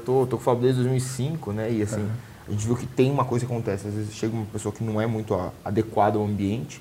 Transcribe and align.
tô, 0.00 0.26
tô 0.26 0.36
com 0.36 0.42
o 0.42 0.44
Fábio 0.44 0.62
desde 0.62 0.80
2005, 0.82 1.52
né? 1.52 1.70
E 1.70 1.82
assim, 1.82 2.00
uhum. 2.00 2.10
a 2.48 2.50
gente 2.50 2.66
viu 2.66 2.76
que 2.76 2.86
tem 2.86 3.10
uma 3.10 3.24
coisa 3.24 3.46
que 3.46 3.52
acontece. 3.52 3.86
Às 3.86 3.94
vezes 3.94 4.14
chega 4.14 4.34
uma 4.34 4.46
pessoa 4.46 4.72
que 4.72 4.82
não 4.82 5.00
é 5.00 5.06
muito 5.06 5.34
adequada 5.64 6.18
ao 6.18 6.24
ambiente, 6.24 6.80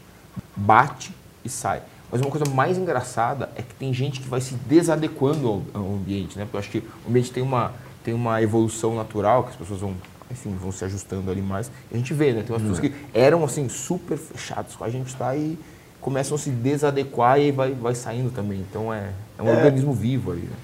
bate 0.56 1.14
e 1.44 1.50
sai. 1.50 1.82
Mas 2.12 2.22
uma 2.22 2.32
coisa 2.32 2.50
mais 2.52 2.78
engraçada 2.78 3.50
é 3.56 3.62
que 3.62 3.76
tem 3.76 3.94
gente 3.94 4.20
que 4.20 4.28
vai 4.28 4.42
se 4.42 4.56
desadequando 4.56 5.48
ao, 5.48 5.62
ao 5.74 5.94
ambiente, 5.94 6.38
né? 6.38 6.46
Porque 6.46 6.58
eu 6.58 6.60
acho 6.60 6.72
que 6.72 6.80
o 7.06 7.10
ambiente 7.10 7.32
tem 7.32 7.44
uma, 7.44 7.74
tem 8.04 8.14
uma 8.14 8.42
evolução 8.42 8.96
natural, 8.96 9.44
que 9.44 9.50
as 9.50 9.56
pessoas 9.56 9.80
vão, 9.80 9.94
enfim, 10.32 10.56
vão 10.60 10.72
se 10.72 10.84
ajustando 10.86 11.30
ali 11.30 11.42
mais. 11.42 11.72
A 11.92 11.96
gente 11.96 12.14
vê, 12.14 12.34
né? 12.34 12.42
Tem 12.42 12.52
umas 12.52 12.64
pessoas 12.64 12.80
uhum. 12.80 12.90
que 12.90 12.96
eram, 13.14 13.44
assim, 13.44 13.70
super 13.70 14.18
fechadas 14.18 14.76
com 14.76 14.84
a 14.84 14.90
gente, 14.90 15.16
tá? 15.16 15.36
E 15.36 15.58
começam 16.02 16.36
a 16.36 16.40
se 16.40 16.50
desadequar 16.50 17.40
e 17.40 17.52
vai, 17.52 17.74
vai 17.74 17.94
saindo 17.94 18.32
também. 18.32 18.60
Então 18.70 18.92
é, 18.94 19.12
é 19.38 19.44
um 19.44 19.50
é. 19.50 19.56
organismo 19.58 19.94
vivo 19.94 20.32
ali, 20.32 20.42
né? 20.42 20.56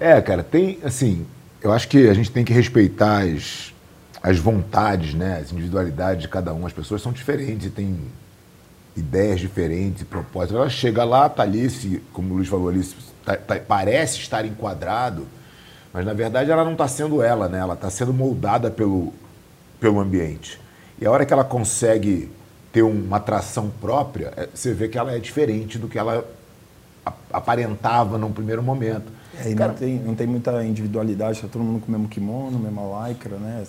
É, 0.00 0.20
cara, 0.20 0.42
tem, 0.42 0.78
assim, 0.82 1.26
eu 1.64 1.72
acho 1.72 1.88
que 1.88 2.08
a 2.08 2.12
gente 2.12 2.30
tem 2.30 2.44
que 2.44 2.52
respeitar 2.52 3.24
as, 3.24 3.72
as 4.22 4.38
vontades, 4.38 5.14
né, 5.14 5.38
as 5.42 5.50
individualidades 5.50 6.20
de 6.20 6.28
cada 6.28 6.52
um. 6.52 6.66
As 6.66 6.74
pessoas 6.74 7.00
são 7.00 7.10
diferentes 7.10 7.72
têm 7.72 7.98
ideias 8.94 9.40
diferentes 9.40 10.02
propósitos. 10.02 10.56
Ela 10.56 10.68
chega 10.68 11.02
lá, 11.04 11.26
tá 11.26 11.42
ali, 11.42 11.70
se, 11.70 12.02
como 12.12 12.34
o 12.34 12.36
Luiz 12.36 12.48
falou 12.48 12.68
ali, 12.68 12.86
tá, 13.24 13.34
tá, 13.34 13.56
parece 13.56 14.18
estar 14.18 14.44
enquadrado, 14.44 15.26
mas 15.90 16.04
na 16.04 16.12
verdade 16.12 16.50
ela 16.50 16.64
não 16.64 16.72
está 16.72 16.86
sendo 16.86 17.22
ela, 17.22 17.48
né? 17.48 17.58
Ela 17.58 17.74
está 17.74 17.88
sendo 17.88 18.12
moldada 18.12 18.70
pelo, 18.70 19.14
pelo 19.80 19.98
ambiente. 19.98 20.60
E 21.00 21.06
a 21.06 21.10
hora 21.10 21.24
que 21.24 21.32
ela 21.32 21.44
consegue 21.44 22.30
ter 22.72 22.82
uma 22.82 23.16
atração 23.16 23.72
própria, 23.80 24.34
é, 24.36 24.48
você 24.52 24.74
vê 24.74 24.86
que 24.86 24.98
ela 24.98 25.12
é 25.12 25.18
diferente 25.18 25.78
do 25.78 25.88
que 25.88 25.98
ela 25.98 26.28
aparentava 27.34 28.16
num 28.16 28.32
primeiro 28.32 28.62
momento. 28.62 29.12
É, 29.42 29.50
e 29.50 29.54
Cara, 29.54 29.72
não, 29.72 29.78
tem, 29.78 29.98
não 29.98 30.14
tem 30.14 30.26
muita 30.26 30.64
individualidade, 30.64 31.38
está 31.38 31.48
todo 31.48 31.62
mundo 31.62 31.80
com 31.80 31.88
o 31.88 31.90
mesmo 31.90 32.08
kimono, 32.08 32.58
mesma 32.58 33.08
lycra, 33.08 33.36
né? 33.36 33.64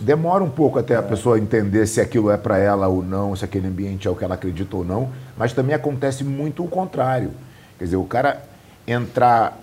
demora 0.00 0.44
um 0.44 0.50
pouco 0.50 0.78
até 0.78 0.94
é. 0.94 0.96
a 0.98 1.02
pessoa 1.02 1.38
entender 1.38 1.86
se 1.86 2.00
aquilo 2.00 2.30
é 2.30 2.36
para 2.36 2.58
ela 2.58 2.88
ou 2.88 3.02
não, 3.02 3.34
se 3.34 3.44
aquele 3.44 3.66
ambiente 3.66 4.06
é 4.06 4.10
o 4.10 4.14
que 4.14 4.24
ela 4.24 4.34
acredita 4.34 4.76
ou 4.76 4.84
não, 4.84 5.10
mas 5.36 5.52
também 5.52 5.74
acontece 5.74 6.22
muito 6.24 6.62
o 6.62 6.68
contrário. 6.68 7.30
Quer 7.78 7.84
dizer, 7.84 7.96
o 7.96 8.04
cara 8.04 8.42
entrar 8.86 9.58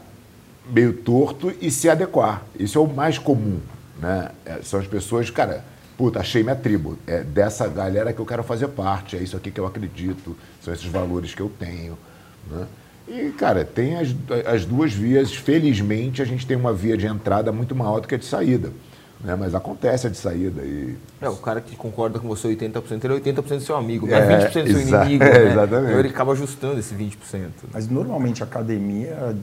meio 0.67 0.93
torto 0.93 1.53
e 1.61 1.69
se 1.69 1.89
adequar. 1.89 2.43
Isso 2.59 2.77
é 2.77 2.81
o 2.81 2.87
mais 2.87 3.19
comum, 3.19 3.59
né? 3.99 4.31
É, 4.45 4.59
são 4.63 4.79
as 4.79 4.87
pessoas, 4.87 5.29
cara, 5.29 5.63
puta, 5.97 6.19
achei 6.19 6.41
minha 6.41 6.55
tribo, 6.55 6.97
é 7.05 7.21
dessa 7.21 7.67
galera 7.67 8.11
que 8.11 8.19
eu 8.19 8.25
quero 8.25 8.43
fazer 8.43 8.67
parte, 8.69 9.15
é 9.15 9.19
isso 9.19 9.37
aqui 9.37 9.51
que 9.51 9.59
eu 9.59 9.65
acredito, 9.65 10.35
são 10.61 10.73
esses 10.73 10.85
valores 10.85 11.33
que 11.33 11.41
eu 11.41 11.51
tenho, 11.59 11.97
né? 12.49 12.65
E, 13.07 13.31
cara, 13.31 13.63
tem 13.63 13.97
as, 13.97 14.15
as 14.45 14.65
duas 14.65 14.91
vias. 14.93 15.33
Felizmente, 15.33 16.21
a 16.21 16.25
gente 16.25 16.45
tem 16.45 16.57
uma 16.57 16.73
via 16.73 16.97
de 16.97 17.05
entrada 17.05 17.51
muito 17.51 17.75
maior 17.75 17.99
do 17.99 18.07
que 18.07 18.15
a 18.15 18.17
de 18.17 18.25
saída. 18.25 18.71
Né? 19.23 19.35
Mas 19.35 19.55
acontece 19.55 20.07
a 20.07 20.09
de 20.09 20.17
saída. 20.17 20.61
E... 20.63 20.95
É, 21.21 21.29
o 21.29 21.35
cara 21.35 21.61
que 21.61 21.75
concorda 21.75 22.19
com 22.19 22.27
você 22.27 22.47
80%, 22.47 23.03
ele 23.03 23.13
é 23.15 23.19
80% 23.19 23.41
do 23.41 23.59
seu 23.61 23.75
amigo, 23.75 24.07
não 24.07 24.15
é 24.15 24.45
20% 24.45 24.63
do 24.63 24.71
seu 24.71 24.81
inimigo. 24.81 25.23
É, 25.25 25.45
né? 25.45 25.51
Exatamente. 25.51 25.87
Então 25.87 25.99
ele 25.99 26.09
acaba 26.09 26.31
ajustando 26.33 26.79
esse 26.79 26.93
20%. 26.93 27.15
Mas 27.73 27.87
normalmente 27.87 28.43
a 28.43 28.45
academia 28.45 29.35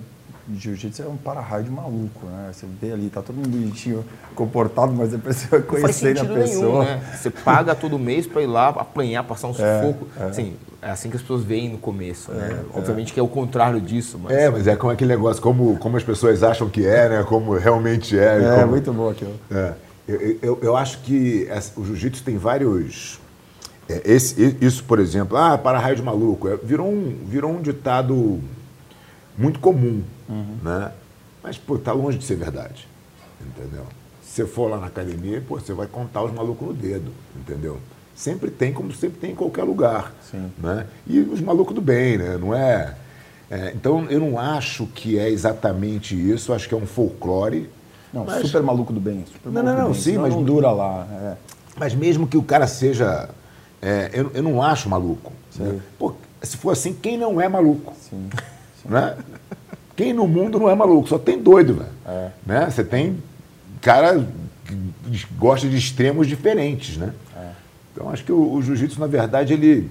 jiu-jitsu 0.55 1.03
é 1.03 1.07
um 1.07 1.17
para-raio 1.17 1.65
de 1.65 1.71
maluco, 1.71 2.27
né? 2.27 2.51
Você 2.53 2.67
vê 2.81 2.93
ali, 2.93 3.09
tá 3.09 3.23
todo 3.23 3.37
mundo 3.37 3.49
bonitinho, 3.49 4.05
comportado, 4.35 4.93
mas 4.93 5.11
depois 5.11 5.37
você 5.37 5.47
vai 5.47 5.63
conhecer 5.63 6.19
a 6.19 6.25
pessoa. 6.25 6.85
Nenhum, 6.85 6.97
né? 6.97 7.17
Você 7.17 7.31
paga 7.31 7.75
todo 7.75 7.99
mês 7.99 8.27
para 8.27 8.43
ir 8.43 8.47
lá 8.47 8.69
apanhar, 8.69 9.23
passar 9.25 9.49
um 9.49 9.51
é, 9.51 9.55
sufoco. 9.55 10.09
É, 10.19 10.23
é. 10.23 10.27
Assim, 10.27 10.57
é 10.83 10.91
assim 10.91 11.11
que 11.11 11.17
as 11.17 11.23
pessoas 11.23 11.45
veem 11.45 11.71
no 11.71 11.79
começo, 11.79 12.33
né? 12.33 12.61
É, 12.61 12.79
Obviamente 12.79 13.13
que 13.13 13.21
é 13.21 13.23
o 13.23 13.29
contrário 13.29 13.81
disso. 13.81 14.19
Mas... 14.23 14.33
É, 14.37 14.51
mas 14.51 14.67
é 14.67 14.75
como 14.75 14.93
aquele 14.93 15.11
negócio, 15.11 15.41
como, 15.41 15.77
como 15.79 15.97
as 15.97 16.03
pessoas 16.03 16.43
acham 16.43 16.69
que 16.69 16.85
é, 16.85 17.09
né? 17.09 17.23
Como 17.25 17.53
realmente 17.55 18.19
é. 18.19 18.43
É, 18.43 18.61
como... 18.61 18.69
muito 18.69 18.93
bom 18.93 19.11
aquilo. 19.11 19.35
É. 19.51 19.73
Eu, 20.09 20.39
eu, 20.43 20.59
eu 20.63 20.77
acho 20.77 20.99
que 20.99 21.49
o 21.77 21.85
jiu-jitsu 21.85 22.25
tem 22.25 22.37
vários... 22.37 23.21
É, 23.89 24.03
esse, 24.05 24.57
isso, 24.61 24.83
por 24.85 24.99
exemplo, 24.99 25.37
ah, 25.37 25.57
para-raio 25.57 25.95
de 25.95 26.03
maluco, 26.03 26.49
virou 26.63 26.89
um, 26.89 27.17
virou 27.27 27.53
um 27.53 27.61
ditado 27.61 28.41
muito 29.37 29.59
comum, 29.61 30.03
uhum. 30.29 30.57
né? 30.63 30.93
Mas, 31.43 31.59
pô, 31.59 31.79
tá 31.79 31.93
longe 31.93 32.19
de 32.19 32.25
ser 32.25 32.37
verdade, 32.37 32.87
entendeu? 33.41 33.85
Se 34.23 34.37
você 34.37 34.47
for 34.47 34.71
lá 34.71 34.79
na 34.79 34.87
academia, 34.87 35.43
pô, 35.47 35.59
você 35.59 35.73
vai 35.73 35.87
contar 35.87 36.23
os 36.23 36.33
malucos 36.33 36.69
no 36.69 36.75
dedo, 36.75 37.11
entendeu? 37.37 37.79
Sempre 38.15 38.51
tem, 38.51 38.73
como 38.73 38.93
sempre 38.93 39.19
tem 39.19 39.33
em 39.33 39.35
qualquer 39.35 39.65
lugar, 39.65 40.15
Sim. 40.31 40.51
né? 40.59 40.87
E 41.07 41.19
os 41.21 41.41
malucos 41.41 41.75
do 41.75 41.81
bem, 41.81 42.19
né? 42.19 42.37
Não 42.37 42.55
é... 42.55 42.95
é... 43.51 43.73
Então, 43.75 44.07
eu 44.09 44.21
não 44.21 44.39
acho 44.39 44.87
que 44.87 45.19
é 45.19 45.29
exatamente 45.29 46.15
isso, 46.15 46.53
acho 46.53 46.69
que 46.69 46.75
é 46.75 46.77
um 46.77 46.87
folclore. 46.87 47.69
Não, 48.13 48.25
mas... 48.25 48.47
super 48.47 48.63
maluco 48.63 48.93
do 48.93 49.01
bem. 49.01 49.25
Super 49.33 49.51
não, 49.51 49.63
não, 49.63 49.77
não, 49.77 49.95
sim, 49.95 50.19
mas... 50.19 50.35
Não 50.35 50.43
dura 50.43 50.71
lá. 50.71 51.07
É. 51.11 51.37
Mas 51.77 51.95
mesmo 51.95 52.27
que 52.27 52.37
o 52.37 52.43
cara 52.43 52.67
seja... 52.67 53.31
É, 53.81 54.11
eu, 54.13 54.31
eu 54.35 54.43
não 54.43 54.63
acho 54.63 54.89
maluco. 54.89 55.33
Né? 55.57 55.81
Pô, 55.99 56.15
se 56.43 56.57
for 56.57 56.71
assim, 56.71 56.93
quem 56.93 57.19
não 57.19 57.41
é 57.41 57.49
maluco? 57.49 57.93
Sim. 57.99 58.29
Né? 58.85 59.17
Quem 59.97 60.13
no 60.13 60.27
mundo 60.27 60.59
não 60.59 60.71
é 60.71 60.75
maluco? 60.75 61.09
Só 61.09 61.19
tem 61.19 61.41
doido, 61.41 61.75
velho. 61.75 61.91
É. 62.07 62.31
Né? 62.45 62.71
Você 62.71 62.83
tem 62.83 63.23
cara 63.81 64.27
que 64.67 65.27
gosta 65.37 65.69
de 65.69 65.77
extremos 65.77 66.27
diferentes, 66.27 66.97
né? 66.97 67.13
É. 67.37 67.51
Então 67.93 68.11
acho 68.11 68.25
que 68.25 68.33
o, 68.33 68.53
o 68.53 68.63
jiu-jitsu, 68.63 68.99
na 68.99 69.07
verdade, 69.07 69.53
ele, 69.53 69.91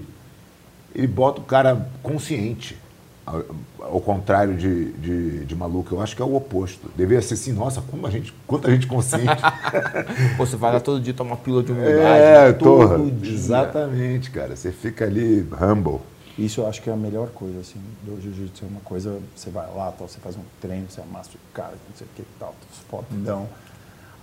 ele 0.94 1.06
bota 1.06 1.40
o 1.40 1.44
cara 1.44 1.88
consciente. 2.02 2.76
Ao, 3.24 3.40
ao 3.78 4.00
contrário 4.00 4.56
de, 4.56 4.92
de, 4.94 5.44
de, 5.44 5.54
maluco, 5.54 5.94
eu 5.94 6.00
acho 6.00 6.16
que 6.16 6.20
é 6.20 6.24
o 6.24 6.34
oposto. 6.34 6.90
Deveria 6.96 7.22
ser 7.22 7.34
assim, 7.34 7.52
nossa, 7.52 7.80
como 7.80 8.04
a 8.04 8.10
gente, 8.10 8.34
quanta 8.48 8.68
gente 8.68 8.88
consciente. 8.88 9.42
Pô, 10.36 10.44
você 10.44 10.56
vai 10.56 10.72
lá 10.72 10.80
todo 10.80 11.00
dia 11.00 11.14
tomar 11.14 11.30
uma 11.30 11.36
pílula 11.36 11.62
de 11.62 11.70
humildade. 11.70 12.02
É, 12.02 12.46
né? 12.48 12.52
todo 12.52 13.10
dia. 13.12 13.32
Exatamente, 13.32 14.30
cara. 14.32 14.56
Você 14.56 14.72
fica 14.72 15.04
ali 15.04 15.46
humble. 15.60 16.00
Isso 16.38 16.62
eu 16.62 16.66
acho 16.66 16.80
que 16.80 16.88
é 16.88 16.92
a 16.92 16.96
melhor 16.96 17.28
coisa, 17.28 17.60
assim, 17.60 17.80
do 18.02 18.20
jiu-jitsu. 18.20 18.64
É 18.64 18.68
uma 18.68 18.80
coisa, 18.80 19.20
você 19.36 19.50
vai 19.50 19.66
lá, 19.74 19.92
tal, 19.92 20.08
você 20.08 20.18
faz 20.18 20.36
um 20.36 20.42
treino, 20.60 20.86
você 20.88 21.00
amassa 21.00 21.30
o 21.34 21.54
cara, 21.54 21.72
não 21.72 21.96
sei 21.96 22.06
o 22.06 22.10
que 22.16 22.24
tal, 22.38 22.54
fodão. 22.88 23.46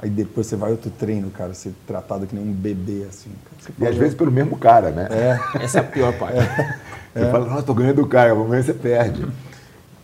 Aí 0.02 0.10
depois 0.10 0.48
você 0.48 0.56
vai 0.56 0.72
outro 0.72 0.90
treino, 0.90 1.30
cara, 1.30 1.54
ser 1.54 1.74
tratado 1.86 2.26
que 2.26 2.34
nem 2.34 2.44
um 2.44 2.54
bebê, 2.54 3.06
assim. 3.10 3.30
e 3.78 3.86
às 3.86 3.96
vezes 3.96 4.16
pelo 4.16 4.32
mesmo 4.32 4.58
cara, 4.58 4.90
né? 4.92 5.08
É. 5.12 5.40
Essa 5.64 5.80
é 5.80 5.82
a 5.82 5.84
pior 5.84 6.18
parte. 6.18 6.38
É. 6.38 6.78
Você 7.14 7.26
é. 7.26 7.32
fala, 7.32 7.46
nossa, 7.48 7.64
tô 7.64 7.74
ganhando 7.74 7.98
do 7.98 8.08
cara, 8.08 8.32
amanhã 8.32 8.64
você 8.64 8.74
perde. 8.74 9.28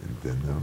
Entendeu? 0.04 0.56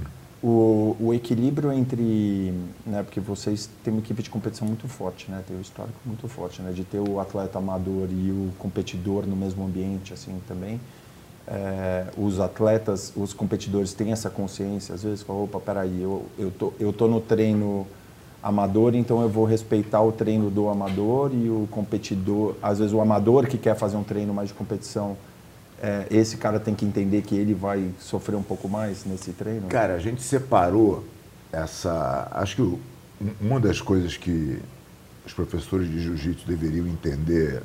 O, 0.43 0.97
o, 0.99 1.15
equilíbrio 1.15 1.73
entre, 1.73 2.53
né, 2.85 3.05
porque 3.05 3.21
vocês 3.21 3.71
têm 3.85 3.93
uma 3.93 4.01
equipe 4.01 4.23
de 4.25 4.29
competição 4.29 4.67
muito 4.67 4.89
forte, 4.89 5.31
né, 5.31 5.41
tem 5.47 5.57
um 5.57 5.61
histórico 5.61 5.97
muito 6.05 6.27
forte, 6.27 6.61
né, 6.61 6.73
de 6.73 6.83
ter 6.83 6.99
o 6.99 7.21
atleta 7.21 7.59
amador 7.59 8.09
e 8.11 8.33
o 8.33 8.51
competidor 8.59 9.25
no 9.25 9.37
mesmo 9.37 9.65
ambiente, 9.65 10.13
assim, 10.13 10.43
também 10.49 10.81
é, 11.47 12.07
os 12.17 12.41
atletas, 12.41 13.13
os 13.17 13.33
competidores 13.33 13.93
têm 13.93 14.13
essa 14.13 14.31
consciência, 14.31 14.95
às 14.95 15.03
vezes 15.03 15.23
falam, 15.23 15.45
opa, 15.45 15.59
peraí, 15.61 16.03
eu, 16.03 16.25
eu, 16.39 16.51
tô, 16.51 16.73
eu 16.79 16.93
tô 16.93 17.09
no 17.09 17.21
treino 17.21 17.87
amador, 18.43 18.95
então 18.95 19.23
eu 19.23 19.29
vou 19.29 19.45
respeitar 19.45 20.03
o 20.03 20.13
treino 20.13 20.51
do 20.51 20.69
amador 20.69 21.31
e 21.33 21.49
o 21.49 21.69
competidor, 21.71 22.57
às 22.63 22.79
vezes 22.79 22.93
o 22.93 23.01
amador 23.01 23.47
que 23.47 23.57
quer 23.57 23.77
fazer 23.77 23.97
um 23.97 24.05
treino 24.05 24.35
mais 24.35 24.49
de 24.49 24.55
competição, 24.55 25.17
é, 25.81 26.07
esse 26.11 26.37
cara 26.37 26.61
tem 26.61 26.75
que 26.75 26.85
entender 26.85 27.23
que 27.23 27.35
ele 27.35 27.55
vai 27.55 27.91
sofrer 27.99 28.37
um 28.37 28.43
pouco 28.43 28.69
mais 28.69 29.05
nesse 29.05 29.33
treino? 29.33 29.67
Cara, 29.67 29.95
a 29.95 29.99
gente 29.99 30.23
separou 30.23 31.05
essa. 31.53 32.29
Acho 32.31 32.57
que 32.57 32.79
uma 33.41 33.59
das 33.59 33.81
coisas 33.81 34.17
que 34.17 34.61
os 35.27 35.33
professores 35.33 35.89
de 35.89 36.01
jiu-jitsu 36.01 36.47
deveriam 36.47 36.87
entender 36.87 37.63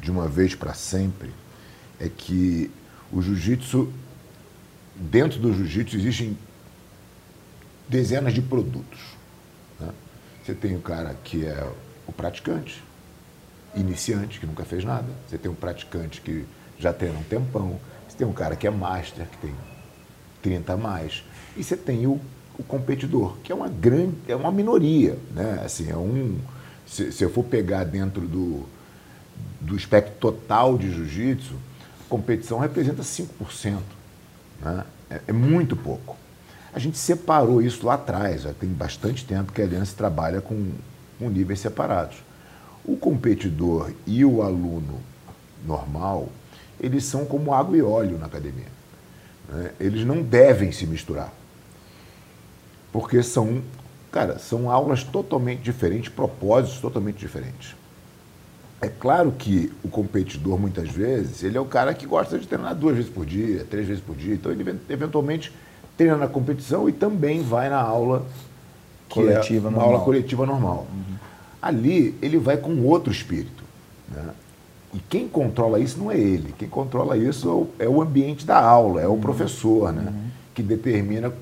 de 0.00 0.10
uma 0.10 0.26
vez 0.26 0.54
para 0.54 0.72
sempre 0.72 1.30
é 2.00 2.08
que 2.08 2.70
o 3.12 3.22
jiu-jitsu, 3.22 3.92
dentro 4.94 5.38
do 5.38 5.52
jiu-jitsu 5.52 5.96
existem 5.96 6.36
dezenas 7.88 8.34
de 8.34 8.42
produtos. 8.42 9.00
Né? 9.80 9.90
Você 10.44 10.54
tem 10.54 10.76
o 10.76 10.80
cara 10.80 11.14
que 11.24 11.44
é 11.44 11.70
o 12.06 12.12
praticante, 12.12 12.82
iniciante, 13.74 14.40
que 14.40 14.46
nunca 14.46 14.64
fez 14.64 14.84
nada. 14.84 15.06
Você 15.26 15.38
tem 15.38 15.50
um 15.50 15.54
praticante 15.54 16.20
que 16.20 16.44
já 16.78 16.92
tem 16.92 17.10
um 17.10 17.22
tempão. 17.22 17.80
Você 18.08 18.16
tem 18.16 18.26
um 18.26 18.32
cara 18.32 18.56
que 18.56 18.66
é 18.66 18.70
master, 18.70 19.26
que 19.26 19.38
tem 19.38 19.54
30 20.42 20.72
a 20.72 20.76
mais. 20.76 21.24
E 21.56 21.64
você 21.64 21.76
tem 21.76 22.06
o, 22.06 22.20
o 22.58 22.62
competidor, 22.62 23.36
que 23.42 23.52
é 23.52 23.54
uma 23.54 23.68
grande, 23.68 24.16
é 24.28 24.36
uma 24.36 24.52
minoria. 24.52 25.18
Né? 25.34 25.62
Assim, 25.64 25.90
é 25.90 25.96
um, 25.96 26.38
se, 26.86 27.12
se 27.12 27.24
eu 27.24 27.30
for 27.30 27.44
pegar 27.44 27.84
dentro 27.84 28.22
do, 28.22 28.64
do 29.60 29.76
espectro 29.76 30.14
total 30.18 30.76
de 30.78 30.92
jiu-jitsu, 30.92 31.54
competição 32.08 32.58
representa 32.58 33.02
5%. 33.02 33.78
Né? 34.60 34.84
É, 35.10 35.20
é, 35.28 35.32
muito 35.32 35.76
pouco. 35.76 36.16
A 36.72 36.78
gente 36.78 36.98
separou 36.98 37.62
isso 37.62 37.86
lá 37.86 37.94
atrás, 37.94 38.42
já 38.42 38.52
tem 38.52 38.68
bastante 38.68 39.24
tempo 39.24 39.52
que 39.52 39.60
a 39.60 39.64
Aliança 39.64 39.94
trabalha 39.96 40.40
com, 40.40 40.70
com 41.18 41.28
níveis 41.28 41.60
separados. 41.60 42.16
O 42.84 42.96
competidor 42.96 43.92
e 44.06 44.24
o 44.24 44.42
aluno 44.42 45.00
normal, 45.66 46.28
eles 46.80 47.04
são 47.04 47.24
como 47.24 47.52
água 47.52 47.76
e 47.76 47.82
óleo 47.82 48.18
na 48.18 48.26
academia. 48.26 48.68
Né? 49.48 49.72
Eles 49.80 50.04
não 50.04 50.22
devem 50.22 50.72
se 50.72 50.86
misturar, 50.86 51.32
porque 52.92 53.22
são 53.22 53.62
cara, 54.10 54.38
são 54.38 54.70
aulas 54.70 55.04
totalmente 55.04 55.60
diferentes, 55.60 56.08
propósitos 56.08 56.80
totalmente 56.80 57.18
diferentes. 57.18 57.74
É 58.80 58.88
claro 58.88 59.32
que 59.36 59.72
o 59.82 59.88
competidor, 59.88 60.58
muitas 60.58 60.88
vezes, 60.88 61.42
ele 61.42 61.58
é 61.58 61.60
o 61.60 61.64
cara 61.64 61.92
que 61.92 62.06
gosta 62.06 62.38
de 62.38 62.46
treinar 62.46 62.74
duas 62.76 62.94
vezes 62.94 63.10
por 63.10 63.26
dia, 63.26 63.66
três 63.68 63.86
vezes 63.86 64.02
por 64.02 64.14
dia. 64.14 64.34
Então, 64.34 64.52
ele 64.52 64.78
eventualmente 64.88 65.52
treina 65.96 66.16
na 66.16 66.28
competição 66.28 66.88
e 66.88 66.92
também 66.92 67.42
vai 67.42 67.68
na 67.68 67.80
aula 67.80 68.24
coletiva 69.08 69.66
é 69.66 69.70
uma 69.70 69.70
normal. 69.70 69.94
aula 69.94 70.04
coletiva 70.04 70.46
normal. 70.46 70.86
Uhum. 70.92 71.16
Ali, 71.60 72.16
ele 72.22 72.38
vai 72.38 72.56
com 72.56 72.80
outro 72.82 73.10
espírito. 73.10 73.64
Né? 74.08 74.30
E 74.94 74.98
quem 75.00 75.28
controla 75.28 75.80
isso 75.80 75.98
não 75.98 76.10
é 76.10 76.18
ele. 76.18 76.54
Quem 76.56 76.68
controla 76.68 77.16
isso 77.16 77.68
é 77.78 77.88
o 77.88 78.00
ambiente 78.00 78.46
da 78.46 78.60
aula, 78.60 79.00
é 79.00 79.06
o 79.08 79.12
uhum. 79.12 79.20
professor, 79.20 79.92
né? 79.92 80.10
Uhum. 80.10 80.30
Que 80.54 80.62
determina. 80.62 81.32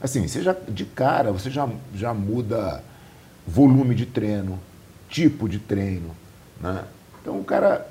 Assim, 0.00 0.26
você 0.26 0.42
já, 0.42 0.54
de 0.68 0.84
cara, 0.84 1.32
você 1.32 1.50
já, 1.50 1.68
já 1.94 2.14
muda 2.14 2.82
volume 3.46 3.94
de 3.94 4.06
treino, 4.06 4.58
tipo 5.08 5.48
de 5.48 5.58
treino. 5.58 6.19
Né? 6.60 6.84
Então 7.20 7.38
o 7.38 7.44
cara. 7.44 7.86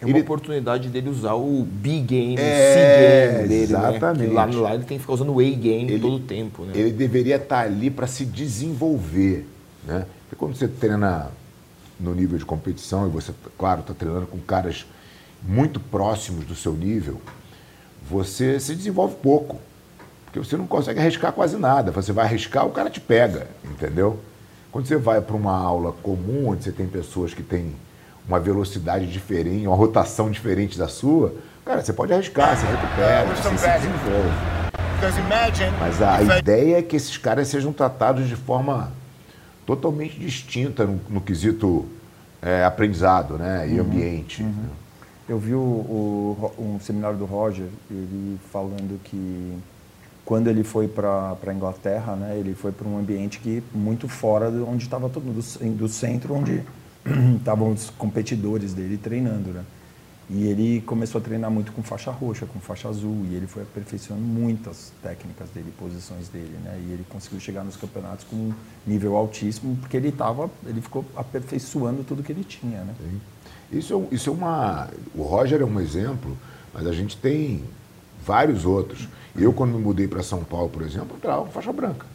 É 0.00 0.06
uma 0.06 0.16
ele... 0.16 0.22
oportunidade 0.22 0.88
dele 0.88 1.10
usar 1.10 1.34
o 1.34 1.62
B-game, 1.62 2.36
é, 2.38 2.40
o 2.40 3.34
C-game 3.34 3.48
dele. 3.48 3.62
Exatamente. 3.64 4.28
Né? 4.28 4.34
Lá, 4.34 4.46
lá 4.46 4.74
ele 4.74 4.84
tem 4.84 4.96
que 4.96 5.02
ficar 5.02 5.12
usando 5.12 5.34
o 5.34 5.40
A-game 5.40 5.98
todo 5.98 6.14
o 6.14 6.20
tempo. 6.20 6.64
Né? 6.64 6.72
Ele 6.74 6.90
deveria 6.90 7.36
estar 7.36 7.60
ali 7.60 7.90
para 7.90 8.06
se 8.06 8.24
desenvolver. 8.24 9.46
Né? 9.84 10.06
Porque 10.22 10.36
quando 10.36 10.56
você 10.56 10.66
treina 10.66 11.30
no 11.98 12.14
nível 12.14 12.38
de 12.38 12.46
competição 12.46 13.06
e 13.06 13.10
você, 13.10 13.32
claro, 13.58 13.80
está 13.80 13.92
treinando 13.92 14.26
com 14.26 14.38
caras 14.38 14.86
muito 15.42 15.78
próximos 15.78 16.46
do 16.46 16.54
seu 16.54 16.72
nível, 16.72 17.20
você 18.08 18.58
se 18.58 18.74
desenvolve 18.74 19.16
pouco. 19.16 19.60
Porque 20.24 20.38
você 20.38 20.56
não 20.56 20.66
consegue 20.66 20.98
arriscar 21.00 21.32
quase 21.32 21.58
nada. 21.58 21.90
Você 21.90 22.12
vai 22.12 22.24
arriscar, 22.24 22.66
o 22.66 22.70
cara 22.70 22.88
te 22.88 23.00
pega, 23.00 23.48
entendeu? 23.64 24.18
Quando 24.72 24.86
você 24.86 24.96
vai 24.96 25.20
para 25.20 25.36
uma 25.36 25.54
aula 25.54 25.92
comum, 25.92 26.48
onde 26.48 26.64
você 26.64 26.72
tem 26.72 26.86
pessoas 26.86 27.34
que 27.34 27.42
têm 27.42 27.74
uma 28.28 28.38
velocidade 28.38 29.06
diferente, 29.06 29.66
uma 29.66 29.76
rotação 29.76 30.30
diferente 30.30 30.78
da 30.78 30.88
sua, 30.88 31.34
cara, 31.64 31.82
você 31.82 31.92
pode 31.92 32.12
arriscar, 32.12 32.56
você 32.56 32.66
recupera, 32.66 33.26
você 33.26 33.58
se 33.58 33.68
desenvolve. 33.68 34.60
Mas 35.78 36.02
a 36.02 36.38
ideia 36.38 36.78
é 36.78 36.82
que 36.82 36.94
esses 36.94 37.16
caras 37.16 37.48
sejam 37.48 37.72
tratados 37.72 38.28
de 38.28 38.36
forma 38.36 38.92
totalmente 39.64 40.18
distinta 40.18 40.84
no, 40.84 41.00
no 41.08 41.20
quesito 41.20 41.86
é, 42.42 42.64
aprendizado 42.64 43.38
né, 43.38 43.68
e 43.68 43.74
uhum, 43.74 43.86
ambiente. 43.86 44.42
Uhum. 44.42 44.68
Eu 45.28 45.38
vi 45.38 45.54
o, 45.54 45.58
o, 45.58 46.52
um 46.58 46.80
seminário 46.80 47.16
do 47.16 47.24
Roger, 47.24 47.66
ele 47.90 48.38
falando 48.52 49.00
que 49.04 49.58
quando 50.24 50.48
ele 50.48 50.64
foi 50.64 50.86
para 50.86 51.36
a 51.46 51.52
Inglaterra, 51.52 52.14
né, 52.16 52.36
ele 52.36 52.54
foi 52.54 52.72
para 52.72 52.86
um 52.86 52.98
ambiente 52.98 53.38
que 53.38 53.62
muito 53.72 54.08
fora 54.08 54.50
de 54.50 54.58
onde 54.58 54.84
estava 54.84 55.08
todo 55.08 55.24
mundo, 55.24 55.40
do, 55.40 55.70
do 55.76 55.88
centro, 55.88 56.34
onde 56.34 56.62
estavam 57.38 57.72
os 57.72 57.90
competidores 57.90 58.74
dele 58.74 58.96
treinando, 58.96 59.50
né? 59.50 59.64
E 60.32 60.46
ele 60.46 60.80
começou 60.82 61.20
a 61.20 61.24
treinar 61.24 61.50
muito 61.50 61.72
com 61.72 61.82
faixa 61.82 62.12
roxa, 62.12 62.46
com 62.46 62.60
faixa 62.60 62.88
azul, 62.88 63.26
e 63.28 63.34
ele 63.34 63.48
foi 63.48 63.64
aperfeiçoando 63.64 64.22
muitas 64.22 64.92
técnicas 65.02 65.50
dele, 65.50 65.72
posições 65.76 66.28
dele, 66.28 66.56
né? 66.62 66.80
E 66.86 66.92
ele 66.92 67.04
conseguiu 67.08 67.40
chegar 67.40 67.64
nos 67.64 67.76
campeonatos 67.76 68.24
com 68.24 68.36
um 68.36 68.54
nível 68.86 69.16
altíssimo, 69.16 69.76
porque 69.78 69.96
ele 69.96 70.12
tava, 70.12 70.48
ele 70.64 70.80
ficou 70.80 71.04
aperfeiçoando 71.16 72.04
tudo 72.04 72.22
que 72.22 72.30
ele 72.30 72.44
tinha, 72.44 72.84
né? 72.84 72.94
Sim. 73.00 73.20
Isso, 73.76 74.08
é 74.10 74.14
isso 74.14 74.30
é 74.30 74.32
uma... 74.32 74.88
O 75.16 75.22
Roger 75.22 75.60
é 75.62 75.64
um 75.64 75.80
exemplo, 75.80 76.38
mas 76.72 76.86
a 76.86 76.92
gente 76.92 77.16
tem 77.16 77.64
vários 78.24 78.64
outros. 78.64 79.08
Eu, 79.34 79.52
quando 79.52 79.72
me 79.72 79.82
mudei 79.82 80.06
para 80.06 80.22
São 80.22 80.44
Paulo, 80.44 80.68
por 80.68 80.82
exemplo, 80.82 81.16
com 81.20 81.50
faixa 81.50 81.72
branca. 81.72 82.06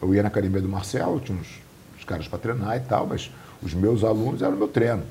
Eu 0.00 0.14
ia 0.14 0.22
na 0.22 0.28
academia 0.28 0.60
do 0.60 0.68
Marcelo, 0.68 1.18
tinha 1.18 1.36
uns, 1.36 1.60
uns 1.98 2.04
caras 2.04 2.28
para 2.28 2.38
treinar 2.38 2.76
e 2.76 2.80
tal, 2.80 3.08
mas 3.08 3.30
os 3.66 3.74
meus 3.74 4.04
alunos 4.04 4.42
eram 4.42 4.56
meu 4.56 4.68
treino. 4.68 5.02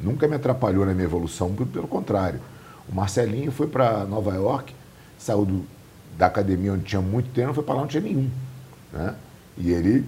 Nunca 0.00 0.26
me 0.26 0.34
atrapalhou 0.34 0.84
na 0.84 0.92
minha 0.92 1.04
evolução, 1.04 1.54
pelo 1.54 1.86
contrário. 1.86 2.40
O 2.88 2.94
Marcelinho 2.94 3.52
foi 3.52 3.68
para 3.68 4.04
Nova 4.04 4.34
York, 4.34 4.74
saiu 5.16 5.44
do, 5.44 5.64
da 6.18 6.26
academia 6.26 6.72
onde 6.72 6.82
tinha 6.82 7.00
muito 7.00 7.30
treino, 7.30 7.54
foi 7.54 7.62
para 7.62 7.74
lá 7.74 7.82
onde 7.82 7.92
tinha 7.92 8.02
nenhum. 8.02 8.28
Né? 8.92 9.14
E 9.56 9.70
ele 9.70 10.04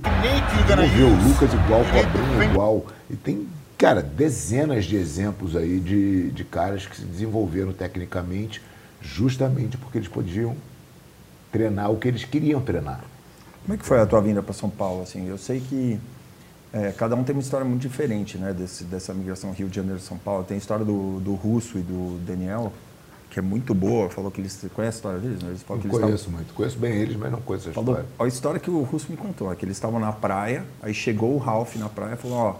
viu 0.94 1.06
o 1.06 1.28
Lucas 1.28 1.52
igual, 1.54 1.82
o 1.82 1.84
Cobrinho 1.84 2.42
igual. 2.50 2.86
E 3.08 3.14
tem, 3.14 3.46
cara, 3.78 4.02
dezenas 4.02 4.84
de 4.84 4.96
exemplos 4.96 5.54
aí 5.54 5.78
de, 5.78 6.32
de 6.32 6.42
caras 6.42 6.86
que 6.86 6.96
se 6.96 7.04
desenvolveram 7.04 7.72
tecnicamente 7.72 8.60
justamente 9.00 9.76
porque 9.76 9.98
eles 9.98 10.08
podiam 10.08 10.56
treinar 11.52 11.92
o 11.92 11.96
que 11.96 12.08
eles 12.08 12.24
queriam 12.24 12.60
treinar. 12.60 13.04
Como 13.62 13.74
é 13.74 13.76
que 13.76 13.86
foi 13.86 14.00
a 14.00 14.06
tua 14.06 14.20
vinda 14.20 14.42
para 14.42 14.52
São 14.52 14.68
Paulo? 14.68 15.02
Assim, 15.02 15.28
eu 15.28 15.38
sei 15.38 15.60
que 15.60 16.00
é, 16.74 16.90
cada 16.90 17.14
um 17.14 17.22
tem 17.22 17.32
uma 17.32 17.40
história 17.40 17.64
muito 17.64 17.82
diferente, 17.82 18.36
né? 18.36 18.52
Desse, 18.52 18.82
dessa 18.82 19.14
migração 19.14 19.52
Rio 19.52 19.68
de 19.68 19.76
Janeiro-São 19.76 20.18
Paulo. 20.18 20.42
Tem 20.42 20.56
a 20.56 20.58
história 20.58 20.84
do, 20.84 21.20
do 21.20 21.34
Russo 21.34 21.78
e 21.78 21.82
do 21.82 22.18
Daniel, 22.26 22.72
que 23.30 23.38
é 23.38 23.42
muito 23.42 23.72
boa. 23.72 24.10
Falou 24.10 24.28
que 24.28 24.40
eles... 24.40 24.66
Conhece 24.74 24.96
a 24.96 24.98
história 24.98 25.18
deles? 25.20 25.40
Né? 25.40 25.50
Eles 25.50 25.62
falam 25.62 25.80
não 25.84 25.88
que 25.88 25.96
conheço 25.96 26.30
muito. 26.30 26.52
Conheço 26.52 26.76
bem 26.76 26.92
eles, 26.94 27.16
mas 27.16 27.30
não 27.30 27.40
conheço 27.40 27.68
a 27.68 27.72
falou, 27.72 27.94
história. 27.94 28.10
A 28.18 28.26
história 28.26 28.58
que 28.58 28.68
o 28.68 28.82
Russo 28.82 29.06
me 29.08 29.16
contou 29.16 29.52
é 29.52 29.54
que 29.54 29.64
eles 29.64 29.76
estavam 29.76 30.00
na 30.00 30.10
praia, 30.10 30.64
aí 30.82 30.92
chegou 30.92 31.32
o 31.34 31.38
Ralph 31.38 31.76
na 31.76 31.88
praia 31.88 32.14
e 32.14 32.16
falou, 32.16 32.38
ó, 32.38 32.56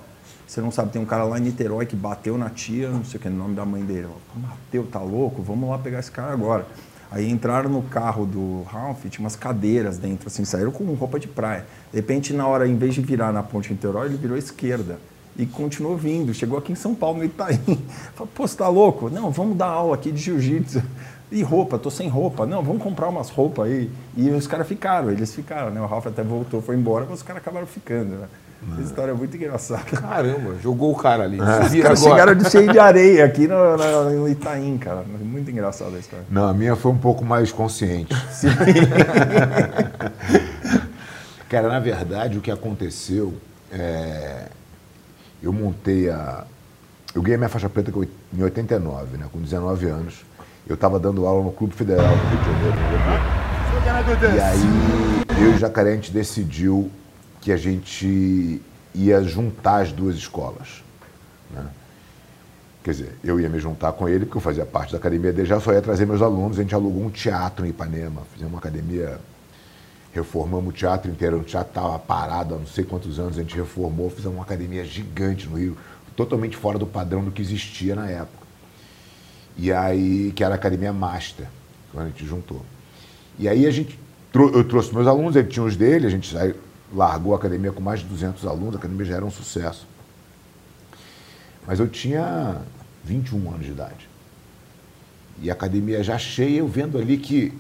você 0.46 0.60
não 0.60 0.70
sabe, 0.70 0.92
tem 0.92 1.02
um 1.02 1.06
cara 1.06 1.24
lá 1.24 1.36
em 1.36 1.42
Niterói 1.42 1.84
que 1.84 1.96
bateu 1.96 2.38
na 2.38 2.50
tia, 2.50 2.90
não 2.90 3.04
sei 3.04 3.18
o 3.18 3.20
que, 3.20 3.28
no 3.28 3.36
nome 3.36 3.56
da 3.56 3.64
mãe 3.64 3.82
dele. 3.82 4.06
Bateu, 4.36 4.86
tá 4.86 5.00
louco? 5.00 5.42
Vamos 5.42 5.68
lá 5.68 5.76
pegar 5.76 5.98
esse 5.98 6.12
cara 6.12 6.32
agora. 6.32 6.64
Aí 7.14 7.30
entraram 7.30 7.70
no 7.70 7.80
carro 7.80 8.26
do 8.26 8.64
Ralph, 8.64 9.04
tinha 9.08 9.22
umas 9.22 9.36
cadeiras 9.36 9.98
dentro, 9.98 10.26
assim, 10.26 10.44
saíram 10.44 10.72
com 10.72 10.82
roupa 10.94 11.20
de 11.20 11.28
praia. 11.28 11.64
De 11.92 11.96
repente, 11.96 12.32
na 12.32 12.44
hora, 12.44 12.66
em 12.66 12.76
vez 12.76 12.92
de 12.92 13.00
virar 13.00 13.32
na 13.32 13.40
ponte 13.40 13.72
Niterói, 13.72 14.08
ele 14.08 14.16
virou 14.16 14.34
à 14.34 14.38
esquerda. 14.38 14.98
E 15.38 15.46
continuou 15.46 15.96
vindo. 15.96 16.34
Chegou 16.34 16.58
aqui 16.58 16.72
em 16.72 16.74
São 16.74 16.92
Paulo, 16.92 17.18
no 17.18 17.24
Itaim. 17.24 17.56
Falei, 18.16 18.32
pô, 18.34 18.48
você 18.48 18.56
tá 18.56 18.66
louco? 18.66 19.08
Não, 19.10 19.30
vamos 19.30 19.56
dar 19.56 19.66
aula 19.66 19.94
aqui 19.94 20.10
de 20.10 20.20
jiu-jitsu. 20.20 20.82
E 21.34 21.42
roupa, 21.42 21.78
tô 21.80 21.90
sem 21.90 22.08
roupa. 22.08 22.46
Não, 22.46 22.62
vamos 22.62 22.80
comprar 22.80 23.08
umas 23.08 23.28
roupas 23.28 23.66
aí. 23.66 23.90
E 24.16 24.30
os 24.30 24.46
caras 24.46 24.68
ficaram, 24.68 25.10
eles 25.10 25.34
ficaram, 25.34 25.68
né? 25.68 25.80
O 25.80 25.86
Ralph 25.86 26.06
até 26.06 26.22
voltou, 26.22 26.62
foi 26.62 26.76
embora, 26.76 27.04
mas 27.10 27.18
os 27.18 27.24
caras 27.24 27.42
acabaram 27.42 27.66
ficando, 27.66 28.16
né? 28.16 28.28
Essa 28.72 28.82
história 28.82 29.10
é 29.10 29.14
muito 29.14 29.36
engraçada. 29.36 29.82
Caramba, 29.82 30.54
jogou 30.62 30.92
o 30.92 30.96
cara 30.96 31.24
ali. 31.24 31.38
É. 31.38 31.42
Os 31.42 31.82
caras 31.82 32.00
chegaram 32.00 32.34
de 32.36 32.48
cheio 32.48 32.70
de 32.70 32.78
areia 32.78 33.24
aqui 33.24 33.48
no, 33.48 33.76
no, 33.76 34.10
no, 34.10 34.28
Itaim, 34.28 34.78
cara. 34.78 35.02
Muito 35.02 35.50
engraçada 35.50 35.96
a 35.96 35.98
história. 35.98 36.24
Não, 36.30 36.46
a 36.46 36.54
minha 36.54 36.76
foi 36.76 36.92
um 36.92 36.96
pouco 36.96 37.24
mais 37.24 37.50
consciente. 37.50 38.14
Sim. 38.32 38.48
cara, 41.50 41.68
na 41.68 41.80
verdade, 41.80 42.38
o 42.38 42.40
que 42.40 42.50
aconteceu 42.50 43.34
é. 43.72 44.46
Eu 45.42 45.52
montei 45.52 46.08
a. 46.08 46.44
Eu 47.12 47.22
ganhei 47.22 47.36
minha 47.36 47.50
faixa 47.50 47.68
preta 47.68 47.92
em 48.32 48.42
89, 48.42 49.18
né, 49.18 49.26
com 49.30 49.40
19 49.40 49.86
anos. 49.86 50.24
Eu 50.66 50.76
estava 50.76 50.98
dando 50.98 51.26
aula 51.26 51.44
no 51.44 51.52
Clube 51.52 51.74
Federal 51.74 52.06
do 52.06 52.28
Rio 52.28 52.38
de 52.38 52.44
Janeiro. 52.46 52.74
E 54.34 54.40
aí, 54.40 55.42
eu 55.42 55.52
e 55.52 55.54
o 55.54 55.58
Jacaré, 55.58 55.92
a 55.92 55.94
gente 55.94 56.10
decidiu 56.10 56.90
que 57.42 57.52
a 57.52 57.56
gente 57.56 58.62
ia 58.94 59.22
juntar 59.22 59.82
as 59.82 59.92
duas 59.92 60.16
escolas. 60.16 60.82
Né? 61.50 61.66
Quer 62.82 62.90
dizer, 62.92 63.18
eu 63.22 63.38
ia 63.38 63.48
me 63.50 63.58
juntar 63.58 63.92
com 63.92 64.08
ele, 64.08 64.24
porque 64.24 64.38
eu 64.38 64.42
fazia 64.42 64.64
parte 64.64 64.92
da 64.92 64.98
academia 64.98 65.32
dele, 65.34 65.46
já 65.46 65.60
só 65.60 65.70
ia 65.70 65.82
trazer 65.82 66.06
meus 66.06 66.22
alunos. 66.22 66.58
A 66.58 66.62
gente 66.62 66.74
alugou 66.74 67.04
um 67.04 67.10
teatro 67.10 67.66
em 67.66 67.68
Ipanema, 67.68 68.22
fizemos 68.32 68.52
uma 68.52 68.58
academia, 68.58 69.18
reformamos 70.14 70.70
o 70.70 70.72
teatro 70.72 71.10
inteiro. 71.10 71.40
O 71.40 71.44
teatro 71.44 71.68
estava 71.68 71.98
parado 71.98 72.54
há 72.54 72.58
não 72.58 72.66
sei 72.66 72.84
quantos 72.84 73.18
anos, 73.18 73.36
a 73.36 73.42
gente 73.42 73.54
reformou, 73.54 74.08
fizemos 74.08 74.38
uma 74.38 74.44
academia 74.44 74.82
gigante 74.82 75.46
no 75.46 75.58
Rio, 75.58 75.76
totalmente 76.16 76.56
fora 76.56 76.78
do 76.78 76.86
padrão 76.86 77.22
do 77.22 77.30
que 77.30 77.42
existia 77.42 77.94
na 77.94 78.08
época. 78.08 78.43
E 79.56 79.72
aí, 79.72 80.32
que 80.34 80.42
era 80.42 80.54
a 80.54 80.56
academia 80.56 80.92
Master, 80.92 81.46
quando 81.92 82.06
a 82.06 82.08
gente 82.10 82.26
juntou. 82.26 82.62
E 83.38 83.48
aí 83.48 83.66
a 83.66 83.70
gente, 83.70 83.98
eu 84.34 84.64
trouxe 84.64 84.92
meus 84.94 85.06
alunos, 85.06 85.36
ele 85.36 85.48
tinha 85.48 85.64
os 85.64 85.76
dele, 85.76 86.06
a 86.06 86.10
gente 86.10 86.36
largou 86.92 87.34
a 87.34 87.36
academia 87.36 87.72
com 87.72 87.80
mais 87.80 88.00
de 88.00 88.06
200 88.06 88.46
alunos, 88.46 88.74
a 88.74 88.78
academia 88.78 89.04
já 89.04 89.16
era 89.16 89.24
um 89.24 89.30
sucesso. 89.30 89.86
Mas 91.66 91.80
eu 91.80 91.88
tinha 91.88 92.60
21 93.04 93.50
anos 93.50 93.64
de 93.64 93.72
idade. 93.72 94.08
E 95.40 95.50
a 95.50 95.52
academia 95.52 96.02
já 96.02 96.18
cheia, 96.18 96.58
eu 96.58 96.68
vendo 96.68 96.98
ali 96.98 97.18
que. 97.18 97.52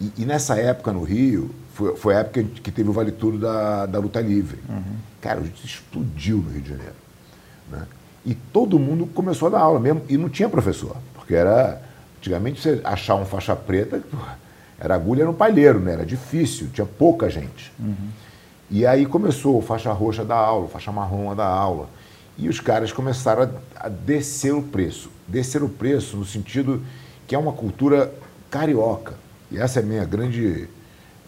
E, 0.00 0.12
e 0.18 0.24
nessa 0.24 0.56
época 0.56 0.92
no 0.92 1.02
Rio, 1.02 1.50
foi, 1.72 1.96
foi, 1.96 2.14
a 2.14 2.20
época 2.20 2.44
que 2.44 2.70
teve 2.70 2.88
o 2.88 2.92
Vale 2.92 3.12
Tudo 3.12 3.38
da, 3.38 3.86
da 3.86 3.98
luta 3.98 4.20
livre. 4.20 4.58
Uhum. 4.68 4.96
Cara, 5.20 5.40
a 5.40 5.42
gente 5.42 5.64
explodiu 5.64 6.38
no 6.38 6.50
Rio 6.50 6.60
de 6.60 6.68
Janeiro. 6.70 6.94
Né? 7.70 7.86
E 8.26 8.34
todo 8.34 8.78
mundo 8.78 9.06
começou 9.06 9.48
a 9.48 9.50
dar 9.52 9.60
aula 9.60 9.80
mesmo, 9.80 10.02
e 10.08 10.16
não 10.16 10.28
tinha 10.28 10.48
professor, 10.48 10.96
porque 11.28 11.34
era. 11.34 11.82
Antigamente 12.18 12.60
você 12.60 12.80
achar 12.82 13.14
um 13.14 13.24
faixa 13.24 13.54
preta, 13.54 14.02
era 14.80 14.94
agulha 14.94 15.24
no 15.24 15.32
palheiro, 15.32 15.78
né? 15.78 15.92
Era 15.92 16.06
difícil, 16.06 16.68
tinha 16.72 16.86
pouca 16.86 17.30
gente. 17.30 17.72
Uhum. 17.78 18.08
E 18.68 18.84
aí 18.84 19.06
começou 19.06 19.62
faixa 19.62 19.92
roxa 19.92 20.24
da 20.24 20.34
aula, 20.34 20.66
faixa 20.66 20.90
marrom 20.90 21.36
da 21.36 21.46
aula. 21.46 21.88
E 22.36 22.48
os 22.48 22.58
caras 22.58 22.92
começaram 22.92 23.44
a, 23.76 23.86
a 23.86 23.88
descer 23.88 24.52
o 24.52 24.62
preço. 24.62 25.10
Descer 25.28 25.62
o 25.62 25.68
preço 25.68 26.16
no 26.16 26.24
sentido 26.24 26.82
que 27.24 27.36
é 27.36 27.38
uma 27.38 27.52
cultura 27.52 28.12
carioca. 28.50 29.14
E 29.48 29.58
essa 29.58 29.78
é 29.78 29.82
a 29.82 29.86
minha 29.86 30.04
grande 30.04 30.68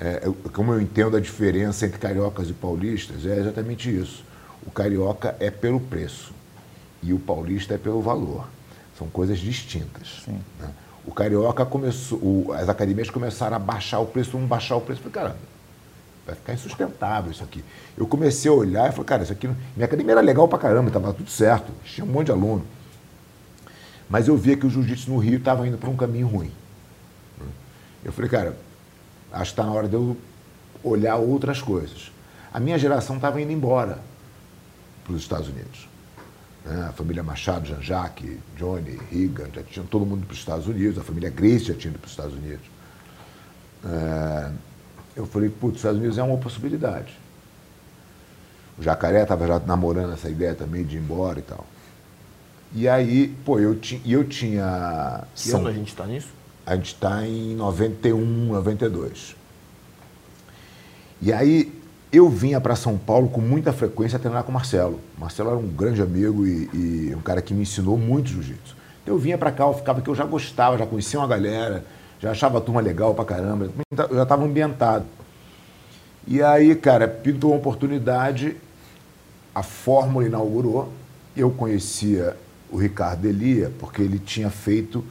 é, 0.01 0.23
eu, 0.25 0.35
como 0.53 0.73
eu 0.73 0.81
entendo 0.81 1.17
a 1.17 1.21
diferença 1.21 1.87
entre 1.87 1.99
cariocas 1.99 2.49
e 2.49 2.53
paulistas, 2.53 3.25
é 3.27 3.39
exatamente 3.39 3.95
isso. 3.95 4.25
O 4.67 4.73
carioca 4.73 5.37
é 5.39 5.51
pelo 5.51 5.79
preço 5.79 6.33
e 7.01 7.13
o 7.13 7.19
paulista 7.19 7.75
é 7.75 7.79
pelo 7.79 8.03
valor. 8.03 8.49
São 9.01 9.09
coisas 9.09 9.39
distintas. 9.39 10.25
Né? 10.27 10.69
O 11.07 11.11
carioca 11.11 11.65
começou, 11.65 12.19
o, 12.19 12.53
as 12.53 12.69
academias 12.69 13.09
começaram 13.09 13.57
a 13.57 13.59
baixar 13.59 13.99
o 13.99 14.05
preço, 14.05 14.33
vamos 14.33 14.47
baixar 14.47 14.77
o 14.77 14.83
preço. 14.83 15.01
Eu 15.01 15.11
falei, 15.11 15.31
cara, 15.31 15.41
vai 16.27 16.35
ficar 16.35 16.53
insustentável 16.53 17.33
isso 17.33 17.43
aqui. 17.43 17.65
Eu 17.97 18.07
comecei 18.07 18.51
a 18.51 18.53
olhar 18.55 18.91
e 18.91 18.93
falei, 18.93 19.07
cara, 19.07 19.23
isso 19.23 19.33
aqui. 19.33 19.49
Minha 19.75 19.87
academia 19.87 20.13
era 20.13 20.21
legal 20.21 20.47
pra 20.47 20.59
caramba, 20.59 20.89
estava 20.89 21.15
tudo 21.15 21.31
certo, 21.31 21.73
tinha 21.83 22.05
um 22.05 22.11
monte 22.11 22.27
de 22.27 22.33
aluno. 22.33 22.63
Mas 24.07 24.29
eu 24.29 24.37
via 24.37 24.55
que 24.55 24.67
o 24.67 24.71
jiu-jitsu 24.71 25.11
no 25.11 25.17
Rio 25.17 25.39
estava 25.39 25.67
indo 25.67 25.79
para 25.79 25.89
um 25.89 25.97
caminho 25.97 26.27
ruim. 26.27 26.53
Eu 28.05 28.13
falei, 28.13 28.31
cara, 28.31 28.55
acho 29.33 29.55
que 29.55 29.61
está 29.61 29.65
na 29.65 29.73
hora 29.73 29.89
de 29.89 29.95
eu 29.95 30.15
olhar 30.85 31.17
outras 31.17 31.63
coisas. 31.63 32.13
A 32.53 32.61
minha 32.61 32.79
geração 32.79 33.17
estava 33.17 33.41
indo 33.41 33.51
embora 33.51 33.99
para 35.05 35.15
os 35.15 35.23
Estados 35.23 35.49
Unidos. 35.49 35.90
Né? 36.65 36.87
A 36.89 36.93
família 36.93 37.23
Machado, 37.23 37.67
Jean-Jacques, 37.67 38.39
Johnny, 38.57 38.99
Reagan, 39.11 39.49
já 39.55 39.63
tinham 39.63 39.87
todo 39.87 40.05
mundo 40.05 40.27
para 40.27 40.33
os 40.33 40.39
Estados 40.39 40.67
Unidos, 40.67 40.99
a 40.99 41.03
família 41.03 41.31
Grace 41.31 41.65
já 41.65 41.75
tinha 41.75 41.91
ido 41.91 41.99
para 41.99 42.07
os 42.07 42.13
Estados 42.13 42.35
Unidos. 42.35 42.67
É... 43.85 44.53
Eu 45.17 45.27
falei, 45.27 45.49
putz, 45.49 45.73
os 45.73 45.81
Estados 45.81 45.99
Unidos 45.99 46.19
é 46.19 46.23
uma 46.23 46.39
possibilidade. 46.39 47.19
O 48.79 48.83
Jacaré 48.83 49.23
estava 49.23 49.47
já 49.47 49.59
namorando 49.59 50.13
essa 50.13 50.31
ideia 50.31 50.55
também 50.55 50.85
de 50.85 50.97
ir 50.97 51.01
embora 51.01 51.39
e 51.39 51.43
tal. 51.43 51.67
E 52.73 52.89
aí, 52.89 53.37
pô, 53.45 53.59
eu, 53.59 53.75
ti, 53.75 54.01
eu 54.07 54.25
tinha. 54.25 55.25
Que 55.35 55.49
São... 55.49 55.61
ano 55.61 55.69
a 55.69 55.73
gente 55.73 55.89
está 55.89 56.07
nisso? 56.07 56.29
A 56.65 56.77
gente 56.77 56.95
está 56.95 57.27
em 57.27 57.55
91, 57.57 58.47
92. 58.47 59.37
E 61.21 61.33
aí 61.33 61.80
eu 62.13 62.29
vinha 62.29 62.61
para 62.61 62.75
São 62.75 62.99
Paulo 62.99 63.29
com 63.29 63.41
muita 63.41 63.73
frequência 63.73 64.19
treinar 64.19 64.43
com 64.43 64.51
o 64.51 64.55
Marcelo. 64.55 64.99
O 65.17 65.21
Marcelo 65.21 65.51
era 65.51 65.59
um 65.59 65.69
grande 65.69 66.03
amigo 66.03 66.47
e, 66.47 66.69
e 66.75 67.15
um 67.15 67.21
cara 67.21 67.41
que 67.41 67.55
me 67.55 67.63
ensinou 67.63 67.97
muito 67.97 68.31
jiu-jitsu. 68.31 68.77
Então 69.03 69.15
eu 69.15 69.19
vinha 69.19 69.39
para 69.39 69.53
cá, 69.53 69.65
eu 69.65 69.75
ficava 69.75 70.01
que 70.01 70.11
eu 70.11 70.15
já 70.15 70.25
gostava, 70.25 70.77
já 70.77 70.87
conhecia 70.87 71.21
uma 71.21 71.29
galera, 71.29 71.85
já 72.19 72.33
achava 72.33 72.59
a 72.59 72.61
turma 72.61 72.81
legal 72.81 73.15
pra 73.15 73.25
caramba, 73.25 73.71
eu 73.91 74.17
já 74.17 74.23
estava 74.23 74.45
ambientado. 74.45 75.05
E 76.27 76.43
aí, 76.43 76.75
cara, 76.75 77.09
pintou 77.09 77.51
uma 77.51 77.59
oportunidade, 77.59 78.57
a 79.55 79.63
Fórmula 79.63 80.27
inaugurou, 80.27 80.93
eu 81.37 81.51
conhecia 81.51 82.37
o 82.71 82.77
Ricardo 82.77 83.27
Elia, 83.27 83.73
porque 83.79 84.03
ele 84.03 84.19
tinha 84.19 84.51
feito 84.51 85.05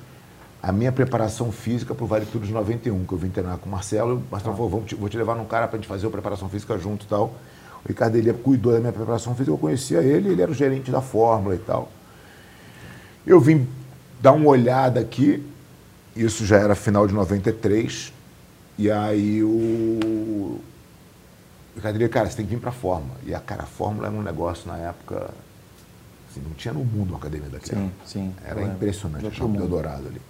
a 0.61 0.71
minha 0.71 0.91
preparação 0.91 1.51
física 1.51 1.95
para 1.95 2.03
o 2.03 2.07
Vale 2.07 2.25
Tudo 2.25 2.45
de 2.45 2.51
91, 2.51 3.05
que 3.05 3.13
eu 3.13 3.17
vim 3.17 3.29
treinar 3.29 3.57
com 3.57 3.67
o 3.67 3.71
Marcelo. 3.71 4.17
O 4.17 4.23
Marcelo 4.31 4.55
falou, 4.55 4.69
Vamos 4.69 4.87
te, 4.87 4.95
vou 4.95 5.07
te 5.07 5.17
levar 5.17 5.35
num 5.35 5.45
cara 5.45 5.67
para 5.67 5.77
a 5.77 5.79
gente 5.79 5.87
fazer 5.87 6.07
a 6.07 6.09
preparação 6.09 6.49
física 6.49 6.77
junto 6.77 7.05
e 7.05 7.07
tal. 7.07 7.33
O 7.83 7.87
Ricardo 7.87 8.17
Elia 8.17 8.33
cuidou 8.33 8.73
da 8.73 8.79
minha 8.79 8.91
preparação 8.91 9.33
física, 9.33 9.51
eu 9.51 9.57
conhecia 9.57 9.99
ele, 9.99 10.29
ele 10.29 10.41
era 10.41 10.51
o 10.51 10.53
gerente 10.53 10.91
da 10.91 11.01
Fórmula 11.01 11.55
e 11.55 11.59
tal. 11.59 11.89
Eu 13.25 13.39
vim 13.39 13.67
dar 14.21 14.33
uma 14.33 14.49
olhada 14.49 14.99
aqui, 14.99 15.45
isso 16.15 16.45
já 16.45 16.57
era 16.57 16.75
final 16.75 17.07
de 17.07 17.13
93, 17.13 18.11
e 18.77 18.91
aí 18.91 19.41
o 19.41 20.59
Ricardo 21.75 21.95
Elia, 21.95 22.09
cara, 22.09 22.29
você 22.29 22.35
tem 22.35 22.45
que 22.45 22.53
vir 22.53 22.59
para 22.59 22.71
a 22.71 22.73
Fórmula. 22.73 23.15
E 23.25 23.33
a 23.33 23.39
cara, 23.39 23.63
a 23.63 23.65
Fórmula 23.65 24.07
era 24.07 24.15
um 24.15 24.21
negócio 24.21 24.69
na 24.69 24.77
época 24.77 25.29
Assim, 26.29 26.41
não 26.41 26.53
tinha 26.53 26.73
no 26.73 26.85
mundo 26.85 27.09
uma 27.09 27.17
academia 27.17 27.49
daquela. 27.49 27.81
Sim, 27.81 27.91
sim. 28.05 28.35
Era 28.45 28.61
impressionante, 28.61 29.25
o 29.25 29.31
Shopping 29.31 29.57
Eldorado 29.57 30.07
ali. 30.07 30.21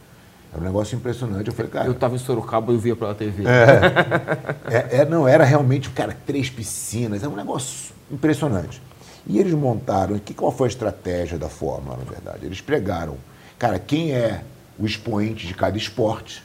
Era 0.52 0.62
um 0.62 0.66
negócio 0.66 0.96
impressionante. 0.96 1.48
Eu 1.48 1.54
falei, 1.54 1.72
cara. 1.72 1.86
Eu 1.86 1.92
estava 1.92 2.16
em 2.16 2.18
Sorocaba 2.18 2.72
e 2.72 2.76
eu 2.76 2.80
via 2.80 2.96
pela 2.96 3.14
TV. 3.14 3.44
É, 3.46 4.98
é, 4.98 5.02
é, 5.02 5.06
não, 5.06 5.28
era 5.28 5.44
realmente, 5.44 5.90
cara, 5.92 6.18
três 6.26 6.50
piscinas, 6.50 7.22
era 7.22 7.32
um 7.32 7.36
negócio 7.36 7.94
impressionante. 8.12 8.82
E 9.28 9.38
eles 9.38 9.54
montaram, 9.54 10.18
que, 10.18 10.34
qual 10.34 10.52
foi 10.52 10.68
a 10.68 10.70
estratégia 10.70 11.38
da 11.38 11.50
Fórmula, 11.50 11.98
na 11.98 12.04
verdade? 12.04 12.46
Eles 12.46 12.62
pregaram, 12.62 13.18
cara, 13.60 13.78
quem 13.78 14.12
é 14.12 14.44
o 14.80 14.86
expoente 14.86 15.46
de 15.46 15.54
cada 15.54 15.78
esporte, 15.78 16.44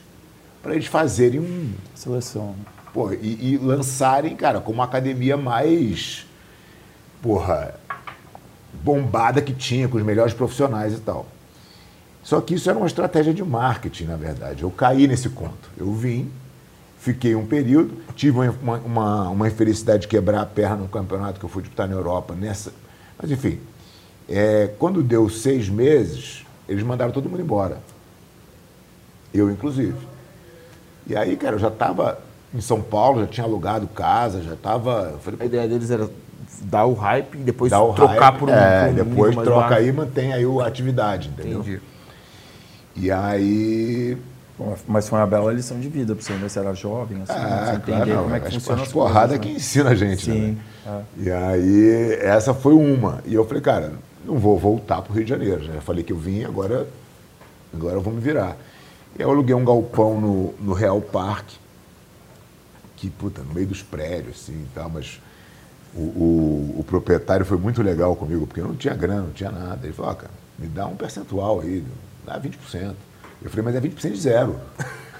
para 0.62 0.74
eles 0.74 0.86
fazerem 0.86 1.40
um. 1.40 1.72
Seleção. 1.94 2.54
Pô, 2.92 3.12
e, 3.12 3.54
e 3.54 3.56
lançarem, 3.58 4.36
cara, 4.36 4.60
como 4.60 4.78
uma 4.78 4.84
academia 4.84 5.36
mais. 5.36 6.26
Porra, 7.22 7.74
bombada 8.82 9.40
que 9.40 9.52
tinha, 9.52 9.88
com 9.88 9.96
os 9.96 10.02
melhores 10.02 10.34
profissionais 10.34 10.94
e 10.94 11.00
tal. 11.00 11.26
Só 12.24 12.40
que 12.40 12.54
isso 12.54 12.70
era 12.70 12.78
uma 12.78 12.86
estratégia 12.86 13.34
de 13.34 13.44
marketing, 13.44 14.04
na 14.04 14.16
verdade. 14.16 14.62
Eu 14.62 14.70
caí 14.70 15.06
nesse 15.06 15.28
conto. 15.28 15.70
Eu 15.76 15.92
vim, 15.92 16.32
fiquei 16.98 17.34
um 17.34 17.44
período, 17.44 17.98
tive 18.16 18.38
uma, 18.38 18.78
uma, 18.78 19.28
uma 19.28 19.46
infelicidade 19.46 20.02
de 20.02 20.08
quebrar 20.08 20.40
a 20.40 20.46
perna 20.46 20.76
no 20.76 20.88
campeonato 20.88 21.38
que 21.38 21.44
eu 21.44 21.50
fui 21.50 21.62
disputar 21.62 21.86
na 21.86 21.94
Europa. 21.94 22.34
Nessa... 22.34 22.72
Mas, 23.20 23.30
enfim, 23.30 23.60
é, 24.26 24.70
quando 24.78 25.02
deu 25.02 25.28
seis 25.28 25.68
meses, 25.68 26.46
eles 26.66 26.82
mandaram 26.82 27.12
todo 27.12 27.28
mundo 27.28 27.42
embora. 27.42 27.78
Eu, 29.32 29.50
inclusive. 29.50 29.98
E 31.06 31.14
aí, 31.14 31.36
cara, 31.36 31.56
eu 31.56 31.60
já 31.60 31.68
estava 31.68 32.18
em 32.54 32.60
São 32.62 32.80
Paulo, 32.80 33.20
já 33.20 33.26
tinha 33.26 33.44
alugado 33.44 33.86
casa, 33.88 34.40
já 34.42 34.54
estava. 34.54 35.20
A 35.38 35.44
ideia 35.44 35.68
deles 35.68 35.90
era 35.90 36.08
dar 36.62 36.86
o 36.86 36.94
hype 36.94 37.34
e 37.34 37.42
depois 37.42 37.70
trocar 37.70 38.06
hype, 38.06 38.38
por 38.38 38.48
um, 38.48 38.52
é, 38.52 38.84
por 38.84 38.90
um 38.90 38.94
depois 38.94 39.36
troca 39.36 39.74
aí 39.74 39.88
e 39.88 39.92
mantém 39.92 40.32
aí 40.32 40.44
a 40.44 40.66
atividade, 40.66 41.28
entendeu? 41.28 41.60
Entendi. 41.60 41.80
E 42.96 43.10
aí 43.10 44.18
mas 44.86 45.08
foi 45.08 45.18
uma 45.18 45.26
bela 45.26 45.52
lição 45.52 45.80
de 45.80 45.88
vida 45.88 46.14
para 46.14 46.24
você, 46.24 46.32
né? 46.34 46.48
Você 46.48 46.58
era 46.60 46.72
jovem, 46.74 47.20
assim, 47.22 47.32
é, 47.32 47.66
você 47.66 47.72
entender 47.72 48.04
claro, 48.04 48.22
como 48.22 48.34
é 48.36 48.40
que 48.40 48.52
funciona 48.52 48.82
as 48.82 48.92
porrada 48.92 49.28
coisas, 49.28 49.46
né? 49.46 49.52
que 49.52 49.56
ensina 49.56 49.90
a 49.90 49.94
gente, 49.96 50.30
né? 50.30 50.34
Sim, 50.34 50.60
né? 50.86 51.04
É. 51.18 51.22
E 51.24 51.30
aí, 51.32 52.12
essa 52.20 52.54
foi 52.54 52.72
uma. 52.72 53.20
E 53.26 53.34
eu 53.34 53.44
falei, 53.44 53.60
cara, 53.60 53.92
não 54.24 54.38
vou 54.38 54.56
voltar 54.56 55.02
para 55.02 55.12
o 55.12 55.14
Rio 55.14 55.24
de 55.24 55.30
Janeiro. 55.30 55.64
Já 55.64 55.80
falei 55.80 56.04
que 56.04 56.12
eu 56.12 56.16
vim, 56.16 56.44
agora, 56.44 56.86
agora 57.74 57.94
eu 57.94 58.00
vou 58.00 58.12
me 58.12 58.20
virar. 58.20 58.56
E 59.18 59.22
eu 59.22 59.30
aluguei 59.30 59.54
um 59.54 59.64
galpão 59.64 60.20
no, 60.20 60.54
no 60.60 60.72
Real 60.72 61.00
Parque, 61.00 61.56
que, 62.96 63.10
puta, 63.10 63.42
no 63.42 63.52
meio 63.52 63.66
dos 63.66 63.82
prédios, 63.82 64.40
assim, 64.42 64.52
e 64.52 64.68
tal, 64.72 64.88
mas 64.88 65.20
o, 65.94 66.00
o, 66.00 66.74
o, 66.78 66.84
proprietário 66.84 67.44
foi 67.44 67.58
muito 67.58 67.82
legal 67.82 68.14
comigo, 68.14 68.46
porque 68.46 68.60
eu 68.60 68.68
não 68.68 68.76
tinha 68.76 68.94
grana, 68.94 69.22
não 69.22 69.32
tinha 69.32 69.50
nada. 69.50 69.80
Ele 69.82 69.92
falou, 69.92 70.12
ah, 70.12 70.14
cara, 70.14 70.32
me 70.56 70.68
dá 70.68 70.86
um 70.86 70.94
percentual 70.94 71.60
aí, 71.60 71.84
dá 72.24 72.40
20%. 72.40 72.94
Eu 73.42 73.50
falei, 73.50 73.64
mas 73.64 73.74
é 73.74 73.80
20% 73.80 74.12
de 74.12 74.20
zero. 74.20 74.56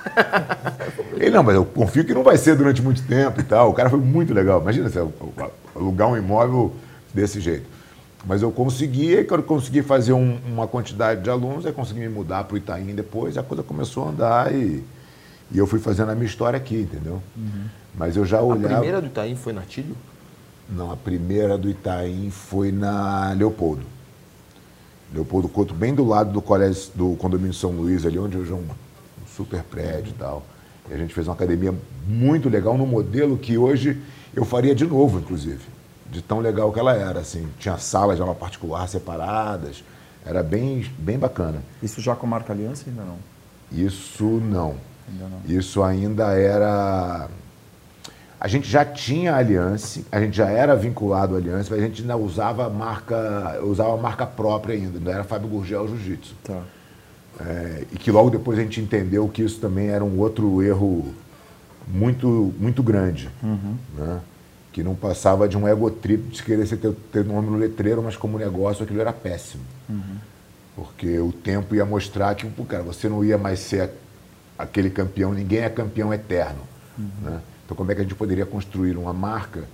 Ele, 1.16 1.30
não, 1.30 1.42
mas 1.42 1.54
eu 1.54 1.64
confio 1.64 2.04
que 2.04 2.14
não 2.14 2.22
vai 2.22 2.36
ser 2.36 2.56
durante 2.56 2.82
muito 2.82 3.02
tempo 3.06 3.40
e 3.40 3.44
tal. 3.44 3.70
O 3.70 3.74
cara 3.74 3.88
foi 3.88 3.98
muito 3.98 4.32
legal. 4.32 4.60
Imagina 4.60 4.88
você 4.88 5.06
alugar 5.74 6.08
um 6.08 6.16
imóvel 6.16 6.74
desse 7.12 7.40
jeito. 7.40 7.66
Mas 8.26 8.40
eu 8.42 8.50
consegui, 8.50 9.22
quando 9.24 9.40
eu 9.40 9.46
consegui 9.46 9.82
fazer 9.82 10.14
um, 10.14 10.38
uma 10.46 10.66
quantidade 10.66 11.22
de 11.22 11.28
alunos, 11.28 11.66
aí 11.66 11.72
consegui 11.72 12.00
me 12.00 12.08
mudar 12.08 12.44
para 12.44 12.54
o 12.54 12.56
Itaim 12.56 12.94
depois, 12.94 13.36
a 13.36 13.42
coisa 13.42 13.62
começou 13.62 14.06
a 14.06 14.08
andar 14.08 14.54
e, 14.54 14.82
e 15.52 15.58
eu 15.58 15.66
fui 15.66 15.78
fazendo 15.78 16.10
a 16.10 16.14
minha 16.14 16.26
história 16.26 16.56
aqui, 16.56 16.76
entendeu? 16.76 17.22
Uhum. 17.36 17.64
Mas 17.94 18.16
eu 18.16 18.24
já 18.24 18.40
olhava... 18.40 18.74
A 18.74 18.78
primeira 18.78 19.00
do 19.00 19.06
Itaim 19.08 19.36
foi 19.36 19.52
na 19.52 19.60
Tílio? 19.60 19.94
Não, 20.70 20.90
a 20.90 20.96
primeira 20.96 21.58
do 21.58 21.68
Itaim 21.68 22.30
foi 22.30 22.72
na 22.72 23.32
Leopoldo. 23.32 23.93
Leopoldo 25.14 25.48
Couto, 25.48 25.72
bem 25.72 25.94
do 25.94 26.04
lado 26.04 26.32
do 26.32 26.42
colégio 26.42 26.90
do 26.94 27.14
condomínio 27.16 27.54
São 27.54 27.70
Luís, 27.70 28.04
ali 28.04 28.18
onde 28.18 28.36
hoje 28.36 28.50
é 28.50 28.54
um, 28.54 28.58
um 28.58 29.26
super 29.26 29.62
prédio 29.62 30.10
e 30.10 30.18
tal. 30.18 30.42
E 30.90 30.92
a 30.92 30.96
gente 30.96 31.14
fez 31.14 31.28
uma 31.28 31.34
academia 31.34 31.72
muito 32.06 32.48
legal, 32.48 32.76
num 32.76 32.86
modelo 32.86 33.38
que 33.38 33.56
hoje 33.56 34.02
eu 34.34 34.44
faria 34.44 34.74
de 34.74 34.84
novo, 34.84 35.20
inclusive. 35.20 35.62
De 36.10 36.20
tão 36.20 36.40
legal 36.40 36.72
que 36.72 36.78
ela 36.78 36.94
era, 36.94 37.20
assim. 37.20 37.48
Tinha 37.58 37.78
salas 37.78 38.16
de 38.16 38.22
aula 38.22 38.34
particular 38.34 38.88
separadas. 38.88 39.84
Era 40.26 40.42
bem, 40.42 40.84
bem 40.98 41.18
bacana. 41.18 41.62
Isso 41.82 42.00
já 42.00 42.16
com 42.16 42.26
a 42.26 42.30
marca 42.30 42.52
Aliança 42.52 42.84
ainda 42.88 43.02
não? 43.02 43.16
Isso 43.70 44.24
não. 44.24 44.74
Ainda 45.08 45.28
não. 45.28 45.40
Isso 45.46 45.82
ainda 45.82 46.32
era 46.32 47.28
a 48.44 48.46
gente 48.46 48.68
já 48.68 48.84
tinha 48.84 49.34
aliança, 49.34 50.02
a 50.12 50.20
gente 50.20 50.36
já 50.36 50.50
era 50.50 50.76
vinculado 50.76 51.34
à 51.34 51.38
aliança, 51.38 51.70
mas 51.70 51.82
a 51.82 51.86
gente 51.86 52.02
ainda 52.02 52.14
usava 52.14 52.68
marca, 52.68 53.58
usava 53.62 53.96
marca 53.96 54.26
própria 54.26 54.74
ainda, 54.74 55.00
não 55.00 55.10
era 55.10 55.24
Fábio 55.24 55.48
Gurgel 55.48 55.88
Jiu-Jitsu. 55.88 56.34
Tá. 56.44 56.60
É, 57.40 57.84
e 57.90 57.96
que 57.96 58.10
logo 58.10 58.28
depois 58.28 58.58
a 58.58 58.60
gente 58.60 58.82
entendeu 58.82 59.26
que 59.30 59.42
isso 59.42 59.58
também 59.58 59.88
era 59.88 60.04
um 60.04 60.18
outro 60.18 60.62
erro 60.62 61.14
muito, 61.88 62.52
muito 62.60 62.82
grande. 62.82 63.30
Uhum. 63.42 63.76
Né? 63.96 64.20
Que 64.74 64.82
não 64.82 64.94
passava 64.94 65.48
de 65.48 65.56
um 65.56 65.66
ego 65.66 65.90
trip 65.90 66.28
de 66.28 66.42
querer 66.42 66.68
ter, 66.68 66.92
ter 67.10 67.24
nome 67.24 67.48
no 67.48 67.56
letreiro, 67.56 68.02
mas 68.02 68.14
como 68.14 68.36
negócio 68.36 68.84
aquilo 68.84 69.00
era 69.00 69.14
péssimo. 69.14 69.64
Uhum. 69.88 70.16
Porque 70.76 71.18
o 71.18 71.32
tempo 71.32 71.74
ia 71.74 71.86
mostrar 71.86 72.34
que, 72.34 72.46
cara, 72.68 72.82
você 72.82 73.08
não 73.08 73.24
ia 73.24 73.38
mais 73.38 73.60
ser 73.60 73.88
aquele 74.58 74.90
campeão, 74.90 75.32
ninguém 75.32 75.60
é 75.60 75.70
campeão 75.70 76.12
eterno. 76.12 76.60
Uhum. 76.98 77.08
Né? 77.22 77.40
Então, 77.64 77.76
como 77.76 77.90
é 77.90 77.94
que 77.94 78.00
a 78.00 78.04
gente 78.04 78.14
poderia 78.14 78.44
construir 78.44 78.96
uma 78.96 79.12
marca 79.12 79.64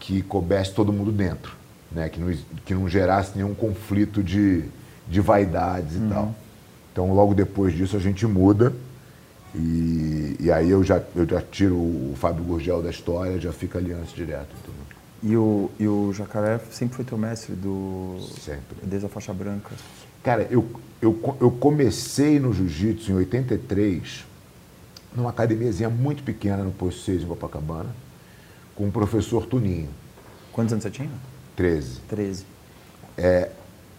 que 0.00 0.22
coubesse 0.22 0.72
todo 0.72 0.92
mundo 0.92 1.12
dentro, 1.12 1.56
né? 1.92 2.08
que, 2.08 2.20
não, 2.20 2.36
que 2.64 2.74
não 2.74 2.88
gerasse 2.88 3.32
nenhum 3.36 3.54
conflito 3.54 4.22
de, 4.22 4.64
de 5.08 5.20
vaidades 5.20 5.96
e 5.96 5.98
uhum. 5.98 6.08
tal. 6.08 6.34
Então, 6.92 7.12
logo 7.12 7.34
depois 7.34 7.74
disso, 7.74 7.96
a 7.96 8.00
gente 8.00 8.26
muda 8.26 8.72
E, 9.54 10.36
e 10.40 10.50
aí 10.50 10.68
eu 10.68 10.82
já, 10.82 11.00
eu 11.14 11.26
já 11.26 11.40
tiro 11.40 11.76
o 11.76 12.14
Fábio 12.16 12.44
Gurgel 12.44 12.82
da 12.82 12.90
história, 12.90 13.40
já 13.40 13.52
fica 13.52 13.78
aliança 13.78 14.14
direto. 14.14 14.48
Entendeu? 14.62 14.84
E 15.22 15.36
o, 15.36 15.70
e 15.78 15.86
o 15.86 16.12
Jacaré 16.12 16.60
sempre 16.70 16.96
foi 16.96 17.04
teu 17.04 17.16
mestre 17.16 17.54
do. 17.54 18.18
Sempre. 18.40 18.76
Desde 18.82 19.06
a 19.06 19.08
faixa 19.08 19.32
branca. 19.32 19.70
Cara, 20.22 20.46
eu, 20.50 20.66
eu, 21.00 21.36
eu 21.40 21.50
comecei 21.52 22.40
no 22.40 22.52
jiu-jitsu 22.52 23.12
em 23.12 23.14
83, 23.14 24.24
numa 25.14 25.30
academiazinha 25.30 25.88
muito 25.88 26.22
pequena 26.22 26.64
no 26.64 26.72
Posto 26.72 27.02
6 27.02 27.22
em 27.22 27.26
Copacabana, 27.26 27.90
com 28.74 28.88
o 28.88 28.92
professor 28.92 29.46
Tuninho. 29.46 29.88
Quantos 30.52 30.72
anos 30.72 30.82
você 30.82 30.90
tinha? 30.90 31.10
13. 31.56 32.00
13. 32.08 32.44
É, 33.16 33.50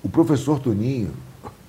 o 0.04 0.10
professor 0.10 0.60
Tuninho, 0.60 1.14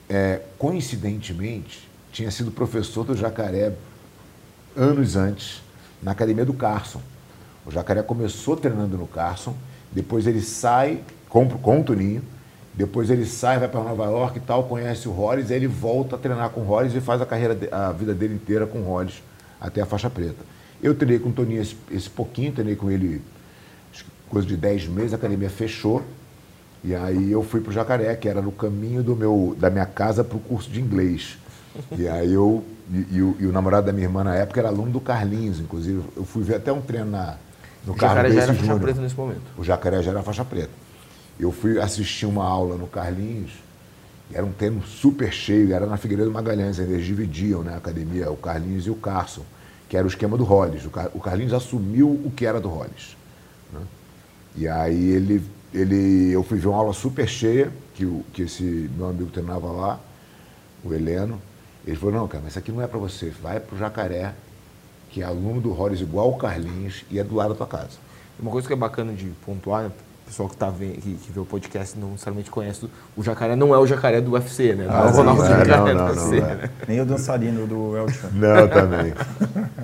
é, 0.08 0.42
coincidentemente, 0.58 1.88
tinha 2.12 2.30
sido 2.30 2.50
professor 2.50 3.04
do 3.04 3.16
Jacaré 3.16 3.72
anos 4.76 5.16
antes, 5.16 5.62
na 6.02 6.10
academia 6.10 6.44
do 6.44 6.52
Carson. 6.52 7.00
O 7.64 7.70
Jacaré 7.70 8.02
começou 8.02 8.56
treinando 8.56 8.98
no 8.98 9.06
Carson, 9.06 9.54
depois 9.92 10.26
ele 10.26 10.40
sai 10.40 11.02
com, 11.28 11.48
com 11.48 11.80
o 11.80 11.84
Tuninho, 11.84 12.22
depois 12.74 13.10
ele 13.10 13.24
sai, 13.24 13.58
vai 13.58 13.68
para 13.68 13.82
Nova 13.82 14.04
York 14.04 14.38
e 14.38 14.40
tal, 14.40 14.64
conhece 14.64 15.08
o 15.08 15.12
Hollis, 15.12 15.50
aí 15.50 15.56
ele 15.56 15.66
volta 15.66 16.16
a 16.16 16.18
treinar 16.18 16.50
com 16.50 16.60
o 16.60 16.64
Hollis 16.64 16.94
e 16.94 17.00
faz 17.00 17.22
a 17.22 17.26
carreira, 17.26 17.56
a 17.72 17.90
vida 17.92 18.12
dele 18.12 18.34
inteira 18.34 18.66
com 18.66 18.80
o 18.80 18.84
Hollis 18.84 19.22
até 19.60 19.80
a 19.80 19.86
faixa 19.86 20.10
preta. 20.10 20.44
Eu 20.82 20.94
treinei 20.94 21.18
com 21.18 21.30
o 21.30 21.32
Toninho 21.32 21.62
esse, 21.62 21.76
esse 21.90 22.10
pouquinho, 22.10 22.52
treinei 22.52 22.76
com 22.76 22.90
ele 22.90 23.22
coisa 24.28 24.46
de 24.46 24.56
10 24.56 24.88
meses, 24.88 25.12
a 25.12 25.16
academia 25.16 25.50
fechou. 25.50 26.02
E 26.84 26.94
aí 26.94 27.32
eu 27.32 27.42
fui 27.42 27.60
para 27.60 27.70
o 27.70 27.72
Jacaré, 27.72 28.14
que 28.14 28.28
era 28.28 28.40
no 28.42 28.52
caminho 28.52 29.02
do 29.02 29.16
meu, 29.16 29.56
da 29.58 29.70
minha 29.70 29.86
casa 29.86 30.22
para 30.22 30.36
o 30.36 30.40
curso 30.40 30.70
de 30.70 30.80
inglês. 30.80 31.38
E 31.96 32.06
aí 32.06 32.32
eu, 32.32 32.64
e, 32.90 33.16
e, 33.16 33.22
o, 33.22 33.36
e, 33.40 33.46
o, 33.46 33.52
namorado 33.52 33.86
da 33.86 33.92
minha 33.92 34.06
irmã 34.06 34.22
na 34.22 34.34
época 34.34 34.60
era 34.60 34.68
aluno 34.68 34.92
do 34.92 35.00
Carlinhos, 35.00 35.60
inclusive. 35.60 36.02
Eu 36.16 36.24
fui 36.24 36.42
ver 36.42 36.56
até 36.56 36.72
um 36.72 36.80
treino 36.80 37.10
na, 37.10 37.36
no 37.86 37.94
o 37.94 37.98
Jacaré 37.98 38.30
já 38.30 38.42
era 38.42 38.54
faixa 38.54 38.76
preta 38.78 39.00
nesse 39.00 39.16
momento. 39.16 39.42
O 39.56 39.64
Jacaré 39.64 40.02
já 40.02 40.10
era 40.10 40.22
faixa 40.22 40.44
preta. 40.44 40.70
Eu 41.38 41.52
fui 41.52 41.78
assistir 41.80 42.26
uma 42.26 42.44
aula 42.44 42.76
no 42.76 42.86
Carlinhos, 42.86 43.52
era 44.32 44.44
um 44.44 44.52
treino 44.52 44.82
super 44.82 45.32
cheio, 45.32 45.72
era 45.72 45.86
na 45.86 45.96
Figueiredo 45.96 46.30
Magalhães, 46.30 46.78
eles 46.78 47.04
dividiam 47.04 47.62
né, 47.62 47.74
a 47.74 47.76
academia, 47.76 48.30
o 48.30 48.36
Carlinhos 48.36 48.86
e 48.86 48.90
o 48.90 48.94
Carson, 48.94 49.42
que 49.88 49.96
era 49.96 50.04
o 50.04 50.08
esquema 50.08 50.36
do 50.36 50.44
Hollis. 50.44 50.84
O 51.14 51.20
Carlinhos 51.20 51.52
assumiu 51.52 52.08
o 52.08 52.30
que 52.34 52.44
era 52.44 52.60
do 52.60 52.68
Hollis. 52.68 53.16
Né? 53.72 53.80
E 54.56 54.68
aí 54.68 55.10
ele, 55.10 55.44
ele, 55.72 56.32
eu 56.32 56.42
fui 56.42 56.58
ver 56.58 56.68
uma 56.68 56.78
aula 56.78 56.92
super 56.92 57.28
cheia, 57.28 57.72
que, 57.94 58.04
o, 58.04 58.24
que 58.32 58.42
esse 58.42 58.90
meu 58.96 59.08
amigo 59.08 59.30
treinava 59.30 59.70
lá, 59.70 60.00
o 60.84 60.92
Heleno. 60.92 61.40
Ele 61.86 61.96
falou, 61.96 62.14
não, 62.14 62.26
cara, 62.26 62.42
mas 62.42 62.52
isso 62.52 62.58
aqui 62.58 62.72
não 62.72 62.82
é 62.82 62.86
para 62.88 62.98
você, 62.98 63.30
vai 63.30 63.60
para 63.60 63.76
o 63.76 63.78
Jacaré, 63.78 64.34
que 65.10 65.22
é 65.22 65.24
aluno 65.24 65.60
do 65.60 65.70
Hollis 65.70 66.00
igual 66.00 66.30
o 66.30 66.36
Carlinhos 66.36 67.04
e 67.10 67.18
é 67.18 67.24
do 67.24 67.36
lado 67.36 67.50
da 67.50 67.54
tua 67.54 67.66
casa. 67.66 67.98
Uma 68.38 68.50
coisa 68.50 68.66
que 68.66 68.74
é 68.74 68.76
bacana 68.76 69.12
de 69.12 69.26
pontuar, 69.46 69.84
né? 69.84 69.88
o 69.88 70.05
pessoal 70.26 70.48
que, 70.48 70.56
tá 70.56 70.68
vendo, 70.68 71.00
que, 71.00 71.14
que 71.14 71.32
vê 71.32 71.38
o 71.38 71.44
podcast 71.44 71.96
não 71.98 72.10
necessariamente 72.10 72.50
conhece, 72.50 72.88
o 73.16 73.22
jacaré 73.22 73.54
não 73.54 73.72
é 73.72 73.78
o 73.78 73.86
jacaré 73.86 74.20
do 74.20 74.32
UFC, 74.32 74.74
né? 74.74 74.86
Não 74.86 74.94
ah, 74.94 75.06
é 75.06 75.06
o 75.06 75.10
Ronaldo 75.10 75.44
é, 75.44 75.48
Jacaré 75.48 75.94
não, 75.94 76.04
não, 76.04 76.14
do 76.14 76.20
UFC, 76.20 76.40
não, 76.40 76.48
né? 76.48 76.70
Nem 76.88 77.00
o 77.00 77.06
dançarino 77.06 77.66
do 77.66 77.96
Elton. 77.96 78.28
Não, 78.32 78.68
também. 78.68 79.14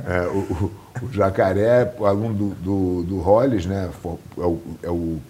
É, 0.05 0.27
o, 0.27 0.39
o, 0.39 0.73
o, 1.03 1.13
jacaré, 1.13 1.95
o 1.97 2.05
aluno 2.05 2.35
do, 2.35 2.49
do, 2.57 3.03
do 3.05 3.21
Hollis, 3.21 3.67
né? 3.67 3.89
É 4.37 4.41
o, 4.41 4.61
é 4.83 4.91
o, 4.91 5.21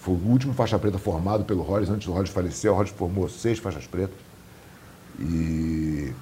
foi 0.00 0.14
o 0.14 0.28
último 0.28 0.54
faixa 0.54 0.78
preta 0.78 0.98
formado 0.98 1.44
pelo 1.44 1.62
Hollis, 1.62 1.90
antes 1.90 2.06
do 2.06 2.12
Hollis 2.12 2.30
falecer, 2.30 2.70
o 2.70 2.74
Hollis 2.74 2.90
formou 2.90 3.28
seis 3.28 3.58
faixas 3.58 3.86
pretas. 3.86 4.16
E, 5.18 6.12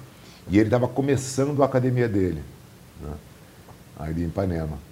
e 0.49 0.57
ele 0.57 0.65
estava 0.65 0.87
começando 0.87 1.61
a 1.61 1.65
academia 1.65 2.09
dele, 2.09 2.43
né? 3.01 3.13
ali 3.99 4.23
em 4.23 4.27
Ipanema. 4.27 4.88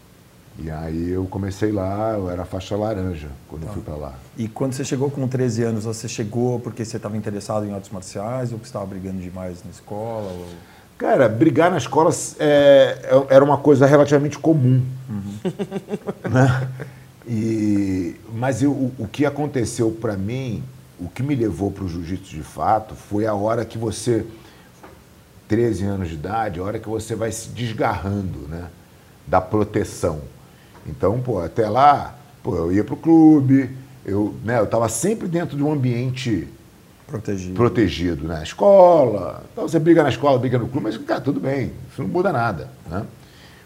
E 0.60 0.72
aí 0.72 1.12
eu 1.12 1.26
comecei 1.26 1.72
lá, 1.72 2.14
eu 2.14 2.30
era 2.30 2.44
faixa 2.44 2.76
laranja 2.76 3.28
quando 3.48 3.64
tá. 3.64 3.68
eu 3.68 3.74
fui 3.74 3.84
para 3.84 3.96
lá. 3.96 4.14
E 4.36 4.48
quando 4.48 4.74
você 4.74 4.84
chegou 4.84 5.12
com 5.12 5.28
13 5.28 5.64
anos, 5.64 5.86
você 5.86 6.08
chegou 6.08 6.60
porque 6.60 6.84
você 6.84 6.98
estava 6.98 7.16
interessado 7.16 7.66
em 7.66 7.74
artes 7.74 7.92
marciais 7.92 8.52
ou 8.52 8.58
porque 8.58 8.68
estava 8.68 8.86
brigando 8.86 9.22
demais 9.22 9.64
na 9.64 9.70
escola? 9.70 10.32
Ou... 10.32 10.48
Cara, 10.98 11.30
brigar 11.30 11.70
na 11.70 11.78
escola 11.78 12.10
é, 12.40 13.00
é 13.04 13.36
era 13.36 13.46
uma 13.46 13.58
coisa 13.58 13.86
relativamente 13.86 14.40
comum. 14.40 14.84
Uhum. 15.10 15.38
Né? 16.28 16.70
E, 17.28 18.16
mas 18.34 18.64
eu, 18.64 18.72
o, 18.72 18.94
o 19.00 19.08
que 19.08 19.26
aconteceu 19.26 19.92
para 19.92 20.16
mim, 20.16 20.64
o 21.00 21.10
que 21.10 21.22
me 21.22 21.36
levou 21.36 21.70
para 21.70 21.84
o 21.84 21.88
jiu-jitsu 21.88 22.36
de 22.36 22.44
fato, 22.44 22.96
foi 22.96 23.26
a 23.28 23.34
hora 23.34 23.66
que 23.66 23.78
você, 23.78 24.26
13 25.48 25.86
anos 25.86 26.08
de 26.10 26.16
idade, 26.16 26.60
a 26.60 26.64
hora 26.64 26.80
que 26.80 26.88
você 26.88 27.16
vai 27.16 27.32
se 27.32 27.50
desgarrando 27.50 28.48
né, 28.48 28.70
da 29.28 29.42
proteção. 29.42 30.22
Então, 30.88 31.20
pô, 31.22 31.40
até 31.40 31.70
lá, 31.70 32.16
pô, 32.42 32.56
eu 32.56 32.72
ia 32.72 32.84
pro 32.84 32.96
clube, 32.96 33.70
eu, 34.06 34.34
né, 34.44 34.60
eu 34.60 34.64
estava 34.64 34.88
sempre 34.88 35.28
dentro 35.28 35.58
de 35.58 35.64
um 35.64 35.72
ambiente 35.72 36.48
protegido, 37.06 37.54
protegido 37.54 38.28
né? 38.28 38.42
Escola, 38.44 39.44
então 39.52 39.68
você 39.68 39.80
briga 39.80 40.04
na 40.04 40.10
escola, 40.10 40.40
briga 40.40 40.58
no 40.58 40.68
clube, 40.68 40.86
mas, 40.86 40.98
cara, 40.98 41.22
tudo 41.22 41.40
bem, 41.40 41.74
isso 41.92 42.02
não 42.02 42.10
muda 42.10 42.32
nada, 42.32 42.70
né? 42.90 43.06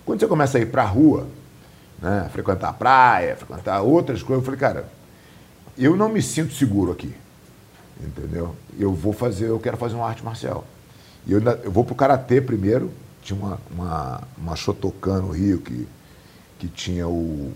Quando 0.05 0.19
você 0.19 0.27
começa 0.27 0.57
a 0.57 0.62
ir 0.62 0.67
para 0.67 0.84
a 0.84 0.88
rua, 0.88 1.27
né, 2.01 2.27
frequentar 2.34 2.69
a 2.69 2.73
praia, 2.73 3.36
frequentar 3.36 3.81
outras 3.81 4.23
coisas, 4.23 4.41
eu 4.41 4.45
falei, 4.45 4.60
cara, 4.60 4.89
eu 5.77 5.95
não 5.95 6.10
me 6.10 6.21
sinto 6.21 6.53
seguro 6.53 6.91
aqui, 6.91 7.13
entendeu? 8.03 8.55
Eu 8.79 8.93
vou 8.93 9.13
fazer, 9.13 9.45
eu 9.45 9.60
quero 9.60 9.77
fazer 9.77 9.95
uma 9.95 10.07
arte 10.07 10.23
marcial. 10.23 10.65
E 11.25 11.34
eu, 11.34 11.41
eu 11.63 11.71
vou 11.71 11.86
pro 11.86 11.93
karatê 11.93 12.41
primeiro, 12.41 12.91
tinha 13.21 13.38
uma, 13.38 13.60
uma, 13.71 14.21
uma 14.38 14.55
Shotokan 14.55 15.21
no 15.21 15.31
Rio 15.31 15.60
que 15.60 15.88
que 16.62 16.67
tinha 16.67 17.08
o, 17.08 17.52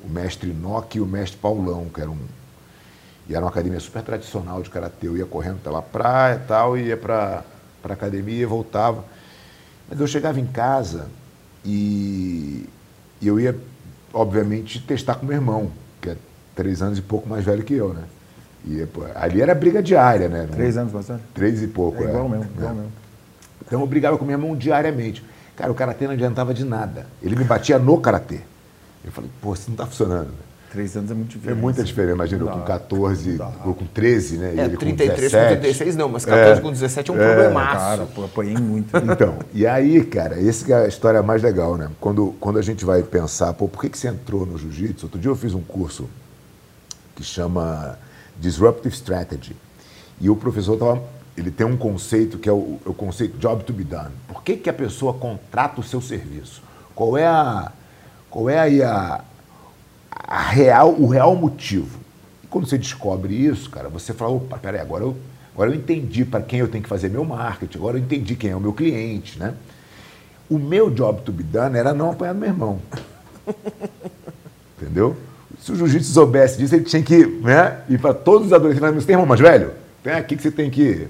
o 0.00 0.08
mestre 0.08 0.50
Inoki 0.50 0.98
e 0.98 1.00
o 1.00 1.06
mestre 1.06 1.36
Paulão, 1.38 1.86
que 1.92 2.00
era 2.00 2.08
um. 2.08 2.18
E 3.28 3.34
era 3.34 3.44
uma 3.44 3.50
academia 3.50 3.80
super 3.80 4.00
tradicional 4.00 4.62
de 4.62 4.70
karatê. 4.70 5.08
Eu 5.08 5.16
ia 5.16 5.26
correndo 5.26 5.60
pela 5.60 5.82
praia 5.82 6.36
e 6.36 6.46
tal, 6.46 6.78
ia 6.78 6.96
para 6.96 7.42
a 7.82 7.92
academia 7.92 8.40
e 8.40 8.44
voltava. 8.44 9.04
Mas 9.90 9.98
eu 9.98 10.06
chegava 10.06 10.38
em 10.38 10.46
casa 10.46 11.08
e, 11.64 12.64
e 13.20 13.26
eu 13.26 13.40
ia, 13.40 13.58
obviamente, 14.14 14.80
testar 14.80 15.16
com 15.16 15.26
meu 15.26 15.34
irmão, 15.34 15.72
que 16.00 16.10
é 16.10 16.16
três 16.54 16.80
anos 16.80 16.96
e 16.96 17.02
pouco 17.02 17.28
mais 17.28 17.44
velho 17.44 17.64
que 17.64 17.74
eu, 17.74 17.92
né? 17.92 18.04
E 18.64 18.86
ali 19.16 19.42
era 19.42 19.52
briga 19.52 19.82
diária, 19.82 20.28
né? 20.28 20.48
Três 20.52 20.76
anos 20.76 20.92
mais 20.92 21.08
velho? 21.08 21.20
Três 21.34 21.60
e 21.60 21.66
pouco, 21.66 22.04
é. 22.04 22.06
Igual 22.06 22.26
é, 22.26 22.28
mesmo, 22.28 22.44
igual 22.56 22.70
é. 22.70 22.74
mesmo. 22.74 22.92
Então 23.66 23.80
eu 23.80 23.86
brigava 23.86 24.16
com 24.16 24.24
meu 24.24 24.38
irmão 24.38 24.56
diariamente. 24.56 25.24
Cara, 25.58 25.72
o 25.72 25.74
karatê 25.74 26.06
não 26.06 26.12
adiantava 26.12 26.54
de 26.54 26.64
nada. 26.64 27.06
Ele 27.20 27.34
me 27.34 27.42
batia 27.42 27.80
no 27.80 27.98
karatê. 27.98 28.38
Eu 29.04 29.10
falei, 29.10 29.28
pô, 29.42 29.54
isso 29.54 29.64
não 29.66 29.74
está 29.74 29.86
funcionando. 29.86 30.30
Três 30.70 30.96
anos 30.96 31.10
é 31.10 31.14
muito 31.14 31.30
diferente. 31.30 31.58
É 31.58 31.60
muita 31.60 31.82
diferença. 31.82 32.14
Imagina, 32.14 32.44
eu 32.44 32.48
com 32.48 32.60
14, 32.60 33.38
ou 33.64 33.74
com 33.74 33.84
13, 33.84 34.36
né? 34.36 34.54
E 34.54 34.60
é, 34.60 34.64
ele 34.66 34.76
33 34.76 35.08
com 35.10 35.38
17. 35.38 35.54
com 35.56 35.60
36 35.62 35.96
não, 35.96 36.08
mas 36.08 36.24
14 36.24 36.60
é, 36.60 36.62
com 36.62 36.70
17 36.70 37.10
é 37.10 37.14
um 37.14 37.20
é, 37.20 37.34
problemaço. 37.34 37.76
Cara, 37.76 38.06
pô, 38.06 38.24
apanhei 38.24 38.56
muito. 38.56 38.96
Então, 38.96 39.38
e 39.52 39.66
aí, 39.66 40.04
cara, 40.04 40.40
essa 40.40 40.72
é 40.72 40.84
a 40.84 40.86
história 40.86 41.20
mais 41.24 41.42
legal, 41.42 41.76
né? 41.76 41.90
Quando, 41.98 42.36
quando 42.38 42.60
a 42.60 42.62
gente 42.62 42.84
vai 42.84 43.02
pensar, 43.02 43.52
pô, 43.54 43.66
por 43.66 43.80
que, 43.80 43.88
que 43.88 43.98
você 43.98 44.06
entrou 44.06 44.46
no 44.46 44.56
jiu-jitsu? 44.56 45.06
Outro 45.06 45.18
dia 45.18 45.30
eu 45.30 45.36
fiz 45.36 45.54
um 45.54 45.62
curso 45.62 46.08
que 47.16 47.24
chama 47.24 47.98
Disruptive 48.38 48.94
Strategy. 48.94 49.56
E 50.20 50.30
o 50.30 50.36
professor 50.36 50.74
estava 50.74 51.02
ele 51.38 51.50
tem 51.50 51.66
um 51.66 51.76
conceito 51.76 52.38
que 52.38 52.48
é 52.48 52.52
o, 52.52 52.80
o, 52.84 52.92
conceito 52.92 53.38
job 53.38 53.62
to 53.62 53.72
be 53.72 53.84
done. 53.84 54.10
Por 54.26 54.42
que, 54.42 54.56
que 54.56 54.68
a 54.68 54.72
pessoa 54.72 55.12
contrata 55.12 55.80
o 55.80 55.84
seu 55.84 56.00
serviço? 56.00 56.62
Qual 56.94 57.16
é 57.16 57.26
a 57.26 57.72
qual 58.28 58.50
é 58.50 58.58
aí 58.58 58.82
a, 58.82 59.22
a 60.10 60.42
real 60.42 60.94
o 60.98 61.06
real 61.06 61.36
motivo? 61.36 61.98
E 62.42 62.46
quando 62.48 62.66
você 62.66 62.76
descobre 62.76 63.34
isso, 63.34 63.70
cara, 63.70 63.88
você 63.88 64.12
fala, 64.12 64.32
opa, 64.32 64.58
peraí, 64.58 64.80
agora 64.80 65.04
eu 65.04 65.16
agora 65.54 65.70
eu 65.70 65.74
entendi 65.74 66.24
para 66.24 66.42
quem 66.42 66.60
eu 66.60 66.68
tenho 66.68 66.82
que 66.82 66.88
fazer 66.88 67.08
meu 67.08 67.24
marketing, 67.24 67.78
agora 67.78 67.96
eu 67.96 68.02
entendi 68.02 68.34
quem 68.36 68.50
é 68.50 68.56
o 68.56 68.60
meu 68.60 68.72
cliente, 68.72 69.38
né? 69.38 69.54
O 70.50 70.58
meu 70.58 70.90
job 70.90 71.20
to 71.22 71.32
be 71.32 71.42
done 71.42 71.76
era 71.76 71.92
não 71.92 72.10
apanhar 72.10 72.34
meu 72.34 72.48
irmão. 72.48 72.80
Entendeu? 74.80 75.16
Se 75.60 75.72
o 75.72 75.76
jiu-jitsu 75.76 76.12
soubesse 76.12 76.58
disso, 76.58 76.74
ele 76.74 76.84
tinha 76.84 77.02
que 77.02 77.26
né, 77.26 77.80
ir 77.88 78.00
para 78.00 78.14
todos 78.14 78.46
os 78.46 78.52
adolescentes. 78.52 79.04
Tem 79.04 79.14
irmão 79.14 79.26
mais 79.26 79.40
velho? 79.40 79.72
Tem 80.02 80.14
aqui 80.14 80.36
que 80.36 80.42
você 80.42 80.50
tem 80.50 80.70
que 80.70 81.08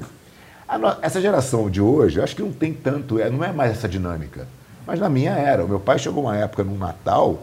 essa 1.01 1.21
geração 1.21 1.71
de 1.71 1.81
hoje, 1.81 2.19
eu 2.19 2.25
acho 2.25 2.37
que 2.37 2.43
não 2.43 2.53
tem 2.53 2.73
tanto, 2.75 3.19
é, 3.19 3.31
não 3.31 3.43
é 3.43 3.53
mais 3.53 3.73
essa 3.73 3.89
dinâmica. 3.89 4.47
Mas 4.87 5.01
na 5.01 5.09
minha 5.09 5.33
era. 5.33 5.65
O 5.65 5.69
meu 5.69 5.81
pai 5.81 5.99
chegou 5.99 6.25
uma 6.25 6.37
época 6.37 6.65
no 6.65 6.77
Natal 6.77 7.43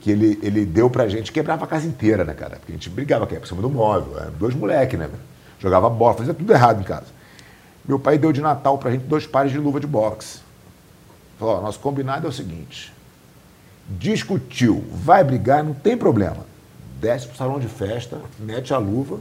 que 0.00 0.10
ele, 0.10 0.38
ele 0.42 0.64
deu 0.64 0.88
pra 0.88 1.08
gente, 1.08 1.30
quebrava 1.30 1.64
a 1.64 1.68
casa 1.68 1.86
inteira, 1.86 2.24
né, 2.24 2.32
cara? 2.32 2.56
Porque 2.56 2.72
a 2.72 2.74
gente 2.74 2.88
brigava 2.88 3.24
aqui 3.24 3.38
por 3.38 3.46
cima 3.46 3.60
do 3.60 3.68
móvel. 3.68 4.18
Eram 4.18 4.32
dois 4.32 4.54
moleques, 4.54 4.98
né? 4.98 5.08
Jogava 5.58 5.90
bola, 5.90 6.14
fazia 6.14 6.32
tudo 6.32 6.52
errado 6.52 6.80
em 6.80 6.84
casa. 6.84 7.06
Meu 7.84 7.98
pai 7.98 8.18
deu 8.18 8.32
de 8.32 8.40
Natal 8.40 8.78
pra 8.78 8.90
gente 8.90 9.04
dois 9.04 9.26
pares 9.26 9.52
de 9.52 9.58
luva 9.58 9.78
de 9.78 9.86
boxe. 9.86 10.40
Falou, 11.38 11.58
ó, 11.58 11.60
nosso 11.60 11.78
combinado 11.78 12.26
é 12.26 12.30
o 12.30 12.32
seguinte. 12.32 12.92
Discutiu, 13.88 14.84
vai 14.90 15.22
brigar, 15.22 15.62
não 15.62 15.74
tem 15.74 15.96
problema. 15.96 16.46
Desce 17.00 17.26
pro 17.26 17.36
salão 17.36 17.58
de 17.58 17.68
festa, 17.68 18.20
mete 18.38 18.72
a 18.72 18.78
luva, 18.78 19.18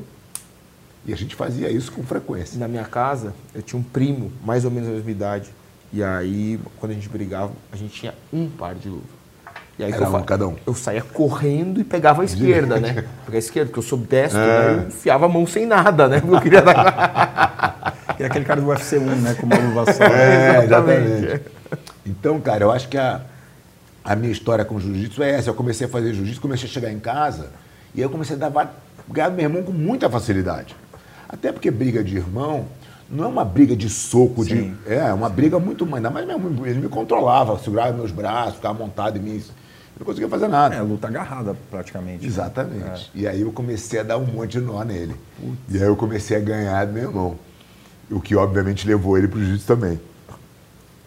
e 1.09 1.13
a 1.13 1.17
gente 1.17 1.35
fazia 1.35 1.71
isso 1.71 1.91
com 1.91 2.03
frequência. 2.03 2.59
Na 2.59 2.67
minha 2.67 2.83
casa, 2.83 3.33
eu 3.55 3.63
tinha 3.63 3.79
um 3.79 3.83
primo, 3.83 4.31
mais 4.45 4.63
ou 4.63 4.69
menos 4.69 4.87
da 4.87 4.93
mesma 4.95 5.09
idade, 5.09 5.49
E 5.91 6.03
aí, 6.03 6.59
quando 6.77 6.91
a 6.91 6.93
gente 6.93 7.09
brigava, 7.09 7.51
a 7.71 7.75
gente 7.75 7.91
tinha 7.99 8.13
um 8.31 8.47
par 8.47 8.75
de 8.75 8.89
luva. 8.89 9.01
E 9.79 9.83
aí 9.83 9.91
que 9.91 9.97
Era 9.97 10.05
eu, 10.05 10.15
um 10.15 10.21
cada 10.23 10.47
um. 10.47 10.55
eu 10.67 10.75
saía 10.75 11.01
correndo 11.01 11.79
e 11.79 11.83
pegava 11.83 12.21
a 12.21 12.25
esquerda, 12.25 12.79
né? 12.79 12.93
Pegava 12.93 13.33
a 13.33 13.37
esquerda, 13.37 13.69
porque 13.69 13.79
eu 13.79 13.83
sou 13.83 13.97
destro, 13.97 14.39
né? 14.39 14.73
Eu 14.83 14.87
enfiava 14.87 15.25
a 15.25 15.29
mão 15.29 15.47
sem 15.47 15.65
nada, 15.65 16.07
né? 16.07 16.19
Porque 16.19 16.35
eu 16.35 16.41
queria 16.41 16.61
dar... 16.61 17.95
E 18.19 18.23
aquele 18.23 18.43
cara 18.45 18.59
do 18.61 18.67
UFC 18.67 18.99
1, 18.99 19.15
né? 19.15 19.33
Com 19.33 19.45
uma 19.47 19.55
luva 19.55 19.91
só. 19.93 20.03
É, 20.03 20.65
Exatamente. 20.65 21.07
exatamente. 21.07 21.41
Então, 22.05 22.39
cara, 22.41 22.65
eu 22.65 22.71
acho 22.71 22.87
que 22.89 22.97
a, 22.97 23.21
a 24.03 24.15
minha 24.15 24.31
história 24.31 24.65
com 24.65 24.75
o 24.75 24.79
jiu-jitsu 24.79 25.23
é 25.23 25.31
essa. 25.31 25.49
Eu 25.49 25.53
comecei 25.55 25.87
a 25.87 25.89
fazer 25.89 26.13
jiu-jitsu, 26.13 26.41
comecei 26.41 26.67
a 26.67 26.71
chegar 26.71 26.91
em 26.91 26.99
casa 26.99 27.49
e 27.95 27.99
aí 27.99 28.03
eu 28.05 28.09
comecei 28.09 28.35
a 28.35 28.39
dar 28.39 28.75
ganhar 29.07 29.29
meu 29.29 29.45
irmão 29.45 29.63
com 29.63 29.71
muita 29.71 30.09
facilidade. 30.09 30.75
Até 31.29 31.51
porque 31.51 31.69
briga 31.69 32.03
de 32.03 32.17
irmão 32.17 32.65
não 33.09 33.25
é 33.25 33.27
uma 33.27 33.45
briga 33.45 33.75
de 33.75 33.87
soco, 33.89 34.43
de, 34.43 34.55
Sim. 34.55 34.77
é 34.87 34.95
é 34.95 35.13
uma 35.13 35.29
briga 35.29 35.59
muito 35.59 35.85
mais. 35.85 36.01
Mais 36.03 36.25
mesmo, 36.27 36.65
ele 36.65 36.79
me 36.79 36.89
controlava, 36.89 37.57
segurava 37.59 37.93
meus 37.93 38.11
braços, 38.11 38.55
ficava 38.55 38.77
montado 38.77 39.17
em 39.17 39.21
mim. 39.21 39.37
Eu 39.37 39.99
não 39.99 40.05
conseguia 40.05 40.27
fazer 40.29 40.47
nada. 40.47 40.75
É, 40.75 40.81
luta 40.81 41.07
agarrada, 41.07 41.55
praticamente. 41.69 42.21
né? 42.23 42.27
Exatamente. 42.27 43.11
E 43.13 43.27
aí 43.27 43.41
eu 43.41 43.51
comecei 43.51 43.99
a 43.99 44.03
dar 44.03 44.17
um 44.17 44.25
monte 44.25 44.51
de 44.53 44.61
nó 44.61 44.81
nele. 44.83 45.15
E 45.69 45.77
aí 45.77 45.83
eu 45.83 45.95
comecei 45.95 46.35
a 46.37 46.39
ganhar 46.39 46.85
do 46.87 46.93
meu 46.93 47.03
irmão. 47.03 47.35
O 48.09 48.19
que 48.19 48.35
obviamente 48.35 48.87
levou 48.87 49.17
ele 49.17 49.27
pro 49.27 49.39
jiu-jitsu 49.39 49.67
também. 49.67 49.99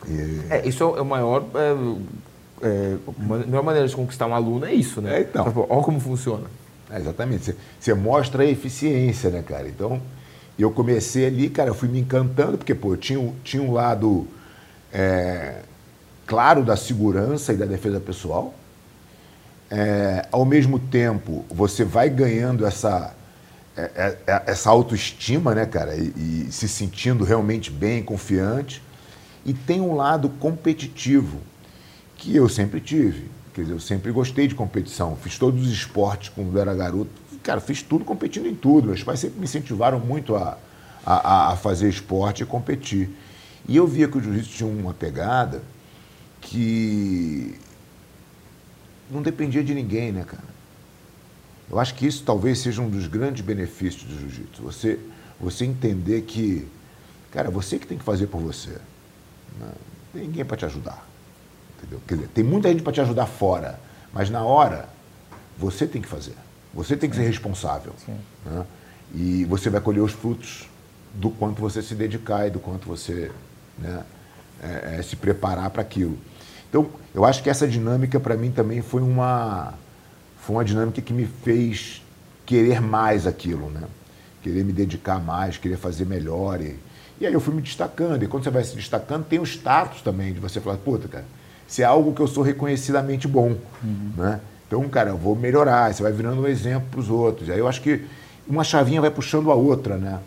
E- 0.06 0.40
É, 0.50 0.68
isso 0.68 0.82
é 0.82 1.00
o 1.00 1.04
maior... 1.04 1.44
É, 1.54 2.66
é, 2.66 2.96
a 3.18 3.38
melhor 3.46 3.64
maneira 3.64 3.88
de 3.88 3.96
conquistar 3.96 4.26
um 4.26 4.34
aluno 4.34 4.64
é 4.66 4.72
isso, 4.72 5.00
né? 5.00 5.18
É, 5.18 5.20
então. 5.22 5.52
Olha 5.68 5.82
como 5.82 5.98
funciona. 5.98 6.44
É, 6.92 6.98
exatamente. 6.98 7.56
Você, 7.80 7.94
mostra 7.94 8.42
a 8.42 8.46
eficiência, 8.46 9.30
né, 9.30 9.42
cara? 9.42 9.66
Então, 9.66 10.00
eu 10.58 10.70
comecei 10.70 11.26
ali, 11.26 11.48
cara, 11.48 11.70
eu 11.70 11.74
fui 11.74 11.88
me 11.88 12.00
encantando, 12.00 12.58
porque, 12.58 12.74
pô, 12.74 12.96
tinha, 12.96 13.32
tinha 13.42 13.62
um 13.62 13.72
lado 13.72 14.28
é, 14.92 15.62
claro 16.26 16.62
da 16.62 16.76
segurança 16.76 17.54
e 17.54 17.56
da 17.56 17.64
defesa 17.64 17.98
pessoal. 17.98 18.54
É, 19.70 20.26
ao 20.30 20.44
mesmo 20.44 20.78
tempo, 20.78 21.46
você 21.48 21.82
vai 21.82 22.10
ganhando 22.10 22.66
essa, 22.66 23.14
é, 23.74 23.82
é, 23.82 24.18
é, 24.26 24.42
essa 24.48 24.68
autoestima, 24.68 25.54
né, 25.54 25.64
cara? 25.64 25.96
E, 25.96 26.12
e 26.48 26.52
se 26.52 26.68
sentindo 26.68 27.24
realmente 27.24 27.70
bem, 27.70 28.02
confiante. 28.02 28.82
E 29.46 29.54
tem 29.54 29.80
um 29.80 29.96
lado 29.96 30.28
competitivo, 30.28 31.38
que 32.16 32.36
eu 32.36 32.50
sempre 32.50 32.80
tive. 32.80 33.30
Quer 33.54 33.62
dizer, 33.62 33.74
eu 33.74 33.80
sempre 33.80 34.10
gostei 34.10 34.48
de 34.48 34.54
competição. 34.54 35.16
Fiz 35.16 35.38
todos 35.38 35.66
os 35.66 35.72
esportes 35.72 36.30
quando 36.30 36.58
era 36.58 36.74
garoto. 36.74 37.10
Cara, 37.42 37.60
fiz 37.60 37.82
tudo 37.82 38.04
competindo 38.04 38.46
em 38.46 38.54
tudo. 38.54 38.88
Meus 38.88 39.02
pais 39.02 39.20
sempre 39.20 39.38
me 39.38 39.44
incentivaram 39.44 40.00
muito 40.00 40.34
a, 40.34 40.56
a, 41.04 41.52
a 41.52 41.56
fazer 41.56 41.88
esporte 41.88 42.42
e 42.42 42.46
competir. 42.46 43.10
E 43.68 43.76
eu 43.76 43.86
via 43.86 44.08
que 44.08 44.16
o 44.16 44.20
jiu-jitsu 44.20 44.50
tinha 44.50 44.68
uma 44.68 44.94
pegada 44.94 45.62
que 46.40 47.58
não 49.10 49.22
dependia 49.22 49.62
de 49.62 49.74
ninguém, 49.74 50.12
né, 50.12 50.24
cara? 50.24 50.52
Eu 51.70 51.78
acho 51.78 51.94
que 51.94 52.06
isso 52.06 52.22
talvez 52.24 52.58
seja 52.58 52.82
um 52.82 52.88
dos 52.88 53.06
grandes 53.06 53.42
benefícios 53.44 54.04
do 54.04 54.18
jiu-jitsu. 54.18 54.62
Você, 54.62 54.98
você 55.40 55.64
entender 55.64 56.22
que, 56.22 56.66
cara, 57.30 57.50
você 57.50 57.78
que 57.78 57.86
tem 57.86 57.98
que 57.98 58.04
fazer 58.04 58.26
por 58.26 58.40
você. 58.40 58.70
né? 58.70 58.80
Não 59.60 59.72
tem 60.12 60.22
ninguém 60.22 60.44
para 60.44 60.56
te 60.56 60.64
ajudar. 60.64 61.11
Entendeu? 61.82 62.00
Quer 62.06 62.14
dizer, 62.14 62.28
tem 62.28 62.44
muita 62.44 62.68
gente 62.68 62.82
para 62.82 62.92
te 62.92 63.00
ajudar 63.00 63.26
fora, 63.26 63.78
mas 64.12 64.30
na 64.30 64.44
hora, 64.44 64.88
você 65.58 65.86
tem 65.86 66.00
que 66.00 66.08
fazer. 66.08 66.34
Você 66.72 66.96
tem 66.96 67.10
que 67.10 67.16
ser 67.16 67.26
responsável. 67.26 67.92
Sim. 68.04 68.16
né? 68.46 68.64
E 69.14 69.44
você 69.44 69.68
vai 69.68 69.80
colher 69.80 70.00
os 70.00 70.12
frutos 70.12 70.68
do 71.14 71.30
quanto 71.30 71.60
você 71.60 71.82
se 71.82 71.94
dedicar 71.94 72.46
e 72.46 72.50
do 72.50 72.58
quanto 72.58 72.88
você 72.88 73.30
né, 73.78 74.02
é, 74.62 74.96
é, 74.98 75.02
se 75.02 75.16
preparar 75.16 75.68
para 75.70 75.82
aquilo. 75.82 76.18
Então, 76.68 76.88
eu 77.14 77.24
acho 77.24 77.42
que 77.42 77.50
essa 77.50 77.68
dinâmica 77.68 78.18
para 78.18 78.36
mim 78.36 78.50
também 78.50 78.80
foi 78.80 79.02
uma, 79.02 79.74
foi 80.38 80.56
uma 80.56 80.64
dinâmica 80.64 81.02
que 81.02 81.12
me 81.12 81.26
fez 81.26 82.02
querer 82.46 82.80
mais 82.80 83.26
aquilo, 83.26 83.68
né? 83.68 83.82
Querer 84.42 84.64
me 84.64 84.72
dedicar 84.72 85.20
mais, 85.20 85.58
querer 85.58 85.76
fazer 85.76 86.06
melhor. 86.06 86.60
E, 86.62 86.78
e 87.20 87.26
aí 87.26 87.32
eu 87.32 87.40
fui 87.40 87.54
me 87.54 87.60
destacando. 87.60 88.22
E 88.22 88.26
quando 88.26 88.44
você 88.44 88.50
vai 88.50 88.64
se 88.64 88.74
destacando, 88.74 89.24
tem 89.24 89.38
o 89.38 89.44
status 89.44 90.00
também 90.00 90.32
de 90.32 90.40
você 90.40 90.60
falar, 90.60 90.78
puta, 90.78 91.06
cara, 91.06 91.24
isso 91.72 91.80
é 91.80 91.84
algo 91.86 92.12
que 92.12 92.20
eu 92.20 92.26
sou 92.28 92.42
reconhecidamente 92.44 93.26
bom, 93.26 93.56
né? 94.16 94.40
Então, 94.66 94.86
cara, 94.90 95.08
eu 95.10 95.16
vou 95.16 95.34
melhorar. 95.34 95.92
Você 95.92 96.02
vai 96.02 96.12
virando 96.12 96.42
um 96.42 96.46
exemplo 96.46 96.86
para 96.90 97.00
os 97.00 97.08
outros. 97.10 97.48
Aí 97.48 97.58
eu 97.58 97.66
acho 97.66 97.80
que 97.80 98.04
uma 98.46 98.62
chavinha 98.62 99.00
vai 99.00 99.10
puxando 99.10 99.50
a 99.50 99.54
outra, 99.54 99.96
né? 99.96 100.18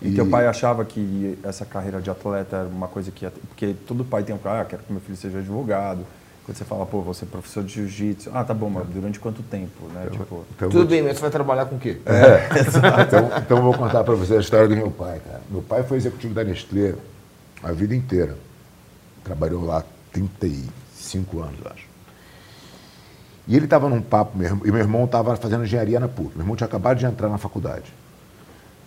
E 0.00 0.10
teu 0.12 0.26
pai 0.26 0.46
achava 0.46 0.84
que 0.84 1.36
essa 1.42 1.64
carreira 1.64 2.00
de 2.00 2.10
atleta 2.10 2.56
era 2.58 2.68
uma 2.68 2.86
coisa 2.88 3.10
que... 3.10 3.24
ia- 3.24 3.32
Porque 3.48 3.74
todo 3.86 4.04
pai 4.04 4.22
tem 4.22 4.34
um 4.34 4.38
cara, 4.38 4.60
ah, 4.60 4.64
quero 4.64 4.82
que 4.82 4.92
meu 4.92 5.00
filho 5.00 5.16
seja 5.16 5.38
advogado. 5.38 6.00
Quando 6.44 6.56
você 6.58 6.64
fala, 6.64 6.84
pô, 6.84 7.00
você 7.00 7.24
é 7.24 7.28
professor 7.28 7.64
de 7.64 7.72
jiu-jitsu. 7.72 8.30
Ah, 8.34 8.44
tá 8.44 8.52
bom, 8.52 8.68
mas 8.68 8.86
durante 8.88 9.18
quanto 9.18 9.42
tempo, 9.42 9.86
né? 9.94 10.06
Tipo, 10.12 10.44
Então, 10.56 10.68
Tudo 10.68 10.84
te- 10.86 10.90
bem, 10.90 11.02
mas 11.02 11.16
você 11.16 11.22
vai 11.22 11.30
trabalhar 11.30 11.64
com 11.66 11.76
o 11.76 11.78
quê? 11.78 11.98
então, 13.06 13.30
então 13.38 13.56
eu 13.58 13.62
vou 13.62 13.74
contar 13.74 14.04
para 14.04 14.14
você 14.14 14.36
a 14.36 14.40
história 14.40 14.68
do 14.68 14.76
meu 14.76 14.90
pai, 14.90 15.20
cara. 15.26 15.40
Meu 15.50 15.62
pai 15.62 15.82
foi 15.82 15.96
executivo 15.96 16.34
da 16.34 16.44
Nestlé 16.44 16.94
a 17.62 17.72
vida 17.72 17.94
inteira. 17.94 18.36
Trabalhou 19.24 19.64
lá 19.64 19.82
35 21.14 21.40
anos, 21.40 21.60
eu 21.64 21.70
acho. 21.70 21.86
E 23.46 23.56
ele 23.56 23.66
estava 23.66 23.88
num 23.88 24.00
papo, 24.00 24.36
meu 24.36 24.60
e 24.64 24.70
meu 24.70 24.78
irmão 24.78 25.04
estava 25.04 25.36
fazendo 25.36 25.64
engenharia 25.64 26.00
na 26.00 26.08
PUC. 26.08 26.30
Meu 26.34 26.40
irmão 26.40 26.56
tinha 26.56 26.66
acabado 26.66 26.98
de 26.98 27.06
entrar 27.06 27.28
na 27.28 27.38
faculdade. 27.38 27.92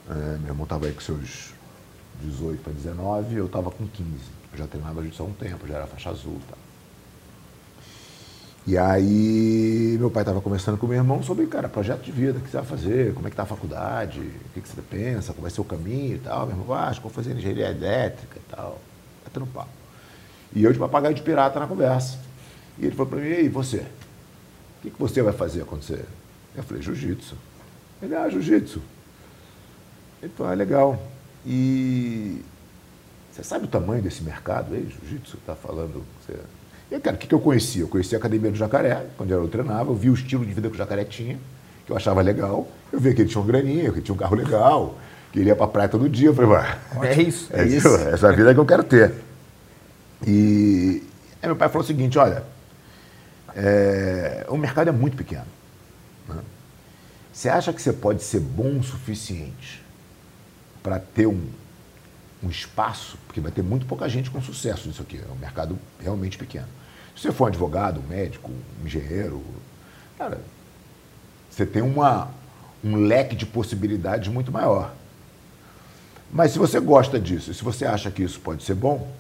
É, 0.10 0.38
meu 0.38 0.50
irmão 0.50 0.64
estava 0.64 0.88
aí 0.88 0.94
com 0.94 1.02
seus 1.02 1.54
18 2.22 2.64
para 2.64 2.74
19, 2.74 3.36
eu 3.36 3.46
estava 3.46 3.70
com 3.70 3.88
15. 3.88 4.10
Eu 4.54 4.58
já 4.58 4.68
treinava 4.68 4.96
jiu-jitsu 5.02 5.24
há 5.24 5.26
um 5.26 5.34
tempo, 5.34 5.68
já 5.68 5.76
era 5.76 5.88
faixa 5.88 6.10
azul 6.10 6.40
tal. 6.50 6.58
E 8.66 8.78
aí 8.78 9.96
meu 9.98 10.10
pai 10.10 10.24
estava 10.24 10.42
conversando 10.42 10.78
com 10.78 10.88
meu 10.88 10.98
irmão 10.98 11.24
sobre, 11.24 11.46
cara, 11.46 11.70
projeto 11.70 12.02
de 12.02 12.12
vida, 12.12 12.40
o 12.40 12.42
que 12.42 12.50
você 12.50 12.58
vai 12.58 12.66
fazer, 12.66 13.14
como 13.14 13.28
é 13.28 13.30
que 13.30 13.36
tá 13.36 13.44
a 13.44 13.46
faculdade, 13.46 14.20
o 14.20 14.54
que, 14.54 14.62
que 14.62 14.68
você 14.68 14.82
pensa, 14.82 15.34
qual 15.34 15.44
vai 15.44 15.52
ser 15.52 15.62
o 15.62 15.64
caminho 15.64 16.16
e 16.16 16.20
tal. 16.20 16.48
Meu 16.48 16.58
irmão, 16.58 16.76
ah, 16.76 16.88
acho 16.88 17.00
que 17.00 17.04
vou 17.04 17.14
fazer 17.14 17.34
engenharia 17.34 17.70
elétrica 17.70 18.38
e 18.38 18.56
tal. 18.56 18.80
Até 19.26 19.40
no 19.40 19.48
papo. 19.48 19.77
E 20.56 20.64
eu 20.64 20.72
de 20.72 20.80
papagaio 20.80 21.14
de 21.14 21.22
pirata 21.22 21.60
na 21.60 21.68
conversa. 21.68 22.18
E 22.78 22.86
ele 22.86 22.96
falou 22.96 23.12
para 23.12 23.20
mim, 23.20 23.30
e 23.30 23.50
você? 23.50 23.78
O 23.78 24.82
que, 24.84 24.90
que 24.92 25.00
você 25.00 25.22
vai 25.22 25.34
fazer 25.34 25.66
quando 25.66 25.84
você... 25.84 26.04
Eu 26.56 26.64
falei, 26.64 26.82
jiu-jitsu. 26.82 27.36
Ele, 28.02 28.16
ah, 28.16 28.30
jiu-jitsu. 28.30 28.82
Ele 30.22 30.32
falou, 30.36 30.52
ah, 30.52 30.56
legal. 30.56 31.02
E 31.46 32.42
você 33.32 33.44
sabe 33.44 33.66
o 33.66 33.68
tamanho 33.68 34.02
desse 34.02 34.24
mercado 34.24 34.74
aí, 34.74 34.90
jiu-jitsu, 34.90 35.38
tá 35.46 35.56
falando? 35.56 36.04
Você... 36.26 36.34
E 36.90 37.00
cara, 37.00 37.16
o 37.16 37.20
que, 37.20 37.28
que 37.28 37.36
eu 37.36 37.40
conhecia? 37.40 37.84
Eu 37.84 37.88
conhecia 37.88 38.18
a 38.18 38.20
academia 38.20 38.50
do 38.50 38.58
Jacaré, 38.58 39.06
quando 39.16 39.30
eu 39.30 39.48
treinava, 39.48 39.92
eu 39.92 39.96
via 39.96 40.10
o 40.10 40.14
estilo 40.16 40.46
de 40.46 40.54
vida 40.54 40.70
que 40.70 40.76
o 40.76 40.78
Jacaré 40.78 41.04
tinha, 41.04 41.38
que 41.86 41.92
eu 41.92 41.96
achava 41.96 42.22
legal. 42.22 42.68
Eu 42.92 43.00
via 43.00 43.14
que 43.14 43.22
ele 43.22 43.30
tinha 43.30 43.40
uma 43.40 43.48
graninha, 43.48 43.92
que 43.92 43.98
ele 43.98 44.02
tinha 44.02 44.16
um 44.16 44.18
carro 44.18 44.36
legal, 44.36 44.96
que 45.32 45.40
ele 45.40 45.50
ia 45.50 45.56
pra 45.56 45.68
praia 45.68 45.88
todo 45.88 46.10
dia. 46.10 46.30
Eu 46.30 46.34
falei, 46.34 46.50
É 47.04 47.22
isso. 47.22 47.50
é 47.54 47.64
isso, 47.66 47.88
essa 47.88 48.32
vida 48.34 48.54
que 48.54 48.60
eu 48.60 48.66
quero 48.66 48.84
ter. 48.84 49.14
E 50.26 51.04
aí 51.42 51.48
meu 51.48 51.56
pai 51.56 51.70
falou 51.70 51.84
o 51.84 51.88
seguinte, 51.88 52.18
olha, 52.18 52.44
é, 53.56 54.46
o 54.50 54.58
mercado 54.58 54.88
é 54.90 54.92
muito 54.92 55.18
pequeno. 55.18 55.46
né? 56.28 56.42
Você 57.32 57.50
acha 57.50 57.72
que 57.72 57.82
você 57.82 57.94
pode 57.94 58.24
ser 58.24 58.40
bom 58.40 58.80
o 58.80 58.84
suficiente 58.84 59.84
para 60.82 61.00
ter 61.00 61.28
um, 61.28 61.48
um 62.42 62.50
espaço? 62.50 63.18
Porque 63.28 63.40
vai 63.40 63.52
ter 63.52 63.62
muito 63.62 63.86
pouca 63.86 64.10
gente 64.10 64.30
com 64.30 64.42
sucesso 64.42 64.88
nisso 64.88 65.02
aqui. 65.02 65.20
É 65.20 65.32
um 65.32 65.36
mercado 65.36 65.78
realmente 66.00 66.38
pequeno. 66.38 66.68
Se 67.16 67.24
você 67.24 67.32
for 67.32 67.46
um 67.46 67.48
advogado, 67.48 68.00
um 68.00 68.08
médico, 68.08 68.52
um 68.52 68.86
engenheiro, 68.86 69.44
cara, 70.18 70.40
você 71.50 71.66
tem 71.66 71.82
uma, 71.82 72.30
um 72.84 72.96
leque 72.96 73.36
de 73.36 73.46
possibilidades 73.46 74.32
muito 74.32 74.52
maior. 74.52 74.94
Mas 76.32 76.52
se 76.52 76.60
você 76.60 76.80
gosta 76.80 77.20
disso, 77.20 77.54
se 77.54 77.64
você 77.64 77.86
acha 77.86 78.12
que 78.12 78.22
isso 78.22 78.40
pode 78.40 78.64
ser 78.64 78.76
bom, 78.76 79.12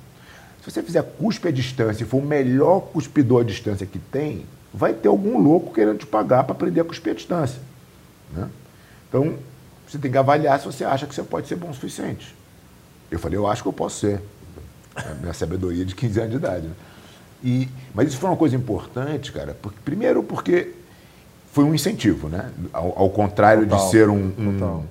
se 0.68 0.74
você 0.74 0.84
fizer 0.84 1.02
cuspe 1.04 1.48
à 1.48 1.52
distância 1.52 2.04
e 2.04 2.08
for 2.08 2.18
o 2.18 2.26
melhor 2.26 2.82
cuspidor 2.92 3.42
à 3.42 3.44
distância 3.46 3.86
que 3.86 3.98
tem, 4.00 4.46
vai 4.74 4.94
ter 4.94 5.08
algum 5.08 5.38
louco 5.42 5.74
querendo 5.74 6.00
te 6.00 6.06
pagar 6.06 6.44
para 6.44 6.52
aprender 6.54 6.82
a 6.82 6.84
cuspir 6.84 7.14
à 7.14 7.16
distância. 7.16 7.60
né? 8.36 8.50
Então, 9.08 9.36
você 9.88 9.98
tem 9.98 10.12
que 10.12 10.18
avaliar 10.18 10.60
se 10.60 10.66
você 10.66 10.84
acha 10.84 11.06
que 11.08 11.16
você 11.16 11.24
pode 11.24 11.48
ser 11.48 11.56
bom 11.56 11.70
o 11.70 11.74
suficiente. 11.74 12.36
Eu 13.10 13.18
falei, 13.18 13.38
eu 13.38 13.48
acho 13.48 13.62
que 13.64 13.70
eu 13.70 13.74
posso 13.74 14.00
ser. 14.02 14.20
É 14.98 15.14
minha 15.22 15.34
sabedoria 15.34 15.86
de 15.86 15.96
15 15.96 16.20
anos 16.20 16.32
de 16.32 16.38
idade. 16.38 16.68
né? 16.68 16.74
E, 17.44 17.70
mas 17.94 18.10
isso 18.10 18.18
foi 18.18 18.30
uma 18.30 18.36
coisa 18.36 18.56
importante, 18.56 19.32
cara, 19.32 19.56
porque, 19.62 19.78
primeiro 19.86 20.22
porque 20.24 20.74
foi 21.54 21.64
um 21.64 21.74
incentivo, 21.74 22.28
né? 22.28 22.52
Ao, 22.74 23.00
ao 23.00 23.10
contrário 23.10 23.64
Total, 23.66 23.86
de 23.86 23.92
ser 23.92 24.10
um, 24.10 24.34
um, 24.38 24.84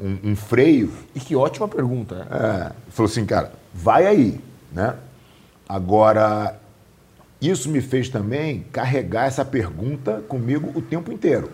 um- 0.00 0.18
um 0.30 0.36
freio, 0.36 0.90
E 1.14 1.20
que 1.20 1.36
ótima 1.36 1.68
pergunta, 1.68 2.14
né? 2.14 2.26
é, 2.30 2.72
falou 2.92 3.10
assim, 3.10 3.26
cara, 3.26 3.52
vai 3.74 4.06
aí, 4.06 4.40
né? 4.72 4.94
Agora, 5.68 6.58
isso 7.40 7.68
me 7.68 7.80
fez 7.80 8.08
também 8.08 8.64
carregar 8.72 9.26
essa 9.26 9.44
pergunta 9.44 10.22
comigo 10.26 10.72
o 10.74 10.80
tempo 10.80 11.12
inteiro. 11.12 11.50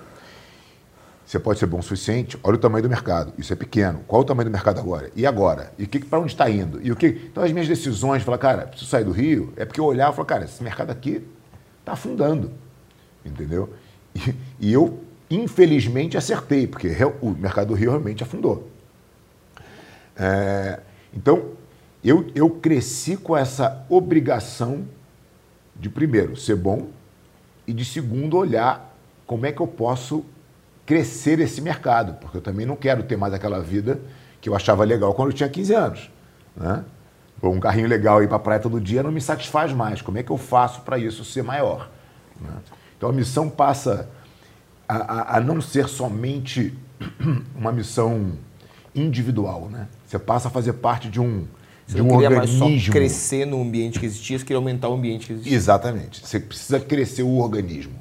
Você 1.26 1.38
pode 1.38 1.58
ser 1.58 1.66
bom 1.66 1.78
o 1.78 1.82
suficiente, 1.82 2.38
olha 2.42 2.56
o 2.56 2.58
tamanho 2.58 2.82
do 2.82 2.88
mercado. 2.88 3.32
Isso 3.38 3.52
é 3.52 3.56
pequeno. 3.56 4.00
Qual 4.06 4.20
é 4.20 4.24
o 4.24 4.26
tamanho 4.26 4.48
do 4.48 4.52
mercado 4.52 4.78
agora? 4.78 5.10
E 5.16 5.26
agora? 5.26 5.72
E 5.78 5.86
que, 5.86 5.98
para 5.98 6.20
onde 6.20 6.32
está 6.32 6.48
indo? 6.50 6.80
E 6.82 6.92
o 6.92 6.96
que? 6.96 7.06
Então 7.06 7.42
as 7.42 7.50
minhas 7.50 7.66
decisões, 7.66 8.22
falar, 8.22 8.38
cara, 8.38 8.66
preciso 8.66 8.90
sair 8.90 9.04
do 9.04 9.10
Rio, 9.10 9.52
é 9.56 9.64
porque 9.64 9.80
eu 9.80 9.84
olhava 9.84 10.12
e 10.12 10.16
falava, 10.16 10.28
cara, 10.28 10.44
esse 10.44 10.62
mercado 10.62 10.90
aqui 10.90 11.26
está 11.80 11.92
afundando. 11.92 12.52
Entendeu? 13.24 13.72
E, 14.14 14.34
e, 14.60 14.72
eu, 14.72 15.02
infelizmente, 15.30 16.16
acertei, 16.16 16.66
porque 16.66 16.88
o 17.20 17.30
mercado 17.30 17.68
do 17.68 17.74
Rio 17.74 17.90
realmente 17.90 18.22
afundou. 18.22 18.70
É, 20.16 20.78
então, 21.12 21.50
eu, 22.04 22.30
eu 22.34 22.50
cresci 22.50 23.16
com 23.16 23.36
essa 23.36 23.84
obrigação 23.88 24.84
de, 25.74 25.88
primeiro, 25.88 26.36
ser 26.36 26.56
bom 26.56 26.88
e, 27.66 27.72
de 27.72 27.84
segundo, 27.84 28.36
olhar 28.36 28.94
como 29.26 29.46
é 29.46 29.52
que 29.52 29.60
eu 29.60 29.66
posso 29.66 30.24
crescer 30.84 31.40
esse 31.40 31.62
mercado, 31.62 32.14
porque 32.20 32.36
eu 32.36 32.42
também 32.42 32.66
não 32.66 32.76
quero 32.76 33.02
ter 33.02 33.16
mais 33.16 33.32
aquela 33.32 33.60
vida 33.60 34.00
que 34.40 34.48
eu 34.48 34.54
achava 34.54 34.84
legal 34.84 35.14
quando 35.14 35.30
eu 35.30 35.34
tinha 35.34 35.48
15 35.48 35.74
anos. 35.74 36.10
Né? 36.54 36.84
Um 37.42 37.60
carrinho 37.60 37.88
legal 37.88 38.22
ir 38.22 38.26
para 38.26 38.36
a 38.36 38.40
praia 38.40 38.60
todo 38.60 38.80
dia 38.80 39.02
não 39.02 39.10
me 39.10 39.20
satisfaz 39.20 39.72
mais. 39.72 40.00
Como 40.00 40.18
é 40.18 40.22
que 40.22 40.30
eu 40.30 40.38
faço 40.38 40.82
para 40.82 40.98
isso 40.98 41.24
ser 41.24 41.42
maior? 41.42 41.90
Né? 42.40 42.50
Então 42.96 43.08
a 43.08 43.12
missão 43.12 43.48
passa 43.48 44.08
a, 44.88 44.96
a, 44.96 45.36
a, 45.36 45.40
não 45.40 45.60
ser 45.60 45.88
somente 45.88 46.76
uma 47.56 47.72
missão 47.72 48.32
individual. 48.94 49.68
Né? 49.70 49.88
Você 50.06 50.18
passa 50.18 50.48
a 50.48 50.50
fazer 50.50 50.74
parte 50.74 51.08
de 51.08 51.20
um, 51.20 51.46
você 51.86 51.96
de 51.96 52.02
um 52.02 52.14
organismo. 52.14 52.68
Mais 52.68 52.82
só 52.82 52.92
crescer 52.92 53.46
no 53.46 53.60
ambiente 53.60 54.00
que 54.00 54.06
existia, 54.06 54.38
você 54.38 54.44
queria 54.44 54.58
aumentar 54.58 54.88
o 54.88 54.94
ambiente 54.94 55.26
que 55.26 55.32
existia. 55.32 55.54
Exatamente. 55.54 56.26
Você 56.26 56.40
precisa 56.40 56.80
crescer 56.80 57.22
o 57.22 57.38
organismo. 57.38 57.94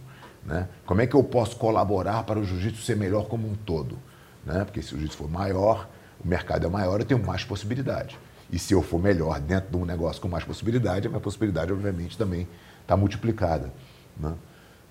Né? 0.46 0.68
Como 0.86 1.02
é 1.02 1.08
que 1.08 1.16
eu 1.16 1.24
posso 1.24 1.56
colaborar 1.56 2.24
para 2.24 2.40
o 2.40 2.44
jiu-jitsu 2.44 2.82
ser 2.82 2.96
melhor 2.96 3.28
como 3.28 3.48
um 3.48 3.56
todo? 3.56 3.98
Né? 4.46 4.64
Porque 4.66 4.82
se 4.82 4.94
o 4.94 4.98
jiu-jitsu 4.98 5.18
for 5.18 5.30
maior, 5.30 5.90
o 6.24 6.28
mercado 6.28 6.66
é 6.66 6.70
maior, 6.70 7.00
eu 7.00 7.06
tenho 7.06 7.24
mais 7.24 7.44
possibilidade. 7.44 8.18
E 8.52 8.60
se 8.60 8.74
eu 8.74 8.82
for 8.82 9.02
melhor 9.02 9.40
dentro 9.40 9.72
de 9.72 9.78
um 9.78 9.86
negócio 9.86 10.22
com 10.22 10.28
mais 10.28 10.44
possibilidade, 10.44 11.08
a 11.08 11.10
minha 11.10 11.22
possibilidade, 11.22 11.72
obviamente, 11.72 12.18
também 12.18 12.48
está 12.82 12.96
multiplicada. 12.96 13.74
Né? 14.18 14.34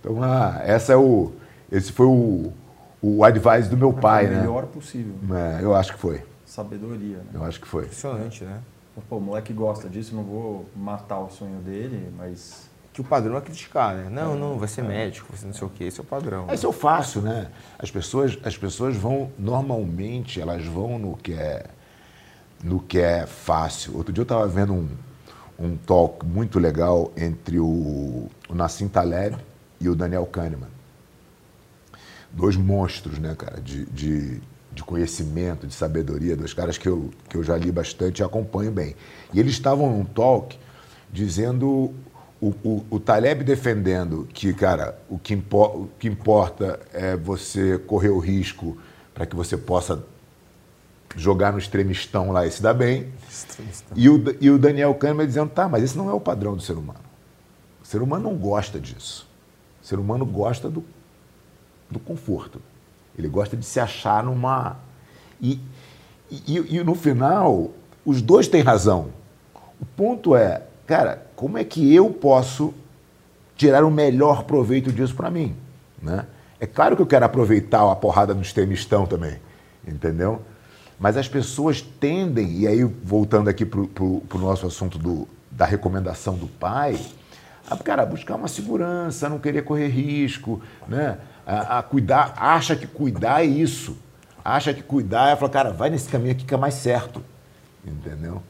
Então, 0.01 0.23
ah, 0.23 0.61
essa 0.65 0.93
é 0.93 0.97
o, 0.97 1.33
esse 1.71 1.93
foi 1.93 2.07
o, 2.07 2.53
o 3.01 3.25
advice 3.25 3.69
do 3.69 3.77
meu 3.77 3.93
pai. 3.93 4.27
Foi 4.27 4.35
o 4.35 4.39
melhor 4.39 4.63
né? 4.63 4.69
possível. 4.73 5.15
É, 5.33 5.63
eu 5.63 5.75
acho 5.75 5.93
que 5.93 5.99
foi. 5.99 6.23
Sabedoria. 6.45 7.19
Né? 7.19 7.25
Eu 7.35 7.45
acho 7.45 7.61
que 7.61 7.69
foi. 7.69 7.85
Impressionante, 7.85 8.45
né? 8.45 8.59
Pô, 9.09 9.17
o 9.17 9.21
moleque 9.21 9.53
gosta 9.53 9.89
disso, 9.89 10.15
não 10.15 10.23
vou 10.23 10.67
matar 10.77 11.21
o 11.21 11.31
sonho 11.31 11.61
dele, 11.61 12.13
mas 12.17 12.71
que 12.93 13.01
o 13.01 13.05
padrão 13.05 13.37
é 13.39 13.41
criticar, 13.41 13.95
né? 13.95 14.11
Não, 14.11 14.37
não, 14.37 14.59
vai 14.59 14.69
ser 14.69 14.83
médico, 14.83 15.29
vai 15.31 15.39
ser 15.39 15.47
não 15.47 15.55
sei 15.55 15.67
o 15.67 15.71
quê, 15.71 15.85
esse 15.85 15.99
é 15.99 16.03
o 16.03 16.07
padrão. 16.07 16.47
Esse 16.53 16.67
é 16.67 16.69
o 16.69 16.73
fácil, 16.73 17.23
né? 17.23 17.51
As 17.79 17.91
pessoas, 17.91 18.39
as 18.45 18.57
pessoas 18.57 18.95
vão, 18.95 19.31
normalmente, 19.39 20.41
elas 20.41 20.65
vão 20.67 20.99
no 20.99 21.17
que 21.17 21.33
é, 21.33 21.65
no 22.63 22.81
que 22.81 22.99
é 22.99 23.27
fácil. 23.27 23.97
Outro 23.97 24.13
dia 24.13 24.21
eu 24.21 24.25
estava 24.25 24.47
vendo 24.47 24.75
um, 24.75 24.89
um 25.59 25.75
talk 25.75 26.25
muito 26.27 26.59
legal 26.59 27.11
entre 27.17 27.59
o, 27.59 28.29
o 28.49 28.55
Nassim 28.55 28.89
Taleb 28.89 29.39
e 29.81 29.89
o 29.89 29.95
Daniel 29.95 30.27
Kahneman. 30.27 30.69
Dois 32.31 32.57
monstros, 32.57 33.19
né, 33.19 33.35
cara, 33.35 33.59
de, 33.59 33.87
de, 33.87 34.43
de 34.75 34.83
conhecimento, 34.83 35.67
de 35.67 35.75
sabedoria, 35.75 36.37
dois 36.37 36.55
caras 36.55 36.79
que 36.79 36.89
eu, 36.89 37.11
que 37.29 37.37
eu 37.37 37.43
já 37.43 37.57
li 37.57 37.71
bastante 37.71 38.21
e 38.21 38.23
acompanho 38.23 38.71
bem. 38.71 38.97
E 39.33 39.39
eles 39.39 39.53
estavam 39.53 39.91
num 39.91 40.05
talk 40.05 40.59
dizendo 41.13 41.95
o, 42.41 42.49
o, 42.65 42.87
o, 42.91 43.01
Taleb 43.01 43.45
defendendo 43.45 44.27
que, 44.33 44.53
cara, 44.53 44.99
o 45.09 45.19
que, 45.19 45.35
o 45.35 45.89
que 45.99 46.09
importa 46.09 46.81
é 46.93 47.17
você 47.17 47.79
correr 47.79 48.09
o 48.09 48.19
risco 48.19 48.77
para 49.15 49.27
que 49.27 49.37
você 49.37 49.57
possa 49.57 50.05
jogar 51.15 51.53
no 51.53 51.59
extremistão 51.59 52.33
lá 52.33 52.47
e 52.47 52.51
se 52.51 52.63
dar 52.63 52.75
bem. 52.75 53.13
E 53.95 54.09
o, 54.09 54.25
e 54.41 54.51
o 54.51 54.59
Daniel 54.59 54.95
Kahneman 54.95 55.27
dizendo, 55.27 55.51
tá, 55.51 55.69
mas 55.69 55.85
esse 55.85 55.97
não 55.97 56.09
é 56.09 56.13
o 56.15 56.21
padrão 56.21 56.57
do 56.57 56.63
ser 56.63 56.77
humano. 56.77 57.01
O 57.83 57.87
ser 57.87 58.01
humano 58.01 58.31
não 58.31 58.37
gosta 58.37 58.81
disso. 58.81 59.29
O 59.83 59.87
ser 59.87 59.99
humano 59.99 60.25
gosta 60.25 60.71
do, 60.71 60.83
do 61.91 62.01
conforto. 62.01 62.61
Ele 63.17 63.29
gosta 63.29 63.57
de 63.57 63.65
se 63.65 63.81
achar 63.81 64.23
numa... 64.23 64.77
E, 65.41 65.61
e, 66.31 66.77
e 66.77 66.85
no 66.85 66.95
final, 66.95 67.71
os 68.05 68.23
dois 68.23 68.49
têm 68.49 68.63
razão. 68.63 69.09
O 69.81 69.85
ponto 69.85 70.35
é, 70.35 70.63
cara, 70.87 71.27
como 71.37 71.59
é 71.59 71.65
que 71.65 71.95
eu 71.95 72.09
posso 72.11 72.73
tirar 73.57 73.85
o 73.85 73.91
melhor 73.91 74.45
proveito 74.45 74.93
disso 74.93 75.15
para 75.15 75.31
mim? 75.31 75.57
Né? 76.01 76.27
É 76.59 76.67
claro 76.67 76.97
que 76.97 77.03
eu 77.03 77.07
quero 77.07 77.25
aproveitar 77.25 77.91
a 77.91 77.97
porrada 77.97 78.33
do 78.33 78.41
extremistão 78.41 79.07
também, 79.07 79.41
entendeu? 79.87 80.41
Mas 80.99 81.17
as 81.17 81.27
pessoas 81.27 81.83
tendem, 81.83 82.61
e 82.61 82.67
aí 82.67 82.85
voltando 82.85 83.49
aqui 83.49 83.65
para 83.65 83.81
o 83.81 84.23
nosso 84.35 84.67
assunto 84.67 84.97
do, 84.99 85.27
da 85.51 85.65
recomendação 85.65 86.37
do 86.37 86.47
pai, 86.47 86.97
a 87.69 87.77
cara, 87.77 88.07
buscar 88.07 88.37
uma 88.37 88.49
segurança, 88.49 89.29
não 89.29 89.39
querer 89.39 89.63
correr 89.63 89.89
risco, 89.89 90.61
né? 90.87 91.19
A, 91.47 91.83
cuidar, 91.83 92.35
acha 92.37 92.77
que 92.77 92.87
cuidar 92.87 93.43
é 93.43 93.47
isso. 93.47 93.97
Acha 94.45 94.75
que 94.75 94.83
cuidar 94.83 95.31
é 95.31 95.37
falar, 95.37 95.51
cara, 95.51 95.71
vai 95.73 95.91
nesse 95.91 96.09
caminho 96.09 96.33
aqui 96.33 96.45
que 96.45 96.55
é 96.55 96.57
mais 96.57 96.75
certo. 96.75 97.23
Entendeu? 97.85 98.43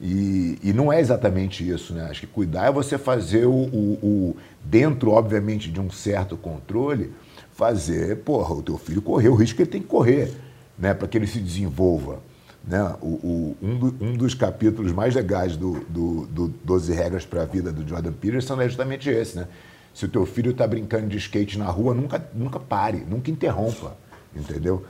E, 0.00 0.58
e, 0.62 0.72
não 0.72 0.92
é 0.92 1.00
exatamente 1.00 1.68
isso, 1.68 1.94
né? 1.94 2.06
Acho 2.10 2.20
que 2.20 2.26
cuidar 2.26 2.66
é 2.66 2.72
você 2.72 2.98
fazer 2.98 3.46
o, 3.46 3.52
o, 3.52 3.98
o, 4.02 4.36
dentro, 4.62 5.12
obviamente, 5.12 5.70
de 5.70 5.80
um 5.80 5.90
certo 5.90 6.36
controle, 6.36 7.12
fazer, 7.52 8.16
porra, 8.18 8.54
o 8.54 8.62
teu 8.62 8.76
filho 8.76 9.00
correr 9.00 9.28
o 9.28 9.34
risco 9.34 9.56
que 9.56 9.62
ele 9.62 9.70
tem 9.70 9.80
que 9.80 9.86
correr, 9.86 10.34
né? 10.78 10.92
Para 10.92 11.06
que 11.06 11.16
ele 11.16 11.26
se 11.26 11.38
desenvolva. 11.38 12.20
Né? 12.66 12.82
O, 13.00 13.56
um, 13.62 13.78
do, 13.78 14.04
um, 14.04 14.12
dos 14.14 14.34
capítulos 14.34 14.90
mais 14.90 15.14
legais 15.14 15.56
do, 15.56 15.80
do, 15.88 16.26
do 16.26 16.48
12 16.48 16.92
Regras 16.94 17.26
para 17.26 17.42
a 17.42 17.44
Vida 17.44 17.70
do 17.70 17.86
Jordan 17.86 18.12
Peterson 18.12 18.60
é 18.60 18.66
justamente 18.66 19.08
esse, 19.08 19.36
né? 19.36 19.46
Se 19.94 20.04
o 20.04 20.08
teu 20.08 20.26
filho 20.26 20.50
está 20.50 20.66
brincando 20.66 21.06
de 21.06 21.16
skate 21.16 21.58
na 21.58 21.66
rua, 21.66 21.94
nunca, 21.94 22.22
nunca 22.34 22.58
pare, 22.58 23.06
nunca 23.08 23.30
interrompa, 23.30 23.96
entendeu? 24.34 24.84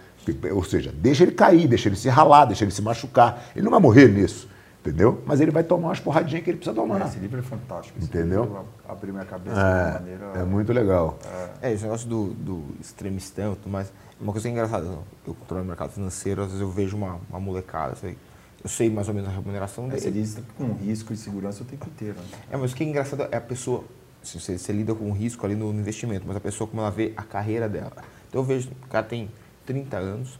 Ou 0.53 0.65
seja, 0.65 0.93
deixa 0.93 1.23
ele 1.23 1.33
cair, 1.33 1.69
deixa 1.69 1.89
ele 1.89 1.97
se 1.97 2.09
ralar, 2.09 2.47
deixa 2.47 2.65
ele 2.65 2.73
se 2.73 2.81
machucar. 2.81 3.45
Ele 3.55 3.65
não 3.65 3.71
vai 3.71 3.81
morrer 3.81 4.09
nisso 4.09 4.49
entendeu? 4.85 5.23
Mas 5.25 5.41
ele 5.41 5.51
vai 5.51 5.65
tomar 5.65 5.89
umas 5.89 6.01
porradinhas 6.01 6.45
que 6.45 6.51
ele 6.51 6.59
precisa 6.59 6.77
tomar. 6.77 7.07
Esse 7.07 7.19
livro 7.19 7.41
é 7.41 7.43
fantástico. 7.43 7.99
Entendeu? 8.01 8.67
Abriu 8.87 9.15
minha 9.15 9.25
cabeça 9.25 9.59
é, 9.59 9.63
de 9.63 9.91
uma 9.91 9.93
maneira... 9.95 10.25
É 10.35 10.45
muito 10.45 10.73
legal. 10.73 11.19
É, 11.63 11.71
é 11.71 11.73
esse 11.73 11.85
negócio 11.85 12.07
do, 12.07 12.35
do 12.35 12.65
extremistão, 12.79 13.57
mas 13.67 13.91
uma 14.21 14.31
coisa 14.33 14.49
engraçada, 14.49 14.87
eu 15.27 15.35
controlo 15.35 15.65
o 15.65 15.67
mercado 15.67 15.91
financeiro, 15.91 16.43
às 16.43 16.49
vezes 16.49 16.61
eu 16.61 16.71
vejo 16.71 16.97
uma, 16.97 17.19
uma 17.31 17.41
molecada, 17.41 17.95
sei, 17.97 18.17
eu 18.63 18.69
sei 18.69 18.91
mais 18.91 19.09
ou 19.09 19.15
menos 19.15 19.31
a 19.31 19.33
remuneração 19.33 19.89
dele. 19.89 19.97
É, 19.97 20.01
você 20.03 20.11
diz 20.11 20.39
com 20.57 20.73
risco 20.75 21.15
e 21.15 21.17
segurança 21.17 21.63
o 21.63 21.67
tempo 21.67 21.87
inteiro. 21.89 22.17
Né? 22.19 22.39
É, 22.51 22.57
mas 22.57 22.73
o 22.73 22.77
que 22.77 22.85
é 22.85 22.87
engraçado 22.87 23.27
é 23.31 23.37
a 23.37 23.41
pessoa, 23.41 23.85
você, 24.25 24.59
você 24.59 24.73
lida 24.73 24.95
com 24.95 25.11
risco 25.13 25.45
ali 25.45 25.55
no 25.55 25.71
investimento, 25.73 26.25
mas 26.27 26.37
a 26.37 26.41
pessoa 26.41 26.69
como 26.69 26.81
ela 26.81 26.91
vê 26.91 27.13
a 27.17 27.23
carreira 27.23 27.69
dela. 27.69 27.93
Então 28.29 28.41
eu 28.41 28.45
vejo, 28.45 28.71
o 28.83 28.89
cara 28.89 29.05
tem 29.05 29.31
30 29.67 29.97
anos, 29.97 30.39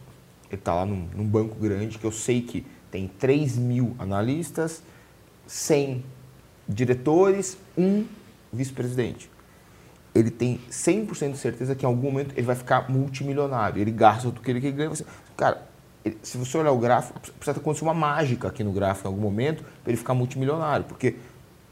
ele 0.49 0.59
está 0.59 0.73
lá 0.73 0.85
num, 0.85 1.07
num 1.15 1.25
banco 1.25 1.55
grande, 1.55 1.97
que 1.97 2.05
eu 2.05 2.11
sei 2.11 2.41
que 2.41 2.65
tem 2.91 3.07
3 3.07 3.57
mil 3.57 3.95
analistas, 3.99 4.81
100 5.47 6.03
diretores, 6.67 7.57
um 7.77 8.05
vice-presidente. 8.51 9.29
Ele 10.13 10.31
tem 10.31 10.61
100% 10.71 11.33
de 11.33 11.37
certeza 11.37 11.75
que 11.75 11.85
em 11.85 11.87
algum 11.87 12.09
momento 12.09 12.33
ele 12.37 12.45
vai 12.45 12.55
ficar 12.55 12.89
multimilionário. 12.89 13.81
Ele 13.81 13.91
gasta 13.91 14.23
tudo 14.23 14.39
que 14.39 14.49
ele 14.49 14.59
ganha. 14.71 14.91
Cara, 15.35 15.67
ele, 16.05 16.17
se 16.23 16.37
você 16.37 16.57
olhar 16.57 16.71
o 16.71 16.77
gráfico, 16.77 17.19
precisa 17.19 17.59
acontecer 17.59 17.83
uma 17.83 17.93
mágica 17.93 18.47
aqui 18.47 18.63
no 18.63 18.71
gráfico 18.71 19.07
em 19.07 19.11
algum 19.11 19.21
momento 19.21 19.63
para 19.83 19.91
ele 19.91 19.97
ficar 19.97 20.13
multimilionário. 20.13 20.85
Porque 20.85 21.15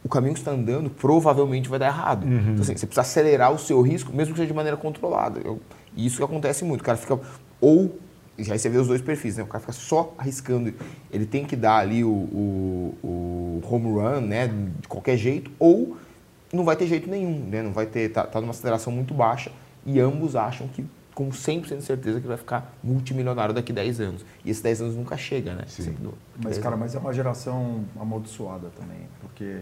o 0.03 0.09
caminho 0.09 0.33
que 0.33 0.39
está 0.39 0.51
andando 0.51 0.89
provavelmente 0.89 1.69
vai 1.69 1.79
dar 1.79 1.87
errado. 1.87 2.25
Uhum. 2.25 2.51
Então, 2.51 2.61
assim, 2.61 2.75
você 2.75 2.85
precisa 2.85 3.01
acelerar 3.01 3.51
o 3.51 3.57
seu 3.57 3.81
risco, 3.81 4.11
mesmo 4.13 4.33
que 4.33 4.39
seja 4.39 4.47
de 4.47 4.53
maneira 4.53 4.77
controlada. 4.77 5.39
Eu, 5.43 5.61
isso 5.95 6.17
que 6.17 6.23
acontece 6.23 6.65
muito. 6.65 6.81
O 6.81 6.83
cara 6.83 6.97
fica 6.97 7.19
ou 7.61 7.97
e 8.37 8.51
aí 8.51 8.57
você 8.57 8.67
vê 8.67 8.77
os 8.79 8.87
dois 8.87 9.01
perfis, 9.01 9.37
né? 9.37 9.43
O 9.43 9.47
cara 9.47 9.59
fica 9.59 9.73
só 9.73 10.13
arriscando. 10.17 10.73
Ele 11.11 11.25
tem 11.25 11.45
que 11.45 11.55
dar 11.55 11.77
ali 11.77 12.03
o, 12.03 12.09
o, 12.09 12.97
o, 13.03 13.61
home 13.63 13.91
run, 13.91 14.21
né? 14.21 14.47
De 14.47 14.87
qualquer 14.87 15.15
jeito, 15.17 15.51
ou 15.59 15.97
não 16.51 16.65
vai 16.65 16.75
ter 16.75 16.87
jeito 16.87 17.07
nenhum, 17.09 17.47
né? 17.47 17.61
Não 17.61 17.71
vai 17.71 17.85
ter. 17.85 18.09
Tá, 18.09 18.25
tá 18.25 18.41
numa 18.41 18.49
aceleração 18.49 18.91
muito 18.91 19.13
baixa 19.13 19.51
e 19.85 19.99
ambos 19.99 20.35
acham 20.35 20.67
que 20.67 20.83
com 21.13 21.29
100% 21.29 21.77
de 21.77 21.83
certeza 21.83 22.19
que 22.19 22.27
vai 22.27 22.37
ficar 22.37 22.75
multimilionário 22.83 23.53
daqui 23.53 23.71
a 23.71 23.75
10 23.75 24.01
anos. 24.01 24.25
E 24.43 24.49
esses 24.49 24.63
10 24.63 24.81
anos 24.81 24.95
nunca 24.95 25.15
chega, 25.15 25.53
né? 25.53 25.65
Sim. 25.67 25.95
Mas, 26.43 26.57
cara, 26.57 26.75
mas 26.75 26.95
é 26.95 26.99
uma 26.99 27.13
geração 27.13 27.85
amaldiçoada 27.99 28.71
também, 28.75 29.07
porque 29.21 29.59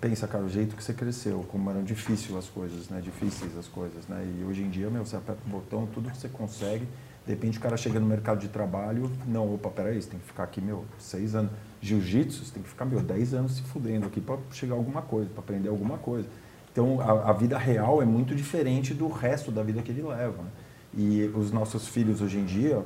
pensa, 0.00 0.26
cara, 0.26 0.44
o 0.44 0.48
jeito 0.48 0.76
que 0.76 0.82
você 0.82 0.94
cresceu, 0.94 1.44
como 1.50 1.70
eram 1.70 1.82
difíceis 1.82 2.34
as 2.36 2.46
coisas, 2.46 2.88
né? 2.88 3.00
Difíceis 3.00 3.56
as 3.56 3.66
coisas, 3.66 4.06
né? 4.06 4.24
E 4.38 4.44
hoje 4.44 4.62
em 4.62 4.70
dia, 4.70 4.88
meu, 4.90 5.04
você 5.04 5.16
aperta 5.16 5.40
o 5.46 5.50
botão, 5.50 5.86
tudo 5.92 6.10
que 6.10 6.16
você 6.16 6.28
consegue 6.28 6.86
de 7.28 7.34
repente 7.34 7.58
o 7.58 7.60
cara 7.60 7.76
chega 7.76 8.00
no 8.00 8.06
mercado 8.06 8.40
de 8.40 8.48
trabalho, 8.48 9.12
não, 9.26 9.54
opa, 9.54 9.68
peraí, 9.68 10.00
você 10.00 10.08
tem 10.08 10.18
que 10.18 10.24
ficar 10.24 10.44
aqui, 10.44 10.62
meu, 10.62 10.86
seis 10.98 11.34
anos. 11.34 11.52
Jiu-jitsu, 11.78 12.42
você 12.42 12.54
tem 12.54 12.62
que 12.62 12.70
ficar, 12.70 12.86
meu, 12.86 13.00
dez 13.00 13.34
anos 13.34 13.56
se 13.56 13.62
fudendo 13.64 14.06
aqui 14.06 14.18
para 14.18 14.38
chegar 14.50 14.74
a 14.74 14.78
alguma 14.78 15.02
coisa, 15.02 15.28
para 15.28 15.40
aprender 15.40 15.68
alguma 15.68 15.98
coisa. 15.98 16.26
Então 16.72 17.02
a, 17.02 17.28
a, 17.28 17.32
vida 17.34 17.58
real 17.58 18.00
é 18.00 18.06
muito 18.06 18.34
diferente 18.34 18.94
do 18.94 19.08
resto 19.08 19.50
da 19.50 19.62
vida 19.62 19.82
que 19.82 19.90
ele 19.90 20.02
leva. 20.02 20.42
Né? 20.42 20.50
E 20.96 21.30
os 21.34 21.52
nossos 21.52 21.86
filhos 21.86 22.22
hoje 22.22 22.38
em 22.38 22.46
dia, 22.46 22.82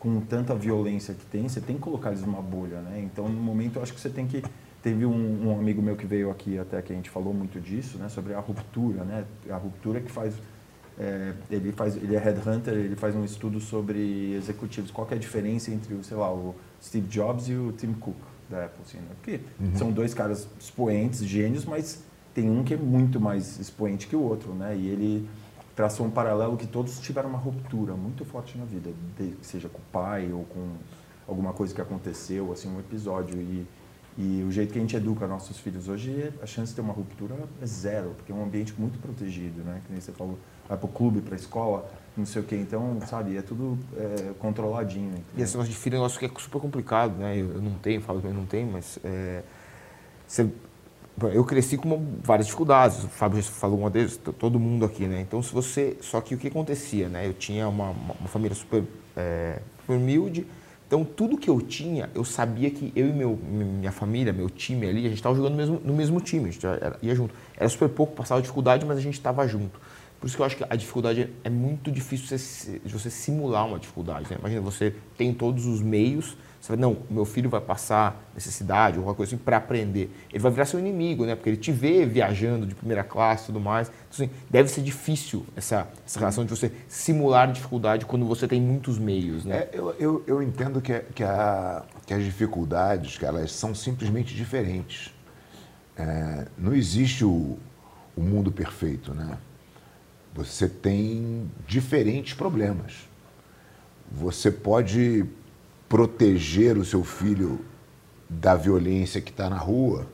com 0.00 0.20
tanta 0.20 0.56
violência 0.56 1.14
que 1.14 1.24
tem, 1.26 1.48
você 1.48 1.60
tem 1.60 1.76
que 1.76 1.82
colocar 1.82 2.10
eles 2.10 2.22
numa 2.22 2.42
bolha, 2.42 2.80
né? 2.80 3.00
Então, 3.00 3.28
no 3.28 3.40
momento, 3.40 3.76
eu 3.76 3.82
acho 3.82 3.94
que 3.94 4.00
você 4.00 4.10
tem 4.10 4.26
que... 4.26 4.42
Teve 4.84 5.06
um, 5.06 5.48
um 5.48 5.58
amigo 5.58 5.80
meu 5.80 5.96
que 5.96 6.06
veio 6.06 6.30
aqui 6.30 6.58
até 6.58 6.80
que 6.82 6.92
a 6.92 6.96
gente 6.96 7.08
falou 7.08 7.32
muito 7.32 7.58
disso, 7.58 7.96
né? 7.96 8.10
Sobre 8.10 8.34
a 8.34 8.38
ruptura, 8.38 9.02
né? 9.02 9.24
A 9.50 9.56
ruptura 9.56 10.00
que 10.00 10.12
faz... 10.12 10.34
É, 10.96 11.32
ele 11.50 11.72
faz 11.72 11.96
ele 11.96 12.14
é 12.14 12.18
headhunter 12.20 12.72
ele 12.72 12.94
faz 12.94 13.16
um 13.16 13.24
estudo 13.24 13.58
sobre 13.58 14.32
executivos 14.34 14.92
qual 14.92 15.08
é 15.10 15.14
a 15.14 15.18
diferença 15.18 15.72
entre 15.72 15.92
o 15.92 16.04
sei 16.04 16.16
lá 16.16 16.32
o 16.32 16.54
Steve 16.80 17.08
Jobs 17.08 17.48
e 17.48 17.52
o 17.52 17.72
Tim 17.72 17.94
Cook 17.94 18.14
da 18.48 18.66
Apple 18.66 18.80
assim, 18.86 18.98
né? 18.98 19.08
porque 19.16 19.40
uhum. 19.58 19.74
são 19.74 19.90
dois 19.90 20.14
caras 20.14 20.46
expoentes 20.56 21.24
gênios 21.24 21.64
mas 21.64 22.04
tem 22.32 22.48
um 22.48 22.62
que 22.62 22.74
é 22.74 22.76
muito 22.76 23.18
mais 23.18 23.58
expoente 23.58 24.06
que 24.06 24.14
o 24.14 24.22
outro 24.22 24.54
né 24.54 24.76
e 24.76 24.86
ele 24.86 25.28
traçou 25.74 26.06
um 26.06 26.10
paralelo 26.10 26.56
que 26.56 26.66
todos 26.66 27.00
tiveram 27.00 27.28
uma 27.28 27.38
ruptura 27.38 27.94
muito 27.94 28.24
forte 28.24 28.56
na 28.56 28.64
vida, 28.64 28.90
seja 29.42 29.68
com 29.68 29.78
o 29.78 29.84
pai 29.92 30.32
ou 30.32 30.44
com 30.44 30.68
alguma 31.26 31.52
coisa 31.52 31.74
que 31.74 31.80
aconteceu, 31.80 32.52
assim, 32.52 32.68
um 32.68 32.78
episódio. 32.78 33.40
E, 33.40 33.66
e 34.16 34.44
o 34.46 34.50
jeito 34.52 34.72
que 34.72 34.78
a 34.78 34.80
gente 34.80 34.94
educa 34.94 35.26
nossos 35.26 35.58
filhos 35.58 35.88
hoje, 35.88 36.32
a 36.40 36.46
chance 36.46 36.70
de 36.70 36.76
ter 36.76 36.82
uma 36.82 36.92
ruptura 36.92 37.34
é 37.60 37.66
zero, 37.66 38.10
porque 38.16 38.30
é 38.30 38.34
um 38.34 38.44
ambiente 38.44 38.72
muito 38.78 38.98
protegido, 38.98 39.62
né? 39.64 39.80
Que 39.84 39.92
nem 39.92 40.00
você 40.00 40.12
falou, 40.12 40.38
vai 40.68 40.78
para 40.78 40.86
o 40.86 40.88
clube, 40.88 41.20
para 41.20 41.34
a 41.34 41.36
escola, 41.36 41.90
não 42.16 42.24
sei 42.24 42.42
o 42.42 42.44
quê. 42.44 42.54
Então, 42.54 42.98
sabe, 43.08 43.36
é 43.36 43.42
tudo 43.42 43.76
é, 43.96 44.32
controladinho. 44.38 45.08
Entendeu? 45.08 45.24
E 45.36 45.42
esse 45.42 45.54
negócio 45.54 45.72
de 45.72 45.78
filho 45.78 45.94
é 45.94 45.98
um 45.98 46.02
negócio 46.02 46.18
que 46.20 46.26
é 46.26 46.30
super 46.38 46.60
complicado, 46.60 47.16
né? 47.18 47.36
Eu, 47.36 47.54
eu 47.54 47.60
não 47.60 47.74
tenho, 47.74 48.00
falo 48.00 48.20
que 48.20 48.26
eu 48.28 48.34
não 48.34 48.46
tenho, 48.46 48.70
mas 48.70 49.00
é, 49.02 49.42
você 50.26 50.48
eu 51.32 51.44
cresci 51.44 51.76
com 51.76 52.18
várias 52.22 52.46
dificuldades, 52.46 53.04
o 53.04 53.08
Fábio 53.08 53.40
já 53.40 53.48
falou 53.48 53.78
uma 53.78 53.90
deles, 53.90 54.16
todo 54.16 54.58
mundo 54.58 54.84
aqui, 54.84 55.06
né? 55.06 55.20
Então, 55.20 55.42
se 55.42 55.52
você. 55.52 55.96
Só 56.00 56.20
que 56.20 56.34
o 56.34 56.38
que 56.38 56.48
acontecia, 56.48 57.08
né? 57.08 57.26
Eu 57.26 57.34
tinha 57.34 57.68
uma, 57.68 57.90
uma 57.90 58.28
família 58.28 58.54
super, 58.54 58.82
é, 59.16 59.60
super 59.80 59.96
humilde, 59.96 60.46
então 60.86 61.04
tudo 61.04 61.36
que 61.36 61.48
eu 61.48 61.60
tinha, 61.60 62.10
eu 62.14 62.24
sabia 62.24 62.70
que 62.70 62.92
eu 62.94 63.08
e 63.08 63.12
meu, 63.12 63.36
minha 63.36 63.90
família, 63.90 64.32
meu 64.32 64.50
time 64.50 64.86
ali, 64.86 65.00
a 65.00 65.08
gente 65.08 65.14
estava 65.14 65.34
jogando 65.34 65.52
no 65.52 65.56
mesmo, 65.56 65.80
no 65.84 65.94
mesmo 65.94 66.20
time, 66.20 66.48
a 66.48 66.52
gente 66.52 66.66
ia 67.02 67.14
junto. 67.14 67.34
Era 67.56 67.68
super 67.68 67.88
pouco, 67.88 68.14
passava 68.14 68.40
dificuldade, 68.40 68.84
mas 68.84 68.98
a 68.98 69.00
gente 69.00 69.14
estava 69.14 69.46
junto. 69.48 69.80
Por 70.20 70.26
isso 70.28 70.36
que 70.36 70.42
eu 70.42 70.46
acho 70.46 70.56
que 70.56 70.64
a 70.68 70.76
dificuldade 70.76 71.28
é 71.42 71.50
muito 71.50 71.90
difícil 71.90 72.38
de 72.84 72.92
você 72.92 73.10
simular 73.10 73.66
uma 73.66 73.78
dificuldade. 73.78 74.30
Né? 74.30 74.36
Imagina, 74.38 74.60
você 74.60 74.94
tem 75.18 75.34
todos 75.34 75.66
os 75.66 75.82
meios, 75.82 76.36
você 76.64 76.72
vai, 76.72 76.78
não, 76.78 76.96
meu 77.10 77.26
filho 77.26 77.50
vai 77.50 77.60
passar 77.60 78.26
necessidade 78.32 78.96
alguma 78.96 79.14
coisa 79.14 79.34
assim 79.34 79.44
para 79.44 79.58
aprender. 79.58 80.10
Ele 80.30 80.38
vai 80.38 80.50
virar 80.50 80.64
seu 80.64 80.80
inimigo, 80.80 81.26
né? 81.26 81.34
Porque 81.34 81.50
ele 81.50 81.58
te 81.58 81.70
vê 81.70 82.06
viajando 82.06 82.66
de 82.66 82.74
primeira 82.74 83.04
classe 83.04 83.42
e 83.42 83.46
tudo 83.48 83.60
mais. 83.60 83.88
Então, 83.88 84.24
assim, 84.24 84.30
deve 84.48 84.70
ser 84.70 84.80
difícil 84.80 85.44
essa, 85.54 85.86
essa 86.06 86.18
relação 86.18 86.42
de 86.42 86.48
você 86.48 86.72
simular 86.88 87.52
dificuldade 87.52 88.06
quando 88.06 88.24
você 88.24 88.48
tem 88.48 88.62
muitos 88.62 88.98
meios, 88.98 89.44
né? 89.44 89.56
É, 89.58 89.70
eu, 89.74 89.94
eu, 89.98 90.24
eu, 90.26 90.42
entendo 90.42 90.80
que, 90.80 91.00
que, 91.14 91.22
a, 91.22 91.82
que 92.06 92.14
as 92.14 92.24
dificuldades, 92.24 93.18
que 93.18 93.26
elas 93.26 93.52
são 93.52 93.74
simplesmente 93.74 94.34
diferentes. 94.34 95.12
É, 95.98 96.46
não 96.56 96.74
existe 96.74 97.26
o, 97.26 97.58
o 98.16 98.22
mundo 98.22 98.50
perfeito, 98.50 99.12
né? 99.12 99.36
Você 100.32 100.66
tem 100.66 101.46
diferentes 101.66 102.32
problemas. 102.32 103.06
Você 104.10 104.50
pode 104.50 105.26
proteger 105.94 106.76
o 106.76 106.84
seu 106.84 107.04
filho 107.04 107.60
da 108.28 108.56
violência 108.56 109.20
que 109.20 109.30
está 109.30 109.48
na 109.48 109.58
rua, 109.58 110.08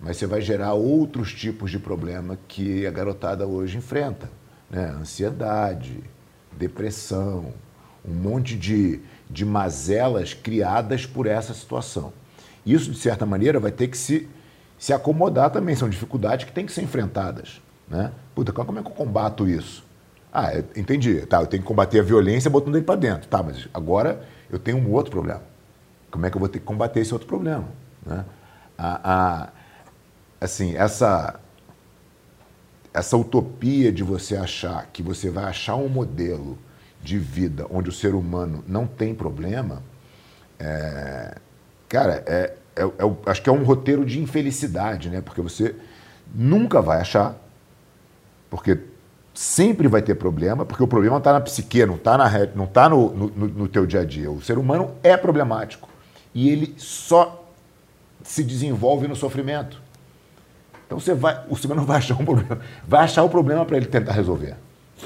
mas 0.00 0.16
você 0.16 0.26
vai 0.26 0.40
gerar 0.40 0.72
outros 0.72 1.34
tipos 1.34 1.70
de 1.70 1.78
problema 1.78 2.38
que 2.48 2.86
a 2.86 2.90
garotada 2.90 3.46
hoje 3.46 3.76
enfrenta. 3.76 4.30
Né? 4.70 4.86
Ansiedade, 4.98 6.02
depressão, 6.56 7.52
um 8.02 8.14
monte 8.14 8.56
de, 8.56 9.02
de 9.28 9.44
mazelas 9.44 10.32
criadas 10.32 11.04
por 11.04 11.26
essa 11.26 11.52
situação. 11.52 12.10
Isso, 12.64 12.90
de 12.90 12.98
certa 12.98 13.26
maneira, 13.26 13.60
vai 13.60 13.70
ter 13.70 13.88
que 13.88 13.98
se, 13.98 14.26
se 14.78 14.94
acomodar 14.94 15.50
também. 15.50 15.76
São 15.76 15.90
dificuldades 15.90 16.46
que 16.46 16.52
têm 16.52 16.64
que 16.64 16.72
ser 16.72 16.80
enfrentadas. 16.80 17.60
Né? 17.86 18.12
Puta, 18.34 18.50
como 18.50 18.78
é 18.78 18.82
que 18.82 18.88
eu 18.88 18.94
combato 18.94 19.46
isso? 19.46 19.84
Ah, 20.32 20.56
entendi. 20.74 21.26
Tá, 21.26 21.42
eu 21.42 21.46
tenho 21.46 21.62
que 21.62 21.68
combater 21.68 22.00
a 22.00 22.02
violência 22.02 22.50
botando 22.50 22.76
ele 22.76 22.86
para 22.86 22.96
dentro. 22.96 23.28
Tá, 23.28 23.42
mas 23.42 23.68
agora 23.74 24.26
eu 24.50 24.58
tenho 24.58 24.78
um 24.78 24.92
outro 24.92 25.10
problema. 25.10 25.42
Como 26.10 26.24
é 26.26 26.30
que 26.30 26.36
eu 26.36 26.40
vou 26.40 26.48
ter 26.48 26.58
que 26.58 26.64
combater 26.64 27.00
esse 27.00 27.12
outro 27.12 27.28
problema? 27.28 27.68
Né? 28.04 28.24
A, 28.76 29.12
a, 29.12 29.48
assim, 30.40 30.74
essa, 30.76 31.38
essa 32.92 33.16
utopia 33.16 33.92
de 33.92 34.02
você 34.02 34.36
achar 34.36 34.86
que 34.92 35.02
você 35.02 35.30
vai 35.30 35.44
achar 35.44 35.76
um 35.76 35.88
modelo 35.88 36.58
de 37.02 37.18
vida 37.18 37.66
onde 37.70 37.88
o 37.88 37.92
ser 37.92 38.14
humano 38.14 38.64
não 38.66 38.86
tem 38.86 39.14
problema, 39.14 39.82
é, 40.58 41.36
cara, 41.88 42.24
é, 42.26 42.56
é, 42.74 42.82
é, 42.82 43.16
acho 43.26 43.42
que 43.42 43.48
é 43.48 43.52
um 43.52 43.62
roteiro 43.62 44.04
de 44.04 44.20
infelicidade, 44.20 45.08
né? 45.08 45.20
Porque 45.20 45.40
você 45.40 45.74
nunca 46.34 46.80
vai 46.80 47.00
achar, 47.00 47.36
porque 48.50 48.78
sempre 49.38 49.86
vai 49.86 50.02
ter 50.02 50.16
problema, 50.16 50.64
porque 50.64 50.82
o 50.82 50.86
problema 50.88 51.18
está 51.18 51.32
na 51.32 51.40
psique, 51.40 51.86
não 51.86 51.94
está 51.94 52.18
não 52.56 52.66
tá 52.66 52.88
no, 52.88 53.14
no, 53.14 53.28
no 53.28 53.68
teu 53.68 53.86
dia 53.86 54.00
a 54.00 54.04
dia. 54.04 54.28
O 54.28 54.42
ser 54.42 54.58
humano 54.58 54.90
é 55.00 55.16
problemático 55.16 55.88
e 56.34 56.50
ele 56.50 56.74
só 56.76 57.48
se 58.24 58.42
desenvolve 58.42 59.06
no 59.06 59.14
sofrimento. 59.14 59.80
Então 60.84 60.98
você 60.98 61.14
vai, 61.14 61.40
o 61.48 61.54
ser 61.54 61.68
humano 61.68 61.86
vai 61.86 61.98
achar 61.98 62.20
um 62.20 62.24
problema, 62.24 62.58
vai 62.84 63.04
achar 63.04 63.22
o 63.22 63.28
problema 63.28 63.64
para 63.64 63.76
ele 63.76 63.86
tentar 63.86 64.10
resolver, 64.10 64.56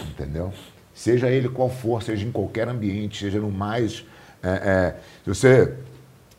entendeu? 0.08 0.50
Seja 0.94 1.28
ele 1.28 1.50
qual 1.50 1.68
for, 1.68 2.02
seja 2.02 2.26
em 2.26 2.32
qualquer 2.32 2.66
ambiente, 2.68 3.18
seja 3.18 3.38
no 3.38 3.50
mais, 3.50 4.02
é, 4.42 4.48
é, 4.48 4.96
se 5.24 5.28
você 5.28 5.74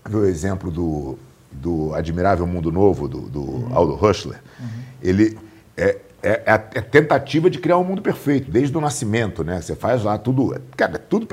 viu 0.10 0.21
o 0.21 0.25
exemplo 0.25 0.71
do, 0.71 1.19
do 1.51 1.93
Admirável 1.93 2.47
Mundo 2.47 2.71
Novo 2.71 3.08
do, 3.08 3.21
do 3.21 3.41
uhum. 3.41 3.69
Aldo 3.71 4.03
Huxler, 4.03 4.41
uhum. 4.60 4.67
ele 4.99 5.38
é, 5.77 5.99
é, 6.23 6.41
é, 6.45 6.51
a, 6.51 6.53
é, 6.53 6.79
a, 6.79 6.81
tentativa 6.81 7.49
de 7.49 7.59
criar 7.59 7.77
um 7.77 7.83
mundo 7.83 8.01
perfeito, 8.01 8.49
desde 8.49 8.75
o 8.77 8.79
nascimento, 8.79 9.43
né? 9.43 9.62
Você 9.62 9.75
faz 9.75 10.03
lá 10.03 10.17
tudo. 10.17 10.57
Cara, 10.77 10.95
é 10.95 10.97
tudo. 10.97 11.27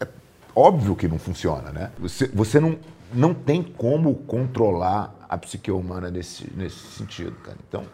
É 0.00 0.06
óbvio 0.54 0.96
que 0.96 1.06
não 1.06 1.18
funciona, 1.18 1.70
né? 1.70 1.90
Você, 1.98 2.26
você 2.28 2.58
não, 2.58 2.78
não 3.12 3.34
tem 3.34 3.62
como 3.62 4.14
controlar 4.14 5.14
a 5.28 5.36
psique 5.36 5.70
humana 5.70 6.10
nesse, 6.10 6.50
nesse 6.56 6.78
sentido, 6.96 7.32
cara. 7.42 7.58
Então, 7.68 7.84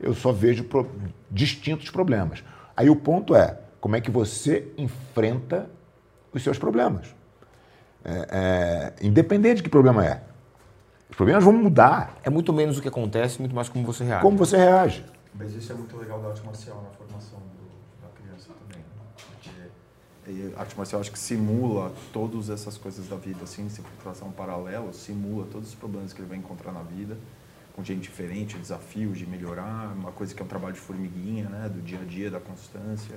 eu 0.00 0.12
só 0.12 0.32
vejo 0.32 0.64
pro, 0.64 0.90
distintos 1.30 1.88
problemas. 1.88 2.42
Aí 2.76 2.90
o 2.90 2.96
ponto 2.96 3.36
é 3.36 3.58
como 3.80 3.94
é 3.94 4.00
que 4.00 4.10
você 4.10 4.72
enfrenta 4.76 5.70
os 6.32 6.42
seus 6.42 6.58
problemas. 6.58 7.14
É, 8.04 8.92
é, 9.00 9.06
independente 9.06 9.56
de 9.56 9.62
que 9.62 9.68
problema 9.68 10.04
é. 10.04 10.22
Os 11.08 11.16
problemas 11.16 11.44
vão 11.44 11.52
mudar. 11.52 12.16
É 12.24 12.30
muito 12.30 12.52
menos 12.52 12.78
o 12.78 12.82
que 12.82 12.88
acontece, 12.88 13.38
muito 13.38 13.54
mais 13.54 13.68
como 13.68 13.84
você 13.84 14.02
reage. 14.02 14.22
Como 14.22 14.36
você 14.36 14.56
reage. 14.56 15.04
Mas 15.34 15.54
isso 15.54 15.72
é 15.72 15.74
muito 15.74 15.96
legal 15.96 16.20
da 16.20 16.28
arte 16.28 16.44
marcial 16.44 16.82
na 16.82 16.90
formação 16.90 17.38
do, 17.38 18.02
da 18.02 18.08
criança 18.14 18.50
também. 18.52 18.82
Né? 18.82 19.68
Porque 20.24 20.54
a 20.56 20.60
arte 20.60 20.76
marcial 20.76 21.00
acho 21.00 21.10
que 21.10 21.18
simula 21.18 21.92
todas 22.12 22.48
essas 22.50 22.78
coisas 22.78 23.08
da 23.08 23.16
vida, 23.16 23.42
assim, 23.42 23.68
se 23.68 23.80
for 23.82 23.90
traçar 24.02 24.28
um 24.28 24.32
paralelo, 24.32 24.92
simula 24.92 25.46
todos 25.50 25.70
os 25.70 25.74
problemas 25.74 26.12
que 26.12 26.20
ele 26.20 26.28
vai 26.28 26.38
encontrar 26.38 26.72
na 26.72 26.82
vida, 26.82 27.16
com 27.74 27.82
gente 27.82 28.02
diferente, 28.02 28.56
desafios 28.56 29.18
de 29.18 29.26
melhorar, 29.26 29.92
uma 29.96 30.12
coisa 30.12 30.34
que 30.34 30.42
é 30.42 30.44
um 30.44 30.48
trabalho 30.48 30.74
de 30.74 30.80
formiguinha, 30.80 31.48
né, 31.48 31.68
do 31.68 31.80
dia 31.80 32.00
a 32.00 32.04
dia, 32.04 32.30
da 32.30 32.38
constância. 32.38 33.16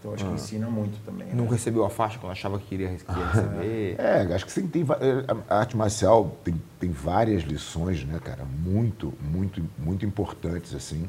Então 0.00 0.12
acho 0.12 0.24
ah. 0.24 0.28
que 0.28 0.34
ensina 0.34 0.68
muito 0.68 1.02
também. 1.04 1.28
Não 1.34 1.44
né? 1.44 1.50
recebeu 1.50 1.84
a 1.84 1.90
faixa 1.90 2.18
quando 2.18 2.32
achava 2.32 2.58
que 2.58 2.74
iria, 2.74 2.88
que 2.94 3.10
iria 3.10 3.26
receber. 3.26 3.96
É, 4.00 4.34
acho 4.34 4.44
que 4.44 4.52
sim, 4.52 4.66
tem, 4.66 4.84
a 5.48 5.58
arte 5.58 5.76
marcial 5.76 6.36
tem, 6.42 6.60
tem 6.80 6.90
várias 6.90 7.42
lições, 7.42 8.04
né, 8.04 8.18
cara, 8.22 8.44
muito, 8.44 9.14
muito, 9.20 9.62
muito 9.78 10.04
importantes, 10.04 10.74
assim. 10.74 11.08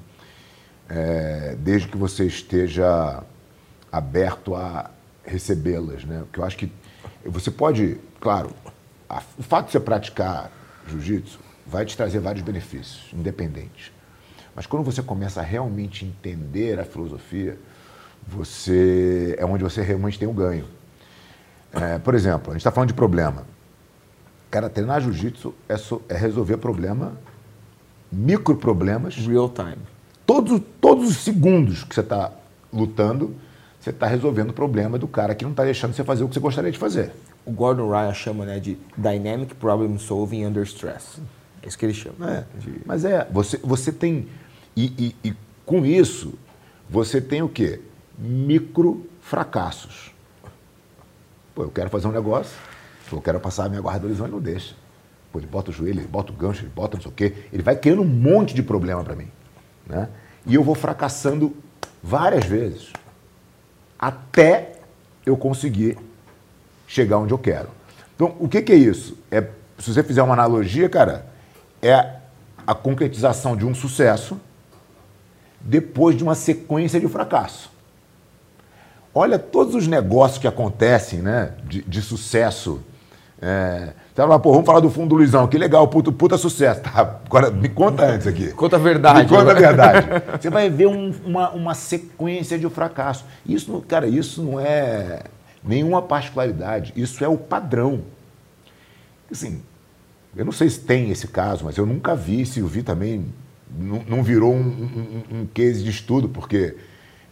É, 0.89 1.55
desde 1.59 1.87
que 1.87 1.97
você 1.97 2.25
esteja 2.25 3.23
aberto 3.91 4.55
a 4.55 4.91
recebê-las, 5.23 6.03
né? 6.03 6.19
Porque 6.25 6.39
eu 6.39 6.45
acho 6.45 6.57
que 6.57 6.71
você 7.25 7.49
pode, 7.49 7.97
claro, 8.19 8.51
a, 9.09 9.21
o 9.37 9.43
fato 9.43 9.67
de 9.67 9.71
você 9.71 9.79
praticar 9.79 10.51
jiu-jitsu 10.87 11.39
vai 11.65 11.85
te 11.85 11.97
trazer 11.97 12.19
vários 12.19 12.43
benefícios, 12.43 13.11
independentes. 13.13 13.91
Mas 14.55 14.65
quando 14.65 14.83
você 14.83 15.01
começa 15.01 15.41
a 15.41 15.43
realmente 15.43 16.05
entender 16.05 16.79
a 16.79 16.85
filosofia, 16.85 17.57
você 18.27 19.35
é 19.37 19.45
onde 19.45 19.63
você 19.63 19.81
realmente 19.81 20.19
tem 20.19 20.27
um 20.27 20.33
ganho. 20.33 20.65
É, 21.73 21.99
por 21.99 22.15
exemplo, 22.15 22.51
a 22.51 22.53
gente 22.53 22.61
está 22.61 22.71
falando 22.71 22.89
de 22.89 22.93
problema. 22.93 23.43
Cara, 24.49 24.69
treinar 24.69 25.01
jiu-jitsu 25.01 25.53
é, 25.67 25.75
so, 25.75 26.01
é, 26.07 26.15
resolver 26.15 26.57
problema, 26.57 27.13
micro 28.11 28.55
problemas. 28.55 29.15
Real 29.17 29.49
time. 29.49 29.94
Todos, 30.25 30.61
todos 30.81 31.09
os 31.09 31.17
segundos 31.17 31.83
que 31.83 31.93
você 31.93 32.01
está 32.01 32.31
lutando, 32.71 33.35
você 33.79 33.91
está 33.91 34.07
resolvendo 34.07 34.49
o 34.49 34.53
problema 34.53 34.97
do 34.97 35.07
cara 35.07 35.35
que 35.35 35.43
não 35.43 35.51
está 35.51 35.63
deixando 35.63 35.93
você 35.93 36.03
fazer 36.03 36.23
o 36.23 36.27
que 36.27 36.33
você 36.33 36.39
gostaria 36.39 36.71
de 36.71 36.77
fazer. 36.77 37.11
O 37.45 37.51
Gordon 37.51 37.89
Ryan 37.89 38.13
chama 38.13 38.45
né, 38.45 38.59
de 38.59 38.77
Dynamic 38.97 39.53
Problem 39.55 39.97
Solving 39.97 40.45
Under 40.45 40.63
Stress. 40.63 41.21
É 41.61 41.67
isso 41.67 41.77
que 41.77 41.85
ele 41.85 41.93
chama. 41.93 42.29
É, 42.29 42.43
de... 42.59 42.81
Mas 42.85 43.05
é, 43.05 43.27
você, 43.31 43.57
você 43.57 43.91
tem. 43.91 44.27
E, 44.75 45.15
e, 45.23 45.29
e 45.29 45.33
com 45.65 45.85
isso, 45.85 46.33
você 46.89 47.21
tem 47.21 47.41
o 47.41 47.49
quê? 47.49 47.79
micro 48.17 49.05
fracassos. 49.21 50.13
Pô, 51.53 51.63
eu 51.63 51.71
quero 51.71 51.89
fazer 51.89 52.07
um 52.07 52.11
negócio, 52.11 52.55
eu 53.11 53.21
quero 53.21 53.39
passar 53.39 53.65
a 53.65 53.69
minha 53.69 53.81
guarda 53.81 54.01
do 54.01 54.07
horizonte, 54.07 54.31
não 54.31 54.39
deixa. 54.39 54.75
Pô, 55.31 55.39
ele 55.39 55.47
bota 55.47 55.71
o 55.71 55.73
joelho, 55.73 55.99
ele 55.99 56.07
bota 56.07 56.31
o 56.31 56.35
gancho, 56.35 56.63
ele 56.63 56.71
bota 56.73 56.97
não 56.97 57.01
sei 57.01 57.11
o 57.11 57.13
quê. 57.13 57.33
Ele 57.51 57.63
vai 57.63 57.75
criando 57.75 58.01
um 58.01 58.07
monte 58.07 58.53
de 58.53 58.63
problema 58.63 59.03
para 59.03 59.15
mim. 59.15 59.27
Né? 59.85 60.09
E 60.45 60.55
eu 60.55 60.63
vou 60.63 60.75
fracassando 60.75 61.55
várias 62.01 62.45
vezes. 62.45 62.91
Até 63.97 64.73
eu 65.25 65.35
conseguir 65.35 65.97
chegar 66.87 67.17
onde 67.17 67.33
eu 67.33 67.37
quero. 67.37 67.69
Então, 68.15 68.35
o 68.39 68.47
que, 68.47 68.61
que 68.61 68.71
é 68.71 68.75
isso? 68.75 69.17
É, 69.31 69.41
se 69.79 69.93
você 69.93 70.03
fizer 70.03 70.21
uma 70.21 70.33
analogia, 70.33 70.87
cara, 70.87 71.25
é 71.81 72.15
a 72.65 72.73
concretização 72.73 73.55
de 73.55 73.65
um 73.65 73.75
sucesso 73.75 74.39
depois 75.59 76.15
de 76.15 76.23
uma 76.23 76.35
sequência 76.35 76.99
de 76.99 77.07
fracasso. 77.07 77.71
Olha 79.13 79.39
todos 79.39 79.73
os 79.75 79.87
negócios 79.87 80.39
que 80.39 80.47
acontecem 80.47 81.19
né, 81.19 81.53
de, 81.63 81.81
de 81.83 82.01
sucesso. 82.01 82.81
É, 83.41 83.93
você 84.15 84.21
fala, 84.21 84.39
pô, 84.39 84.53
vamos 84.53 84.65
falar 84.65 84.79
do 84.79 84.89
fundo 84.89 85.09
do 85.09 85.15
Luizão, 85.15 85.45
que 85.45 85.57
legal, 85.57 85.85
puta, 85.89 86.09
puta 86.09 86.37
sucesso. 86.37 86.79
Tá, 86.79 87.19
agora 87.25 87.51
me 87.51 87.67
conta 87.67 88.05
antes 88.05 88.25
aqui. 88.25 88.49
Conta 88.53 88.77
a 88.77 88.79
verdade. 88.79 89.23
Me 89.23 89.37
conta 89.37 89.51
a 89.51 89.53
verdade. 89.53 90.07
Você 90.39 90.49
vai 90.49 90.69
ver 90.69 90.87
um, 90.87 91.13
uma, 91.25 91.49
uma 91.49 91.73
sequência 91.73 92.57
de 92.57 92.69
fracasso. 92.69 93.25
Isso, 93.45 93.83
cara, 93.85 94.07
isso 94.07 94.41
não 94.41 94.57
é 94.57 95.23
nenhuma 95.61 96.01
particularidade, 96.01 96.93
isso 96.95 97.25
é 97.25 97.27
o 97.27 97.37
padrão. 97.37 98.03
Assim, 99.29 99.61
eu 100.33 100.45
não 100.45 100.53
sei 100.53 100.69
se 100.69 100.79
tem 100.79 101.11
esse 101.11 101.27
caso, 101.27 101.65
mas 101.65 101.75
eu 101.75 101.85
nunca 101.85 102.15
vi, 102.15 102.45
se 102.45 102.61
eu 102.61 102.67
vi 102.67 102.83
também, 102.83 103.25
não, 103.69 104.01
não 104.07 104.23
virou 104.23 104.53
um, 104.53 104.59
um, 104.59 105.39
um, 105.39 105.45
case 105.45 105.83
de 105.83 105.89
estudo, 105.89 106.29
porque 106.29 106.77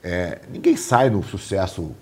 é, 0.03 0.41
ninguém 0.51 0.75
sai 0.75 1.09
no 1.09 1.23
sucesso 1.23 1.95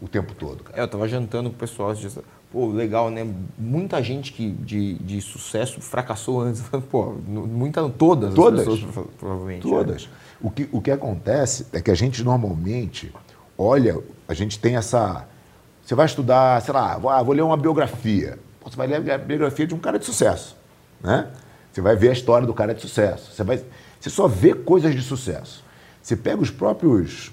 o 0.00 0.06
tempo 0.06 0.32
todo. 0.32 0.62
Cara. 0.62 0.78
É, 0.78 0.82
eu 0.82 0.84
estava 0.84 1.08
jantando 1.08 1.50
com 1.50 1.56
o 1.56 1.58
pessoal, 1.58 1.92
disse, 1.92 2.20
pô, 2.52 2.68
legal, 2.68 3.10
né? 3.10 3.26
Muita 3.58 4.02
gente 4.02 4.32
que 4.32 4.50
de, 4.50 4.94
de 4.94 5.20
sucesso 5.20 5.80
fracassou 5.80 6.40
antes. 6.40 6.62
Pô, 6.90 7.14
muita, 7.26 7.88
todas, 7.88 8.34
todas 8.34 8.66
as 8.66 8.78
pessoas, 8.80 9.06
provavelmente. 9.18 9.62
Todas. 9.62 10.04
É. 10.04 10.26
O, 10.40 10.50
que, 10.50 10.68
o 10.72 10.80
que 10.80 10.90
acontece 10.90 11.66
é 11.72 11.80
que 11.80 11.90
a 11.90 11.94
gente 11.94 12.22
normalmente 12.22 13.12
olha, 13.58 13.98
a 14.28 14.34
gente 14.34 14.58
tem 14.58 14.76
essa. 14.76 15.26
Você 15.84 15.94
vai 15.94 16.06
estudar, 16.06 16.60
sei 16.62 16.74
lá, 16.74 16.98
vou, 16.98 17.10
ah, 17.10 17.22
vou 17.22 17.34
ler 17.34 17.42
uma 17.42 17.56
biografia. 17.56 18.38
Você 18.64 18.76
vai 18.76 18.86
ler 18.86 19.10
a 19.10 19.18
biografia 19.18 19.66
de 19.66 19.74
um 19.74 19.78
cara 19.78 19.98
de 19.98 20.04
sucesso. 20.04 20.56
Né? 21.00 21.28
Você 21.72 21.80
vai 21.80 21.94
ver 21.94 22.10
a 22.10 22.12
história 22.12 22.46
do 22.46 22.52
cara 22.52 22.74
de 22.74 22.80
sucesso. 22.80 23.32
Você, 23.32 23.44
vai, 23.44 23.62
você 24.00 24.10
só 24.10 24.26
vê 24.26 24.54
coisas 24.54 24.94
de 24.94 25.02
sucesso. 25.02 25.64
Você 26.02 26.16
pega 26.16 26.42
os 26.42 26.50
próprios 26.50 27.32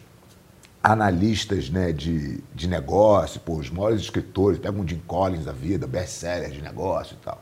analistas 0.84 1.70
né, 1.70 1.94
de, 1.94 2.44
de 2.54 2.68
negócio, 2.68 3.40
pô, 3.40 3.56
os 3.56 3.70
maiores 3.70 4.02
escritores, 4.02 4.60
pega 4.60 4.78
um 4.78 4.86
Jim 4.86 5.02
Collins 5.08 5.46
da 5.46 5.54
vida, 5.54 5.88
best-seller 5.88 6.52
de 6.52 6.62
negócio 6.62 7.16
e 7.20 7.24
tal. 7.24 7.42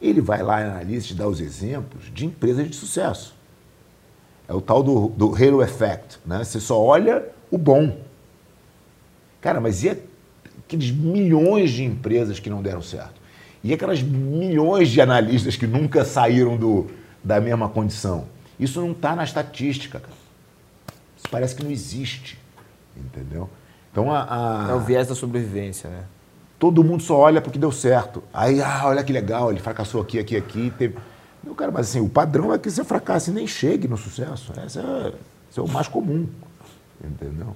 Ele 0.00 0.20
vai 0.20 0.40
lá 0.40 0.60
e 0.60 0.64
analisa 0.64 1.12
e 1.12 1.14
dá 1.14 1.26
os 1.26 1.40
exemplos 1.40 2.04
de 2.14 2.24
empresas 2.24 2.70
de 2.70 2.76
sucesso. 2.76 3.34
É 4.48 4.54
o 4.54 4.60
tal 4.60 4.84
do, 4.84 5.08
do 5.08 5.34
halo 5.34 5.62
effect, 5.62 6.20
né? 6.24 6.44
Você 6.44 6.60
só 6.60 6.80
olha 6.80 7.26
o 7.50 7.58
bom. 7.58 7.98
Cara, 9.40 9.60
mas 9.60 9.82
e 9.82 9.98
aqueles 10.58 10.92
milhões 10.92 11.72
de 11.72 11.82
empresas 11.82 12.38
que 12.38 12.48
não 12.48 12.62
deram 12.62 12.82
certo? 12.82 13.20
E 13.64 13.72
aquelas 13.72 14.00
milhões 14.00 14.90
de 14.90 15.00
analistas 15.00 15.56
que 15.56 15.66
nunca 15.66 16.04
saíram 16.04 16.56
do, 16.56 16.88
da 17.24 17.40
mesma 17.40 17.68
condição? 17.68 18.28
Isso 18.60 18.80
não 18.80 18.92
está 18.92 19.16
na 19.16 19.24
estatística, 19.24 19.98
cara. 19.98 20.14
Isso 21.16 21.26
parece 21.28 21.56
que 21.56 21.64
não 21.64 21.70
existe. 21.70 22.38
Entendeu? 22.96 23.48
Então 23.92 24.12
a, 24.12 24.66
a, 24.66 24.70
É 24.70 24.74
o 24.74 24.80
viés 24.80 25.08
da 25.08 25.14
sobrevivência, 25.14 25.88
né? 25.90 26.04
Todo 26.58 26.82
mundo 26.82 27.02
só 27.02 27.18
olha 27.18 27.40
porque 27.40 27.58
deu 27.58 27.70
certo. 27.70 28.22
Aí, 28.32 28.62
ah, 28.62 28.82
olha 28.86 29.04
que 29.04 29.12
legal, 29.12 29.50
ele 29.50 29.60
fracassou 29.60 30.00
aqui, 30.00 30.18
aqui, 30.18 30.36
aqui. 30.36 30.72
Teve... 30.76 30.96
Meu 31.44 31.54
cara, 31.54 31.70
mas 31.70 31.88
assim, 31.88 32.00
o 32.00 32.08
padrão 32.08 32.52
é 32.52 32.58
que 32.58 32.70
você 32.70 32.82
fracasse 32.82 33.30
e 33.30 33.34
nem 33.34 33.46
chegue 33.46 33.86
no 33.86 33.96
sucesso. 33.96 34.52
Esse 34.64 34.78
é, 34.78 35.12
esse 35.50 35.60
é 35.60 35.62
o 35.62 35.68
mais 35.68 35.86
comum. 35.86 36.26
Entendeu? 37.04 37.54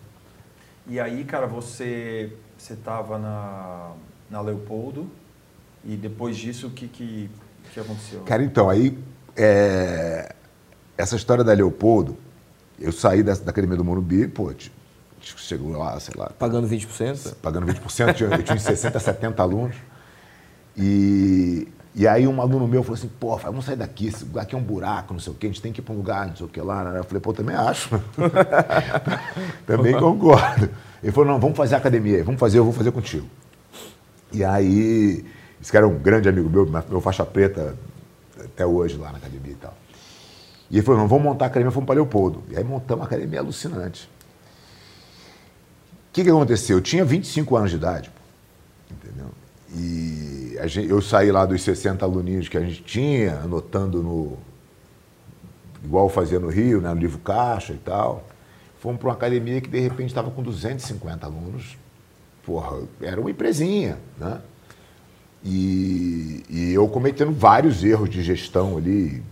E 0.87 1.01
aí, 1.01 1.25
cara, 1.25 1.47
você 1.47 2.33
você 2.61 2.75
estava 2.75 3.19
na, 3.19 3.93
na 4.31 4.41
Leopoldo 4.43 5.11
e 5.83 5.97
depois 5.97 6.37
disso 6.37 6.67
o 6.67 6.71
que, 6.71 6.87
que, 6.89 7.31
que 7.73 7.81
aconteceu? 7.81 8.21
Cara, 8.23 8.45
então, 8.45 8.69
aí 8.69 8.99
é, 9.35 10.35
essa 10.97 11.17
história 11.17 11.43
da 11.43 11.55
Leopoldo, 11.55 12.17
eu 12.79 12.93
saí 12.93 13.23
da, 13.23 13.35
da 13.35 13.51
Academia 13.51 13.79
do 13.79 13.85
Morumbi, 13.85 14.29
pô, 14.29 14.53
chegou 15.21 15.77
lá, 15.77 15.99
sei 16.01 16.15
lá. 16.17 16.31
Pagando 16.39 16.69
20%? 16.69 17.35
Pagando 17.43 17.67
20%, 17.67 18.21
eu 18.21 18.43
tinha 18.43 18.57
uns 18.57 18.63
60, 18.63 18.99
70 18.99 19.43
alunos. 19.43 19.77
E, 20.77 21.69
e 21.95 22.07
aí 22.07 22.27
um 22.27 22.41
aluno 22.41 22.67
meu 22.67 22.83
falou 22.83 22.97
assim, 22.97 23.11
pô, 23.21 23.37
vamos 23.37 23.65
sair 23.65 23.77
daqui, 23.77 24.07
esse 24.07 24.25
lugar 24.25 24.43
aqui 24.43 24.55
é 24.55 24.59
um 24.59 24.63
buraco, 24.63 25.13
não 25.13 25.21
sei 25.21 25.33
o 25.33 25.37
quê, 25.37 25.47
a 25.47 25.51
gente 25.51 25.61
tem 25.61 25.73
que 25.73 25.81
ir 25.81 25.85
para 25.85 25.93
um 25.93 25.99
lugar, 25.99 26.27
não 26.29 26.37
sei 26.37 26.47
o 26.47 26.49
que 26.49 26.61
lá. 26.61 26.95
Eu 26.97 27.05
falei, 27.05 27.21
pô, 27.21 27.33
também 27.33 27.57
acho. 27.57 27.91
também 29.67 29.99
concordo. 29.99 30.71
Ele 31.03 31.13
falou, 31.13 31.31
não, 31.31 31.41
vamos 31.41 31.57
fazer 31.57 31.75
academia, 31.75 32.23
vamos 32.25 32.39
fazer, 32.39 32.59
eu 32.59 32.65
vou 32.65 32.73
fazer 32.73 32.93
contigo. 32.93 33.27
E 34.33 34.45
aí, 34.45 35.25
esse 35.61 35.73
cara 35.73 35.85
é 35.85 35.89
um 35.89 35.99
grande 35.99 36.29
amigo 36.29 36.49
meu, 36.49 36.67
meu 36.89 37.01
faixa 37.01 37.25
preta 37.27 37.77
até 38.39 38.65
hoje 38.65 38.97
lá 38.97 39.11
na 39.11 39.19
academia 39.19 39.53
e 39.53 39.57
tal. 39.57 39.75
E 40.71 40.77
ele 40.77 40.87
falou, 40.87 41.01
não, 41.01 41.09
vamos 41.09 41.25
montar 41.25 41.47
a 41.47 41.49
academia, 41.49 41.73
fomos 41.73 41.87
para 41.87 41.97
Leopoldo. 41.97 42.45
E 42.49 42.57
aí 42.57 42.63
montamos 42.63 43.01
uma 43.01 43.07
academia 43.07 43.41
alucinante. 43.41 44.09
O 46.11 46.13
que, 46.13 46.25
que 46.25 46.31
aconteceu? 46.31 46.79
Eu 46.79 46.83
tinha 46.83 47.05
25 47.05 47.57
anos 47.57 47.71
de 47.71 47.77
idade, 47.77 48.11
entendeu? 48.91 49.29
E 49.73 50.41
gente, 50.67 50.89
eu 50.89 51.01
saí 51.01 51.31
lá 51.31 51.47
dos 51.47 51.63
60 51.63 52.05
aluninhos 52.05 52.49
que 52.49 52.57
a 52.57 52.61
gente 52.61 52.83
tinha, 52.83 53.39
anotando 53.41 54.03
no. 54.03 54.37
igual 55.85 56.09
fazia 56.09 56.39
no 56.39 56.49
Rio, 56.49 56.81
né, 56.81 56.93
no 56.93 57.01
livro 57.01 57.19
caixa 57.19 57.73
e 57.73 57.79
tal. 57.79 58.27
Fomos 58.81 58.99
para 58.99 59.09
uma 59.09 59.15
academia 59.15 59.61
que 59.61 59.69
de 59.69 59.79
repente 59.79 60.09
estava 60.09 60.31
com 60.31 60.43
250 60.43 61.27
alunos. 61.27 61.77
Porra, 62.45 62.83
era 63.01 63.21
uma 63.21 63.31
empresinha, 63.31 63.99
né? 64.19 64.41
E, 65.45 66.43
e 66.49 66.73
eu 66.73 66.89
cometendo 66.89 67.33
vários 67.33 67.85
erros 67.85 68.11
de 68.11 68.23
gestão 68.23 68.77
ali, 68.77 69.23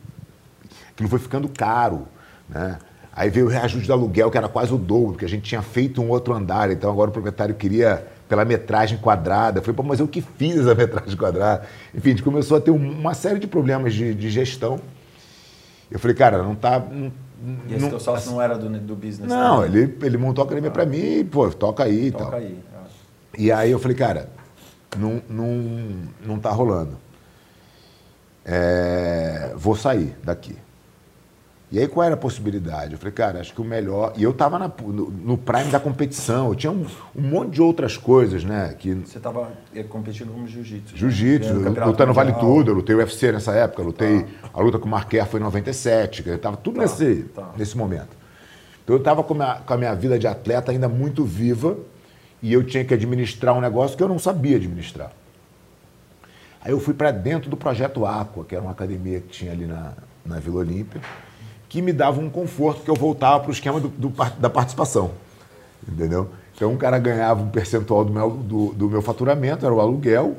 que 0.94 1.02
não 1.02 1.10
foi 1.10 1.18
ficando 1.18 1.48
caro, 1.48 2.06
né? 2.48 2.78
Aí 3.18 3.30
veio 3.30 3.46
o 3.46 3.48
reajuste 3.48 3.88
do 3.88 3.92
aluguel, 3.92 4.30
que 4.30 4.38
era 4.38 4.48
quase 4.48 4.72
o 4.72 4.78
dobro, 4.78 5.10
porque 5.10 5.24
a 5.24 5.28
gente 5.28 5.42
tinha 5.42 5.60
feito 5.60 6.00
um 6.00 6.08
outro 6.08 6.32
andar, 6.32 6.70
então 6.70 6.88
agora 6.88 7.10
o 7.10 7.12
proprietário 7.12 7.52
queria 7.52 8.06
pela 8.28 8.44
metragem 8.44 8.96
quadrada. 8.96 9.58
Eu 9.58 9.62
falei, 9.64 9.74
pô, 9.74 9.82
mas 9.82 9.98
eu 9.98 10.06
que 10.06 10.20
fiz 10.20 10.68
a 10.68 10.74
metragem 10.76 11.16
quadrada. 11.16 11.66
Enfim, 11.92 12.10
a 12.10 12.12
gente 12.12 12.22
começou 12.22 12.56
a 12.56 12.60
ter 12.60 12.70
uma 12.70 13.14
série 13.14 13.40
de 13.40 13.48
problemas 13.48 13.92
de, 13.92 14.14
de 14.14 14.30
gestão. 14.30 14.78
Eu 15.90 15.98
falei, 15.98 16.14
cara, 16.14 16.44
não 16.44 16.54
tá. 16.54 16.78
Não, 16.78 17.10
e 17.66 17.74
esse 17.74 17.82
não, 17.82 17.88
teu 17.90 17.98
sócio 17.98 18.30
não 18.30 18.40
era 18.40 18.56
do, 18.56 18.68
do 18.78 18.94
business? 18.94 19.28
Não, 19.28 19.64
ele, 19.64 19.98
ele 20.00 20.16
montou 20.16 20.44
a 20.44 20.46
academia 20.46 20.70
ah. 20.70 20.72
para 20.72 20.86
mim, 20.86 21.24
pô, 21.24 21.50
toca 21.50 21.82
aí 21.82 22.06
e 22.06 22.12
tal. 22.12 22.32
Aí. 22.32 22.56
Ah. 22.72 22.86
E 23.36 23.50
aí 23.50 23.72
eu 23.72 23.80
falei, 23.80 23.96
cara, 23.96 24.28
não, 24.96 25.20
não, 25.28 26.08
não 26.24 26.38
tá 26.38 26.50
rolando. 26.50 26.96
É, 28.44 29.54
vou 29.56 29.74
sair 29.74 30.16
daqui. 30.22 30.56
E 31.70 31.78
aí 31.78 31.86
qual 31.86 32.04
era 32.04 32.14
a 32.14 32.18
possibilidade? 32.18 32.92
Eu 32.94 32.98
falei, 32.98 33.12
cara, 33.12 33.40
acho 33.40 33.52
que 33.52 33.60
o 33.60 33.64
melhor. 33.64 34.14
E 34.16 34.22
eu 34.22 34.30
estava 34.30 34.58
no, 34.58 35.10
no, 35.10 35.36
prime 35.36 35.70
da 35.70 35.78
competição, 35.78 36.48
eu 36.48 36.54
tinha 36.54 36.72
um, 36.72 36.86
um, 37.14 37.20
monte 37.20 37.50
de 37.52 37.62
outras 37.62 37.94
coisas, 37.94 38.42
né? 38.42 38.74
Que... 38.78 38.94
Você 38.94 39.18
estava 39.18 39.52
eh, 39.74 39.82
competindo 39.82 40.32
como 40.32 40.46
jiu-jitsu. 40.46 40.94
Né? 40.94 40.98
Jiu-jitsu, 40.98 41.54
né? 41.54 41.84
lutando 41.84 42.14
Vale 42.14 42.32
Tudo, 42.32 42.70
eu 42.70 42.74
lutei 42.74 42.96
UFC 42.96 43.32
nessa 43.32 43.52
época, 43.52 43.82
lutei. 43.82 44.22
Tá. 44.22 44.48
A 44.54 44.60
luta 44.62 44.78
com 44.78 44.86
o 44.86 44.88
Marquer 44.88 45.26
foi 45.26 45.40
em 45.40 45.42
97, 45.42 46.26
eu 46.26 46.36
estava 46.36 46.56
tudo 46.56 46.76
tá. 46.76 46.82
Nesse, 46.82 47.16
tá. 47.34 47.50
nesse 47.54 47.76
momento. 47.76 48.16
Então 48.82 48.96
eu 48.96 49.00
estava 49.00 49.22
com, 49.22 49.34
com 49.34 49.74
a 49.74 49.76
minha 49.76 49.94
vida 49.94 50.18
de 50.18 50.26
atleta 50.26 50.72
ainda 50.72 50.88
muito 50.88 51.22
viva 51.22 51.76
e 52.42 52.50
eu 52.50 52.64
tinha 52.64 52.82
que 52.82 52.94
administrar 52.94 53.54
um 53.54 53.60
negócio 53.60 53.94
que 53.94 54.02
eu 54.02 54.08
não 54.08 54.18
sabia 54.18 54.56
administrar. 54.56 55.12
Aí 56.62 56.72
eu 56.72 56.80
fui 56.80 56.94
para 56.94 57.10
dentro 57.10 57.50
do 57.50 57.58
projeto 57.58 58.06
Aqua, 58.06 58.42
que 58.42 58.54
era 58.54 58.64
uma 58.64 58.72
academia 58.72 59.20
que 59.20 59.28
tinha 59.28 59.52
ali 59.52 59.66
na, 59.66 59.92
na 60.24 60.38
Vila 60.38 60.60
Olímpia 60.60 61.02
que 61.68 61.82
me 61.82 61.92
dava 61.92 62.20
um 62.20 62.30
conforto, 62.30 62.82
que 62.82 62.90
eu 62.90 62.94
voltava 62.94 63.40
para 63.40 63.50
o 63.50 63.52
esquema 63.52 63.78
do, 63.78 63.88
do, 63.88 64.12
da 64.38 64.48
participação. 64.48 65.10
Entendeu? 65.86 66.30
Então, 66.54 66.72
o 66.72 66.76
cara 66.76 66.98
ganhava 66.98 67.42
um 67.42 67.48
percentual 67.48 68.04
do 68.04 68.12
meu, 68.12 68.30
do, 68.30 68.72
do 68.72 68.90
meu 68.90 69.02
faturamento, 69.02 69.64
era 69.64 69.74
o 69.74 69.80
aluguel. 69.80 70.36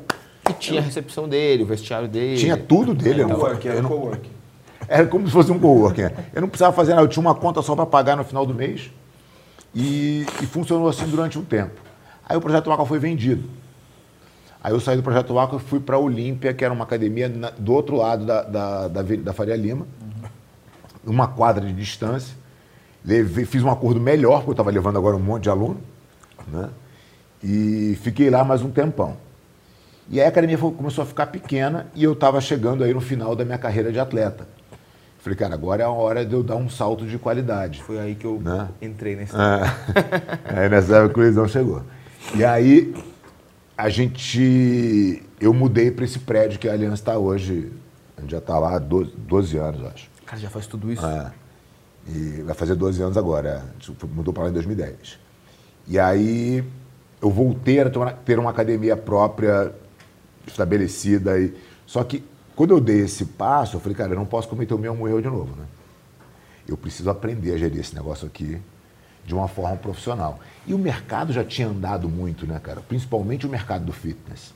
E 0.49 0.53
tinha 0.53 0.82
a 0.82 0.84
recepção 0.84 1.30
dele, 1.30 1.63
o 1.63 1.65
vestiário 1.65 2.07
dele. 2.07 2.38
Tinha 2.38 2.57
tudo 2.57 2.93
dele. 2.93 3.21
Era, 3.21 3.30
não, 3.30 3.47
era, 3.47 3.82
não, 3.82 4.11
era 4.88 5.07
como 5.07 5.27
se 5.27 5.32
fosse 5.32 5.51
um 5.51 5.59
coworking. 5.59 6.09
Eu 6.34 6.41
não 6.41 6.49
precisava 6.49 6.75
fazer 6.75 6.93
nada, 6.93 7.03
eu 7.03 7.07
tinha 7.07 7.21
uma 7.21 7.36
conta 7.36 7.61
só 7.61 7.75
para 7.75 7.86
pagar 7.86 8.17
no 8.17 8.23
final 8.23 8.45
do 8.45 8.53
mês. 8.53 8.91
E, 9.73 10.25
e, 10.41 10.45
funcionou 10.47 10.89
assim 10.89 11.05
durante 11.05 11.38
um 11.38 11.45
tempo. 11.45 11.80
Aí 12.27 12.36
o 12.36 12.41
Projeto 12.41 12.69
Waca 12.69 12.84
foi 12.86 12.97
vendido. 12.97 13.47
Aí 14.63 14.73
eu 14.73 14.80
saí 14.80 14.97
do 14.97 15.03
Projeto 15.03 15.36
Waca 15.36 15.57
e 15.57 15.59
fui 15.59 15.80
para 15.80 15.95
a 15.95 15.99
Olímpia, 15.99 16.53
que 16.53 16.65
era 16.65 16.73
uma 16.73 16.84
academia 16.84 17.30
na, 17.30 17.51
do 17.51 17.71
outro 17.71 17.95
lado 17.95 18.25
da, 18.25 18.41
da, 18.41 18.88
da, 18.88 19.01
da 19.03 19.32
Faria 19.32 19.55
Lima 19.55 19.86
uma 21.05 21.27
quadra 21.27 21.65
de 21.65 21.73
distância. 21.73 22.35
Levei, 23.03 23.45
fiz 23.45 23.63
um 23.63 23.69
acordo 23.69 23.99
melhor, 23.99 24.37
porque 24.39 24.49
eu 24.49 24.53
estava 24.53 24.71
levando 24.71 24.97
agora 24.97 25.15
um 25.15 25.19
monte 25.19 25.43
de 25.43 25.49
aluno. 25.49 25.79
né? 26.47 26.69
E 27.43 27.97
fiquei 28.01 28.29
lá 28.29 28.43
mais 28.43 28.61
um 28.61 28.69
tempão. 28.69 29.15
E 30.09 30.19
aí 30.19 30.25
a 30.25 30.29
academia 30.29 30.57
começou 30.57 31.03
a 31.03 31.07
ficar 31.07 31.27
pequena 31.27 31.87
e 31.93 32.03
eu 32.03 32.13
estava 32.13 32.41
chegando 32.41 32.83
aí 32.83 32.93
no 32.93 32.99
final 32.99 33.35
da 33.35 33.45
minha 33.45 33.57
carreira 33.57 33.91
de 33.91 33.99
atleta. 33.99 34.47
Falei, 35.19 35.37
cara, 35.37 35.53
agora 35.53 35.83
é 35.83 35.85
a 35.85 35.89
hora 35.89 36.25
de 36.25 36.33
eu 36.33 36.41
dar 36.41 36.55
um 36.55 36.69
salto 36.69 37.05
de 37.05 37.17
qualidade. 37.17 37.83
Foi 37.83 37.99
aí 37.99 38.15
que 38.15 38.25
eu 38.25 38.41
né? 38.41 38.69
entrei 38.81 39.15
nessa. 39.15 39.37
É. 39.37 40.57
aí 40.61 40.69
nessa 40.69 40.97
época 40.97 41.19
o 41.19 41.23
Luizão 41.23 41.47
chegou. 41.47 41.83
E 42.35 42.43
aí 42.43 42.93
a 43.77 43.89
gente. 43.89 45.21
Eu 45.39 45.53
mudei 45.53 45.91
para 45.91 46.05
esse 46.05 46.19
prédio 46.19 46.57
que 46.57 46.67
a 46.67 46.73
Aliança 46.73 46.95
está 46.95 47.17
hoje. 47.17 47.71
A 48.17 48.21
gente 48.21 48.31
já 48.31 48.39
está 48.39 48.57
lá 48.57 48.75
há 48.75 48.79
12, 48.79 49.13
12 49.15 49.57
anos, 49.57 49.85
acho. 49.93 50.09
Cara, 50.30 50.39
já 50.39 50.49
faz 50.49 50.67
tudo 50.67 50.91
isso? 50.91 51.03
É. 51.03 51.32
E 52.07 52.43
vai 52.43 52.53
fazer 52.53 52.75
12 52.75 53.01
anos 53.01 53.17
agora. 53.17 53.65
Gente 53.80 54.05
mudou 54.05 54.32
para 54.32 54.43
lá 54.43 54.49
em 54.49 54.53
2010. 54.53 55.19
E 55.88 55.97
aí 55.97 56.63
eu 57.19 57.32
voltei 57.32 57.80
a 57.80 57.89
ter 58.13 58.38
uma 58.38 58.51
academia 58.51 58.95
própria 58.95 59.73
estabelecida. 60.45 61.39
E... 61.39 61.51
Só 61.84 62.03
que 62.03 62.23
quando 62.55 62.75
eu 62.75 62.80
dei 62.80 62.99
esse 62.99 63.25
passo, 63.25 63.77
eu 63.77 63.80
falei, 63.80 63.95
cara, 63.95 64.11
eu 64.11 64.17
não 64.17 64.25
posso 64.25 64.47
cometer 64.47 64.75
o 64.75 64.77
mesmo 64.77 65.07
erro 65.07 65.19
de 65.19 65.27
novo, 65.27 65.55
né? 65.55 65.65
Eu 66.67 66.77
preciso 66.77 67.09
aprender 67.09 67.55
a 67.55 67.57
gerir 67.57 67.80
esse 67.80 67.95
negócio 67.95 68.27
aqui 68.27 68.61
de 69.25 69.34
uma 69.34 69.47
forma 69.47 69.77
profissional. 69.77 70.39
E 70.67 70.75
o 70.75 70.77
mercado 70.77 71.34
já 71.34 71.43
tinha 71.43 71.67
andado 71.67 72.07
muito, 72.07 72.45
né, 72.45 72.59
cara? 72.61 72.82
Principalmente 72.82 73.47
o 73.47 73.49
mercado 73.49 73.84
do 73.84 73.91
fitness. 73.91 74.53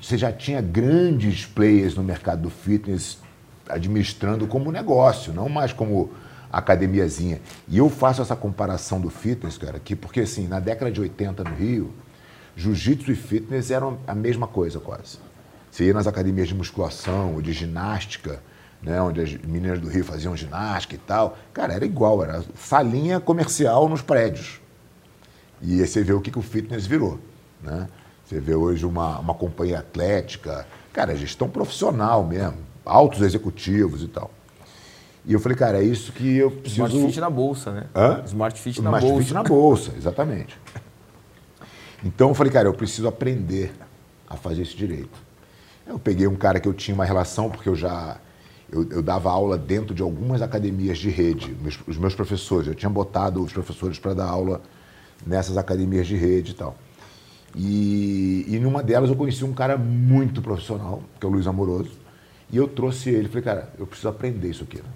Você 0.00 0.16
já 0.16 0.30
tinha 0.30 0.60
grandes 0.60 1.44
players 1.44 1.96
no 1.96 2.04
mercado 2.04 2.42
do 2.42 2.50
fitness 2.50 3.18
administrando 3.68 4.46
como 4.46 4.70
negócio, 4.72 5.32
não 5.32 5.48
mais 5.48 5.72
como 5.72 6.10
academiazinha. 6.52 7.40
E 7.66 7.78
eu 7.78 7.88
faço 7.88 8.20
essa 8.20 8.36
comparação 8.36 9.00
do 9.00 9.08
fitness, 9.08 9.56
cara, 9.56 9.78
aqui, 9.78 9.96
porque 9.96 10.20
assim, 10.20 10.46
na 10.46 10.60
década 10.60 10.90
de 10.90 11.00
80 11.00 11.44
no 11.44 11.54
Rio, 11.54 11.94
jiu-jitsu 12.54 13.10
e 13.10 13.14
fitness 13.14 13.70
eram 13.70 13.98
a 14.06 14.14
mesma 14.14 14.46
coisa 14.46 14.78
quase. 14.78 15.18
Você 15.70 15.84
ia 15.84 15.94
nas 15.94 16.06
academias 16.06 16.48
de 16.48 16.54
musculação 16.54 17.34
ou 17.34 17.40
de 17.40 17.52
ginástica, 17.52 18.42
né, 18.82 19.00
onde 19.00 19.20
as 19.20 19.32
meninas 19.32 19.80
do 19.80 19.88
Rio 19.88 20.04
faziam 20.04 20.36
ginástica 20.36 20.94
e 20.94 20.98
tal. 20.98 21.38
Cara, 21.54 21.72
era 21.72 21.84
igual, 21.84 22.22
era 22.22 22.44
salinha 22.56 23.18
comercial 23.20 23.88
nos 23.88 24.02
prédios. 24.02 24.60
E 25.62 25.80
aí 25.80 25.86
você 25.86 26.02
vê 26.02 26.12
o 26.12 26.20
que, 26.20 26.30
que 26.30 26.38
o 26.38 26.42
fitness 26.42 26.84
virou. 26.84 27.18
Né? 27.62 27.88
Você 28.24 28.40
vê 28.40 28.54
hoje 28.54 28.84
uma, 28.84 29.18
uma 29.20 29.34
companhia 29.34 29.78
atlética, 29.78 30.66
cara, 30.92 31.16
gestão 31.16 31.48
profissional 31.48 32.26
mesmo, 32.26 32.58
altos 32.84 33.22
executivos 33.22 34.02
e 34.02 34.08
tal. 34.08 34.30
E 35.24 35.32
eu 35.32 35.40
falei, 35.40 35.56
cara, 35.56 35.78
é 35.78 35.84
isso 35.84 36.12
que 36.12 36.36
eu 36.36 36.50
preciso... 36.50 36.84
Smart 36.86 37.06
Fit 37.06 37.20
na 37.20 37.30
bolsa, 37.30 37.72
né? 37.72 37.86
Hã? 37.94 38.22
Smart 38.26 38.60
Fit 38.60 38.82
na 38.82 38.90
Smart 38.90 39.06
bolsa. 39.06 39.22
Fit 39.22 39.34
na 39.34 39.42
bolsa, 39.42 39.92
exatamente. 39.96 40.58
Então 42.04 42.30
eu 42.30 42.34
falei, 42.34 42.52
cara, 42.52 42.68
eu 42.68 42.74
preciso 42.74 43.06
aprender 43.06 43.72
a 44.28 44.36
fazer 44.36 44.62
isso 44.62 44.76
direito. 44.76 45.16
Eu 45.86 45.98
peguei 45.98 46.26
um 46.26 46.34
cara 46.34 46.58
que 46.58 46.66
eu 46.66 46.74
tinha 46.74 46.94
uma 46.94 47.04
relação, 47.04 47.48
porque 47.48 47.68
eu 47.68 47.76
já... 47.76 48.16
Eu, 48.70 48.88
eu 48.90 49.02
dava 49.02 49.30
aula 49.30 49.58
dentro 49.58 49.94
de 49.94 50.02
algumas 50.02 50.40
academias 50.40 50.98
de 50.98 51.10
rede, 51.10 51.54
meus, 51.60 51.78
os 51.86 51.98
meus 51.98 52.14
professores. 52.14 52.66
Eu 52.66 52.74
tinha 52.74 52.90
botado 52.90 53.42
os 53.42 53.52
professores 53.52 53.98
para 53.98 54.14
dar 54.14 54.26
aula 54.26 54.62
nessas 55.26 55.56
academias 55.56 56.06
de 56.06 56.16
rede 56.16 56.52
e 56.52 56.54
tal. 56.54 56.76
E, 57.54 58.46
e 58.48 58.58
numa 58.58 58.82
delas 58.82 59.10
eu 59.10 59.14
conheci 59.14 59.44
um 59.44 59.52
cara 59.52 59.76
muito 59.76 60.40
profissional, 60.40 61.02
que 61.20 61.26
é 61.26 61.28
o 61.28 61.32
Luiz 61.32 61.46
Amoroso, 61.46 61.90
e 62.52 62.56
eu 62.56 62.68
trouxe 62.68 63.10
ele. 63.10 63.28
Falei, 63.28 63.42
cara, 63.42 63.72
eu 63.78 63.86
preciso 63.86 64.08
aprender 64.08 64.50
isso 64.50 64.62
aqui. 64.64 64.76
Né? 64.76 64.88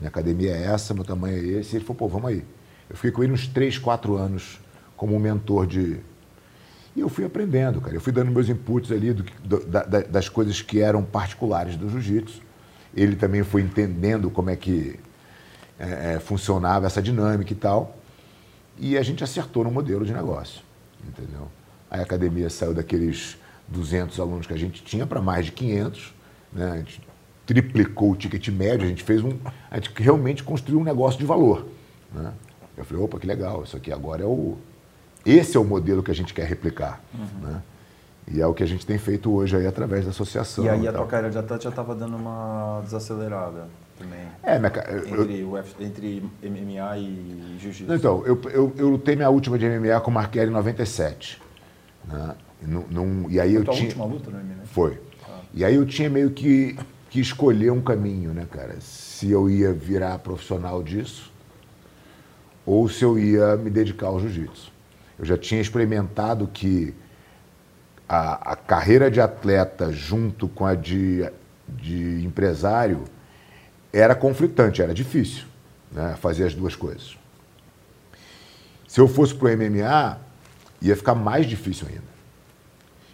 Minha 0.00 0.08
academia 0.08 0.52
é 0.52 0.66
essa, 0.66 0.94
meu 0.94 1.04
tamanho 1.04 1.36
é 1.36 1.58
esse. 1.58 1.74
E 1.74 1.78
ele 1.78 1.84
falou, 1.84 1.96
pô, 1.96 2.08
vamos 2.08 2.30
aí. 2.30 2.44
Eu 2.88 2.96
fiquei 2.96 3.10
com 3.10 3.22
ele 3.22 3.32
uns 3.32 3.46
3, 3.48 3.78
4 3.78 4.16
anos 4.16 4.60
como 4.96 5.18
mentor 5.18 5.66
de. 5.66 5.98
E 6.94 7.00
eu 7.00 7.08
fui 7.08 7.24
aprendendo, 7.24 7.80
cara. 7.80 7.94
Eu 7.94 8.00
fui 8.00 8.12
dando 8.12 8.30
meus 8.30 8.48
inputs 8.48 8.90
ali 8.92 9.12
do, 9.12 9.24
do, 9.44 9.66
da, 9.66 9.82
das 9.82 10.28
coisas 10.28 10.62
que 10.62 10.80
eram 10.80 11.02
particulares 11.02 11.76
do 11.76 11.90
jiu-jitsu. 11.90 12.40
Ele 12.94 13.16
também 13.16 13.42
foi 13.42 13.60
entendendo 13.60 14.30
como 14.30 14.48
é 14.48 14.56
que 14.56 14.98
é, 15.78 16.14
é, 16.14 16.20
funcionava 16.20 16.86
essa 16.86 17.02
dinâmica 17.02 17.52
e 17.52 17.56
tal. 17.56 17.98
E 18.78 18.96
a 18.96 19.02
gente 19.02 19.24
acertou 19.24 19.64
no 19.64 19.70
modelo 19.70 20.04
de 20.04 20.12
negócio, 20.12 20.62
entendeu? 21.06 21.48
a 21.90 22.00
academia 22.00 22.50
saiu 22.50 22.74
daqueles 22.74 23.38
200 23.68 24.18
alunos 24.20 24.46
que 24.46 24.52
a 24.52 24.58
gente 24.58 24.82
tinha 24.82 25.06
para 25.06 25.20
mais 25.20 25.46
de 25.46 25.52
500, 25.52 26.14
né? 26.56 26.72
A 26.72 26.76
gente 26.78 27.00
triplicou 27.44 28.10
o 28.10 28.16
ticket 28.16 28.48
médio, 28.48 28.86
a 28.86 28.88
gente 28.88 29.04
fez 29.04 29.22
um, 29.22 29.32
a 29.70 29.76
gente 29.76 29.90
realmente 29.96 30.42
construiu 30.42 30.80
um 30.80 30.84
negócio 30.84 31.18
de 31.18 31.26
valor, 31.26 31.66
né? 32.12 32.32
Eu 32.76 32.84
falei, 32.84 33.02
opa, 33.02 33.18
que 33.18 33.26
legal, 33.26 33.62
isso 33.62 33.76
aqui 33.76 33.92
agora 33.92 34.22
é 34.22 34.26
o, 34.26 34.56
esse 35.24 35.56
é 35.56 35.60
o 35.60 35.64
modelo 35.64 36.02
que 36.02 36.10
a 36.10 36.14
gente 36.14 36.34
quer 36.34 36.46
replicar, 36.46 37.00
uhum. 37.14 37.48
né? 37.48 37.62
E 38.28 38.40
é 38.40 38.46
o 38.46 38.52
que 38.52 38.62
a 38.62 38.66
gente 38.66 38.84
tem 38.84 38.98
feito 38.98 39.32
hoje 39.32 39.56
aí 39.56 39.66
através 39.66 40.04
da 40.04 40.10
associação. 40.10 40.64
E 40.64 40.68
aí 40.68 40.82
e 40.82 40.88
a 40.88 40.92
tua 40.92 41.06
carreira 41.06 41.30
de 41.30 41.38
atleta 41.38 41.62
já 41.62 41.70
estava 41.70 41.94
dando 41.94 42.16
uma 42.16 42.80
desacelerada 42.82 43.68
também. 43.96 44.26
É, 44.42 44.58
minha, 44.58 44.72
entre, 45.06 45.40
eu, 45.40 45.64
entre 45.78 46.22
MMA 46.42 46.98
e 46.98 47.56
jiu-jitsu. 47.60 47.94
Então, 47.94 48.26
eu, 48.26 48.40
eu, 48.52 48.72
eu 48.76 48.88
lutei 48.88 49.14
minha 49.14 49.30
última 49.30 49.56
de 49.56 49.68
MMA 49.68 50.00
com 50.00 50.10
o 50.10 50.14
Marquelli 50.14 50.50
em 50.50 50.54
97. 50.54 51.40
Né? 52.04 52.34
Num, 52.62 52.84
num, 52.90 53.30
e 53.30 53.38
aí 53.38 53.52
Foi 53.52 53.60
eu 53.60 53.64
tua 53.64 53.74
tinha... 53.74 53.86
última 53.86 54.04
luta 54.06 54.30
no 54.30 54.38
MMA? 54.38 54.64
Foi. 54.64 54.98
E 55.56 55.64
aí 55.64 55.76
eu 55.76 55.86
tinha 55.86 56.10
meio 56.10 56.30
que, 56.32 56.78
que 57.08 57.18
escolher 57.18 57.72
um 57.72 57.80
caminho, 57.80 58.34
né, 58.34 58.46
cara? 58.50 58.76
Se 58.78 59.30
eu 59.30 59.48
ia 59.48 59.72
virar 59.72 60.18
profissional 60.18 60.82
disso 60.82 61.32
ou 62.66 62.86
se 62.90 63.02
eu 63.02 63.18
ia 63.18 63.56
me 63.56 63.70
dedicar 63.70 64.08
ao 64.08 64.20
jiu-jitsu. 64.20 64.70
Eu 65.18 65.24
já 65.24 65.38
tinha 65.38 65.58
experimentado 65.58 66.46
que 66.46 66.94
a, 68.06 68.52
a 68.52 68.56
carreira 68.56 69.10
de 69.10 69.18
atleta 69.18 69.90
junto 69.90 70.46
com 70.46 70.66
a 70.66 70.74
de, 70.74 71.26
de 71.66 72.22
empresário 72.22 73.04
era 73.90 74.14
conflitante, 74.14 74.82
era 74.82 74.92
difícil 74.92 75.44
né, 75.90 76.16
fazer 76.20 76.44
as 76.44 76.54
duas 76.54 76.76
coisas. 76.76 77.16
Se 78.86 79.00
eu 79.00 79.08
fosse 79.08 79.34
para 79.34 79.48
o 79.48 79.56
MMA, 79.56 80.20
ia 80.82 80.94
ficar 80.94 81.14
mais 81.14 81.46
difícil 81.46 81.86
ainda. 81.88 82.15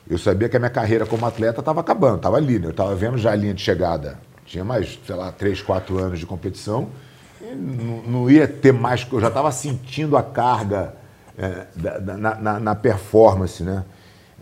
Eu 0.09 0.18
sabia 0.18 0.48
que 0.48 0.57
a 0.57 0.61
minha 0.61 0.70
carreira 0.70 1.07
como 1.07 1.24
atleta 1.24 1.61
estava 1.61 1.80
acabando, 1.80 2.16
estava 2.16 2.36
ali, 2.36 2.59
né? 2.59 2.66
eu 2.66 2.70
estava 2.70 2.94
vendo 2.94 3.16
já 3.18 3.32
a 3.32 3.34
linha 3.34 3.55
de 3.55 3.62
chegada. 3.62 4.18
Tinha 4.44 4.64
mais, 4.64 4.98
sei 5.07 5.14
lá, 5.14 5.30
três, 5.30 5.62
quatro 5.62 5.98
anos 5.98 6.18
de 6.18 6.26
competição. 6.26 6.88
Não, 7.40 8.03
não, 8.03 8.30
ia 8.30 8.46
ter 8.46 8.72
mais, 8.72 9.07
eu 9.11 9.20
já 9.20 9.28
estava 9.28 9.50
sentindo 9.50 10.16
a 10.16 10.22
carga 10.22 10.94
é, 11.36 11.66
da, 11.74 12.16
na, 12.16 12.34
na, 12.34 12.61
na, 12.61 12.74
performance, 12.74 13.62
né? 13.62 13.84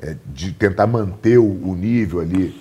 É, 0.02 0.16
de 0.26 0.52
tentar 0.52 0.86
manter 0.86 1.38
o, 1.38 1.44
o 1.44 1.74
nível 1.74 2.20
ali. 2.20 2.58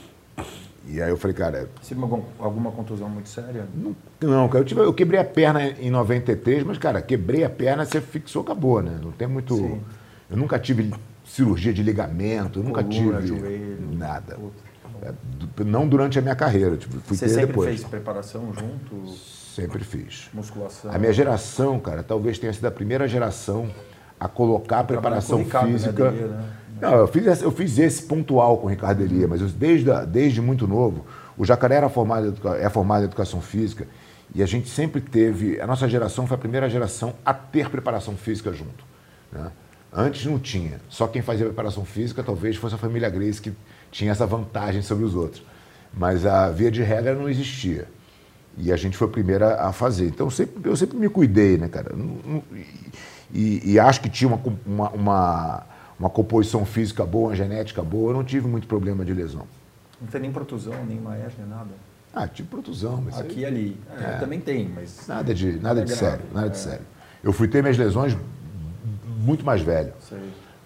E 0.88 1.02
aí 1.02 1.10
eu 1.10 1.18
falei, 1.18 1.36
cara. 1.36 1.70
Você 1.82 1.94
teve 1.94 2.02
algum, 2.02 2.22
alguma 2.40 2.72
contusão 2.72 3.10
muito 3.10 3.30
séria? 3.30 3.66
Não, 3.74 3.96
não 4.22 4.48
cara. 4.48 4.62
Eu, 4.62 4.66
tive, 4.66 4.82
eu 4.82 4.94
quebrei 4.94 5.20
a 5.20 5.26
perna 5.26 5.68
em 5.68 5.90
93, 5.90 6.64
mas, 6.64 6.78
cara, 6.78 7.02
quebrei 7.02 7.44
a 7.44 7.50
perna, 7.50 7.86
você 7.86 8.02
fixou, 8.02 8.42
acabou, 8.42 8.82
né? 8.82 9.00
Não 9.02 9.12
tem 9.12 9.28
muito. 9.28 9.56
Sim. 9.56 9.82
Eu 10.30 10.38
nunca 10.38 10.60
tive 10.60 10.94
cirurgia 11.30 11.72
de 11.72 11.84
ligamento, 11.84 12.62
nunca 12.62 12.84
tive 12.84 13.28
joelho, 13.28 13.90
nada. 13.94 14.38
É, 15.02 15.14
não 15.64 15.88
durante 15.88 16.20
a 16.20 16.22
minha 16.22 16.36
carreira, 16.36 16.76
tipo, 16.76 17.00
fui 17.00 17.16
você 17.16 17.26
ter 17.26 17.32
sempre 17.32 17.48
depois. 17.48 17.70
fez 17.70 17.84
preparação 17.84 18.52
junto? 18.54 19.14
Sempre 19.56 19.84
fiz. 19.84 20.30
Musculação? 20.34 20.92
A 20.92 20.98
minha 20.98 21.14
geração, 21.14 21.80
cara, 21.80 22.04
talvez 22.04 22.38
tenha 22.38 22.52
sido 22.52 22.66
a 22.66 22.72
primeira 22.72 23.08
geração 23.08 23.70
a 24.20 24.28
colocar 24.28 24.80
a 24.80 24.84
preparação 24.84 25.40
né, 25.40 25.46
física. 25.46 26.12
Né, 26.12 26.28
né? 26.28 26.46
Não, 26.82 26.96
eu 26.96 27.08
fiz, 27.08 27.42
eu 27.42 27.52
fiz 27.52 27.78
esse 27.78 28.04
pontual 28.04 28.58
com 28.58 28.68
o 28.68 28.70
Ricardo 28.70 29.02
Elia, 29.02 29.28
mas 29.28 29.42
eu, 29.42 29.48
desde, 29.48 29.90
desde 30.08 30.42
muito 30.42 30.68
novo, 30.68 31.06
o 31.38 31.46
Jacaré 31.46 31.76
era 31.76 31.90
formado, 31.90 32.36
é 32.58 32.70
formado 32.70 33.04
em 33.04 33.06
educação 33.06 33.40
física 33.40 33.88
e 34.34 34.44
a 34.44 34.46
gente 34.46 34.68
sempre 34.70 35.00
teve. 35.00 35.60
A 35.62 35.68
nossa 35.68 35.88
geração 35.88 36.28
foi 36.28 36.36
a 36.36 36.40
primeira 36.40 36.70
geração 36.70 37.14
a 37.26 37.34
ter 37.34 37.70
preparação 37.70 38.16
física 38.16 38.52
junto. 38.52 38.84
Né? 39.32 39.52
Antes 39.92 40.26
não 40.26 40.38
tinha. 40.38 40.80
Só 40.90 41.08
quem 41.08 41.22
fazia 41.22 41.46
preparação 41.46 41.84
física 41.84 42.24
talvez 42.24 42.56
fosse 42.56 42.76
a 42.76 42.78
família 42.78 43.10
Grace 43.10 43.42
que 43.42 43.54
tinha 43.92 44.12
essa 44.12 44.26
vantagem 44.26 44.82
sobre 44.82 45.04
os 45.04 45.16
outros. 45.16 45.44
Mas 45.94 46.26
a 46.26 46.50
via 46.50 46.70
de 46.70 46.84
regra 46.84 47.16
não 47.16 47.28
existia. 47.28 47.88
E 48.58 48.72
a 48.72 48.78
gente 48.78 48.98
foi 48.98 49.08
a 49.08 49.12
primeira 49.12 49.62
a 49.62 49.74
fazer. 49.74 50.08
Então 50.08 50.28
eu 50.28 50.32
sempre, 50.32 50.70
eu 50.70 50.76
sempre 50.76 50.98
me 50.98 51.10
cuidei, 51.10 51.58
né, 51.58 51.68
cara? 51.68 51.96
E, 53.34 53.74
e 53.74 53.80
acho 53.80 54.02
que 54.02 54.10
tinha 54.10 54.28
uma, 54.28 54.42
uma, 54.66 54.90
uma 54.92 55.64
uma 56.00 56.10
composição 56.10 56.66
física 56.66 57.06
boa, 57.06 57.30
uma 57.30 57.36
genética 57.36 57.84
boa, 57.84 58.12
eu 58.12 58.16
não 58.16 58.24
tive 58.24 58.48
muito 58.48 58.66
problema 58.66 59.04
de 59.04 59.14
lesão. 59.14 59.46
Não 60.00 60.08
tem 60.08 60.22
nem 60.22 60.32
protusão, 60.32 60.86
nem 60.86 60.98
maés, 60.98 61.34
nem 61.38 61.46
nada? 61.46 61.72
Ah, 62.14 62.26
tive 62.26 62.48
protusão. 62.48 63.04
Mas 63.06 63.20
Aqui 63.20 63.42
e 63.42 63.46
ali. 63.46 63.78
É, 64.00 64.04
é, 64.04 64.18
também 64.18 64.40
tem, 64.40 64.70
mas... 64.74 65.06
Nada 65.08 65.34
de, 65.34 65.60
nada 65.60 65.84
de 65.84 65.94
sério, 65.94 66.24
nada 66.34 66.48
é. 66.48 66.50
de 66.50 66.58
sério. 66.58 66.86
Eu 67.22 67.34
fui 67.34 67.50
ter 67.50 67.62
minhas 67.62 67.78
lesões 67.78 68.18
muito 69.20 69.46
mais 69.46 69.62
velho. 69.62 69.94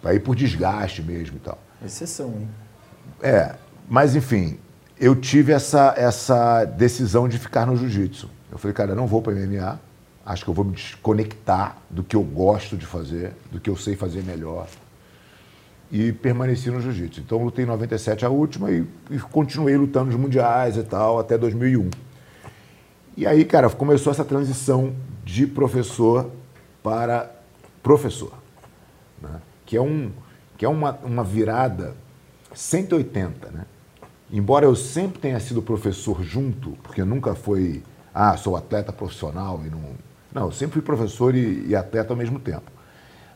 Para 0.02 0.14
ir 0.14 0.20
por 0.20 0.36
desgaste 0.36 1.02
mesmo 1.02 1.38
e 1.38 1.40
tal. 1.40 1.58
Exceção, 1.84 2.28
hein? 2.28 2.50
É, 3.22 3.56
mas 3.90 4.16
enfim, 4.16 4.58
eu 5.00 5.16
tive 5.16 5.52
essa, 5.52 5.94
essa 5.98 6.66
decisão 6.66 7.28
de 7.28 7.38
ficar 7.38 7.66
no 7.66 7.76
jiu-jitsu. 7.76 8.30
Eu 8.52 8.58
falei, 8.58 8.74
cara, 8.74 8.92
eu 8.92 8.96
não 8.96 9.08
vou 9.08 9.22
para 9.22 9.34
MMA, 9.34 9.80
Acho 10.26 10.46
que 10.46 10.50
eu 10.50 10.54
vou 10.54 10.64
me 10.64 10.72
desconectar 10.72 11.78
do 11.90 12.02
que 12.02 12.16
eu 12.16 12.24
gosto 12.24 12.78
de 12.78 12.86
fazer, 12.86 13.34
do 13.52 13.60
que 13.60 13.70
eu 13.70 13.76
sei 13.76 13.96
fazer 13.96 14.24
melhor. 14.24 14.68
E 15.92 16.14
permaneci 16.14 16.72
no 16.72 16.80
jiu-jitsu. 16.80 17.20
Então, 17.20 17.44
lutei 17.44 17.66
em 17.66 17.68
97 17.68 18.26
a 18.26 18.30
última 18.30 18.72
e, 18.72 18.86
e 19.12 19.20
continuei 19.20 19.76
lutando 19.76 20.06
nos 20.06 20.16
mundiais 20.16 20.78
e 20.78 20.84
tal 20.84 21.20
até 21.20 21.38
2001. 21.38 21.90
E 23.18 23.28
aí, 23.28 23.44
cara, 23.44 23.70
começou 23.70 24.12
essa 24.12 24.24
transição 24.24 24.96
de 25.26 25.46
professor 25.46 26.32
para 26.82 27.30
professor, 27.84 28.34
né? 29.24 29.42
que 29.66 29.78
é, 29.78 29.82
um, 29.82 30.12
que 30.58 30.66
é 30.66 30.70
uma, 30.70 30.92
uma 31.04 31.24
virada 31.24 31.96
180, 32.54 33.52
né? 33.52 33.66
Embora 34.32 34.66
eu 34.66 34.76
sempre 34.76 35.20
tenha 35.20 35.40
sido 35.40 35.62
professor 35.62 36.24
junto, 36.24 36.72
porque 36.84 37.04
nunca 37.04 37.36
foi, 37.36 37.84
ah, 38.14 38.36
sou 38.36 38.56
atleta 38.56 38.92
profissional 38.92 39.62
e 39.66 39.70
não. 39.70 39.82
Não, 40.34 40.46
eu 40.48 40.52
sempre 40.52 40.74
fui 40.74 40.82
professor 40.82 41.36
e, 41.36 41.68
e 41.68 41.76
atleta 41.76 42.14
ao 42.14 42.18
mesmo 42.18 42.40
tempo. 42.40 42.72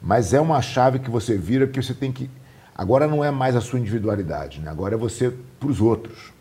Mas 0.01 0.33
é 0.33 0.41
uma 0.41 0.61
chave 0.61 0.97
que 0.99 1.09
você 1.09 1.38
vira 1.38 1.67
que 1.67 1.81
você 1.81 1.93
tem 1.93 2.11
que. 2.11 2.29
Agora 2.75 3.07
não 3.07 3.23
é 3.23 3.29
mais 3.29 3.55
a 3.55 3.61
sua 3.61 3.79
individualidade, 3.79 4.59
né? 4.59 4.69
agora 4.69 4.95
é 4.95 4.97
você 4.97 5.31
para 5.59 5.69
os 5.69 5.79
outros. 5.79 6.33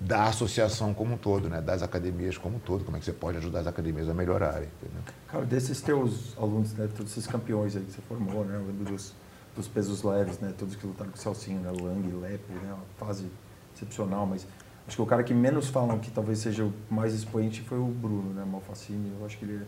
da 0.00 0.24
associação 0.24 0.94
como 0.94 1.14
um 1.14 1.18
todo, 1.18 1.48
né? 1.48 1.60
das 1.60 1.82
academias 1.82 2.38
como 2.38 2.56
um 2.56 2.60
todo. 2.60 2.84
Como 2.84 2.96
é 2.96 3.00
que 3.00 3.06
você 3.06 3.12
pode 3.12 3.38
ajudar 3.38 3.60
as 3.60 3.66
academias 3.66 4.08
a 4.08 4.14
melhorarem. 4.14 4.68
Entendeu? 4.82 5.02
Cara, 5.28 5.44
desses 5.44 5.80
teus 5.80 6.36
alunos, 6.38 6.72
né? 6.72 6.88
todos 6.96 7.12
esses 7.12 7.26
campeões 7.26 7.76
aí 7.76 7.82
que 7.82 7.92
você 7.92 8.02
formou, 8.08 8.44
né? 8.44 8.56
eu 8.56 8.66
lembro 8.66 8.92
dos 8.92 9.14
dos 9.56 9.66
pesos 9.66 10.02
leves, 10.02 10.38
né? 10.38 10.52
Todos 10.56 10.76
que 10.76 10.86
lutaram 10.86 11.10
com 11.10 11.16
o 11.16 11.20
Celcinho, 11.20 11.60
né? 11.60 11.70
Lang, 11.70 12.06
Lepe, 12.20 12.52
né? 12.52 12.74
Uma 12.74 13.06
fase 13.06 13.26
excepcional, 13.74 14.26
mas 14.26 14.46
acho 14.86 14.96
que 14.96 15.02
o 15.02 15.06
cara 15.06 15.22
que 15.22 15.34
menos 15.34 15.68
falam 15.68 15.98
que 15.98 16.10
talvez 16.10 16.38
seja 16.38 16.64
o 16.64 16.72
mais 16.90 17.14
expoente 17.14 17.60
foi 17.62 17.78
o 17.78 17.86
Bruno, 17.86 18.32
né? 18.34 18.44
Malfacini. 18.44 19.12
Eu 19.18 19.26
acho 19.26 19.38
que 19.38 19.44
ele 19.44 19.62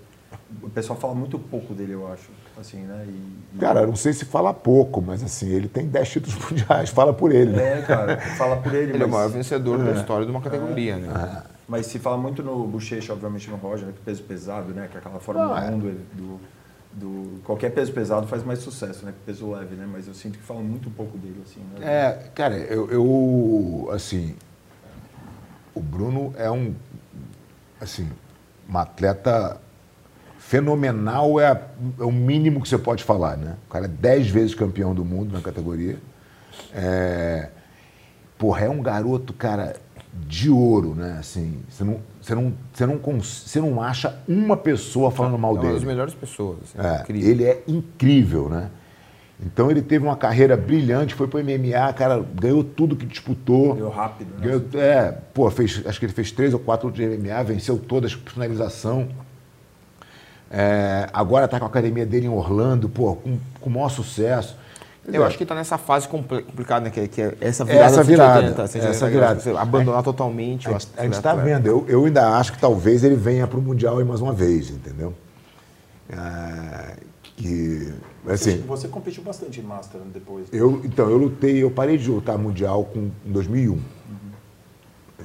o 0.62 0.68
pessoal 0.68 0.98
fala 0.98 1.14
muito 1.14 1.38
pouco 1.38 1.74
dele, 1.74 1.92
eu 1.92 2.10
acho, 2.12 2.28
assim, 2.60 2.78
né? 2.78 3.06
E, 3.06 3.58
Cara, 3.58 3.86
não 3.86 3.96
sei 3.96 4.12
se 4.12 4.24
fala 4.24 4.52
pouco, 4.52 5.00
mas 5.00 5.22
assim, 5.22 5.48
ele 5.48 5.68
tem 5.68 5.86
10 5.86 6.08
títulos 6.08 6.38
mundiais, 6.50 6.90
fala 6.90 7.12
por 7.12 7.32
ele, 7.32 7.52
né? 7.52 7.78
É, 7.78 7.82
cara, 7.82 8.18
fala 8.36 8.56
por 8.56 8.74
ele. 8.74 8.92
ele 8.92 8.98
mas... 8.98 9.02
é 9.02 9.06
o 9.06 9.08
maior 9.08 9.28
vencedor 9.30 9.80
é. 9.80 9.84
da 9.84 10.00
história 10.00 10.26
de 10.26 10.30
uma 10.30 10.40
categoria, 10.40 10.94
é. 10.94 10.96
né? 10.96 11.42
É. 11.44 11.58
Mas 11.66 11.86
se 11.86 11.98
fala 11.98 12.16
muito 12.16 12.42
no 12.42 12.66
Bochecha, 12.66 13.12
obviamente 13.12 13.48
no 13.50 13.56
Roger, 13.56 13.86
né? 13.86 13.92
Que 13.94 14.00
peso 14.00 14.22
pesado, 14.22 14.72
né? 14.72 14.88
Que 14.90 14.96
é 14.96 15.00
aquela 15.00 15.20
Fórmula 15.20 15.60
1 15.70 15.78
do, 15.78 15.92
do 16.14 16.40
do 16.90 17.40
qualquer 17.44 17.70
peso 17.70 17.92
pesado 17.92 18.26
faz 18.26 18.42
mais 18.42 18.60
sucesso, 18.60 19.04
né? 19.04 19.12
Peso 19.24 19.50
leve, 19.50 19.76
né? 19.76 19.86
Mas 19.90 20.08
eu 20.08 20.14
sinto 20.14 20.38
que 20.38 20.44
fala 20.44 20.60
muito 20.60 20.90
pouco 20.90 21.16
dele, 21.18 21.40
assim. 21.44 21.60
Né? 21.60 21.86
É, 21.86 22.30
cara, 22.34 22.56
eu, 22.56 22.90
eu, 22.90 23.90
assim, 23.92 24.34
o 25.74 25.80
Bruno 25.80 26.34
é 26.36 26.50
um, 26.50 26.74
assim, 27.80 28.08
um 28.68 28.78
atleta 28.78 29.60
fenomenal 30.38 31.38
é, 31.38 31.62
é 31.98 32.04
o 32.04 32.10
mínimo 32.10 32.60
que 32.60 32.68
você 32.68 32.78
pode 32.78 33.04
falar, 33.04 33.36
né? 33.36 33.56
O 33.66 33.70
cara 33.70 33.84
é 33.84 33.88
dez 33.88 34.28
vezes 34.28 34.54
campeão 34.54 34.94
do 34.94 35.04
mundo 35.04 35.32
na 35.32 35.40
categoria. 35.40 35.98
É, 36.72 37.50
porra, 38.38 38.64
é 38.64 38.70
um 38.70 38.82
garoto, 38.82 39.32
cara, 39.32 39.76
de 40.26 40.50
ouro, 40.50 40.94
né? 40.94 41.18
Assim, 41.20 41.62
você 41.68 41.84
não, 41.84 42.00
você 42.20 42.34
não, 42.34 42.52
você 42.72 42.86
não, 42.86 43.20
você 43.20 43.60
não 43.60 43.82
acha 43.82 44.18
uma 44.26 44.56
pessoa 44.56 45.10
falando 45.10 45.38
mal 45.38 45.56
é 45.56 45.60
dele. 45.60 45.66
É 45.66 45.70
uma 45.70 45.78
das 45.80 45.84
melhores 45.84 46.14
pessoas. 46.14 46.58
Assim, 46.64 46.78
é, 46.78 47.02
incrível. 47.02 47.30
Ele 47.30 47.44
é 47.44 47.62
incrível, 47.68 48.48
né? 48.48 48.70
Então 49.40 49.70
ele 49.70 49.80
teve 49.80 50.04
uma 50.04 50.16
carreira 50.16 50.56
brilhante, 50.56 51.14
foi 51.14 51.28
para 51.28 51.38
o 51.38 51.44
MMA, 51.44 51.92
cara, 51.92 52.24
ganhou 52.34 52.64
tudo 52.64 52.96
que 52.96 53.06
disputou. 53.06 53.74
Ganhou 53.74 53.90
rápido, 53.90 54.28
né? 54.34 54.46
Ganhou, 54.46 54.64
é, 54.74 55.12
pô, 55.32 55.48
fez, 55.50 55.80
acho 55.86 55.98
que 56.00 56.06
ele 56.06 56.12
fez 56.12 56.32
três 56.32 56.52
ou 56.52 56.58
quatro 56.58 56.90
de 56.90 57.06
MMA, 57.06 57.42
venceu 57.44 57.78
todas 57.78 58.16
por 58.16 58.32
finalização. 58.32 59.08
É, 60.50 61.08
agora 61.12 61.44
está 61.44 61.58
com 61.58 61.66
a 61.66 61.68
academia 61.68 62.04
dele 62.04 62.26
em 62.26 62.30
Orlando, 62.30 62.88
pô, 62.88 63.14
com, 63.14 63.38
com 63.60 63.70
o 63.70 63.72
maior 63.72 63.90
sucesso. 63.90 64.56
Eu 65.10 65.24
acho 65.24 65.38
que 65.38 65.42
está 65.42 65.54
nessa 65.54 65.78
fase 65.78 66.06
complicada, 66.06 66.84
né? 66.84 66.90
Que, 66.90 67.00
é, 67.00 67.08
que 67.08 67.22
é 67.22 67.34
essa 67.40 67.64
virada. 67.64 67.86
Essa 67.86 68.02
virada. 68.04 68.40
180, 68.40 68.62
assim, 68.62 68.78
essa 68.78 69.08
virada. 69.08 69.40
Você 69.40 69.50
abandonar 69.50 70.02
totalmente. 70.02 70.68
A, 70.68 70.72
a, 70.72 70.74
a 70.98 71.02
gente 71.04 71.14
está 71.14 71.34
vendo. 71.34 71.66
Eu, 71.66 71.84
eu 71.88 72.04
ainda 72.04 72.36
acho 72.36 72.52
que 72.52 72.58
talvez 72.58 73.02
ele 73.04 73.16
venha 73.16 73.46
para 73.46 73.58
o 73.58 73.62
Mundial 73.62 74.04
mais 74.04 74.20
uma 74.20 74.32
vez, 74.32 74.68
entendeu? 74.68 75.14
É, 76.10 76.96
que, 77.38 77.94
assim, 78.26 78.60
você, 78.66 78.88
competiu 78.88 79.22
bastante 79.22 79.60
em 79.60 79.62
Master 79.62 80.00
depois. 80.12 80.48
Eu, 80.52 80.82
então, 80.84 81.08
eu 81.08 81.16
lutei, 81.16 81.62
eu 81.62 81.70
parei 81.70 81.96
de 81.96 82.10
lutar 82.10 82.36
Mundial 82.36 82.84
com, 82.84 83.10
em 83.24 83.32
2001, 83.32 83.72
uhum. 83.72 83.82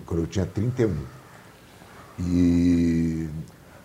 quando 0.06 0.20
eu 0.22 0.28
tinha 0.28 0.46
31. 0.46 0.96
E 2.20 3.28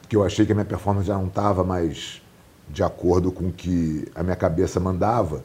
que 0.08 0.14
eu 0.14 0.22
achei 0.24 0.44
que 0.44 0.52
a 0.52 0.54
minha 0.54 0.64
performance 0.64 1.06
já 1.06 1.14
não 1.14 1.26
estava 1.26 1.64
mais 1.64 2.20
de 2.68 2.82
acordo 2.82 3.32
com 3.32 3.48
o 3.48 3.52
que 3.52 4.06
a 4.14 4.22
minha 4.22 4.36
cabeça 4.36 4.78
mandava. 4.78 5.42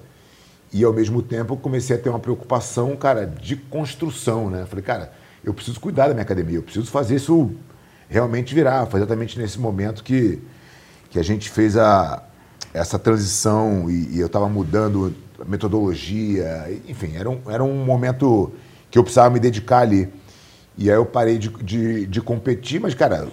E 0.74 0.84
ao 0.84 0.92
mesmo 0.92 1.22
tempo 1.22 1.56
comecei 1.56 1.96
a 1.96 2.00
ter 2.00 2.10
uma 2.10 2.20
preocupação, 2.20 2.96
cara, 2.98 3.26
de 3.26 3.56
construção, 3.56 4.50
né? 4.50 4.66
Falei, 4.66 4.84
cara, 4.84 5.14
eu 5.42 5.54
preciso 5.54 5.80
cuidar 5.80 6.10
da 6.10 6.14
minha 6.14 6.24
academia, 6.24 6.58
eu 6.58 6.64
preciso 6.64 6.92
fazer 6.92 7.16
isso 7.16 7.52
realmente 8.10 8.54
virar. 8.54 8.86
Foi 8.88 9.00
exatamente 9.00 9.40
nesse 9.40 9.58
momento 9.58 10.04
que, 10.04 10.42
que 11.10 11.18
a 11.18 11.24
gente 11.24 11.50
fez 11.50 11.78
a, 11.78 12.24
essa 12.74 12.98
transição 12.98 13.90
e, 13.90 14.16
e 14.16 14.20
eu 14.20 14.28
estava 14.28 14.50
mudando 14.50 15.14
a 15.40 15.46
metodologia, 15.46 16.80
enfim, 16.88 17.16
era 17.16 17.30
um, 17.30 17.42
era 17.48 17.64
um 17.64 17.86
momento 17.86 18.52
que 18.90 18.98
eu 18.98 19.04
precisava 19.04 19.30
me 19.30 19.40
dedicar 19.40 19.80
ali. 19.80 20.12
E 20.78 20.90
aí 20.90 20.96
eu 20.96 21.06
parei 21.06 21.38
de, 21.38 21.50
de, 21.50 22.08
de 22.08 22.22
competir, 22.22 22.80
mas, 22.80 22.96
cara, 22.96 23.28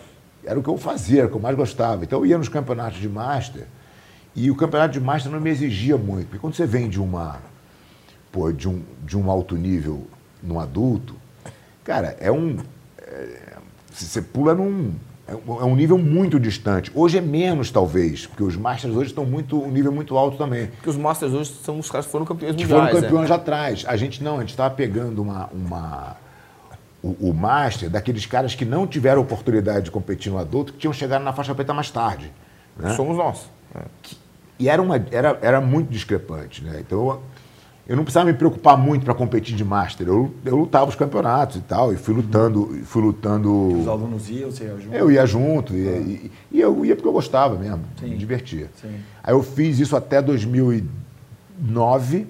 era 0.45 0.59
o 0.59 0.62
que 0.62 0.68
eu 0.68 0.76
fazia, 0.76 1.20
era 1.20 1.26
o 1.26 1.30
que 1.30 1.36
eu 1.36 1.41
mais 1.41 1.57
gostava. 1.57 2.05
Então 2.05 2.20
eu 2.20 2.26
ia 2.26 2.38
nos 2.38 2.49
campeonatos 2.49 3.01
de 3.01 3.09
Master 3.09 3.66
e 4.34 4.51
o 4.51 4.55
campeonato 4.55 4.93
de 4.93 5.01
Master 5.01 5.32
não 5.32 5.41
me 5.41 5.51
exigia 5.51 5.97
muito, 5.97 6.26
porque 6.26 6.38
quando 6.38 6.55
você 6.55 6.66
vem 6.66 6.88
de 6.88 7.01
uma 7.01 7.41
pô, 8.30 8.53
de 8.53 8.68
um, 8.68 8.82
de 9.05 9.16
um 9.16 9.30
alto 9.30 9.57
nível 9.57 10.07
no 10.43 10.61
adulto, 10.61 11.14
cara, 11.84 12.16
é 12.20 12.30
um. 12.30 12.59
É, 12.99 13.57
você 13.93 14.22
pula 14.22 14.55
num. 14.55 14.95
É, 15.31 15.33
é 15.33 15.64
um 15.64 15.76
nível 15.76 15.97
muito 15.97 16.41
distante. 16.41 16.91
Hoje 16.93 17.18
é 17.18 17.20
menos, 17.20 17.70
talvez, 17.70 18.26
porque 18.26 18.43
os 18.43 18.57
Masters 18.57 18.95
hoje 18.97 19.11
estão 19.11 19.24
muito 19.24 19.62
um 19.62 19.70
nível 19.70 19.93
muito 19.93 20.18
alto 20.18 20.37
também. 20.37 20.66
Porque 20.66 20.91
os 20.91 20.97
Masters 20.97 21.33
hoje 21.33 21.53
são 21.62 21.78
os 21.78 21.89
caras 21.89 22.07
que 22.07 22.12
foram 22.12 22.26
campeões 22.26 22.57
que 22.57 22.62
mundiais. 22.62 22.91
foram 22.91 23.03
campeões 23.03 23.31
é. 23.31 23.35
atrás. 23.35 23.85
A 23.87 23.97
gente 23.97 24.22
não, 24.24 24.39
a 24.39 24.41
gente 24.41 24.51
estava 24.51 24.74
pegando 24.74 25.22
uma, 25.22 25.49
uma 25.53 26.16
o, 27.01 27.31
o, 27.31 27.35
Master 27.35 27.89
daqueles 27.89 28.26
caras 28.26 28.57
que 28.57 28.64
não 28.64 28.89
tiveram 28.89 29.22
oportunidade 29.22 29.85
de 29.85 29.91
competir 29.93 30.33
no 30.33 30.39
adulto, 30.39 30.72
que 30.72 30.81
tinham 30.81 30.93
chegado 30.93 31.22
na 31.22 31.33
faixa 31.33 31.55
preta 31.55 31.72
mais 31.72 31.91
tarde. 31.91 32.33
Né? 32.76 32.95
Somos 32.95 33.16
nós. 33.16 33.49
É. 33.72 33.83
e 34.59 34.68
era, 34.68 34.83
uma, 34.83 34.97
era, 35.12 35.39
era 35.41 35.61
muito 35.61 35.91
discrepante. 35.91 36.64
Né? 36.64 36.78
Então, 36.81 37.20
eu 37.91 37.97
não 37.97 38.05
precisava 38.05 38.30
me 38.30 38.34
preocupar 38.34 38.78
muito 38.78 39.05
para 39.05 39.14
competir 39.14 39.57
de 39.57 39.64
master. 39.64 40.07
Eu, 40.07 40.32
eu 40.45 40.55
lutava 40.55 40.88
os 40.88 40.95
campeonatos 40.95 41.57
e 41.57 41.61
tal, 41.61 41.93
e 41.93 41.97
fui 41.97 42.14
lutando, 42.14 42.66
fui 42.84 43.03
lutando. 43.03 43.80
Os 43.80 43.88
alunos 43.88 44.30
iam, 44.30 44.49
você 44.49 44.62
ia 44.62 44.78
junto? 44.78 44.95
Eu 44.95 45.11
ia 45.11 45.26
junto, 45.26 45.74
e, 45.74 45.80
e, 45.80 46.30
e 46.53 46.61
eu 46.61 46.84
ia 46.84 46.95
porque 46.95 47.09
eu 47.09 47.12
gostava 47.12 47.59
mesmo, 47.59 47.80
Sim. 47.99 48.11
me 48.11 48.16
divertia. 48.16 48.70
Sim. 48.80 48.95
Aí 49.20 49.34
eu 49.34 49.43
fiz 49.43 49.80
isso 49.80 49.97
até 49.97 50.22
2009. 50.22 52.28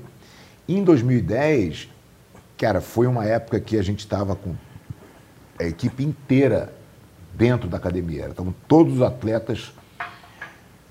Em 0.67 0.83
2010, 0.83 1.91
cara, 2.57 2.81
foi 2.81 3.07
uma 3.07 3.27
época 3.27 3.61
que 3.61 3.77
a 3.77 3.83
gente 3.83 3.99
estava 3.99 4.35
com 4.35 4.55
a 5.59 5.65
equipe 5.65 6.03
inteira 6.03 6.73
dentro 7.35 7.69
da 7.69 7.77
academia. 7.77 8.29
Estavam 8.29 8.55
todos 8.67 8.95
os 8.95 9.03
atletas, 9.03 9.75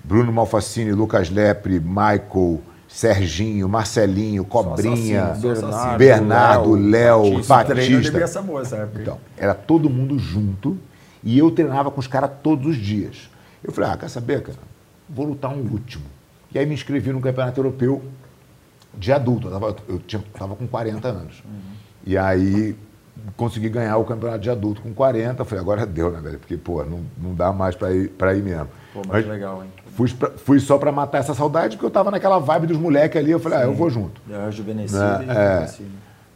Bruno 0.04 0.32
Malfacini, 0.32 0.92
Lucas 0.92 1.28
Lepre, 1.28 1.80
Michael, 1.80 2.60
Serginho, 2.90 3.68
Marcelinho, 3.68 4.44
Cobrinha, 4.44 5.36
Bernardo, 5.40 5.98
Bernardo, 5.98 6.74
Léo, 6.74 7.22
Batista. 7.46 7.74
Batista. 8.10 8.42
Moça, 8.42 8.90
então, 9.00 9.18
era 9.38 9.54
todo 9.54 9.88
mundo 9.88 10.18
junto 10.18 10.76
e 11.22 11.38
eu 11.38 11.50
treinava 11.52 11.90
com 11.90 12.00
os 12.00 12.08
caras 12.08 12.30
todos 12.42 12.66
os 12.66 12.76
dias. 12.76 13.30
Eu 13.62 13.72
falei, 13.72 13.90
ah, 13.90 13.96
quer 13.96 14.08
saber, 14.08 14.42
cara? 14.42 14.58
Vou 15.08 15.26
lutar 15.26 15.52
um 15.52 15.60
último. 15.60 16.04
E 16.52 16.58
aí 16.58 16.66
me 16.66 16.74
inscrevi 16.74 17.12
no 17.12 17.20
Campeonato 17.20 17.60
Europeu 17.60 18.02
de 18.92 19.12
adulto. 19.12 19.46
Eu 19.46 19.52
tava, 19.52 19.76
eu 19.88 19.98
tinha, 20.00 20.22
tava 20.36 20.56
com 20.56 20.66
40 20.66 21.06
anos. 21.06 21.42
Uhum. 21.44 21.60
E 22.04 22.18
aí 22.18 22.76
consegui 23.36 23.68
ganhar 23.68 23.96
o 23.98 24.04
campeonato 24.04 24.40
de 24.40 24.50
adulto 24.50 24.82
com 24.82 24.92
40. 24.92 25.44
Falei, 25.44 25.62
agora 25.62 25.86
deu, 25.86 26.10
né, 26.10 26.20
velho? 26.20 26.38
Porque, 26.38 26.56
pô, 26.56 26.84
não, 26.84 27.00
não 27.16 27.34
dá 27.34 27.52
mais 27.52 27.76
para 27.76 27.92
ir, 27.92 28.08
pra 28.08 28.34
ir 28.34 28.42
mesmo. 28.42 28.68
Pô, 28.92 29.02
mas, 29.06 29.24
mas 29.24 29.26
legal, 29.26 29.62
hein? 29.62 29.70
Fui, 30.00 30.08
pra, 30.14 30.30
fui 30.30 30.60
só 30.60 30.78
para 30.78 30.90
matar 30.90 31.18
essa 31.18 31.34
saudade, 31.34 31.76
porque 31.76 31.84
eu 31.84 31.90
tava 31.90 32.10
naquela 32.10 32.38
vibe 32.38 32.68
dos 32.68 32.78
moleques 32.78 33.20
ali. 33.20 33.30
Eu 33.30 33.38
falei, 33.38 33.58
Sim. 33.58 33.64
ah, 33.64 33.66
eu 33.66 33.74
vou 33.74 33.90
junto. 33.90 34.22
É, 34.30 34.46
rejuvenescido 34.46 34.98
né? 34.98 35.26
é, 35.28 35.70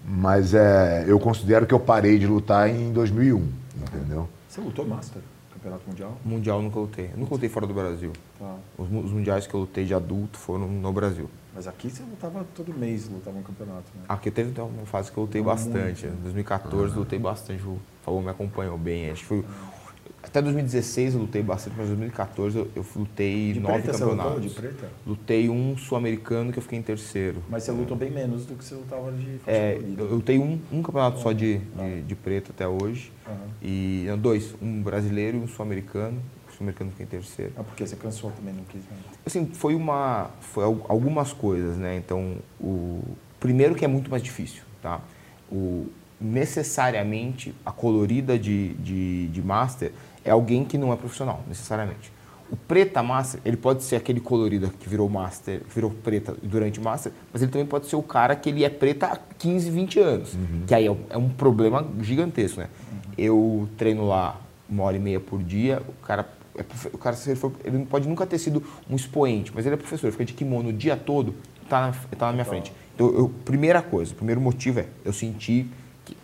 Mas 0.07 0.53
é, 0.53 1.05
eu 1.07 1.19
considero 1.19 1.65
que 1.65 1.73
eu 1.73 1.81
parei 1.81 2.19
de 2.19 2.27
lutar 2.27 2.69
em 2.69 2.93
2001, 2.93 3.49
entendeu? 3.89 4.29
Você 4.47 4.61
lutou 4.61 4.87
Master? 4.87 5.23
Campeonato 5.55 5.89
Mundial? 5.89 6.19
Mundial 6.23 6.61
nunca 6.61 6.79
lutei. 6.79 7.11
Eu 7.11 7.19
nunca 7.19 7.33
lutei 7.33 7.49
fora 7.49 7.67
do 7.67 7.73
Brasil. 7.73 8.13
Tá. 8.39 8.55
Os, 8.77 8.87
os, 8.87 9.11
mundiais 9.13 9.47
que 9.47 9.55
eu 9.55 9.61
lutei 9.61 9.87
de 9.87 9.95
adulto 9.95 10.37
foram 10.37 10.69
no 10.69 10.93
Brasil. 10.93 11.31
Mas 11.55 11.67
aqui 11.67 11.89
você 11.89 12.03
lutava 12.03 12.45
todo 12.55 12.75
mês, 12.75 13.09
lutava 13.09 13.39
um 13.39 13.43
campeonato, 13.43 13.85
né? 13.95 14.03
Aqui 14.07 14.31
teve 14.31 14.61
uma 14.61 14.85
fase 14.85 15.11
que 15.11 15.17
eu 15.17 15.23
lutei 15.23 15.41
bastante. 15.41 16.05
Em 16.07 16.23
2014 16.23 16.93
ah. 16.93 16.99
lutei 16.99 17.19
bastante. 17.19 17.63
O 17.63 17.79
Favor 18.05 18.23
me 18.23 18.29
acompanhou 18.29 18.77
bem. 18.77 19.11
Acho 19.11 19.23
que 19.23 19.27
foi 19.27 19.45
até 20.27 20.41
2016 20.41 21.15
eu 21.15 21.21
lutei 21.21 21.43
bastante, 21.43 21.77
mas 21.77 21.87
em 21.87 21.91
2014 21.91 22.59
eu, 22.59 22.71
eu 22.75 22.87
lutei 22.97 23.53
de 23.53 23.61
nove 23.61 23.83
preta, 23.83 23.99
campeonatos. 23.99 24.33
Você 24.33 24.39
lutou 24.39 24.49
de 24.49 24.55
preta? 24.55 24.93
Lutei 25.07 25.49
um 25.49 25.77
sul-americano 25.77 26.53
que 26.53 26.59
eu 26.59 26.63
fiquei 26.63 26.79
em 26.79 26.83
terceiro. 26.83 27.43
Mas 27.49 27.63
você 27.63 27.73
lutou 27.73 27.97
bem 27.97 28.11
menos 28.11 28.47
do 28.47 28.55
que 28.55 28.65
você 28.65 28.75
lutava 28.75 29.13
de 29.13 29.39
faixa 29.39 29.51
é, 29.51 29.77
eu, 29.77 30.07
eu 30.07 30.15
lutei 30.17 30.39
um, 30.39 30.59
um 30.73 30.83
campeonato 30.83 31.21
só 31.21 31.33
de, 31.33 31.59
de, 31.59 32.03
de, 32.03 32.15
preta 32.15 32.51
até 32.51 32.67
hoje. 32.67 33.13
Uhum. 33.27 33.35
E 33.63 34.05
não, 34.09 34.19
dois, 34.19 34.55
um 34.61 34.83
brasileiro 34.83 35.37
e 35.37 35.41
um 35.41 35.47
sul-americano. 35.47 36.21
O 36.49 36.53
sul-americano 36.53 36.91
fiquei 36.91 37.07
em 37.07 37.09
terceiro. 37.09 37.53
Ah, 37.57 37.63
porque 37.63 37.87
você 37.87 37.97
cansou 37.97 38.31
também, 38.31 38.55
não 38.55 38.65
quis. 38.65 38.81
Né? 38.83 38.97
Assim, 39.27 39.47
foi 39.47 39.75
uma, 39.75 40.31
foi 40.41 40.65
algumas 40.65 41.33
coisas, 41.33 41.77
né? 41.77 41.97
Então, 41.97 42.37
o 42.61 43.03
primeiro 43.39 43.75
que 43.75 43.85
é 43.85 43.89
muito 43.89 44.11
mais 44.11 44.23
difícil, 44.23 44.63
tá? 44.81 45.01
O 45.53 45.87
necessariamente 46.21 47.55
a 47.67 47.73
colorida 47.73 48.39
de, 48.39 48.75
de, 48.75 49.29
de 49.29 49.43
master 49.43 49.93
é 50.25 50.31
alguém 50.31 50.65
que 50.65 50.79
não 50.79 50.93
é 50.93 50.97
profissional, 50.97 51.43
necessariamente. 51.47 52.13
O 52.51 52.57
preta 52.57 53.03
master, 53.03 53.41
ele 53.45 53.57
pode 53.57 53.83
ser 53.83 53.97
aquele 53.97 54.21
colorido 54.21 54.71
que 54.79 54.89
virou 54.89 55.09
master, 55.09 55.61
que 55.61 55.75
virou 55.75 55.91
preta 55.91 56.37
durante 56.43 56.81
master, 56.81 57.13
mas 57.33 57.43
ele 57.43 57.51
também 57.51 57.67
pode 57.67 57.87
ser 57.87 57.97
o 57.97 58.03
cara 58.03 58.37
que 58.37 58.49
ele 58.49 58.65
é 58.65 58.69
preta 58.69 59.07
há 59.07 59.19
15, 59.39 59.71
20 59.71 60.01
anos, 60.01 60.35
uhum. 60.35 60.63
que 60.67 60.75
aí 60.75 60.87
é, 60.87 60.97
é 61.11 61.19
um 61.19 61.29
problema 61.29 61.87
gigantesco, 62.01 62.61
né? 62.61 62.69
Uhum. 62.93 62.99
Eu 63.17 63.69
treino 63.77 64.07
lá 64.07 64.41
uma 64.69 64.85
hora 64.85 64.97
e 64.97 65.01
meia 65.01 65.21
por 65.21 65.43
dia, 65.43 65.83
o 65.89 66.07
cara, 66.07 66.29
é, 66.57 66.65
o 66.93 66.99
cara 66.99 67.17
se 67.17 67.31
ele, 67.31 67.37
for, 67.37 67.53
ele 67.65 67.87
pode 67.87 68.09
nunca 68.09 68.27
ter 68.27 68.39
sido 68.39 68.63
um 68.89 68.95
expoente, 68.95 69.51
mas 69.55 69.65
ele 69.67 69.75
é 69.75 69.79
professor, 69.79 70.07
ele 70.07 70.13
fica 70.13 70.25
de 70.25 70.35
kimono 70.35 70.69
o 70.69 70.73
dia 70.73 70.97
todo, 70.97 71.35
tá 71.69 71.89
na, 71.89 72.17
tá 72.17 72.27
na 72.27 72.33
minha 72.33 72.45
frente. 72.45 72.73
Então, 72.95 73.09
eu, 73.09 73.29
primeira 73.45 73.83
coisa, 73.83 74.13
o 74.13 74.17
primeiro 74.17 74.41
motivo 74.41 74.81
é, 74.81 74.87
eu 75.05 75.13
senti 75.13 75.67
que 76.05 76.17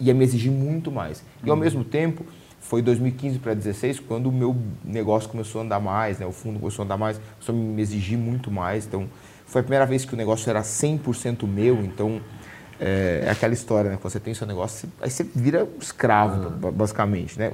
ia 0.00 0.14
me 0.14 0.24
exigir 0.24 0.50
muito 0.50 0.90
mais. 0.90 1.22
E 1.44 1.50
ao 1.50 1.56
uhum. 1.56 1.62
mesmo 1.62 1.84
tempo, 1.84 2.24
foi 2.68 2.82
2015 2.82 3.38
para 3.38 3.54
2016 3.54 4.00
quando 4.00 4.26
o 4.26 4.32
meu 4.32 4.56
negócio 4.84 5.28
começou 5.28 5.60
a 5.60 5.64
andar 5.64 5.80
mais, 5.80 6.18
né? 6.18 6.26
o 6.26 6.32
fundo 6.32 6.58
começou 6.58 6.82
a 6.82 6.84
andar 6.84 6.96
mais, 6.96 7.18
começou 7.34 7.54
a 7.54 7.58
me 7.58 7.80
exigir 7.80 8.18
muito 8.18 8.50
mais. 8.50 8.86
Então, 8.86 9.08
foi 9.46 9.60
a 9.60 9.64
primeira 9.64 9.86
vez 9.86 10.04
que 10.04 10.12
o 10.12 10.16
negócio 10.16 10.50
era 10.50 10.62
100% 10.62 11.46
meu. 11.46 11.76
Então, 11.84 12.20
é, 12.80 13.22
é, 13.24 13.30
aquela 13.30 13.54
história, 13.54 13.90
né? 13.90 13.98
Quando 14.00 14.12
você 14.12 14.18
tem 14.18 14.34
seu 14.34 14.46
negócio, 14.46 14.88
aí 15.00 15.08
você 15.08 15.22
vira 15.22 15.66
escravo, 15.80 16.48
uhum. 16.48 16.72
basicamente, 16.72 17.38
né? 17.38 17.52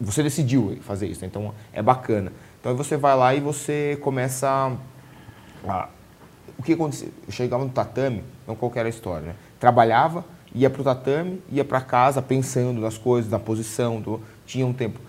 Você 0.00 0.22
decidiu 0.22 0.78
fazer 0.80 1.06
isso, 1.06 1.20
né? 1.20 1.28
então 1.30 1.54
é 1.72 1.82
bacana. 1.82 2.32
Então, 2.58 2.72
aí 2.72 2.78
você 2.78 2.96
vai 2.96 3.14
lá 3.16 3.34
e 3.34 3.40
você 3.40 3.98
começa 4.00 4.76
a... 5.68 5.88
O 6.58 6.62
que 6.62 6.72
aconteceu? 6.72 7.10
Eu 7.26 7.32
chegava 7.32 7.64
no 7.64 7.70
tatame, 7.70 8.24
não 8.46 8.56
qual 8.56 8.72
era 8.74 8.88
a 8.88 8.90
história, 8.90 9.28
né? 9.28 9.34
Trabalhava, 9.60 10.24
ia 10.54 10.70
para 10.70 10.80
o 10.80 10.84
tatame, 10.84 11.42
ia 11.50 11.64
para 11.64 11.80
casa 11.80 12.22
pensando 12.22 12.80
nas 12.80 12.96
coisas, 12.96 13.30
na 13.30 13.38
posição, 13.38 14.00
do 14.00 14.20
tinha 14.46 14.64
um 14.64 14.72
tempo. 14.72 15.00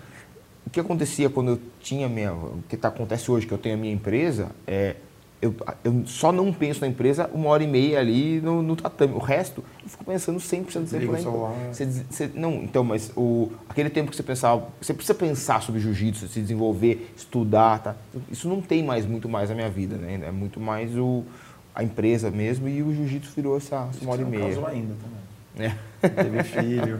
O 0.65 0.69
que 0.69 0.79
acontecia 0.79 1.29
quando 1.29 1.51
eu 1.51 1.59
tinha 1.79 2.09
minha. 2.09 2.33
O 2.33 2.63
que 2.67 2.75
tá, 2.75 2.87
acontece 2.87 3.29
hoje, 3.29 3.45
que 3.45 3.53
eu 3.53 3.57
tenho 3.57 3.75
a 3.75 3.77
minha 3.77 3.93
empresa, 3.93 4.49
é. 4.65 4.95
Eu, 5.41 5.53
eu 5.83 6.03
só 6.07 6.31
não 6.31 6.51
penso 6.51 6.81
na 6.81 6.87
empresa 6.87 7.29
uma 7.31 7.49
hora 7.49 7.61
e 7.61 7.67
meia 7.67 7.99
ali 7.99 8.41
no, 8.41 8.63
no 8.63 8.75
tatame. 8.75 9.13
O 9.13 9.19
resto, 9.19 9.63
eu 9.83 9.89
fico 9.89 10.03
pensando 10.03 10.39
100% 10.39 10.79
do 10.79 10.89
tempo 10.89 11.37
lá. 11.37 11.53
Você, 11.71 11.85
você, 11.85 12.31
não, 12.33 12.53
então, 12.63 12.83
mas 12.83 13.11
o, 13.15 13.51
aquele 13.69 13.91
tempo 13.91 14.09
que 14.09 14.15
você 14.15 14.23
pensava, 14.23 14.69
você 14.81 14.91
precisa 14.91 15.13
pensar 15.13 15.61
sobre 15.61 15.79
jiu-jitsu, 15.81 16.29
se 16.29 16.41
desenvolver, 16.41 17.11
estudar, 17.15 17.79
tá? 17.79 17.95
Isso 18.31 18.49
não 18.49 18.59
tem 18.59 18.81
mais 18.81 19.05
muito 19.05 19.29
mais 19.29 19.49
na 19.49 19.55
minha 19.55 19.69
vida, 19.69 19.97
né? 19.97 20.21
É 20.25 20.31
muito 20.31 20.59
mais 20.59 20.97
o, 20.97 21.23
a 21.75 21.83
empresa 21.83 22.31
mesmo 22.31 22.67
e 22.67 22.81
o 22.81 22.91
jiu-jitsu 22.95 23.31
virou 23.35 23.57
essa, 23.57 23.87
essa 23.93 24.01
uma 24.01 24.13
hora 24.13 24.21
e 24.23 24.25
meia. 24.25 24.47
Casou 24.47 24.65
ainda 24.65 24.95
também. 24.95 25.34
É. 25.57 25.71
Teve 26.07 26.43
filho. 26.43 26.99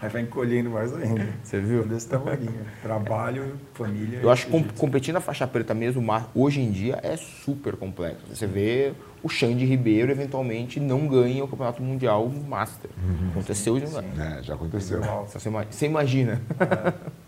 Aí 0.00 0.08
vai 0.08 0.22
encolhendo 0.22 0.70
mais 0.70 0.94
ainda. 0.94 1.26
Você 1.42 1.60
viu? 1.60 1.84
Desse 1.84 2.08
tamanho. 2.08 2.48
Trabalho, 2.82 3.58
família. 3.74 4.20
Eu 4.22 4.30
acho 4.30 4.46
que 4.46 4.72
competir 4.74 5.12
na 5.12 5.20
faixa 5.20 5.46
preta 5.46 5.74
mesmo, 5.74 6.04
hoje 6.34 6.60
em 6.60 6.70
dia, 6.70 7.00
é 7.02 7.16
super 7.16 7.74
complexo. 7.74 8.24
Você 8.32 8.46
vê 8.46 8.92
o 9.22 9.28
Xande 9.28 9.64
Ribeiro, 9.64 10.12
eventualmente, 10.12 10.78
não 10.78 11.08
ganha 11.08 11.42
o 11.42 11.48
Campeonato 11.48 11.82
Mundial 11.82 12.28
Master. 12.28 12.90
Uhum. 12.96 13.30
Aconteceu 13.30 13.80
sim, 13.80 13.86
sim. 13.86 14.20
É, 14.20 14.42
já 14.42 14.54
aconteceu. 14.54 15.00
Você 15.26 15.86
imagina. 15.86 16.40
É. 16.60 17.18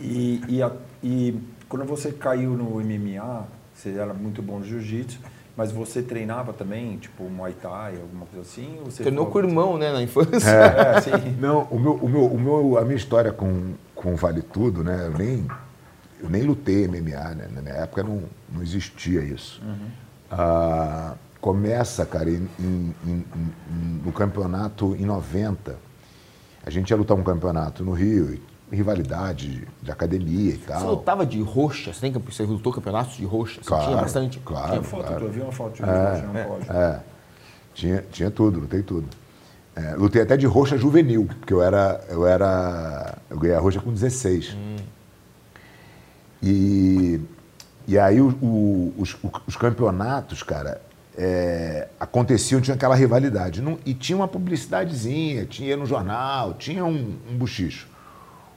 E, 0.00 0.42
e, 0.48 0.62
a, 0.62 0.72
e 1.02 1.40
quando 1.68 1.84
você 1.84 2.12
caiu 2.12 2.50
no 2.50 2.80
MMA, 2.80 3.46
você 3.72 3.90
era 3.90 4.12
muito 4.12 4.42
bom 4.42 4.58
no 4.58 4.64
jiu-jitsu, 4.64 5.18
mas 5.56 5.70
você 5.70 6.02
treinava 6.02 6.52
também, 6.52 6.96
tipo 6.98 7.24
Muay 7.24 7.52
Thai, 7.52 7.96
alguma 8.00 8.26
coisa 8.26 8.40
assim? 8.42 8.76
Ou 8.80 8.90
você 8.90 9.02
Treinou 9.02 9.26
com 9.26 9.38
o 9.38 9.40
irmão, 9.40 9.78
né, 9.78 9.92
na 9.92 10.02
infância? 10.02 10.50
É, 10.50 10.96
é 10.98 11.00
sim. 11.00 11.36
Não, 11.38 11.62
o 11.70 11.78
meu, 11.78 11.94
o 11.94 12.08
meu, 12.08 12.26
o 12.26 12.40
meu, 12.40 12.78
a 12.78 12.84
minha 12.84 12.96
história 12.96 13.32
com, 13.32 13.74
com 13.94 14.16
Vale 14.16 14.42
Tudo, 14.42 14.82
né, 14.82 15.06
eu 15.06 15.16
nem, 15.16 15.46
eu 16.20 16.28
nem 16.28 16.42
lutei 16.42 16.88
MMA, 16.88 17.34
né, 17.34 17.48
na 17.52 17.62
minha 17.62 17.74
época 17.74 18.02
não, 18.02 18.22
não 18.52 18.62
existia 18.62 19.22
isso. 19.22 19.62
Uhum. 19.64 19.88
Ah, 20.30 21.14
começa, 21.40 22.04
cara, 22.04 22.30
em, 22.30 22.48
em, 22.58 22.94
em, 23.06 23.24
no 24.04 24.10
campeonato 24.12 24.96
em 24.96 25.04
90. 25.04 25.76
A 26.64 26.70
gente 26.70 26.90
ia 26.90 26.96
lutar 26.96 27.16
um 27.16 27.22
campeonato 27.22 27.84
no 27.84 27.92
Rio, 27.92 28.40
rivalidade 28.74 29.66
de 29.82 29.90
academia 29.90 30.54
e 30.54 30.58
tal. 30.58 30.80
Você 30.80 30.86
lutava 30.86 31.26
de 31.26 31.40
roxa? 31.40 31.92
Você, 31.92 32.00
tem, 32.00 32.12
você 32.12 32.42
lutou 32.44 32.72
campeonatos 32.72 33.16
de 33.16 33.24
roxa? 33.24 33.60
Você 33.62 33.68
claro, 33.68 33.84
tinha 33.84 33.96
bastante? 33.96 34.38
Claro. 34.40 34.70
Tinha 34.70 34.82
foto, 34.82 35.06
claro. 35.06 35.24
eu 35.24 35.30
vi 35.30 35.40
uma 35.40 35.52
foto 35.52 35.74
de 35.76 35.82
é, 35.82 36.44
roxa 36.44 36.72
é, 36.72 36.76
é, 36.76 37.00
tinha, 37.74 38.04
tinha 38.10 38.30
tudo, 38.30 38.60
lutei 38.60 38.82
tudo. 38.82 39.08
É, 39.76 39.94
lutei 39.96 40.22
até 40.22 40.36
de 40.36 40.46
roxa 40.46 40.78
juvenil, 40.78 41.26
porque 41.26 41.52
eu 41.52 41.62
era. 41.62 42.04
Eu 42.08 42.26
era. 42.26 43.18
Eu 43.28 43.38
ganhei 43.38 43.56
a 43.56 43.60
roxa 43.60 43.80
com 43.80 43.92
16. 43.92 44.54
Hum. 44.54 44.76
E, 46.40 47.20
e 47.88 47.98
aí 47.98 48.20
o, 48.20 48.28
o, 48.40 48.94
os, 48.98 49.16
os, 49.46 49.56
campeonatos, 49.56 50.42
cara, 50.42 50.80
é, 51.16 51.88
aconteciam, 51.98 52.60
tinha 52.60 52.74
aquela 52.74 52.94
rivalidade. 52.94 53.60
Não, 53.60 53.78
e 53.84 53.94
tinha 53.94 54.16
uma 54.16 54.28
publicidadezinha, 54.28 55.46
tinha 55.46 55.76
no 55.76 55.86
jornal, 55.86 56.54
tinha 56.54 56.84
um, 56.84 57.16
um 57.28 57.36
buchicho. 57.36 57.88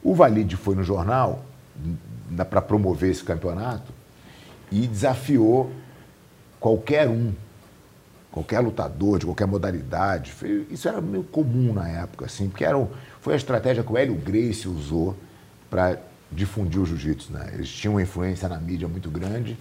O 0.08 0.16
Valide 0.16 0.56
foi 0.56 0.74
no 0.74 0.86
jornal 0.86 1.44
para 2.50 2.62
promover 2.62 3.12
esse 3.12 3.22
campeonato 3.22 3.92
e 4.72 4.88
desafiou 4.88 5.70
qualquer 6.62 7.10
um, 7.10 7.34
qualquer 8.32 8.62
lutador 8.62 9.20
de 9.20 9.26
qualquer 9.26 9.48
modalidade. 9.48 10.34
Isso 10.72 10.88
era 10.88 11.02
meio 11.02 11.26
comum 11.26 11.74
na 11.74 11.90
época, 11.90 12.24
assim, 12.24 12.48
porque 12.48 12.64
era, 12.64 12.88
foi 13.20 13.34
a 13.34 13.36
estratégia 13.36 13.84
que 13.84 13.92
o 13.92 13.98
Hélio 13.98 14.16
Gracie 14.16 14.70
usou 14.70 15.14
para 15.70 16.00
difundir 16.32 16.80
o 16.80 16.86
jiu-jitsu. 16.86 17.34
Né? 17.34 17.52
Eles 17.56 17.68
tinham 17.68 17.96
uma 17.96 18.02
influência 18.02 18.48
na 18.48 18.58
mídia 18.58 18.88
muito 18.88 19.10
grande 19.10 19.58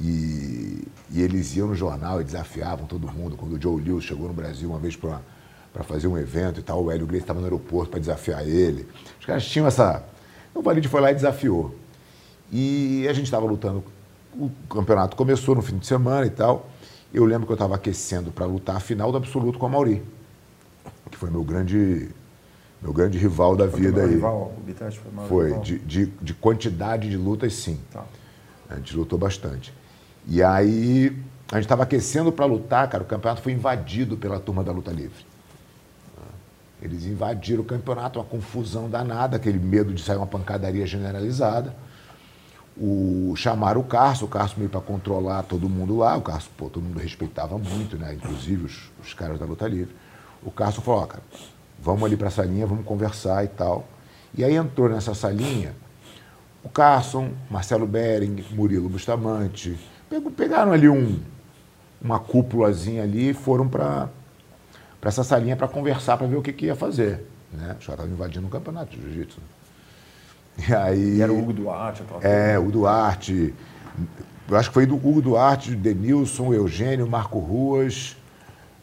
E, 0.00 0.86
e 1.10 1.20
eles 1.20 1.56
iam 1.56 1.66
no 1.66 1.74
jornal 1.74 2.20
e 2.20 2.24
desafiavam 2.24 2.86
todo 2.86 3.10
mundo. 3.10 3.36
Quando 3.36 3.56
o 3.56 3.60
Joe 3.60 3.82
Lewis 3.82 4.04
chegou 4.04 4.28
no 4.28 4.32
Brasil 4.32 4.70
uma 4.70 4.78
vez 4.78 4.94
para 4.94 5.20
fazer 5.84 6.08
um 6.08 6.18
evento 6.18 6.60
e 6.60 6.62
tal, 6.62 6.82
o 6.84 6.90
Hélio 6.90 7.06
Gracie 7.06 7.22
estava 7.22 7.38
no 7.40 7.46
aeroporto 7.46 7.90
para 7.90 8.00
desafiar 8.00 8.46
ele. 8.46 8.86
Os 9.20 9.26
caras 9.26 9.44
tinham 9.46 9.66
essa. 9.66 10.02
O 10.54 10.62
Valide 10.62 10.88
foi 10.88 11.00
lá 11.00 11.10
e 11.10 11.14
desafiou. 11.14 11.74
E 12.50 13.06
a 13.08 13.12
gente 13.12 13.26
estava 13.26 13.46
lutando. 13.46 13.84
O 14.34 14.50
campeonato 14.68 15.16
começou 15.16 15.54
no 15.54 15.62
fim 15.62 15.78
de 15.78 15.86
semana 15.86 16.26
e 16.26 16.30
tal. 16.30 16.68
Eu 17.12 17.24
lembro 17.24 17.46
que 17.46 17.52
eu 17.52 17.54
estava 17.54 17.74
aquecendo 17.74 18.30
para 18.30 18.44
lutar 18.44 18.76
a 18.76 18.80
final 18.80 19.10
do 19.10 19.16
absoluto 19.18 19.58
com 19.58 19.66
a 19.66 19.68
Mauri, 19.68 20.02
que 21.10 21.16
foi 21.16 21.30
meu 21.30 21.42
grande, 21.42 22.10
meu 22.82 22.92
grande 22.92 23.16
rival 23.18 23.56
da 23.56 23.68
Foi 23.68 23.80
vida 23.80 24.02
aí. 24.02 24.10
rival? 24.10 24.52
O 24.56 24.60
Bittencourt 24.60 24.96
foi 24.96 25.12
maior 25.12 25.28
Foi, 25.28 25.46
rival? 25.46 25.62
de, 25.62 25.78
de, 25.78 26.06
de 26.06 26.34
quantidade 26.34 27.08
de 27.08 27.16
lutas, 27.16 27.54
sim. 27.54 27.80
Tá. 27.90 28.04
A 28.68 28.76
gente 28.76 28.94
lutou 28.94 29.18
bastante. 29.18 29.72
E 30.26 30.42
aí, 30.42 31.16
a 31.50 31.54
gente 31.54 31.64
estava 31.64 31.84
aquecendo 31.84 32.30
para 32.30 32.44
lutar, 32.44 32.86
cara, 32.90 33.02
o 33.02 33.06
campeonato 33.06 33.40
foi 33.40 33.52
invadido 33.52 34.16
pela 34.18 34.38
turma 34.38 34.62
da 34.62 34.70
luta 34.72 34.90
livre. 34.90 35.24
Eles 36.80 37.04
invadiram 37.04 37.62
o 37.62 37.64
campeonato, 37.64 38.18
uma 38.18 38.24
confusão 38.24 38.88
danada, 38.88 39.36
aquele 39.36 39.58
medo 39.58 39.92
de 39.92 40.02
sair 40.02 40.16
uma 40.16 40.26
pancadaria 40.26 40.86
generalizada. 40.86 41.74
O, 42.76 43.34
chamaram 43.36 43.80
o 43.80 43.84
Carso, 43.84 44.24
o 44.24 44.28
Carso 44.28 44.54
meio 44.56 44.70
para 44.70 44.80
controlar 44.80 45.42
todo 45.42 45.68
mundo 45.68 45.96
lá, 45.96 46.16
o 46.16 46.22
Carso, 46.22 46.48
pô, 46.56 46.70
todo 46.70 46.84
mundo 46.84 47.00
respeitava 47.00 47.58
muito, 47.58 47.96
né? 47.96 48.14
Inclusive 48.14 48.66
os, 48.66 48.90
os 49.02 49.12
caras 49.14 49.38
da 49.38 49.44
luta 49.44 49.66
livre. 49.66 49.94
O 50.42 50.50
Carso 50.52 50.80
falou, 50.80 51.02
ó, 51.02 51.06
cara, 51.06 51.22
vamos 51.80 52.04
ali 52.04 52.16
para 52.16 52.28
a 52.28 52.30
salinha, 52.30 52.66
vamos 52.66 52.84
conversar 52.84 53.44
e 53.44 53.48
tal. 53.48 53.88
E 54.36 54.44
aí 54.44 54.54
entrou 54.54 54.88
nessa 54.88 55.14
salinha 55.14 55.74
o 56.62 56.68
Carson, 56.68 57.30
Marcelo 57.50 57.86
Bering, 57.86 58.44
Murilo 58.50 58.88
Bustamante. 58.88 59.78
Pegaram 60.36 60.72
ali 60.72 60.88
um, 60.88 61.18
uma 62.00 62.18
cúpulazinha 62.18 63.02
ali 63.02 63.30
e 63.30 63.34
foram 63.34 63.68
para 63.68 64.08
essa 65.02 65.22
salinha 65.22 65.56
para 65.56 65.68
conversar, 65.68 66.16
para 66.16 66.26
ver 66.26 66.36
o 66.36 66.42
que, 66.42 66.52
que 66.52 66.66
ia 66.66 66.74
fazer. 66.74 67.24
Né? 67.52 67.76
Os 67.78 67.86
caras 67.86 68.00
estavam 68.00 68.08
invadindo 68.08 68.46
o 68.46 68.50
campeonato 68.50 68.96
de 68.96 69.00
jiu-jitsu. 69.02 69.38
E 70.68 70.74
aí. 70.74 71.16
E 71.18 71.22
era 71.22 71.32
o 71.32 71.38
Hugo 71.38 71.52
Duarte, 71.52 72.02
aquela 72.02 72.20
É, 72.22 72.58
o 72.58 72.70
Duarte. 72.70 73.54
Eu 74.48 74.56
acho 74.56 74.70
que 74.70 74.74
foi 74.74 74.86
do 74.86 74.96
Hugo 74.96 75.22
Duarte, 75.22 75.74
Denilson, 75.74 76.52
Eugênio, 76.52 77.06
Marco 77.06 77.38
Ruas, 77.38 78.16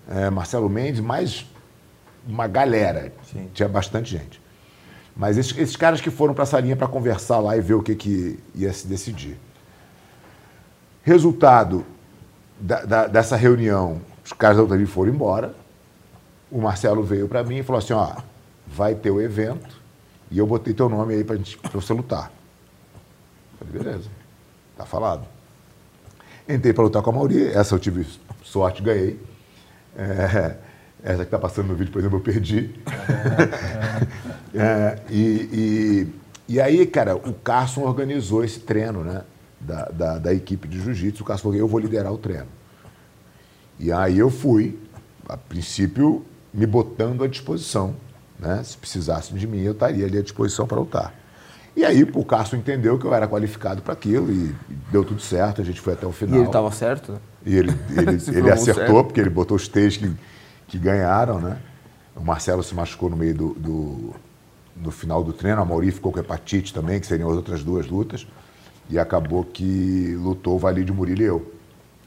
é, 0.09 0.30
Marcelo 0.30 0.70
Mendes, 0.70 1.01
mais 1.01 1.45
uma 2.28 2.47
galera. 2.47 3.11
Sim. 3.32 3.49
Tinha 3.53 3.68
bastante 3.68 4.11
gente. 4.11 4.41
Mas 5.16 5.38
esses, 5.38 5.57
esses 5.57 5.76
caras 5.76 5.99
que 6.01 6.09
foram 6.09 6.34
para 6.34 6.43
essa 6.43 6.59
linha 6.59 6.76
para 6.76 6.88
conversar 6.88 7.39
lá 7.39 7.55
e 7.57 7.61
ver 7.61 7.74
o 7.74 7.82
que, 7.84 7.95
que 7.95 8.39
ia 8.53 8.72
se 8.72 8.88
decidir. 8.88 9.38
Resultado 11.03 11.86
da- 12.59 12.84
da- 12.86 13.07
dessa 13.07 13.36
reunião, 13.36 14.01
os 14.24 14.34
caras 14.34 14.57
da 14.68 14.76
livre 14.76 14.91
foram 14.91 15.11
embora. 15.13 15.53
O 16.52 16.62
Marcelo 16.62 17.04
veio 17.04 17.28
para 17.28 17.43
mim 17.43 17.58
e 17.58 17.64
falou 17.64 17.80
assim: 17.80 17.93
ó, 17.93 18.16
vai 18.68 18.96
ter 18.96 19.12
o 19.12 19.22
evento 19.22 19.82
e 20.30 20.38
eu 20.38 20.48
botei 20.48 20.74
teu 20.74 20.89
nome 20.89 21.14
aí 21.14 21.24
para 21.24 21.38
você 21.74 21.93
lutar. 21.93 22.32
Falei, 23.60 23.84
beleza, 23.84 24.10
tá 24.78 24.86
falado. 24.86 25.26
Entrei 26.48 26.74
para 26.74 26.84
lutar 26.84 27.02
com 27.02 27.10
a 27.10 27.14
Mauri, 27.14 27.48
essa 27.48 27.74
eu 27.74 27.80
tive 27.80 28.06
sorte, 28.43 28.82
ganhei. 28.82 29.20
É, 29.98 30.58
essa 31.04 31.18
que 31.18 31.24
está 31.24 31.39
passando 31.39 31.68
no 31.68 31.76
vídeo, 31.76 31.91
por 31.91 32.00
exemplo, 32.00 32.18
eu 32.18 32.24
perdi. 32.24 32.74
É, 34.58 35.00
e, 35.10 35.20
e, 36.48 36.54
e 36.54 36.62
aí, 36.62 36.88
cara, 36.88 37.14
o 37.14 37.34
Carson 37.34 37.82
organizou 37.82 38.41
esse 38.41 38.62
treino, 38.62 39.04
né? 39.04 39.22
Da, 39.60 39.89
da, 39.89 40.18
da 40.18 40.34
equipe 40.34 40.66
de 40.66 40.80
jiu-jitsu. 40.80 41.24
O 41.24 41.26
Carson 41.26 41.43
falou, 41.43 41.58
eu 41.58 41.68
vou 41.68 41.78
liderar 41.78 42.14
o 42.14 42.18
treino. 42.18 42.48
E 43.78 43.91
aí 43.91 44.18
eu 44.18 44.30
fui, 44.30 44.80
a 45.28 45.36
princípio, 45.36 46.26
me 46.56 46.66
botando 46.66 47.24
à 47.24 47.28
disposição. 47.28 47.95
Né? 48.39 48.62
Se 48.64 48.78
precisassem 48.78 49.38
de 49.38 49.45
mim, 49.47 49.62
eu 49.62 49.74
estaria 49.74 50.06
ali 50.06 50.18
à 50.18 50.22
disposição 50.22 50.66
para 50.66 50.80
lutar. 50.80 51.14
E 51.76 51.84
aí 51.84 52.03
o 52.03 52.24
Carson 52.24 52.56
entendeu 52.56 52.97
que 52.97 53.06
eu 53.06 53.14
era 53.14 53.28
qualificado 53.28 53.82
para 53.82 53.91
aquilo 53.93 54.32
e, 54.32 54.56
e 54.70 54.74
deu 54.91 55.03
tudo 55.03 55.22
certo, 55.22 55.62
a 55.62 55.66
gente 55.66 55.82
foi 55.82 55.93
até 55.93 56.06
o 56.08 56.10
E 56.10 56.14
final. 56.14 56.38
ele 56.39 56.45
estava 56.47 56.72
certo, 56.72 57.12
né? 57.12 57.18
E 57.45 57.56
ele, 57.56 57.72
ele, 57.91 58.12
ele 58.38 58.49
acertou, 58.51 58.86
certo. 58.86 59.03
porque 59.06 59.20
ele 59.20 59.30
botou 59.30 59.58
os 59.58 59.68
três 59.68 59.97
que, 59.97 60.10
que 60.68 60.78
ganharam, 60.80 61.39
né? 61.41 61.58
O 62.16 62.22
Marcelo 62.22 62.64
se 62.64 62.74
machucou 62.74 63.10
no 63.10 63.18
meio 63.18 63.36
do, 63.36 63.53
do, 63.56 64.14
do 64.74 64.89
final 64.89 65.22
do 65.22 65.34
treino, 65.34 65.62
a 65.62 65.66
Mauri 65.66 65.91
ficou 65.91 66.14
com 66.14 66.20
hepatite 66.20 66.74
também, 66.74 66.97
que 67.01 67.06
seriam 67.08 67.30
as 67.30 67.36
outras 67.36 67.62
duas 67.62 67.88
lutas. 67.88 68.26
E 68.89 68.97
acabou 68.97 69.43
que 69.43 70.16
lutou 70.18 70.56
o 70.56 70.60
Valide 70.60 70.93
Murilo 70.93 71.22
e 71.22 71.26
eu. 71.26 71.53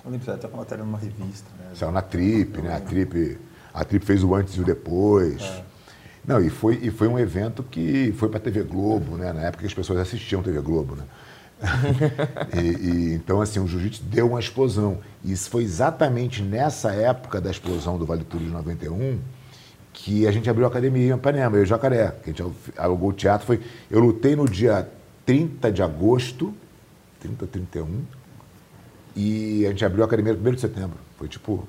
Eu 0.05 0.11
lembro 0.13 0.33
até 0.33 0.47
uma 0.47 0.59
matéria 0.59 0.83
numa 0.85 0.97
revista, 0.97 1.51
né? 1.59 1.73
Saiu 1.75 1.93
na 1.93 2.01
Trip, 2.01 2.63
né? 2.63 2.75
A 2.75 2.81
Trip, 2.81 3.37
a 3.79 3.85
Trip 3.85 4.05
fez 4.05 4.25
o 4.25 4.35
antes 4.35 4.55
e 4.55 4.61
o 4.61 4.65
depois. 4.65 5.43
Não, 6.27 6.41
e 6.41 6.51
foi, 6.51 6.79
e 6.83 6.91
foi 6.91 7.07
um 7.07 7.19
evento 7.19 7.63
que 7.63 8.13
foi 8.19 8.29
para 8.29 8.39
a 8.39 8.41
TV 8.41 8.63
Globo, 8.65 9.17
né? 9.17 9.33
Na 9.33 9.43
época 9.43 9.65
as 9.65 9.73
pessoas 9.73 10.01
assistiam 10.01 10.43
TV 10.43 10.61
Globo, 10.61 10.97
né? 10.97 11.05
e, 12.61 12.61
e, 12.61 13.15
então, 13.15 13.41
assim, 13.41 13.61
o 13.61 13.67
jiu-jitsu 13.67 14.03
deu 14.05 14.29
uma 14.29 14.41
explosão. 14.41 14.99
E 15.25 15.33
isso 15.33 15.49
foi 15.49 15.63
exatamente 15.63 16.43
nessa 16.43 16.93
época 16.93 17.41
da 17.41 17.51
explosão 17.51 17.97
do 17.97 18.05
Vale 18.05 18.25
Tudo 18.25 18.45
de 18.45 18.51
91 18.51 19.19
que 19.93 20.27
a 20.27 20.31
gente 20.31 20.49
abriu 20.49 20.65
a 20.65 20.69
academia 20.69 21.13
em 21.13 21.17
Ipanema, 21.17 21.57
eu 21.57 21.61
e 21.61 21.63
o 21.65 21.67
Jacaré. 21.67 22.15
Que 22.23 22.31
a 22.31 22.33
gente 22.33 22.55
alugou 22.77 23.11
o 23.11 23.13
teatro. 23.13 23.47
Foi, 23.47 23.61
eu 23.91 24.01
lutei 24.01 24.37
no 24.37 24.49
dia 24.49 24.89
30 25.27 25.73
de 25.73 25.83
agosto, 25.83 26.55
30, 27.21 27.47
31, 27.47 28.03
e 29.17 29.67
a 29.67 29.71
gente 29.71 29.85
abriu 29.85 30.05
a 30.05 30.07
academia 30.07 30.35
no 30.35 30.51
1 30.51 30.55
de 30.55 30.61
setembro. 30.61 30.99
Foi 31.17 31.27
tipo, 31.27 31.67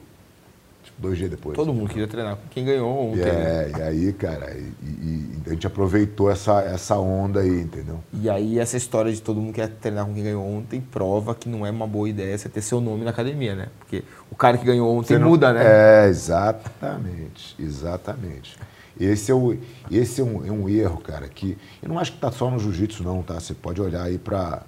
tipo 0.84 1.01
dois 1.01 1.17
dias 1.17 1.30
depois. 1.30 1.55
Todo 1.55 1.73
mundo 1.73 1.89
queria 1.89 2.07
treinar 2.07 2.36
com 2.36 2.47
quem 2.49 2.65
ganhou 2.65 3.11
ontem. 3.11 3.21
né? 3.25 3.63
É, 3.65 3.71
e 3.77 3.82
aí, 3.82 4.13
cara, 4.13 4.51
e, 4.57 4.71
e- 4.86 5.30
a 5.47 5.49
gente 5.51 5.65
aproveitou 5.67 6.30
essa, 6.30 6.61
essa 6.61 6.97
onda 6.97 7.39
aí, 7.41 7.61
entendeu? 7.61 7.99
E 8.13 8.30
aí 8.30 8.59
essa 8.59 8.77
história 8.77 9.11
de 9.11 9.21
todo 9.21 9.39
mundo 9.41 9.53
quer 9.53 9.67
treinar 9.69 10.05
com 10.05 10.13
quem 10.13 10.23
ganhou 10.23 10.45
ontem 10.45 10.80
prova 10.82 11.34
que 11.34 11.49
não 11.49 11.65
é 11.65 11.71
uma 11.71 11.88
boa 11.88 12.07
ideia 12.09 12.38
você 12.38 12.47
ter 12.49 12.61
seu 12.61 12.80
nome 12.80 13.03
na 13.03 13.09
academia, 13.11 13.55
né? 13.55 13.67
Porque 13.80 14.03
o 14.32 14.36
cara 14.36 14.57
que 14.57 14.65
ganhou 14.65 14.95
ontem 14.95 15.17
não- 15.17 15.30
muda, 15.30 15.51
né? 15.53 15.61
É, 16.05 16.07
exatamente, 16.07 17.55
exatamente. 17.59 18.57
Esse 18.99 19.32
é, 19.32 19.34
o, 19.34 19.57
esse 19.89 20.19
é, 20.19 20.23
um, 20.23 20.45
é 20.45 20.51
um 20.51 20.67
erro, 20.67 20.97
cara, 20.99 21.27
que 21.30 21.57
eu 21.82 21.88
não 21.88 21.97
acho 21.97 22.11
que 22.11 22.17
está 22.17 22.32
só 22.32 22.51
no 22.51 22.59
jiu-jitsu, 22.59 23.01
não, 23.03 23.23
tá? 23.23 23.39
Você 23.39 23.53
pode 23.53 23.82
olhar 23.82 24.03
aí 24.03 24.17
para 24.17 24.61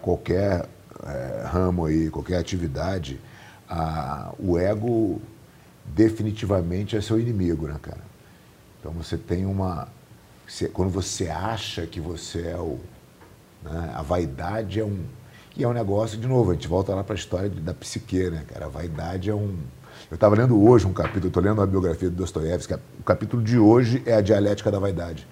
qualquer 0.00 0.66
é, 1.06 1.44
ramo 1.46 1.84
aí, 1.84 2.08
qualquer 2.10 2.38
atividade. 2.38 3.20
A, 3.68 4.32
o 4.38 4.58
ego 4.58 5.20
definitivamente 5.94 6.96
é 6.96 7.00
seu 7.00 7.18
inimigo, 7.18 7.66
né, 7.66 7.76
cara? 7.80 8.02
Então 8.80 8.92
você 8.92 9.16
tem 9.16 9.46
uma. 9.46 9.88
quando 10.72 10.90
você 10.90 11.28
acha 11.28 11.86
que 11.86 12.00
você 12.00 12.48
é 12.48 12.56
o. 12.56 12.78
né, 13.62 13.92
a 13.94 14.02
vaidade 14.02 14.80
é 14.80 14.84
um. 14.84 15.04
E 15.56 15.64
é 15.64 15.68
um 15.68 15.72
negócio, 15.72 16.18
de 16.18 16.28
novo, 16.28 16.50
a 16.52 16.54
gente 16.54 16.68
volta 16.68 16.94
lá 16.94 17.02
para 17.02 17.14
a 17.14 17.18
história 17.18 17.48
da 17.48 17.74
psique, 17.74 18.30
né, 18.30 18.44
cara? 18.46 18.66
A 18.66 18.68
vaidade 18.68 19.30
é 19.30 19.34
um. 19.34 19.56
Eu 20.10 20.14
estava 20.14 20.36
lendo 20.36 20.62
hoje 20.62 20.86
um 20.86 20.92
capítulo, 20.92 21.26
estou 21.26 21.42
lendo 21.42 21.60
a 21.60 21.66
biografia 21.66 22.08
do 22.08 22.14
Dostoiévski, 22.14 22.74
o 22.74 23.02
capítulo 23.02 23.42
de 23.42 23.58
hoje 23.58 24.00
é 24.06 24.14
a 24.14 24.20
dialética 24.20 24.70
da 24.70 24.78
vaidade. 24.78 25.26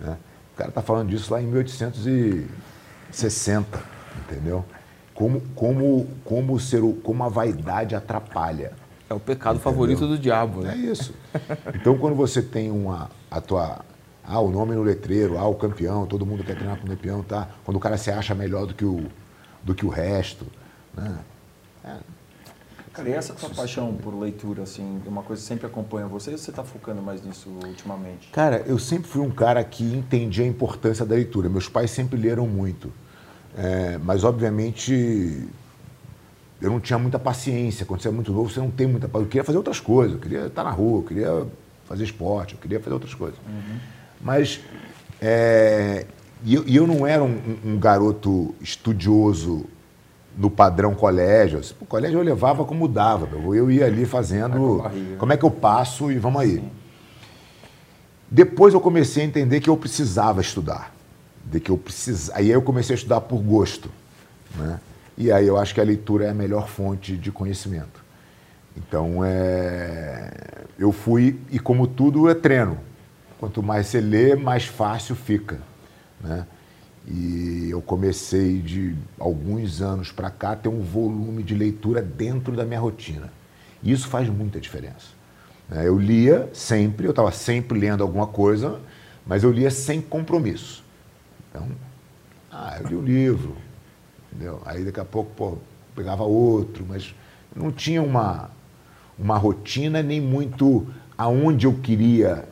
né? 0.00 0.16
O 0.52 0.56
cara 0.56 0.70
está 0.70 0.82
falando 0.82 1.10
disso 1.10 1.32
lá 1.32 1.40
em 1.40 1.46
1860, 1.46 3.80
entendeu? 4.24 4.64
Como, 5.14 5.40
como, 5.54 6.08
como, 6.24 6.58
ser, 6.58 6.82
como 7.04 7.22
a 7.22 7.28
vaidade 7.28 7.94
atrapalha. 7.94 8.72
É 9.10 9.14
o 9.14 9.18
pecado 9.18 9.56
Entendeu? 9.56 9.72
favorito 9.72 10.06
do 10.06 10.16
diabo, 10.16 10.60
É 10.64 10.68
né? 10.68 10.76
isso. 10.76 11.12
Então, 11.74 11.98
quando 11.98 12.14
você 12.14 12.40
tem 12.40 12.70
uma, 12.70 13.10
a 13.28 13.40
tua, 13.40 13.84
ah, 14.24 14.38
o 14.40 14.50
nome 14.52 14.72
no 14.76 14.84
letreiro, 14.84 15.36
ah, 15.36 15.48
o 15.48 15.54
campeão, 15.56 16.06
todo 16.06 16.24
mundo 16.24 16.44
quer 16.44 16.54
treinar 16.54 16.78
com 16.78 16.86
o 16.86 16.90
campeão, 16.90 17.20
tá? 17.24 17.48
Quando 17.64 17.76
o 17.76 17.80
cara 17.80 17.98
se 17.98 18.08
acha 18.12 18.36
melhor 18.36 18.66
do 18.66 18.74
que 18.74 18.84
o, 18.84 19.04
do 19.64 19.74
que 19.74 19.84
o 19.84 19.88
resto, 19.88 20.46
né? 20.96 21.18
Cara, 22.92 23.08
e 23.08 23.12
essa 23.12 23.32
tua 23.34 23.50
paixão 23.50 23.94
por 23.94 24.14
leitura, 24.16 24.62
assim, 24.62 25.00
é 25.04 25.08
uma 25.08 25.22
coisa 25.22 25.42
que 25.42 25.48
sempre 25.48 25.66
acompanha 25.66 26.06
você 26.06 26.30
ou 26.30 26.38
você 26.38 26.50
está 26.50 26.62
focando 26.62 27.02
mais 27.02 27.20
nisso 27.24 27.48
ultimamente? 27.64 28.28
Cara, 28.30 28.62
eu 28.66 28.78
sempre 28.78 29.08
fui 29.08 29.20
um 29.22 29.30
cara 29.30 29.62
que 29.64 29.82
entendia 29.82 30.44
a 30.44 30.48
importância 30.48 31.04
da 31.04 31.16
leitura. 31.16 31.48
Meus 31.48 31.68
pais 31.68 31.90
sempre 31.90 32.16
leram 32.16 32.46
muito. 32.46 32.92
É, 33.56 33.98
mas, 33.98 34.22
obviamente, 34.22 35.48
eu 36.60 36.70
não 36.70 36.80
tinha 36.80 36.98
muita 36.98 37.18
paciência. 37.18 37.86
Quando 37.86 38.02
você 38.02 38.08
é 38.08 38.10
muito 38.10 38.32
novo, 38.32 38.50
você 38.50 38.60
não 38.60 38.70
tem 38.70 38.86
muita 38.86 39.08
paciência. 39.08 39.26
Eu 39.26 39.30
queria 39.30 39.44
fazer 39.44 39.58
outras 39.58 39.80
coisas. 39.80 40.14
Eu 40.14 40.20
queria 40.20 40.46
estar 40.46 40.62
na 40.64 40.70
rua, 40.70 40.98
eu 40.98 41.02
queria 41.02 41.46
fazer 41.86 42.04
esporte, 42.04 42.54
eu 42.54 42.60
queria 42.60 42.78
fazer 42.80 42.92
outras 42.94 43.14
coisas. 43.14 43.38
Mas, 44.20 44.60
é, 45.20 46.06
e 46.44 46.54
eu, 46.54 46.64
eu 46.66 46.86
não 46.86 47.06
era 47.06 47.22
um, 47.22 47.38
um- 47.64 47.78
garoto 47.78 48.54
estudioso 48.60 49.64
no 50.36 50.50
padrão 50.50 50.94
colégio. 50.94 51.58
Assim, 51.58 51.74
O 51.80 51.86
colégio 51.86 52.18
eu 52.18 52.22
levava 52.22 52.64
como 52.64 52.86
dava. 52.86 53.26
Eu 53.54 53.70
ia 53.70 53.86
ali 53.86 54.04
fazendo. 54.06 54.82
Como 55.18 55.32
é 55.32 55.36
que 55.36 55.44
eu 55.44 55.50
passo 55.50 56.10
e 56.12 56.18
vamos 56.18 56.40
aí. 56.42 56.62
Depois 58.30 58.74
eu 58.74 58.80
comecei 58.80 59.24
a 59.24 59.26
entender 59.26 59.60
que 59.60 59.68
eu 59.68 59.76
precisava 59.76 60.40
estudar. 60.40 60.94
De 61.44 61.58
que 61.58 61.70
eu 61.70 61.76
precis... 61.76 62.30
Aí 62.30 62.48
eu 62.50 62.62
comecei 62.62 62.94
a 62.94 62.96
estudar 62.98 63.20
por 63.22 63.38
gosto. 63.40 63.90
Né? 64.56 64.78
E 65.20 65.30
aí 65.30 65.46
eu 65.46 65.58
acho 65.58 65.74
que 65.74 65.80
a 65.82 65.84
leitura 65.84 66.24
é 66.24 66.30
a 66.30 66.34
melhor 66.34 66.66
fonte 66.66 67.14
de 67.14 67.30
conhecimento. 67.30 68.02
Então, 68.74 69.22
é, 69.22 70.32
eu 70.78 70.90
fui, 70.92 71.38
e 71.50 71.58
como 71.58 71.86
tudo 71.86 72.26
é 72.30 72.34
treino. 72.34 72.78
Quanto 73.38 73.62
mais 73.62 73.88
você 73.88 74.00
lê, 74.00 74.34
mais 74.34 74.64
fácil 74.64 75.14
fica. 75.14 75.58
Né? 76.22 76.46
E 77.06 77.68
eu 77.68 77.82
comecei 77.82 78.60
de 78.60 78.96
alguns 79.18 79.82
anos 79.82 80.10
para 80.10 80.30
cá 80.30 80.56
ter 80.56 80.70
um 80.70 80.80
volume 80.80 81.42
de 81.42 81.54
leitura 81.54 82.00
dentro 82.00 82.56
da 82.56 82.64
minha 82.64 82.80
rotina. 82.80 83.30
E 83.82 83.92
isso 83.92 84.08
faz 84.08 84.26
muita 84.26 84.58
diferença. 84.58 85.08
Né? 85.68 85.86
Eu 85.86 85.98
lia 85.98 86.48
sempre, 86.54 87.04
eu 87.04 87.10
estava 87.10 87.30
sempre 87.30 87.78
lendo 87.78 88.02
alguma 88.02 88.26
coisa, 88.26 88.80
mas 89.26 89.42
eu 89.42 89.52
lia 89.52 89.70
sem 89.70 90.00
compromisso. 90.00 90.82
Então, 91.50 91.68
ah, 92.50 92.78
eu 92.80 92.88
li 92.88 92.96
um 92.96 93.02
livro, 93.02 93.54
entendeu? 94.32 94.60
Aí 94.64 94.84
daqui 94.84 95.00
a 95.00 95.04
pouco, 95.04 95.30
pô, 95.36 95.58
pegava 95.94 96.24
outro, 96.24 96.84
mas 96.88 97.14
não 97.54 97.70
tinha 97.70 98.02
uma, 98.02 98.50
uma 99.18 99.36
rotina 99.36 100.02
nem 100.02 100.20
muito 100.20 100.86
aonde 101.16 101.66
eu 101.66 101.74
queria 101.74 102.44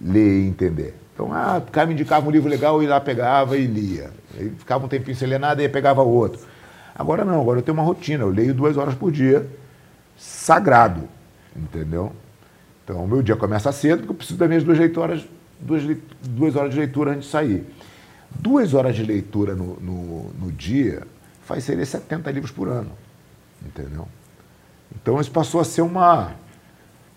ler 0.00 0.42
e 0.42 0.46
entender. 0.46 0.94
Então, 1.14 1.32
ah, 1.32 1.60
o 1.66 1.70
cara 1.70 1.86
me 1.86 1.94
indicava 1.94 2.28
um 2.28 2.30
livro 2.30 2.48
legal, 2.48 2.76
eu 2.76 2.84
ia 2.84 2.90
lá, 2.90 3.00
pegava 3.00 3.56
e 3.56 3.66
lia. 3.66 4.10
Aí 4.38 4.50
ficava 4.50 4.86
um 4.86 4.88
tempinho 4.88 5.16
sem 5.16 5.26
ler 5.26 5.40
nada 5.40 5.62
e 5.62 5.68
pegava 5.68 6.02
outro. 6.02 6.40
Agora 6.94 7.24
não, 7.24 7.40
agora 7.40 7.58
eu 7.58 7.62
tenho 7.62 7.76
uma 7.76 7.82
rotina, 7.82 8.22
eu 8.22 8.30
leio 8.30 8.54
duas 8.54 8.76
horas 8.76 8.94
por 8.94 9.10
dia, 9.10 9.48
sagrado, 10.16 11.08
entendeu? 11.56 12.12
Então, 12.84 13.04
o 13.04 13.08
meu 13.08 13.22
dia 13.22 13.36
começa 13.36 13.70
cedo, 13.72 13.98
porque 13.98 14.12
eu 14.12 14.16
preciso 14.16 14.38
das 14.38 14.48
minhas 14.48 14.64
duas, 14.64 15.24
duas, 15.60 15.82
duas 16.22 16.56
horas 16.56 16.72
de 16.72 16.78
leitura 16.78 17.12
antes 17.12 17.24
de 17.24 17.30
sair. 17.30 17.66
Duas 18.30 18.74
horas 18.74 18.94
de 18.94 19.02
leitura 19.02 19.54
no, 19.54 19.80
no, 19.80 20.30
no 20.32 20.52
dia 20.52 21.06
faz 21.42 21.64
ser 21.64 21.84
70 21.84 22.30
livros 22.30 22.52
por 22.52 22.68
ano, 22.68 22.92
entendeu? 23.64 24.06
Então, 24.94 25.20
isso 25.20 25.30
passou 25.30 25.60
a 25.60 25.64
ser 25.64 25.82
uma 25.82 26.34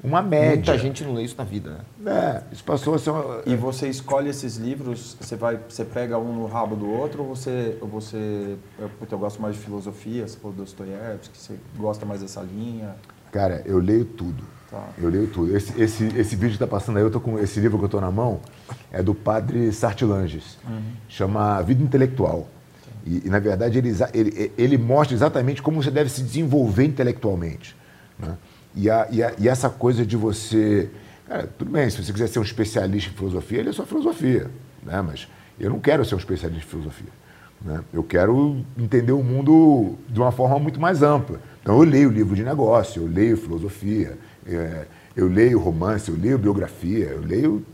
uma 0.03 0.21
média. 0.21 0.55
Muita 0.55 0.77
gente 0.77 1.03
não 1.03 1.13
lê 1.13 1.23
isso 1.23 1.35
na 1.37 1.43
vida, 1.43 1.85
né? 1.99 2.43
É, 2.49 2.53
isso 2.53 2.63
passou 2.63 2.95
a 2.95 2.99
ser 2.99 3.11
uma... 3.11 3.43
E 3.45 3.55
você 3.55 3.87
escolhe 3.87 4.29
esses 4.29 4.57
livros, 4.57 5.15
você 5.19 5.35
vai, 5.35 5.59
você 5.69 5.85
pega 5.85 6.17
um 6.17 6.33
no 6.33 6.47
rabo 6.47 6.75
do 6.75 6.89
outro, 6.89 7.23
ou 7.23 7.35
você, 7.35 7.77
ou 7.79 7.87
você 7.87 8.57
eu, 8.79 8.89
eu 9.11 9.17
gosto 9.17 9.39
mais 9.41 9.55
de 9.55 9.61
filosofia, 9.61 10.27
você 10.27 10.37
falou 10.37 10.57
Dostoiévski, 10.57 11.37
você 11.37 11.59
gosta 11.77 12.05
mais 12.05 12.21
dessa 12.21 12.41
linha? 12.41 12.95
Cara, 13.31 13.61
eu 13.65 13.77
leio 13.77 14.05
tudo. 14.05 14.43
Tá. 14.71 14.87
Eu 14.97 15.09
leio 15.09 15.27
tudo. 15.27 15.55
Esse, 15.55 15.79
esse, 15.79 16.05
esse 16.17 16.35
vídeo 16.35 16.51
que 16.51 16.63
está 16.63 16.67
passando 16.67 16.97
aí, 16.97 17.03
eu 17.03 17.11
tô 17.11 17.19
com 17.19 17.37
esse 17.37 17.59
livro 17.59 17.77
que 17.77 17.83
eu 17.83 17.87
estou 17.87 17.99
na 17.99 18.09
mão, 18.09 18.39
é 18.89 19.03
do 19.03 19.13
padre 19.13 19.69
Sartilanges, 19.73 20.57
uhum. 20.65 20.81
chama 21.09 21.61
Vida 21.61 21.83
Intelectual. 21.83 22.47
E, 23.05 23.23
e, 23.25 23.29
na 23.29 23.39
verdade, 23.39 23.77
ele, 23.77 23.93
ele, 24.13 24.53
ele 24.57 24.77
mostra 24.77 25.13
exatamente 25.13 25.61
como 25.61 25.83
você 25.83 25.91
deve 25.91 26.09
se 26.09 26.23
desenvolver 26.23 26.85
intelectualmente. 26.85 27.75
Né? 28.17 28.37
E, 28.73 28.89
a, 28.89 29.07
e, 29.11 29.21
a, 29.21 29.33
e, 29.37 29.49
essa 29.49 29.69
coisa 29.69 30.05
de 30.05 30.15
você. 30.15 30.89
Cara, 31.27 31.49
tudo 31.57 31.69
bem, 31.69 31.89
se 31.89 32.01
você 32.01 32.13
quiser 32.13 32.27
ser 32.27 32.39
um 32.39 32.43
especialista 32.43 33.11
em 33.11 33.13
filosofia, 33.13 33.59
ele 33.59 33.69
é 33.69 33.73
só 33.73 33.85
filosofia. 33.85 34.49
Né? 34.83 35.01
Mas 35.01 35.27
eu 35.59 35.69
não 35.69 35.79
quero 35.79 36.05
ser 36.05 36.15
um 36.15 36.19
especialista 36.19 36.65
em 36.65 36.69
filosofia. 36.69 37.09
Né? 37.61 37.81
Eu 37.91 38.03
quero 38.03 38.63
entender 38.77 39.11
o 39.11 39.21
mundo 39.21 39.95
de 40.07 40.19
uma 40.19 40.31
forma 40.31 40.57
muito 40.59 40.79
mais 40.79 41.03
ampla. 41.03 41.41
Então, 41.61 41.77
eu 41.77 41.83
leio 41.83 42.09
livro 42.09 42.35
de 42.35 42.43
negócio, 42.43 43.03
eu 43.03 43.07
leio 43.07 43.37
filosofia, 43.37 44.17
é, 44.47 44.85
eu 45.15 45.27
leio 45.27 45.59
romance, 45.59 46.09
eu 46.09 46.17
leio 46.17 46.37
biografia, 46.37 47.05
eu 47.05 47.21
leio. 47.21 47.65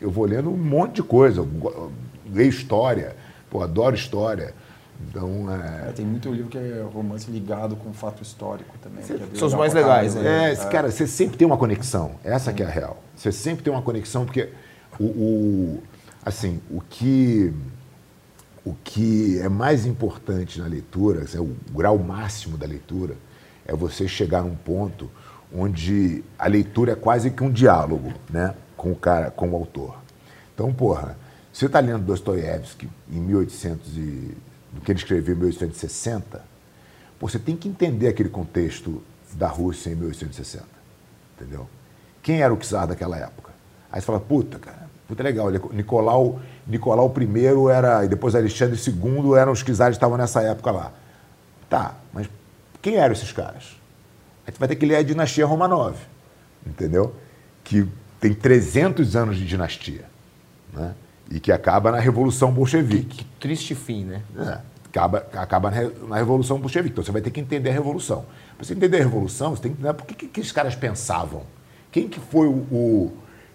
Eu 0.00 0.10
vou 0.10 0.26
lendo 0.26 0.50
um 0.50 0.56
monte 0.56 0.96
de 0.96 1.02
coisa. 1.02 1.40
Eu 1.40 1.92
leio 2.32 2.48
história, 2.48 3.16
pô, 3.50 3.62
adoro 3.62 3.94
história. 3.94 4.54
Então, 5.08 5.46
é... 5.52 5.88
É, 5.88 5.92
tem 5.92 6.06
muito 6.06 6.30
livro 6.30 6.48
que 6.48 6.56
é 6.56 6.84
romance 6.92 7.30
ligado 7.30 7.76
com 7.76 7.92
fato 7.92 8.22
histórico 8.22 8.76
também. 8.78 9.04
É 9.04 9.36
São 9.36 9.48
os 9.48 9.54
mais 9.54 9.74
legais, 9.74 10.14
né? 10.14 10.52
É, 10.52 10.56
cara, 10.56 10.90
você 10.90 11.06
sempre 11.06 11.36
tem 11.36 11.46
uma 11.46 11.56
conexão. 11.56 12.12
Essa 12.24 12.52
que 12.52 12.62
é 12.62 12.66
a 12.66 12.68
real. 12.68 13.02
Você 13.14 13.30
sempre 13.30 13.62
tem 13.62 13.72
uma 13.72 13.82
conexão, 13.82 14.24
porque 14.24 14.48
o, 14.98 15.04
o, 15.04 15.82
assim, 16.24 16.60
o 16.70 16.80
que, 16.80 17.52
o 18.64 18.74
que 18.82 19.38
é 19.40 19.48
mais 19.48 19.84
importante 19.84 20.58
na 20.60 20.66
leitura, 20.66 21.22
assim, 21.22 21.38
o 21.38 21.54
grau 21.74 21.98
máximo 21.98 22.56
da 22.56 22.66
leitura, 22.66 23.16
é 23.66 23.74
você 23.74 24.08
chegar 24.08 24.42
num 24.42 24.54
ponto 24.54 25.10
onde 25.54 26.24
a 26.38 26.46
leitura 26.46 26.92
é 26.92 26.96
quase 26.96 27.30
que 27.30 27.42
um 27.42 27.50
diálogo 27.50 28.12
né, 28.30 28.54
com 28.76 28.92
o 28.92 28.96
cara, 28.96 29.30
com 29.30 29.50
o 29.50 29.56
autor. 29.56 29.96
Então, 30.54 30.72
porra, 30.72 31.16
você 31.52 31.66
está 31.66 31.80
lendo 31.80 32.04
Dostoiévski 32.04 32.88
em 33.10 33.20
1800 33.20 33.96
e 33.96 34.36
do 34.72 34.80
que 34.82 34.92
ele 34.92 34.98
escreveu 34.98 35.34
em 35.34 35.38
1860, 35.38 36.42
você 37.18 37.38
tem 37.38 37.56
que 37.56 37.68
entender 37.68 38.08
aquele 38.08 38.28
contexto 38.28 39.02
da 39.32 39.48
Rússia 39.48 39.90
em 39.90 39.94
1860. 39.94 40.64
Entendeu? 41.34 41.66
Quem 42.22 42.42
era 42.42 42.52
o 42.52 42.56
czar 42.56 42.86
daquela 42.86 43.16
época? 43.16 43.52
Aí 43.90 44.00
você 44.00 44.06
fala, 44.06 44.20
puta, 44.20 44.58
cara, 44.58 44.88
puta 45.08 45.22
legal. 45.22 45.50
Nicolau, 45.72 46.40
Nicolau 46.66 47.14
I 47.18 47.70
era, 47.72 48.04
e 48.04 48.08
depois 48.08 48.34
Alexandre 48.34 48.78
II 48.78 49.34
eram 49.38 49.52
os 49.52 49.62
czares 49.62 49.96
que 49.96 49.98
estavam 49.98 50.16
nessa 50.16 50.42
época 50.42 50.70
lá. 50.70 50.92
Tá, 51.68 51.94
mas 52.12 52.28
quem 52.82 52.96
eram 52.96 53.12
esses 53.12 53.32
caras? 53.32 53.76
Aí 54.46 54.52
você 54.52 54.58
vai 54.58 54.68
ter 54.68 54.76
que 54.76 54.86
ler 54.86 54.96
a 54.96 55.02
dinastia 55.02 55.44
Romanov, 55.44 55.96
entendeu? 56.66 57.14
Que 57.64 57.86
tem 58.20 58.32
300 58.32 59.16
anos 59.16 59.36
de 59.36 59.46
dinastia. 59.46 60.04
Né? 60.72 60.94
e 61.30 61.40
que 61.40 61.50
acaba 61.50 61.90
na 61.90 61.98
Revolução 61.98 62.52
Bolchevique. 62.52 63.18
Que, 63.18 63.24
que 63.24 63.30
triste 63.40 63.74
fim, 63.74 64.04
né? 64.04 64.22
É, 64.38 64.58
acaba, 64.84 65.26
acaba 65.34 65.70
na 65.70 66.16
Revolução 66.16 66.58
Bolchevique. 66.58 66.92
Então 66.92 67.04
você 67.04 67.12
vai 67.12 67.22
ter 67.22 67.30
que 67.30 67.40
entender 67.40 67.70
a 67.70 67.72
Revolução. 67.72 68.24
Para 68.56 68.64
você 68.64 68.74
entender 68.74 68.98
a 68.98 69.04
Revolução, 69.04 69.54
você 69.54 69.62
tem 69.62 69.72
que 69.72 69.78
entender 69.78 69.94
por 69.94 70.06
que, 70.06 70.26
que, 70.26 70.52
caras 70.52 70.74
pensavam. 70.74 71.42
Quem 71.90 72.08
que 72.08 72.20
foi 72.20 72.46
o, 72.46 72.66
o, 72.70 73.12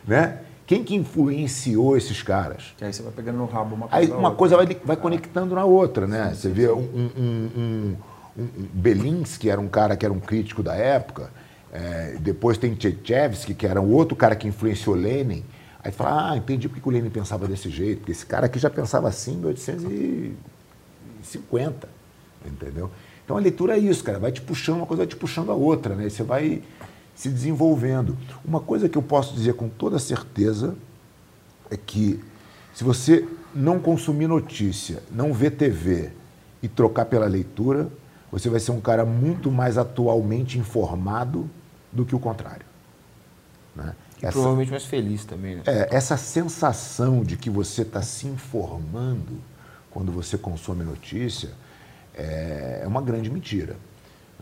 né? 0.07 0.39
Quem 0.65 0.83
que 0.83 0.95
influenciou 0.95 1.97
esses 1.97 2.23
caras? 2.23 2.73
Que 2.77 2.85
aí 2.85 2.93
você 2.93 3.03
vai 3.03 3.11
pegando 3.11 3.37
no 3.37 3.45
rabo 3.45 3.75
uma 3.75 3.87
coisa. 3.87 4.13
Aí 4.13 4.17
uma 4.17 4.31
coisa 4.31 4.55
vai, 4.55 4.65
vai 4.85 4.95
conectando 4.95 5.53
na 5.53 5.65
outra, 5.65 6.07
né? 6.07 6.29
Sim, 6.29 6.35
você 6.35 6.47
sim, 6.47 6.53
vê 6.53 6.67
sim. 6.67 6.73
Um, 6.73 7.09
um, 7.21 7.95
um, 8.37 8.43
um, 8.43 8.67
Belinsky, 8.73 9.49
era 9.49 9.59
um 9.59 9.67
cara 9.67 9.97
que 9.97 10.05
era 10.05 10.13
um 10.13 10.19
crítico 10.19 10.63
da 10.63 10.75
época. 10.75 11.29
É, 11.71 12.17
depois 12.19 12.57
tem 12.57 12.75
Tchaikovsky, 12.75 13.53
que 13.53 13.65
era 13.65 13.81
um 13.81 13.91
outro 13.91 14.15
cara 14.15 14.35
que 14.35 14.47
influenciou 14.47 14.95
Lenin. 14.95 15.43
Aí 15.83 15.91
fala, 15.91 16.31
ah, 16.31 16.37
entendi 16.37 16.69
porque 16.69 16.87
o 16.87 16.91
Lenin 16.91 17.09
pensava 17.09 17.47
desse 17.47 17.67
jeito, 17.69 17.99
porque 17.99 18.11
esse 18.11 18.25
cara 18.25 18.45
aqui 18.45 18.59
já 18.59 18.69
pensava 18.69 19.07
assim 19.07 19.33
em 19.33 19.37
1850, 19.37 21.89
entendeu? 22.45 22.91
Então 23.23 23.35
a 23.35 23.39
leitura 23.39 23.75
é 23.75 23.79
isso, 23.79 24.03
cara, 24.03 24.19
vai 24.19 24.31
te 24.31 24.41
puxando, 24.41 24.77
uma 24.77 24.85
coisa 24.85 25.01
vai 25.03 25.07
te 25.07 25.15
puxando 25.15 25.51
a 25.51 25.55
outra, 25.55 25.95
né? 25.95 26.05
E 26.07 26.11
você 26.11 26.21
vai 26.21 26.61
se 27.15 27.29
desenvolvendo. 27.29 28.15
Uma 28.43 28.59
coisa 28.59 28.89
que 28.89 28.97
eu 28.97 29.01
posso 29.01 29.33
dizer 29.33 29.53
com 29.53 29.69
toda 29.69 29.97
certeza 29.97 30.75
é 31.69 31.77
que 31.77 32.19
se 32.73 32.83
você 32.83 33.25
não 33.53 33.79
consumir 33.79 34.27
notícia, 34.27 35.01
não 35.11 35.33
ver 35.33 35.51
TV 35.51 36.09
e 36.61 36.67
trocar 36.67 37.05
pela 37.05 37.25
leitura, 37.25 37.89
você 38.31 38.49
vai 38.49 38.59
ser 38.59 38.71
um 38.71 38.79
cara 38.79 39.05
muito 39.05 39.51
mais 39.51 39.77
atualmente 39.77 40.57
informado 40.57 41.49
do 41.91 42.05
que 42.05 42.15
o 42.15 42.19
contrário. 42.19 42.65
Né? 43.75 43.95
Essa, 44.21 44.33
provavelmente 44.33 44.71
mais 44.71 44.85
feliz 44.85 45.25
também. 45.25 45.55
Né? 45.55 45.63
É, 45.65 45.89
essa 45.91 46.15
sensação 46.15 47.23
de 47.23 47.35
que 47.35 47.49
você 47.49 47.81
está 47.81 48.01
se 48.01 48.27
informando 48.27 49.41
quando 49.89 50.11
você 50.11 50.37
consome 50.37 50.83
notícia 50.83 51.49
é, 52.15 52.81
é 52.83 52.87
uma 52.87 53.01
grande 53.01 53.29
mentira. 53.29 53.75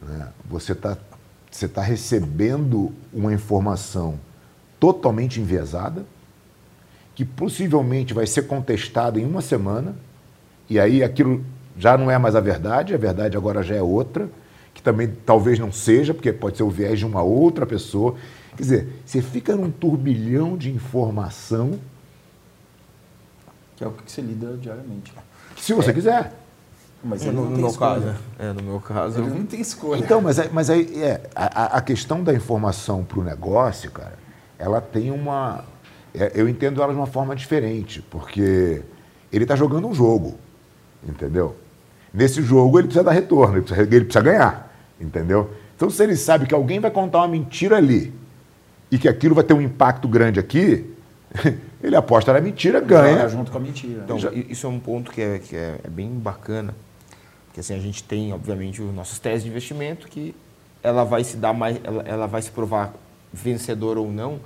Né? 0.02 0.28
Você 0.46 0.74
está 0.74 0.98
você 1.52 1.68
tá 1.68 1.82
recebendo 1.82 2.94
uma 3.12 3.34
informação 3.34 4.20
totalmente 4.80 5.42
enviesada, 5.42 6.06
que 7.16 7.26
possivelmente 7.26 8.14
vai 8.14 8.28
ser 8.28 8.44
contestada 8.44 9.20
em 9.20 9.26
uma 9.26 9.42
semana, 9.42 9.96
e 10.70 10.80
aí 10.80 11.04
aquilo 11.04 11.44
já 11.80 11.98
não 11.98 12.12
é 12.12 12.18
mais 12.18 12.36
a 12.36 12.42
verdade, 12.42 12.94
a 12.94 12.98
verdade 12.98 13.38
agora 13.38 13.64
já 13.64 13.74
é 13.74 13.82
outra, 13.82 14.30
que 14.74 14.84
também 14.84 15.08
talvez 15.26 15.58
não 15.58 15.72
seja, 15.72 16.14
porque 16.14 16.32
pode 16.34 16.58
ser 16.58 16.64
o 16.64 16.70
viés 16.70 17.00
de 17.00 17.06
uma 17.06 17.24
outra 17.24 17.66
pessoa. 17.66 18.16
Quer 18.58 18.64
dizer, 18.64 19.02
você 19.06 19.22
fica 19.22 19.56
num 19.56 19.72
turbilhão 19.72 20.58
de 20.58 20.70
informação. 20.70 21.80
Que 23.78 23.84
é 23.86 23.88
o 23.88 23.92
que 23.92 24.12
você 24.12 24.20
lida 24.20 24.58
diariamente. 24.58 25.14
Se 25.56 25.74
você 25.74 25.92
é. 25.92 25.94
quiser. 25.94 26.34
Mas 27.02 27.26
é, 27.26 27.32
no, 27.32 27.50
no 27.50 27.58
meu 27.58 27.72
caso, 27.72 28.14
é, 28.38 28.52
no 28.52 28.62
meu 28.62 28.80
caso, 28.82 29.22
ele 29.22 29.30
não 29.30 29.46
tem 29.46 29.62
escolha. 29.62 30.02
Então, 30.02 30.20
mas, 30.20 30.52
mas 30.52 30.70
aí 30.70 31.02
é, 31.02 31.30
a, 31.34 31.78
a 31.78 31.82
questão 31.82 32.22
da 32.22 32.34
informação 32.34 33.06
para 33.06 33.20
o 33.20 33.24
negócio, 33.24 33.90
cara, 33.90 34.20
ela 34.58 34.82
tem 34.82 35.10
uma. 35.10 35.64
É, 36.14 36.34
eu 36.36 36.50
entendo 36.50 36.84
ela 36.84 36.92
de 36.92 37.00
uma 37.00 37.08
forma 37.08 37.34
diferente, 37.38 38.02
porque 38.02 38.82
ele 39.32 39.46
está 39.46 39.56
jogando 39.56 39.88
um 39.88 39.94
jogo, 39.94 40.38
entendeu? 41.08 41.56
Nesse 42.14 42.42
jogo 42.42 42.80
ele 42.80 42.88
precisa 42.88 43.04
dar 43.04 43.12
retorno, 43.12 43.56
ele 43.56 43.62
precisa, 43.62 43.82
ele 43.82 44.06
precisa 44.06 44.24
ganhar, 44.24 44.74
entendeu? 45.00 45.52
Então, 45.76 45.90
se 45.90 46.04
ele 46.04 46.16
sabe 46.16 46.46
que 46.46 46.54
alguém 46.54 46.80
vai 46.80 46.92
contar 46.92 47.20
uma 47.20 47.28
mentira 47.28 47.78
ali 47.78 48.14
e 48.92 48.98
que 48.98 49.08
aquilo 49.08 49.34
vai 49.34 49.44
ter 49.44 49.54
um 49.54 49.62
impacto 49.62 50.08
grande 50.08 50.40
aqui, 50.40 50.86
ele 51.82 51.96
aposta 51.96 52.34
na 52.34 52.42
mentira, 52.42 52.80
ganha. 52.82 53.28
junto 53.30 53.52
com 53.52 53.58
a 53.58 53.62
mentira. 53.62 54.02
Então, 54.04 54.18
isso 54.34 54.66
é 54.66 54.70
um 54.70 54.80
ponto 54.80 55.12
que 55.12 55.22
é, 55.22 55.40
que 55.40 55.56
é, 55.56 55.80
é 55.84 55.90
bem 55.90 56.10
bacana, 56.10 56.76
Porque 57.48 57.62
assim, 57.62 57.74
a 57.74 57.80
gente 57.80 58.04
tem, 58.04 58.34
obviamente, 58.34 58.82
os 58.82 58.94
nossos 58.94 59.20
testes 59.20 59.44
de 59.44 59.50
investimento 59.50 60.08
que 60.08 60.36
ela 60.84 61.04
vai 61.04 61.24
se 61.24 61.38
dar 61.38 61.54
mais, 61.54 61.80
ela, 61.84 62.04
ela 62.04 62.28
vai 62.28 62.42
se 62.42 62.52
provar 62.52 62.94
vencedora 63.32 64.00
ou 64.00 64.12
não 64.12 64.40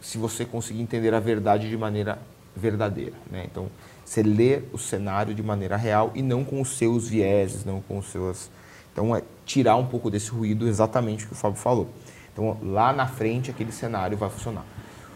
se 0.00 0.16
você 0.16 0.44
conseguir 0.44 0.80
entender 0.80 1.12
a 1.12 1.20
verdade 1.20 1.68
de 1.68 1.76
maneira 1.76 2.18
verdadeira. 2.56 3.14
Né? 3.30 3.46
Então, 3.50 3.66
você 4.10 4.24
lê 4.24 4.62
o 4.72 4.78
cenário 4.78 5.32
de 5.32 5.40
maneira 5.40 5.76
real 5.76 6.10
e 6.16 6.20
não 6.20 6.42
com 6.42 6.60
os 6.60 6.76
seus 6.76 7.08
vieses, 7.08 7.64
não 7.64 7.80
com 7.80 7.96
os 7.96 8.06
seus. 8.10 8.50
Então, 8.92 9.14
é 9.14 9.22
tirar 9.46 9.76
um 9.76 9.86
pouco 9.86 10.10
desse 10.10 10.30
ruído, 10.30 10.66
exatamente 10.66 11.24
o 11.24 11.28
que 11.28 11.32
o 11.32 11.36
Fábio 11.36 11.56
falou. 11.56 11.88
Então, 12.32 12.56
lá 12.60 12.92
na 12.92 13.06
frente, 13.06 13.52
aquele 13.52 13.70
cenário 13.70 14.18
vai 14.18 14.28
funcionar. 14.28 14.64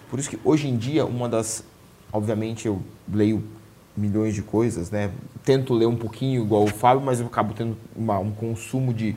Por 0.08 0.20
isso 0.20 0.30
que, 0.30 0.38
hoje 0.44 0.68
em 0.68 0.76
dia, 0.76 1.04
uma 1.04 1.28
das. 1.28 1.64
Obviamente, 2.12 2.66
eu 2.66 2.80
leio 3.12 3.42
milhões 3.96 4.32
de 4.32 4.42
coisas, 4.42 4.92
né? 4.92 5.10
Tento 5.44 5.74
ler 5.74 5.86
um 5.86 5.96
pouquinho 5.96 6.44
igual 6.44 6.62
o 6.62 6.68
Fábio, 6.68 7.04
mas 7.04 7.18
eu 7.18 7.26
acabo 7.26 7.52
tendo 7.52 7.76
uma, 7.96 8.20
um 8.20 8.30
consumo 8.30 8.94
de 8.94 9.16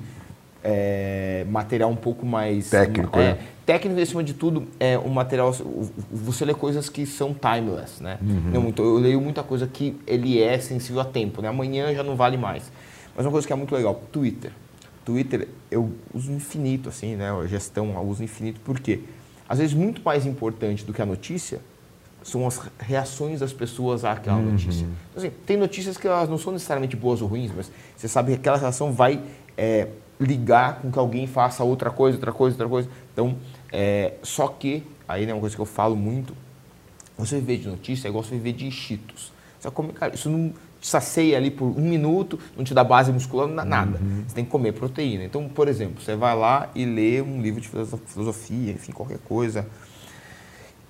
é, 0.64 1.46
material 1.52 1.92
um 1.92 1.96
pouco 1.96 2.26
mais 2.26 2.72
técnico, 2.72 3.20
é, 3.20 3.34
né? 3.34 3.48
Técnico 3.68 4.00
acima 4.00 4.24
de 4.24 4.34
tudo 4.34 4.66
é 4.80 4.98
um 4.98 5.10
material 5.10 5.54
você 6.10 6.46
lê 6.46 6.54
coisas 6.54 6.88
que 6.88 7.06
são 7.06 7.34
timeless, 7.36 8.02
né? 8.02 8.18
Uhum. 8.22 8.62
Muito, 8.62 8.82
eu 8.82 8.98
leio 8.98 9.20
muita 9.20 9.44
coisa 9.44 9.68
que 9.68 10.00
ele 10.08 10.42
é 10.42 10.58
sensível 10.58 11.02
a 11.02 11.06
tempo, 11.06 11.42
né? 11.42 11.50
Amanhã 11.50 11.94
já 11.94 12.02
não 12.02 12.16
vale 12.16 12.38
mais. 12.38 12.72
Mas 13.14 13.26
uma 13.26 13.32
coisa 13.32 13.46
que 13.46 13.52
é 13.52 13.56
muito 13.58 13.76
legal, 13.76 14.02
Twitter. 14.10 14.54
Twitter 15.04 15.50
eu 15.70 15.92
uso 16.14 16.32
infinito 16.32 16.88
assim, 16.88 17.18
né? 17.18 17.30
A 17.30 17.46
gestão 17.46 17.94
eu 17.94 18.02
uso 18.04 18.24
infinito 18.24 18.62
porque 18.64 19.02
às 19.50 19.60
vezes 19.60 19.74
muito 19.74 20.02
mais 20.02 20.26
importante 20.26 20.86
do 20.86 20.94
que 20.94 21.02
a 21.02 21.06
notícia 21.06 21.60
são 22.24 22.48
as 22.48 22.62
reações 22.80 23.42
das 23.42 23.52
pessoas 23.52 24.06
àquela 24.06 24.38
uhum. 24.38 24.52
notícia. 24.52 24.86
Então, 25.12 25.24
assim, 25.24 25.32
tem 25.46 25.58
notícias 25.58 25.98
que 25.98 26.08
elas 26.08 26.30
não 26.30 26.38
são 26.38 26.54
necessariamente 26.54 26.96
boas 26.96 27.22
ou 27.22 27.28
ruins, 27.28 27.52
mas 27.56 27.70
você 27.98 28.08
sabe 28.08 28.32
que 28.32 28.40
aquela 28.40 28.58
reação 28.58 28.94
vai 28.94 29.22
é, 29.58 29.90
ligar 30.20 30.82
com 30.82 30.92
que 30.92 31.00
alguém 31.00 31.28
faça 31.28 31.64
outra 31.64 31.90
coisa, 31.90 32.18
outra 32.18 32.32
coisa, 32.32 32.56
outra 32.56 32.68
coisa. 32.68 32.90
Então, 33.14 33.36
é, 33.72 34.14
só 34.24 34.48
que, 34.48 34.84
aí 35.08 35.24
é 35.24 35.26
né, 35.28 35.34
uma 35.34 35.42
coisa 35.42 35.56
que 35.56 35.62
eu 35.62 35.66
falo 35.66 35.96
muito, 35.96 36.34
você 37.18 37.36
viver 37.36 37.58
de 37.58 37.68
notícia 37.68 38.08
é 38.08 38.10
igual 38.10 38.24
você 38.24 38.36
viver 38.36 38.54
de 38.54 38.70
cheetos. 38.72 39.32
Você 39.60 39.72
come, 39.72 39.92
cara, 39.94 40.14
isso 40.14 40.30
não 40.30 40.54
te 40.80 40.88
sacia 40.88 41.36
ali 41.36 41.50
por 41.50 41.66
um 41.66 41.82
minuto, 41.82 42.40
não 42.56 42.64
te 42.64 42.74
dá 42.74 42.84
base 42.84 43.12
muscular, 43.12 43.48
nada. 43.48 43.98
Uhum. 44.00 44.24
Você 44.28 44.36
tem 44.36 44.46
que 44.46 44.52
comer 44.52 44.74
proteína. 44.74 45.24
Então, 45.24 45.50
por 45.50 45.68
exemplo, 45.68 46.02
você 46.02 46.16
vai 46.16 46.36
lá 46.36 46.70
e 46.76 46.86
lê 46.86 47.22
um 47.22 47.42
livro 47.42 47.60
de 47.60 47.68
filosofia, 47.68 48.72
enfim, 48.72 48.92
qualquer 48.92 49.18
coisa, 49.20 49.66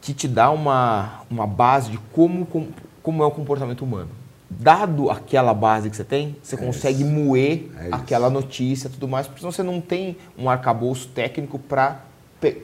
que 0.02 0.14
te 0.14 0.28
dá 0.28 0.50
uma, 0.50 1.22
uma 1.30 1.48
base 1.48 1.92
de 1.92 1.98
como, 2.12 2.46
como, 2.46 2.68
como 3.02 3.24
é 3.24 3.26
o 3.26 3.32
comportamento 3.32 3.84
humano. 3.84 4.10
Dado 4.50 5.10
aquela 5.10 5.54
base 5.54 5.90
que 5.90 5.96
você 5.96 6.06
tem, 6.06 6.38
você 6.42 6.56
é 6.56 6.58
consegue 6.58 7.04
isso. 7.04 7.12
moer 7.12 7.70
é 7.78 7.90
aquela 7.92 8.30
notícia 8.30 8.88
e 8.88 8.92
tudo 8.92 9.08
mais, 9.08 9.28
porque 9.28 9.42
senão 9.42 9.52
você 9.52 9.64
não 9.64 9.82
tem 9.82 10.16
um 10.38 10.50
arcabouço 10.50 11.10
técnico 11.10 11.60
para. 11.60 12.06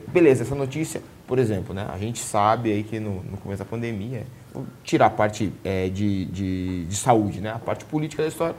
Beleza, 0.06 0.44
essa 0.44 0.54
notícia, 0.54 1.02
por 1.26 1.38
exemplo, 1.38 1.74
né, 1.74 1.86
a 1.92 1.98
gente 1.98 2.20
sabe 2.20 2.70
aí 2.70 2.84
que 2.84 3.00
no, 3.00 3.22
no 3.24 3.36
começo 3.38 3.58
da 3.58 3.64
pandemia, 3.64 4.24
vou 4.52 4.64
tirar 4.84 5.06
a 5.06 5.10
parte 5.10 5.52
é, 5.64 5.88
de, 5.88 6.26
de, 6.26 6.84
de 6.84 6.96
saúde, 6.96 7.40
né, 7.40 7.50
a 7.50 7.58
parte 7.58 7.84
política 7.84 8.22
da 8.22 8.28
história, 8.28 8.54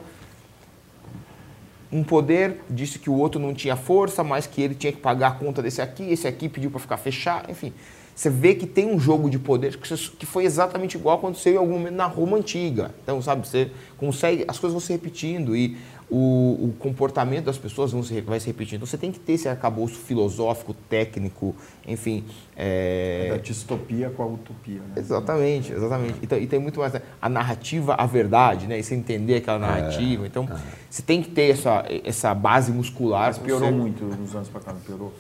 um 1.91 2.03
poder 2.03 2.59
disse 2.70 2.99
que 2.99 3.09
o 3.09 3.13
outro 3.13 3.39
não 3.39 3.53
tinha 3.53 3.78
força, 3.78 4.24
mas 4.24 4.45
que 4.45 4.61
ele 4.61 4.76
tinha 4.76 4.91
que 4.91 4.99
pagar 4.99 5.28
a 5.30 5.32
conta 5.32 5.61
desse 5.61 5.82
aqui, 5.82 6.03
esse 6.11 6.28
aqui 6.28 6.49
pediu 6.49 6.70
para 6.70 6.80
ficar 6.80 6.97
fechado, 6.97 7.49
enfim. 7.49 7.72
Você 8.13 8.30
vê 8.30 8.55
que 8.55 8.66
tem 8.66 8.89
um 8.89 8.97
jogo 8.97 9.30
de 9.30 9.38
poder 9.38 9.78
que 9.78 10.26
foi 10.26 10.45
exatamente 10.45 10.95
igual 10.95 11.18
aconteceu 11.18 11.53
em 11.53 11.57
algum 11.57 11.74
momento 11.74 11.95
na 11.95 12.05
Roma 12.05 12.38
antiga. 12.38 12.95
Então, 13.03 13.22
sabe, 13.22 13.45
você 13.45 13.70
consegue, 13.97 14.45
as 14.47 14.57
coisas 14.57 14.72
vão 14.72 14.80
se 14.80 14.91
repetindo 14.93 15.53
e 15.53 15.78
o, 16.10 16.70
o 16.70 16.76
comportamento 16.78 17.45
das 17.45 17.58
pessoas 17.58 17.91
vão 17.91 18.03
se, 18.03 18.22
vai 18.22 18.39
se 18.39 18.47
repetindo. 18.47 18.78
Então, 18.78 18.88
você 18.88 18.97
tem 18.97 19.12
que 19.12 19.20
ter 19.20 19.34
esse 19.34 19.49
arcabouço 19.49 19.95
filosófico, 19.95 20.74
técnico, 20.74 21.56
enfim. 21.88 22.24
É... 22.56 23.28
é 23.28 23.30
da 23.32 23.38
distopia 23.38 24.10
com 24.10 24.24
a 24.24 24.26
utopia. 24.28 24.80
Né? 24.80 24.93
Exatamente, 24.97 25.72
exatamente. 25.74 26.16
Então, 26.22 26.38
e 26.38 26.45
tem 26.45 26.60
muito 26.60 26.80
mais. 26.80 26.93
Né? 26.93 27.01
A 27.22 27.28
narrativa, 27.28 27.95
a 27.95 28.06
verdade, 28.06 28.68
né? 28.68 28.80
E 28.80 28.84
você 28.84 28.93
entender 28.93 29.38
aquela 29.38 29.60
narrativa. 29.60 30.24
É, 30.24 30.28
então, 30.28 30.47
é. 30.49 30.58
você 30.89 31.01
tem 31.01 31.22
que 31.24 31.32
ter 31.32 31.51
essa, 31.51 31.84
essa 32.03 32.34
base 32.36 32.72
muscular. 32.72 33.28
Mas 33.28 33.38
piorou 33.39 33.70
você... 33.70 33.76
muito 33.76 34.06
nos 34.06 34.36
anos 34.36 34.49
para 34.49 34.62
cá, 34.62 34.76
piorou. 34.86 35.12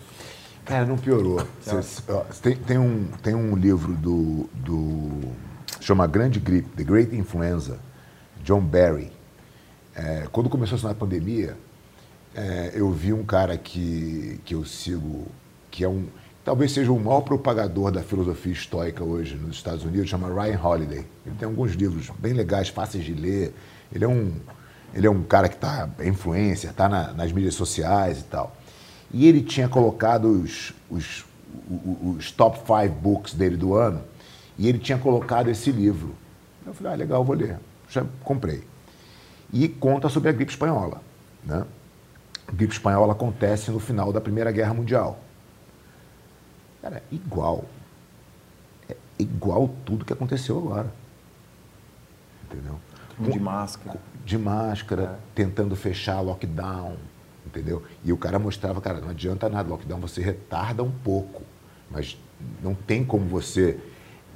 Cara, 0.63 0.85
não 0.85 0.97
piorou. 0.97 1.45
Cê, 1.61 2.03
ó, 2.09 2.21
tem, 2.41 2.55
tem, 2.55 2.77
um, 2.77 3.07
tem 3.21 3.35
um 3.35 3.55
livro 3.55 3.93
do, 3.93 4.49
do. 4.53 5.31
chama 5.79 6.07
Grande 6.07 6.39
Gripe, 6.39 6.69
The 6.69 6.83
Great 6.83 7.15
Influenza, 7.15 7.79
John 8.43 8.61
Barry. 8.61 9.14
É, 9.95 10.27
quando 10.31 10.49
começou 10.49 10.89
a 10.89 10.93
pandemia, 10.93 11.55
é, 12.35 12.71
eu 12.75 12.91
vi 12.91 13.13
um 13.13 13.23
cara 13.23 13.57
que, 13.57 14.39
que 14.43 14.53
eu 14.53 14.65
sigo, 14.65 15.27
que 15.71 15.83
é 15.83 15.89
um. 15.89 16.05
Talvez 16.43 16.73
seja 16.73 16.91
o 16.91 16.99
maior 16.99 17.21
propagador 17.21 17.91
da 17.91 18.03
filosofia 18.03 18.51
estoica 18.51 19.03
hoje 19.03 19.35
nos 19.35 19.55
Estados 19.55 19.83
Unidos, 19.85 20.09
chama 20.09 20.27
Ryan 20.27 20.59
Holiday. 20.61 21.05
Ele 21.25 21.35
tem 21.39 21.47
alguns 21.47 21.71
livros 21.71 22.11
bem 22.19 22.33
legais, 22.33 22.69
fáceis 22.69 23.03
de 23.05 23.13
ler. 23.13 23.53
Ele 23.91 24.03
é 24.03 24.07
um, 24.07 24.33
ele 24.93 25.07
é 25.07 25.09
um 25.09 25.23
cara 25.23 25.47
que 25.47 25.55
está 25.55 25.89
é 25.97 26.07
influencer, 26.07 26.69
está 26.69 26.89
na, 26.89 27.13
nas 27.13 27.31
mídias 27.31 27.55
sociais 27.55 28.19
e 28.19 28.23
tal. 28.25 28.55
E 29.11 29.27
ele 29.27 29.41
tinha 29.41 29.69
colocado 29.69 30.25
os, 30.25 30.73
os, 30.89 31.25
os, 31.69 32.17
os 32.17 32.31
top 32.31 32.59
five 32.59 32.93
books 32.93 33.33
dele 33.33 33.55
do 33.55 33.73
ano, 33.73 34.03
e 34.57 34.67
ele 34.67 34.77
tinha 34.77 34.97
colocado 34.97 35.49
esse 35.49 35.71
livro. 35.71 36.13
Eu 36.65 36.73
falei, 36.73 36.93
ah, 36.93 36.95
legal, 36.95 37.23
vou 37.23 37.35
ler. 37.35 37.57
Já 37.89 38.05
comprei. 38.23 38.63
E 39.55 39.69
conta 39.69 40.09
sobre 40.09 40.27
a 40.27 40.33
gripe 40.33 40.51
espanhola. 40.51 41.01
Né? 41.41 41.65
A 42.45 42.51
gripe 42.51 42.73
espanhola 42.73 43.13
acontece 43.13 43.71
no 43.71 43.79
final 43.79 44.11
da 44.11 44.19
Primeira 44.19 44.51
Guerra 44.51 44.73
Mundial. 44.73 45.17
Cara, 46.81 47.01
igual. 47.09 47.63
É 48.89 48.97
igual 49.17 49.69
tudo 49.85 50.03
que 50.03 50.11
aconteceu 50.11 50.57
agora. 50.57 50.93
Entendeu? 52.43 52.77
De 53.17 53.39
máscara. 53.39 53.97
De 54.25 54.37
máscara, 54.37 55.03
é. 55.03 55.15
tentando 55.33 55.73
fechar 55.73 56.19
lockdown, 56.19 56.97
entendeu? 57.45 57.81
E 58.03 58.11
o 58.11 58.17
cara 58.17 58.37
mostrava, 58.37 58.81
cara, 58.81 58.99
não 58.99 59.11
adianta 59.11 59.47
nada, 59.47 59.69
lockdown 59.69 60.01
você 60.01 60.21
retarda 60.21 60.83
um 60.83 60.91
pouco, 60.91 61.43
mas 61.89 62.17
não 62.61 62.75
tem 62.75 63.05
como 63.05 63.25
você 63.25 63.79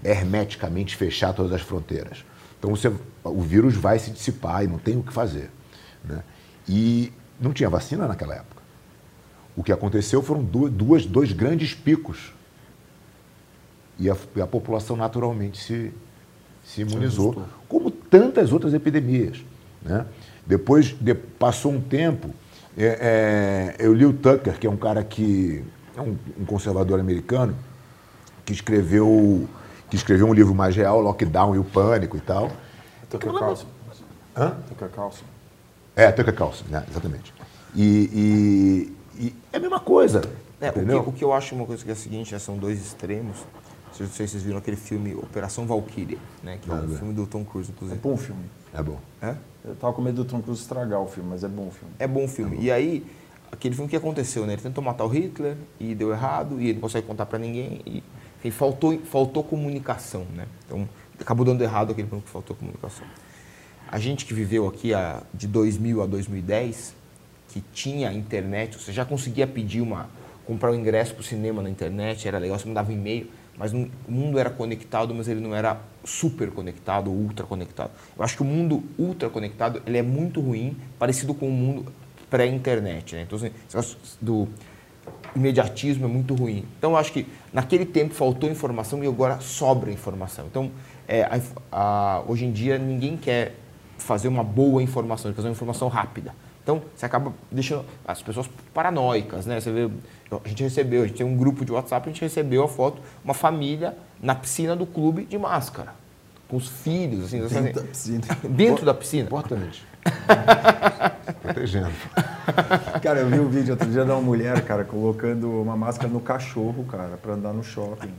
hermeticamente 0.01 0.95
fechar 0.95 1.34
todas 1.34 1.51
as 1.51 1.61
fronteiras. 1.61 2.24
Então 2.57 2.70
você, 2.72 2.89
o 3.30 3.41
vírus 3.41 3.75
vai 3.75 3.99
se 3.99 4.11
dissipar 4.11 4.63
e 4.63 4.67
não 4.67 4.77
tem 4.77 4.97
o 4.97 5.03
que 5.03 5.13
fazer. 5.13 5.49
Né? 6.03 6.23
E 6.67 7.13
não 7.39 7.53
tinha 7.53 7.69
vacina 7.69 8.07
naquela 8.07 8.36
época. 8.36 8.61
O 9.55 9.63
que 9.63 9.71
aconteceu 9.71 10.21
foram 10.21 10.43
duas, 10.43 11.05
dois 11.05 11.32
grandes 11.32 11.73
picos. 11.73 12.34
E 13.97 14.10
a, 14.10 14.15
a 14.41 14.47
população 14.47 14.95
naturalmente 14.95 15.61
se, 15.61 15.91
se 16.64 16.81
imunizou, 16.81 17.45
como 17.68 17.91
tantas 17.91 18.53
outras 18.53 18.73
epidemias. 18.73 19.43
Né? 19.81 20.06
Depois 20.45 20.95
de, 20.99 21.14
passou 21.14 21.73
um 21.73 21.81
tempo, 21.81 22.34
é, 22.77 23.76
é, 23.80 23.85
eu 23.85 23.93
li 23.93 24.06
o 24.06 24.14
Tucker, 24.14 24.57
que 24.57 24.65
é 24.65 24.69
um 24.69 24.77
cara 24.77 25.03
que 25.03 25.64
é 25.97 26.01
um, 26.01 26.18
um, 26.39 26.45
conservador 26.45 26.99
americano, 26.99 27.56
que 28.45 28.53
escreveu, 28.53 29.47
que 29.89 29.95
escreveu 29.95 30.27
um 30.27 30.34
livro 30.34 30.56
mais 30.56 30.76
real, 30.76 31.01
Lockdown 31.01 31.56
e 31.56 31.60
o 31.60 31.64
Pânico 31.64 32.15
e 32.15 32.22
tal. 32.22 32.51
Tucker 33.10 33.34
Carlson. 33.34 33.68
Hã? 34.36 34.56
Tucker 34.68 34.90
Carlson. 34.90 35.26
É, 35.95 36.11
Tucker 36.11 36.36
Carlson, 36.36 36.65
né? 36.69 36.86
exatamente. 36.90 37.34
E, 37.76 38.94
e, 39.18 39.26
e, 39.26 39.36
é 39.52 39.57
a 39.57 39.60
mesma 39.60 39.80
coisa. 39.80 40.22
É, 40.61 40.69
o, 40.69 40.73
que, 40.73 41.10
o, 41.10 41.11
que, 41.14 41.23
eu 41.23 41.34
acho 41.34 41.56
uma 41.56 41.65
coisa 41.65 41.84
que 41.84 41.90
é 41.90 41.94
a 41.94 41.95
seguinte, 41.95 42.34
né, 42.34 42.40
são 42.40 42.57
dois 42.57 42.80
extremos. 42.80 43.38
Não 43.99 44.07
sei 44.07 44.07
se 44.07 44.31
vocês 44.34 44.44
viram 44.44 44.60
aquele 44.60 44.77
filme 44.77 45.14
Operação 45.15 45.65
Valkyria, 45.65 46.18
né? 46.41 46.57
Que 46.61 46.69
é 46.69 46.73
um 46.73 46.95
filme 46.95 47.14
do 47.14 47.27
Tom 47.27 47.44
Cruise, 47.44 47.69
inclusive. 47.69 47.99
É 47.99 48.02
bom 48.02 48.15
filme. 48.15 48.45
É 48.73 48.81
bom. 48.81 48.98
É? 49.22 49.36
Eu 49.65 49.76
tava 49.76 49.91
com 49.91 50.02
medo 50.02 50.23
do 50.23 50.30
Tom 50.30 50.41
Cruise 50.41 50.61
estragar 50.61 51.02
o 51.02 51.07
filme, 51.07 51.30
mas 51.30 51.44
é 51.44 51.49
bom 51.49 51.68
o 51.68 51.72
filme. 51.72 51.94
É 51.99 52.07
bom 52.07 52.23
o 52.23 52.27
filme. 52.27 52.53
É 52.53 52.60
bom. 52.60 52.64
E 52.64 52.72
aí, 52.72 53.06
aquele 53.52 53.76
filme 53.76 53.90
que 53.90 53.95
aconteceu, 53.98 54.45
né? 54.45 54.53
Ele 54.53 54.61
tentou 54.61 54.81
matar 54.81 55.03
o 55.03 55.10
Hitler 55.10 55.57
e 55.80 55.94
deu 55.94 56.11
errado, 56.11 56.61
e 56.61 56.65
ele 56.65 56.73
não 56.76 56.81
consegue 56.81 57.06
contar 57.06 57.26
para 57.26 57.40
ninguém. 57.40 57.81
E 57.86 58.03
enfim, 58.40 58.52
faltou, 58.52 58.98
faltou 58.99 59.44
comunicação, 59.44 60.26
né? 60.34 60.48
Então, 60.65 60.88
acabou 61.22 61.46
dando 61.46 61.62
errado 61.62 61.91
aquele 61.91 62.08
filme 62.08 62.24
que 62.24 62.30
faltou 62.30 62.56
comunicação. 62.56 63.06
A 63.88 63.98
gente 63.98 64.26
que 64.26 64.34
viveu 64.34 64.68
aqui 64.68 64.94
a, 64.94 65.24
de 65.34 65.48
2000 65.48 66.04
a 66.04 66.06
2010, 66.06 66.96
que 67.48 67.62
tinha 67.74 68.14
internet, 68.14 68.78
você 68.78 68.91
já 68.91 69.04
conseguia 69.04 69.48
pedir 69.48 69.82
uma 69.82 70.10
comprar 70.46 70.72
um 70.72 70.76
ingresso 70.76 71.14
para 71.14 71.22
o 71.22 71.24
cinema 71.24 71.62
na 71.62 71.70
internet, 71.70 72.28
era 72.28 72.40
legal, 72.40 72.58
você 72.58 72.68
mandava 72.68 72.91
um 72.91 72.96
e-mail 72.96 73.30
mas 73.60 73.74
o 73.74 73.90
mundo 74.08 74.40
era 74.40 74.50
conectado, 74.50 75.14
mas 75.14 75.28
ele 75.28 75.41
não 75.41 75.54
era 75.54 75.78
super 76.06 76.50
conectado, 76.50 77.12
ultra 77.12 77.46
conectado. 77.46 77.91
Eu 78.18 78.24
acho 78.24 78.38
que 78.38 78.41
o 78.41 78.46
mundo 78.46 78.82
ultra 78.98 79.30
conectado 79.30 79.82
ele 79.86 79.98
é 79.98 80.02
muito 80.02 80.40
ruim, 80.40 80.78
parecido 80.98 81.34
com 81.34 81.50
o 81.50 81.52
mundo 81.52 81.91
pré-internet. 82.30 83.16
Né? 83.16 83.24
Então, 83.24 83.38
assim, 83.38 83.98
do 84.22 84.48
imediatismo 85.36 86.06
é 86.06 86.08
muito 86.08 86.34
ruim. 86.34 86.64
Então, 86.78 86.91
eu 86.91 86.98
acho 86.98 87.12
que 87.12 87.28
naquele 87.52 87.86
tempo 87.86 88.14
faltou 88.14 88.50
informação 88.50 89.04
e 89.04 89.08
agora 89.08 89.41
sobra 89.41 89.91
informação. 89.91 90.46
Então, 90.46 90.72
é, 91.10 91.23
a, 91.23 91.40
a, 91.72 92.23
hoje 92.27 92.45
em 92.45 92.52
dia, 92.52 92.77
ninguém 92.77 93.18
quer 93.18 93.56
fazer 93.98 94.27
uma 94.27 94.44
boa 94.44 94.81
informação, 94.84 95.34
fazer 95.34 95.48
uma 95.48 95.53
informação 95.53 95.88
rápida. 95.88 96.36
Então, 96.61 96.84
você 96.95 97.03
acaba 97.03 97.34
deixando 97.52 97.84
as 98.07 98.22
pessoas 98.22 98.48
paranoicas, 98.72 99.48
né? 99.48 99.60
Você 99.60 99.72
vê, 99.72 99.90
a 100.31 100.48
gente 100.48 100.61
recebeu, 100.61 101.02
a 101.02 101.07
gente 101.07 101.18
tem 101.18 101.26
um 101.26 101.36
grupo 101.36 101.65
de 101.65 101.72
WhatsApp, 101.72 102.07
a 102.07 102.11
gente 102.11 102.22
recebeu 102.22 102.64
a 102.64 102.68
foto, 102.68 103.02
uma 103.26 103.34
família 103.34 103.98
na 104.22 104.36
piscina 104.36 104.76
do 104.76 104.86
clube 104.86 105.26
de 105.26 105.36
máscara, 105.36 105.95
com 106.48 106.57
os 106.57 106.68
filhos, 106.68 107.26
assim, 107.26 107.40
Dentro 107.40 107.57
assim, 107.57 107.72
da 107.72 107.81
piscina. 107.81 108.22
dentro 108.48 108.86
da 108.86 108.94
piscina. 108.94 109.23
Importante. 109.23 109.84
Protegendo. 111.41 111.90
Cara, 113.02 113.22
eu 113.22 113.30
vi 113.30 113.40
um 113.40 113.49
vídeo 113.49 113.72
outro 113.72 113.90
dia 113.90 114.06
de 114.06 114.11
uma 114.11 114.22
mulher, 114.22 114.64
cara, 114.64 114.84
colocando 114.84 115.60
uma 115.60 115.76
máscara 115.76 116.07
no 116.07 116.19
cachorro, 116.19 116.86
cara, 116.86 117.18
pra 117.18 117.34
andar 117.34 117.52
no 117.52 117.64
shopping. 117.64 118.14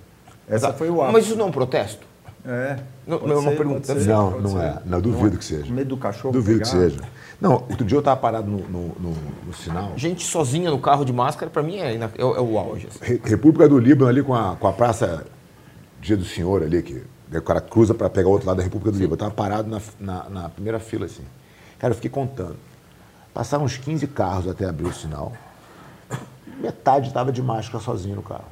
Essa 0.49 0.73
foi 0.73 0.91
o 0.91 1.01
ápice. 1.01 1.13
Mas 1.13 1.27
isso 1.27 1.37
não 1.37 1.47
é 1.47 1.49
um 1.49 1.53
protesto? 1.53 2.10
É. 2.45 2.79
Não, 3.07 3.19
pode 3.19 3.31
não 3.31 3.39
é 3.39 3.41
uma 3.43 3.51
ser, 3.51 3.57
pergunta, 3.57 4.01
ser, 4.01 4.09
Não, 4.09 4.31
pode 4.33 4.43
não 4.45 4.51
ser. 4.53 4.59
é. 4.65 4.83
Não, 4.87 5.01
duvido 5.01 5.37
que 5.39 5.45
seja. 5.45 5.73
Medo 5.73 5.89
do 5.91 5.97
cachorro 5.99 6.33
Duvido 6.33 6.61
que 6.61 6.71
pegar. 6.71 6.81
seja. 6.83 7.01
Não, 7.41 7.53
outro 7.53 7.85
dia 7.85 7.97
eu 7.97 8.01
estava 8.01 8.19
parado 8.19 8.51
no, 8.51 8.59
no, 8.69 8.89
no, 8.99 9.17
no 9.47 9.55
sinal. 9.55 9.93
Gente 9.97 10.25
sozinha 10.25 10.71
no 10.71 10.79
carro 10.79 11.05
de 11.05 11.13
máscara, 11.13 11.51
pra 11.51 11.63
mim, 11.63 11.77
é, 11.77 11.95
é, 11.97 12.25
o- 12.25 12.37
é 12.37 12.41
o 12.41 12.59
auge. 12.59 12.87
assim. 12.89 12.99
Re- 13.03 13.21
República 13.25 13.69
do 13.69 13.79
Líbano 13.79 14.09
ali 14.11 14.23
com 14.23 14.35
a, 14.35 14.57
com 14.57 14.67
a 14.67 14.73
praça 14.73 15.27
Dia 16.01 16.17
do 16.17 16.25
Senhor 16.25 16.63
ali, 16.63 16.83
que 16.83 17.03
o 17.37 17.43
cara 17.43 17.61
cruza 17.61 17.93
para 17.95 18.09
pegar 18.09 18.29
o 18.29 18.33
outro 18.33 18.47
lado 18.49 18.57
da 18.57 18.63
República 18.63 18.91
do 18.91 18.95
Líbano. 18.99 19.13
Eu 19.13 19.15
estava 19.15 19.31
parado 19.33 19.69
na, 19.69 19.81
na, 19.99 20.29
na 20.31 20.49
primeira 20.49 20.81
fila, 20.81 21.05
assim. 21.07 21.25
Cara, 21.79 21.93
eu 21.93 21.97
fiquei 21.97 22.11
contando. 22.11 22.57
Passaram 23.35 23.65
uns 23.65 23.77
15 23.77 24.07
carros 24.07 24.49
até 24.49 24.67
abrir 24.67 24.87
o 24.87 24.93
sinal. 24.95 25.33
Metade 26.59 27.09
estava 27.09 27.31
de 27.31 27.43
máscara 27.43 27.83
sozinho 27.85 28.17
no 28.17 28.23
carro. 28.23 28.45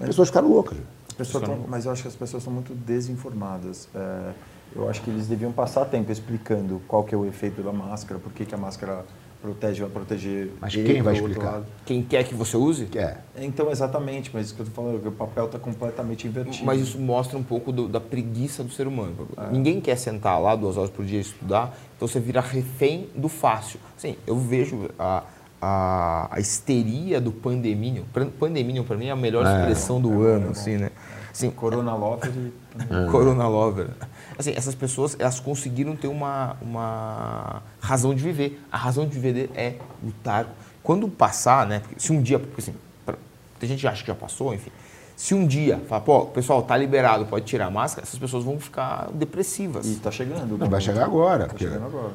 As 0.00 0.06
pessoas 0.06 0.28
ficaram 0.28 0.48
loucas. 0.48 0.78
As 1.20 1.26
pessoas 1.26 1.44
tão- 1.44 1.64
mas 1.68 1.84
eu 1.86 1.92
acho 1.92 2.02
que 2.02 2.08
as 2.08 2.14
pessoas 2.16 2.42
são 2.42 2.52
muito 2.52 2.74
desinformadas. 2.74 3.88
É, 3.94 4.32
eu 4.76 4.88
acho 4.88 5.02
que 5.02 5.10
eles 5.10 5.26
deviam 5.26 5.50
passar 5.52 5.84
tempo 5.86 6.12
explicando 6.12 6.80
qual 6.86 7.02
que 7.04 7.14
é 7.14 7.18
o 7.18 7.26
efeito 7.26 7.62
da 7.62 7.72
máscara, 7.72 8.20
por 8.20 8.32
que, 8.32 8.44
que 8.44 8.54
a 8.54 8.58
máscara 8.58 9.04
protege, 9.40 9.80
vai 9.82 9.90
proteger. 9.90 10.50
Mas 10.60 10.74
ele 10.74 10.92
quem 10.94 11.02
vai 11.02 11.14
explicar? 11.14 11.62
Quem 11.86 12.02
quer 12.02 12.24
que 12.24 12.34
você 12.34 12.56
use, 12.56 12.86
Que 12.86 12.98
é. 12.98 13.18
Então, 13.38 13.70
exatamente, 13.70 14.30
mas 14.34 14.46
isso 14.46 14.54
que 14.56 14.60
eu 14.62 14.66
tô 14.66 14.72
falando, 14.72 15.00
que 15.00 15.06
o 15.08 15.12
papel 15.12 15.46
está 15.46 15.58
completamente 15.60 16.26
invertido. 16.26 16.64
mas 16.66 16.80
isso 16.80 16.98
mostra 16.98 17.38
um 17.38 17.42
pouco 17.42 17.70
do- 17.70 17.86
da 17.88 18.00
preguiça 18.00 18.64
do 18.64 18.70
ser 18.72 18.86
humano. 18.88 19.28
Ninguém 19.52 19.80
quer 19.80 19.96
sentar 19.96 20.40
lá 20.40 20.56
duas 20.56 20.76
horas 20.76 20.90
por 20.90 21.04
dia 21.04 21.18
e 21.18 21.22
estudar, 21.22 21.72
então 21.96 22.06
você 22.08 22.18
vira 22.18 22.40
refém 22.40 23.08
do 23.14 23.28
fácil. 23.28 23.78
Assim, 23.96 24.16
eu 24.26 24.36
vejo 24.36 24.90
a, 24.98 25.22
a, 25.60 26.28
a 26.30 26.40
histeria 26.40 27.20
do 27.20 27.32
pandeminium. 27.32 28.04
Pan- 28.12 28.30
Pandeminium, 28.30 28.84
para 28.84 28.96
mim, 28.96 29.06
é 29.06 29.10
a 29.10 29.16
melhor 29.16 29.46
É, 29.46 29.58
expressão 29.58 30.00
do 30.00 30.22
ano, 30.22 30.50
assim, 30.50 30.76
né? 30.76 30.90
Assim, 31.32 31.50
Corona 31.50 31.94
Lover 31.94 32.30
e... 32.30 33.10
Corona 33.10 33.46
Lover. 33.46 33.88
Assim, 34.36 34.52
essas 34.56 34.74
pessoas, 34.74 35.16
elas 35.18 35.38
conseguiram 35.38 35.94
ter 35.94 36.08
uma, 36.08 36.56
uma 36.60 37.62
razão 37.80 38.14
de 38.14 38.22
viver. 38.22 38.60
A 38.72 38.76
razão 38.76 39.06
de 39.06 39.18
viver 39.18 39.50
é 39.54 39.74
lutar. 40.02 40.46
Quando 40.82 41.08
passar, 41.08 41.66
né? 41.66 41.80
porque 41.80 42.00
se 42.00 42.12
um 42.12 42.20
dia, 42.22 42.38
porque 42.38 42.60
assim, 42.60 42.74
pra, 43.04 43.14
tem 43.60 43.68
gente 43.68 43.80
que 43.80 43.86
acha 43.86 44.02
que 44.02 44.08
já 44.08 44.14
passou, 44.14 44.52
enfim. 44.54 44.70
Se 45.18 45.34
um 45.34 45.48
dia, 45.48 45.80
fala, 45.88 46.00
pô, 46.00 46.26
pessoal, 46.26 46.62
tá 46.62 46.76
liberado, 46.76 47.26
pode 47.26 47.44
tirar 47.44 47.66
a 47.66 47.70
máscara, 47.72 48.06
essas 48.06 48.20
pessoas 48.20 48.44
vão 48.44 48.60
ficar 48.60 49.08
depressivas. 49.12 49.84
E 49.84 49.94
está 49.94 50.12
chegando. 50.12 50.56
Não, 50.56 50.70
vai 50.70 50.80
chegar 50.80 51.04
agora. 51.04 51.48
Tá 51.48 51.58
chegando 51.58 51.86
agora. 51.86 52.12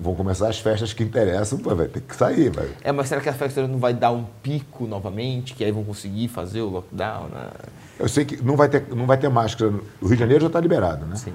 vão 0.00 0.14
começar 0.14 0.48
as 0.48 0.58
festas 0.58 0.94
que 0.94 1.04
interessam, 1.04 1.58
pô, 1.58 1.74
vai 1.76 1.88
ter 1.88 2.00
que 2.00 2.16
sair. 2.16 2.48
Vai. 2.48 2.70
É, 2.82 2.90
mas 2.90 3.06
será 3.10 3.20
que 3.20 3.28
a 3.28 3.34
festa 3.34 3.66
não 3.68 3.78
vai 3.78 3.92
dar 3.92 4.12
um 4.12 4.24
pico 4.42 4.86
novamente, 4.86 5.52
que 5.52 5.62
aí 5.62 5.70
vão 5.70 5.84
conseguir 5.84 6.28
fazer 6.28 6.62
o 6.62 6.70
lockdown, 6.70 7.28
né? 7.28 7.50
Eu 7.98 8.08
sei 8.08 8.24
que 8.24 8.42
não 8.42 8.56
vai 8.56 8.70
ter, 8.70 8.86
não 8.96 9.04
vai 9.04 9.18
ter 9.18 9.28
máscara. 9.28 9.70
no- 9.70 9.82
O 10.00 10.06
Rio 10.06 10.16
de 10.16 10.20
Janeiro 10.20 10.40
já 10.40 10.46
está 10.46 10.58
liberado, 10.58 11.04
né? 11.04 11.16
Sim. 11.16 11.34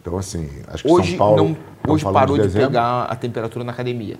Então, 0.00 0.16
assim, 0.16 0.48
acho 0.68 0.82
que 0.82 0.90
Hoje, 0.90 1.10
São 1.10 1.18
Paulo. 1.18 1.36
não, 1.84 1.92
hoje 1.94 2.04
parou 2.10 2.36
de, 2.38 2.42
dezembro. 2.44 2.68
pegar 2.68 3.02
a 3.04 3.14
temperatura 3.14 3.66
na 3.66 3.72
academia, 3.72 4.16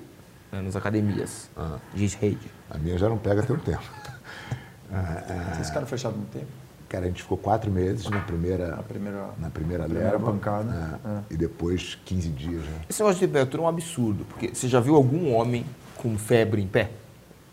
né, 0.52 0.60
nas 0.60 0.76
academias 0.76 1.48
Ah. 1.56 1.78
de 1.94 2.06
rede. 2.20 2.50
A 2.70 2.76
minha 2.76 2.98
já 2.98 3.08
não 3.08 3.16
pega 3.16 3.42
tem 3.42 3.56
um 3.56 3.58
tempo. 3.58 3.82
Vocês 5.54 5.68
ficaram 5.68 5.86
fechados 5.86 6.18
no 6.18 6.24
tempo? 6.26 6.46
Cara, 6.88 7.06
a 7.06 7.08
gente 7.08 7.22
ficou 7.22 7.36
quatro 7.38 7.70
meses 7.70 8.08
na 8.08 8.20
primeira, 8.20 8.74
A 8.74 8.82
primeira, 8.82 9.30
na 9.40 9.50
primeira 9.50 9.84
primeira 9.84 10.12
leva. 10.12 10.30
pancada. 10.32 11.00
é, 11.04 11.34
E 11.34 11.36
depois 11.36 11.98
15 12.04 12.28
dias 12.28 12.62
já. 12.64 12.70
Esse 12.88 13.00
negócio 13.02 13.20
de 13.20 13.26
temperatura 13.26 13.62
é 13.62 13.66
um 13.66 13.68
absurdo, 13.68 14.24
porque 14.26 14.54
você 14.54 14.68
já 14.68 14.78
viu 14.78 14.94
algum 14.94 15.32
homem 15.34 15.64
com 15.96 16.16
febre 16.16 16.62
em 16.62 16.68
pé? 16.68 16.90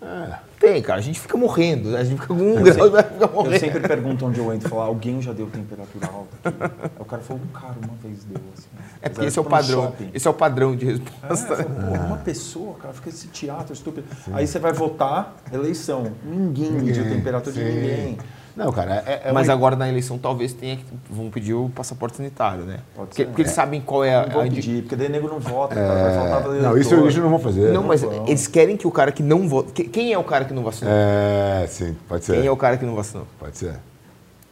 É. 0.02 0.40
Tem, 0.60 0.82
cara. 0.82 1.00
A 1.00 1.02
gente 1.02 1.20
fica 1.20 1.38
morrendo, 1.38 1.90
né? 1.92 2.00
A 2.00 2.04
gente 2.04 2.20
fica 2.22 2.34
com 2.34 2.42
um 2.42 2.58
Eu 2.60 2.64
grau 2.74 2.88
e 2.88 2.90
vai 2.90 3.04
ficar 3.04 3.26
Eu 3.28 3.34
morrendo. 3.34 3.60
sempre 3.60 3.80
pergunto 3.88 4.26
onde 4.26 4.40
eu 4.40 4.52
entro, 4.54 4.68
falar, 4.70 4.86
alguém 4.86 5.22
já 5.22 5.32
deu 5.32 5.48
temperatura 5.48 6.08
alta 6.08 6.50
aqui? 6.50 6.58
Aí 6.84 6.90
o 7.00 7.06
cara 7.06 7.22
falou, 7.22 7.42
um 7.44 7.48
cara 7.60 7.76
uma 7.84 7.94
vez 8.02 8.24
deu, 8.24 8.42
assim. 8.58 8.68
É 9.02 9.10
porque 9.10 9.26
esse 9.28 9.38
é 9.38 9.42
o 9.42 9.46
padrão. 9.46 9.84
shopping. 9.84 10.10
Esse 10.14 10.28
é 10.28 10.32
o 10.32 10.34
padrão 10.34 10.76
de 10.76 10.88
É, 10.88 10.92
resposta. 10.92 11.54
eu 11.54 11.58
falo, 11.58 11.70
pô, 11.70 12.04
uma 12.06 12.18
pessoa, 12.18 12.76
cara, 12.76 12.94
fica 12.94 13.10
esse 13.10 13.28
teatro 13.28 13.74
estúpido. 13.74 14.08
Aí 14.34 14.46
você 14.48 14.58
vai 14.60 14.74
votar, 14.74 15.36
eleição. 15.52 16.12
Ninguém 16.24 16.72
mediu 16.72 17.06
a 17.06 17.10
temperatura 17.10 17.54
de 17.56 17.60
Sim. 17.62 17.68
ninguém. 17.76 18.18
Não, 18.56 18.72
cara, 18.72 19.04
é, 19.08 19.30
é 19.30 19.32
Mas 19.32 19.48
uma- 19.48 19.54
agora 19.54 19.76
na 19.76 19.88
eleição 19.88 20.18
talvez 20.18 20.52
tenha 20.54 20.76
que. 20.78 20.86
Vão 21.10 21.30
pedir 21.30 21.54
o 21.54 21.70
passaporte 21.70 22.18
sanitário, 22.18 22.64
né? 22.66 22.80
Pode 22.96 23.08
porque, 23.10 23.16
ser. 23.22 23.26
porque 23.28 23.42
eles 23.44 23.52
sabem 23.54 23.80
qual 23.82 24.04
é 24.04 24.16
a. 24.16 24.24
Não 24.26 24.30
vou 24.34 24.42
a 24.42 24.44
pedir, 24.46 24.82
porque 24.84 24.96
daí 24.96 25.08
nego 25.10 25.28
não 25.30 25.40
vota, 25.40 25.76
cara, 25.76 25.88
vai 26.04 26.14
faltar 26.16 26.46
eleitor. 26.48 26.62
Não, 26.70 26.78
isso 26.78 26.94
eles 26.96 27.16
não 27.16 27.30
vão 27.30 27.40
fazer. 27.40 27.72
Não, 27.72 27.84
mas 27.84 28.02
vão. 28.02 28.28
eles 28.28 28.48
querem 28.48 28.76
que 28.76 28.86
o 28.86 28.92
cara 28.92 29.12
que 29.12 29.24
não 29.24 29.48
vota. 29.48 29.72
que- 29.72 29.86
Quem 29.86 30.12
é 30.12 30.18
o 30.18 30.24
cara 30.24 30.44
que 30.46 30.54
não 30.54 30.64
vacinou? 30.64 30.94
É, 30.94 31.66
sim, 31.68 31.96
pode 32.08 32.26
ser. 32.26 32.34
Quem 32.38 32.46
é 32.46 32.52
o 32.52 32.58
cara 32.58 32.78
que 32.78 32.86
não 32.86 32.96
vacinou? 32.96 33.26
Pode 33.40 33.58
ser. 33.58 33.76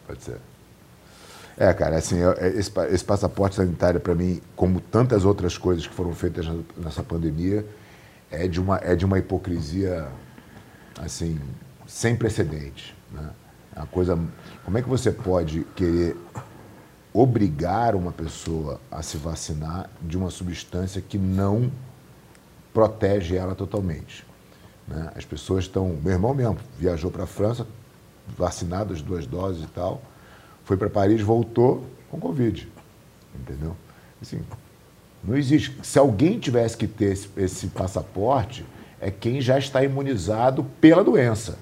Pode 0.07 0.23
ser. 0.23 0.37
É, 1.57 1.73
cara, 1.73 1.97
assim, 1.97 2.17
eu- 2.19 2.31
é, 2.37 2.47
esse, 2.49 2.71
esse 2.89 3.03
passaporte 3.03 3.57
sanitário, 3.57 3.99
para 3.99 4.15
mim, 4.15 4.39
como 4.55 4.79
tantas 4.79 5.25
outras 5.25 5.57
coisas 5.57 5.85
que 5.85 5.93
foram 5.93 6.13
feitas 6.13 6.47
nessa 6.77 7.03
pandemia, 7.03 7.65
é 8.31 8.47
de 8.47 8.61
uma, 8.61 8.77
é 8.81 8.95
de 8.95 9.03
uma 9.05 9.19
hipocrisia, 9.19 10.07
assim, 11.03 11.37
sem 11.85 12.15
precedentes. 12.15 12.93
Né? 13.11 13.27
Uma 13.79 13.87
coisa. 13.87 14.19
Como 14.63 14.77
é 14.77 14.81
que 14.81 14.89
você 14.89 15.11
pode 15.11 15.65
querer 15.75 16.15
obrigar 17.11 17.95
uma 17.95 18.11
pessoa 18.11 18.79
a 18.91 19.01
se 19.01 19.17
vacinar 19.17 19.89
de 20.01 20.17
uma 20.17 20.29
substância 20.29 21.01
que 21.01 21.17
não 21.17 21.71
protege 22.73 23.35
ela 23.35 23.55
totalmente? 23.55 24.29
né? 24.89 25.11
As 25.15 25.23
pessoas 25.23 25.65
estão. 25.65 25.97
Meu 26.03 26.13
irmão 26.13 26.33
mesmo 26.33 26.57
viajou 26.77 27.11
para 27.11 27.23
a 27.23 27.27
França, 27.27 27.65
vacinado 28.35 28.93
as 28.93 29.01
duas 29.01 29.25
doses 29.25 29.63
e 29.63 29.67
tal, 29.67 30.01
foi 30.65 30.75
para 30.75 30.89
Paris, 30.89 31.21
voltou 31.21 31.85
com 32.09 32.19
Covid. 32.19 32.67
Entendeu? 33.35 33.75
Assim, 34.21 34.41
não 35.23 35.37
existe. 35.37 35.77
Se 35.83 35.99
alguém 35.99 36.39
tivesse 36.39 36.75
que 36.75 36.87
ter 36.87 37.13
esse, 37.13 37.29
esse 37.37 37.67
passaporte, 37.67 38.65
é 38.99 39.11
quem 39.11 39.39
já 39.39 39.57
está 39.57 39.83
imunizado 39.83 40.63
pela 40.81 41.03
doença. 41.03 41.57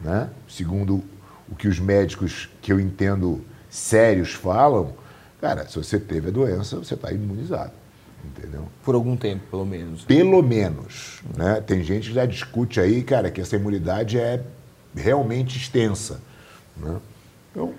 Né? 0.00 0.28
Segundo 0.46 1.02
o 1.50 1.54
que 1.54 1.68
os 1.68 1.78
médicos 1.78 2.48
que 2.60 2.72
eu 2.72 2.80
entendo 2.80 3.44
sérios 3.70 4.32
falam, 4.32 4.94
cara, 5.40 5.66
se 5.68 5.76
você 5.76 5.98
teve 5.98 6.28
a 6.28 6.30
doença, 6.30 6.76
você 6.76 6.94
está 6.94 7.12
imunizado. 7.12 7.72
Entendeu? 8.24 8.66
Por 8.82 8.94
algum 8.94 9.16
tempo, 9.16 9.44
pelo 9.50 9.64
menos. 9.64 10.04
Pelo 10.04 10.42
menos. 10.42 11.20
Né? 11.36 11.60
Tem 11.60 11.84
gente 11.84 12.08
que 12.08 12.14
já 12.14 12.26
discute 12.26 12.80
aí, 12.80 13.02
cara, 13.02 13.30
que 13.30 13.40
essa 13.40 13.54
imunidade 13.54 14.18
é 14.18 14.42
realmente 14.94 15.56
extensa. 15.56 16.20
Né? 16.76 16.96
Então, 17.50 17.72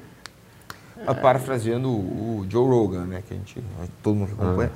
Mas 1.06 1.20
Parafraseando 1.20 1.90
o 1.90 2.46
Joe 2.50 2.68
Rogan, 2.68 3.06
né, 3.06 3.24
que 3.28 3.34
a 3.34 3.38
gente, 3.38 3.64
todo 4.02 4.16
mundo 4.16 4.36
que 4.36 4.42
acompanha, 4.42 4.72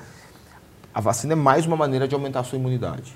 a 0.93 0.99
vacina 0.99 1.33
é 1.33 1.35
mais 1.35 1.65
uma 1.65 1.77
maneira 1.77 2.07
de 2.07 2.13
aumentar 2.13 2.41
a 2.41 2.43
sua 2.43 2.57
imunidade. 2.57 3.15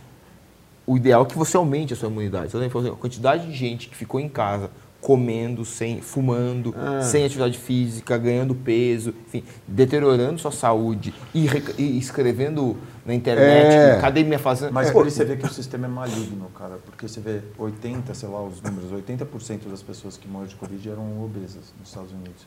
O 0.88 0.96
ideal 0.96 1.24
é 1.24 1.26
que 1.26 1.38
você 1.38 1.58
aumente 1.58 1.94
a 1.94 1.96
sua 1.96 2.10
imunidade. 2.10 2.48
Então, 2.48 2.70
falou 2.70 2.88
assim, 2.88 2.96
a 2.96 3.00
quantidade 3.00 3.48
de 3.48 3.54
gente 3.54 3.90
que 3.90 3.96
ficou 3.96 4.20
em 4.20 4.30
casa 4.30 4.70
comendo, 5.06 5.64
sem, 5.64 6.02
fumando, 6.02 6.74
sem 7.04 7.24
atividade 7.24 7.60
física, 7.60 8.18
ganhando 8.18 8.56
peso, 8.56 9.14
enfim, 9.28 9.44
deteriorando 9.68 10.40
sua 10.40 10.52
saúde 10.52 11.14
e, 11.32 11.48
e 11.78 12.00
escrevendo 12.00 12.76
na 13.06 13.14
internet, 13.14 13.76
É. 13.76 14.02
cadê 14.02 14.24
minha 14.24 14.40
fazenda? 14.40 14.72
Mas 14.72 14.88
Pô, 14.90 14.94
por 15.02 15.08
isso 15.08 15.18
você 15.18 15.26
vê 15.26 15.38
que 15.38 15.46
o 15.46 15.54
sistema 15.54 15.86
é 15.86 15.88
maligno, 15.88 16.50
cara. 16.58 16.80
Porque 16.84 17.08
você 17.08 17.20
vê 17.20 17.42
80, 17.56 18.16
sei 18.16 18.28
lá, 18.28 18.42
os 18.44 18.60
números, 18.64 18.90
80% 18.92 19.70
das 19.70 19.84
pessoas 19.84 20.18
que 20.18 20.28
morreram 20.28 20.50
de 20.50 20.56
Covid 20.56 20.90
eram 20.90 21.24
obesas 21.24 21.72
nos 21.80 21.88
Estados 21.90 22.12
Unidos. 22.12 22.42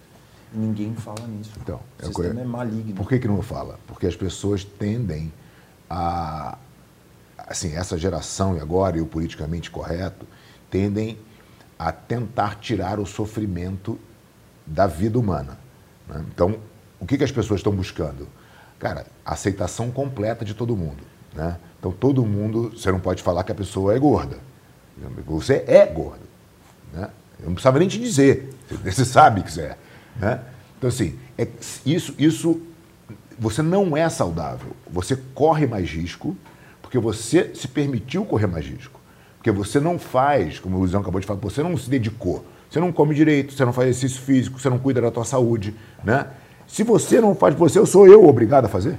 E 0.53 0.59
ninguém 0.59 0.97
fala 0.97 1.29
nisso. 1.29 1.53
Então, 1.63 1.77
o 1.77 2.03
é 2.03 2.07
sistema 2.07 2.41
eu- 2.41 2.43
é 2.43 2.45
maligno. 2.45 2.95
Por 2.97 3.09
que, 3.09 3.21
que 3.21 3.29
não 3.29 3.41
fala? 3.41 3.79
Porque 3.87 4.05
as 4.09 4.17
pessoas 4.17 4.65
tendem 4.65 5.33
a. 5.89 6.59
Assim, 7.37 7.73
essa 7.77 7.97
geração 7.97 8.57
e 8.57 8.61
agora, 8.61 8.99
e 8.99 9.01
o 9.01 9.07
politicamente 9.07 9.71
correto, 9.71 10.27
tendem 10.69 11.17
a 11.79 11.93
tentar 11.93 12.57
tirar 12.57 12.99
o 12.99 13.07
sofrimento 13.07 13.99
da 14.67 14.87
vida 14.87 15.19
humana. 15.19 15.59
né? 16.09 16.25
Então, 16.35 16.59
o 16.99 17.07
que, 17.07 17.17
que 17.17 17.25
as 17.25 17.31
pessoas 17.31 17.61
estão 17.61 17.73
buscando? 17.73 18.27
Cara, 18.79 19.07
aceitação 19.25 19.91
completa 19.91 20.45
de 20.45 20.55
todo 20.55 20.77
mundo. 20.77 21.03
Né? 21.35 21.57
Então, 21.79 21.93
todo 21.93 22.25
mundo, 22.27 22.71
você 22.71 22.91
não 22.91 23.01
pode 23.01 23.23
falar 23.23 23.45
que 23.45 23.53
a 23.53 23.55
pessoa 23.55 23.95
é 23.95 23.99
gorda. 23.99 24.39
Você 25.27 25.65
é 25.67 25.87
gordo. 25.87 26.27
Né? 26.93 27.09
Eu 27.39 27.47
não 27.47 27.55
precisava 27.55 27.79
nem 27.79 27.87
te 27.87 27.99
dizer. 28.01 28.53
Você 28.85 29.05
sabe 29.05 29.43
que 29.43 29.53
você 29.53 29.61
é. 29.63 29.79
Né? 30.17 30.41
Então, 30.77 30.89
assim, 30.89 31.17
é- 31.37 31.47
isso, 31.87 32.13
isso. 32.19 32.61
Você 33.39 33.63
não 33.63 33.97
é 33.97 34.09
saudável. 34.09 34.73
Você 34.91 35.15
corre 35.35 35.67
mais 35.67 35.89
risco, 35.89 36.37
Porque 36.83 36.99
você 36.99 37.55
se 37.55 37.69
permitiu 37.69 38.25
correr 38.25 38.47
mais 38.47 38.65
risco. 38.65 38.98
Porque 39.49 39.53
você 39.53 39.81
não 39.81 39.99
faz, 39.99 40.59
como 40.59 40.77
o 40.77 40.81
Luizão 40.81 41.01
acabou 41.01 41.19
de 41.19 41.27
falar, 41.27 41.41
você 41.41 41.63
não 41.63 41.75
se 41.75 41.89
dedicou. 41.89 42.45
Você 42.69 42.79
não 42.79 42.93
come 42.93 43.15
direito, 43.15 43.55
você 43.55 43.65
não 43.65 43.73
faz 43.73 43.89
exercício 43.89 44.21
físico, 44.21 44.61
você 44.61 44.69
não 44.69 44.79
cuida 44.79 45.01
da 45.01 45.11
tua 45.11 45.25
saúde, 45.25 45.75
né? 46.05 46.27
Se 46.67 46.83
você 46.83 47.19
não 47.19 47.35
faz 47.35 47.55
você, 47.55 47.79
eu 47.79 47.87
sou 47.87 48.07
eu 48.07 48.27
obrigado 48.29 48.67
a 48.67 48.69
fazer. 48.69 48.99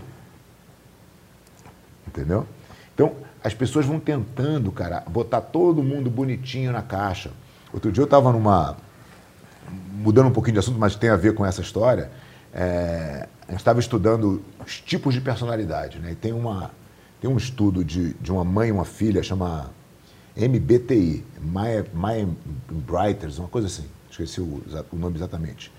Entendeu? 2.08 2.48
Então, 2.96 3.14
as 3.44 3.54
pessoas 3.54 3.86
vão 3.86 4.00
tentando, 4.00 4.72
cara, 4.72 5.04
botar 5.08 5.40
todo 5.40 5.84
mundo 5.84 6.10
bonitinho 6.10 6.72
na 6.72 6.82
caixa. 6.82 7.30
Outro 7.72 7.92
dia 7.92 8.02
eu 8.02 8.06
estava 8.06 8.32
numa. 8.32 8.76
mudando 9.94 10.30
um 10.30 10.34
pouquinho 10.34 10.54
de 10.54 10.60
assunto, 10.60 10.80
mas 10.80 10.96
tem 10.96 11.12
a 11.12 11.16
ver 11.16 11.36
com 11.36 11.46
essa 11.46 11.62
história. 11.62 12.10
É, 12.52 13.28
a 13.48 13.52
gente 13.52 13.60
estava 13.60 13.80
estudando 13.80 14.42
os 14.66 14.82
tipos 14.82 15.14
de 15.14 15.22
personalidade, 15.22 16.00
né? 16.00 16.14
E 16.14 16.16
tem, 16.16 16.34
uma, 16.34 16.72
tem 17.22 17.30
um 17.30 17.38
estudo 17.38 17.86
de, 17.86 18.16
de 18.16 18.32
uma 18.32 18.44
mãe 18.44 18.70
e 18.70 18.72
uma 18.72 18.86
filha, 18.86 19.22
chama 19.22 19.70
MBTI, 20.36 21.24
My, 21.42 21.84
My 21.94 22.38
Brighters, 22.70 23.40
uma 23.40 23.48
coisa 23.48 23.68
assim, 23.68 23.86
esqueci 24.10 24.40
o, 24.42 24.62
o 24.92 24.96
nome 24.96 25.18
exatamente, 25.18 25.72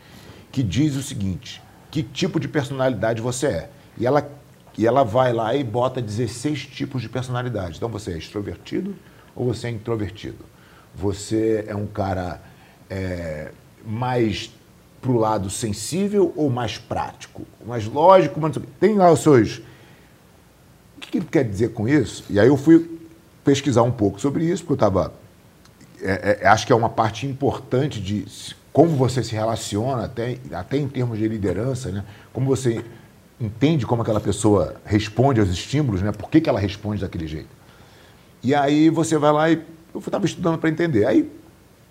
que 0.50 0.62
diz 0.62 0.96
o 0.96 1.02
seguinte: 1.02 1.62
que 1.90 2.02
tipo 2.02 2.38
de 2.38 2.48
personalidade 2.48 3.20
você 3.20 3.46
é. 3.46 3.70
E 3.98 4.06
ela, 4.06 4.30
e 4.76 4.86
ela 4.86 5.02
vai 5.02 5.32
lá 5.32 5.54
e 5.54 5.64
bota 5.64 6.00
16 6.00 6.66
tipos 6.66 7.02
de 7.02 7.08
personalidade. 7.08 7.76
Então 7.76 7.88
você 7.88 8.12
é 8.12 8.18
extrovertido 8.18 8.94
ou 9.34 9.46
você 9.52 9.66
é 9.66 9.70
introvertido? 9.70 10.44
Você 10.94 11.64
é 11.66 11.74
um 11.74 11.86
cara 11.86 12.40
é, 12.88 13.52
mais 13.84 14.50
para 15.00 15.10
o 15.10 15.16
lado 15.16 15.48
sensível 15.50 16.32
ou 16.36 16.50
mais 16.50 16.78
prático? 16.78 17.46
Mais 17.66 17.86
lógico, 17.86 18.40
mas 18.40 18.56
tem 18.78 18.94
lá 18.96 19.10
os 19.10 19.20
seus. 19.20 19.58
O 20.96 21.00
que 21.00 21.18
ele 21.18 21.26
quer 21.26 21.44
dizer 21.44 21.72
com 21.72 21.88
isso? 21.88 22.24
E 22.28 22.38
aí 22.38 22.46
eu 22.46 22.56
fui 22.56 22.99
pesquisar 23.44 23.82
um 23.82 23.90
pouco 23.90 24.20
sobre 24.20 24.44
isso, 24.44 24.62
porque 24.62 24.72
eu 24.72 24.86
estava. 24.86 25.12
É, 26.02 26.38
é, 26.42 26.46
acho 26.48 26.66
que 26.66 26.72
é 26.72 26.76
uma 26.76 26.88
parte 26.88 27.26
importante 27.26 28.00
de 28.00 28.24
como 28.72 28.90
você 28.96 29.22
se 29.22 29.32
relaciona, 29.34 30.04
até, 30.04 30.38
até 30.52 30.78
em 30.78 30.88
termos 30.88 31.18
de 31.18 31.28
liderança, 31.28 31.90
né? 31.90 32.04
como 32.32 32.46
você 32.46 32.82
entende 33.40 33.84
como 33.84 34.02
aquela 34.02 34.20
pessoa 34.20 34.76
responde 34.84 35.40
aos 35.40 35.50
estímulos, 35.50 36.02
né? 36.02 36.12
por 36.12 36.30
que, 36.30 36.40
que 36.40 36.48
ela 36.48 36.60
responde 36.60 37.00
daquele 37.00 37.26
jeito. 37.26 37.48
E 38.42 38.54
aí 38.54 38.88
você 38.88 39.18
vai 39.18 39.32
lá 39.32 39.50
e. 39.50 39.62
Eu 39.92 39.98
estava 39.98 40.24
estudando 40.24 40.56
para 40.58 40.70
entender. 40.70 41.04
Aí 41.04 41.30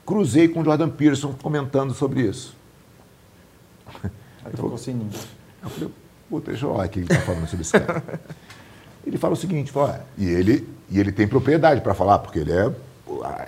cruzei 0.06 0.48
com 0.48 0.62
o 0.62 0.66
Jordan 0.66 0.90
Peterson 0.90 1.34
comentando 1.34 1.94
sobre 1.94 2.22
isso. 2.22 2.56
Aí 4.44 4.52
tocou 4.56 4.74
o 4.74 4.78
sininho. 4.78 5.10
Eu 5.62 5.70
falei, 5.70 5.94
puta, 6.30 6.52
deixa 6.52 6.66
eu 6.66 6.72
olhar 6.72 6.88
o 6.88 6.90
que 6.90 7.00
ele 7.00 7.06
está 7.12 7.22
falando 7.22 7.48
sobre 7.48 7.62
esse 7.62 7.72
cara. 7.74 8.04
ele 9.06 9.18
fala 9.18 9.34
o 9.34 9.38
seguinte, 9.38 9.72
fala, 9.72 10.06
e, 10.18 10.26
ele, 10.26 10.68
e 10.90 11.00
ele 11.00 11.12
tem 11.12 11.28
propriedade 11.28 11.82
para 11.82 11.94
falar, 11.94 12.20
porque 12.20 12.40
ele 12.40 12.52
é, 12.52 12.72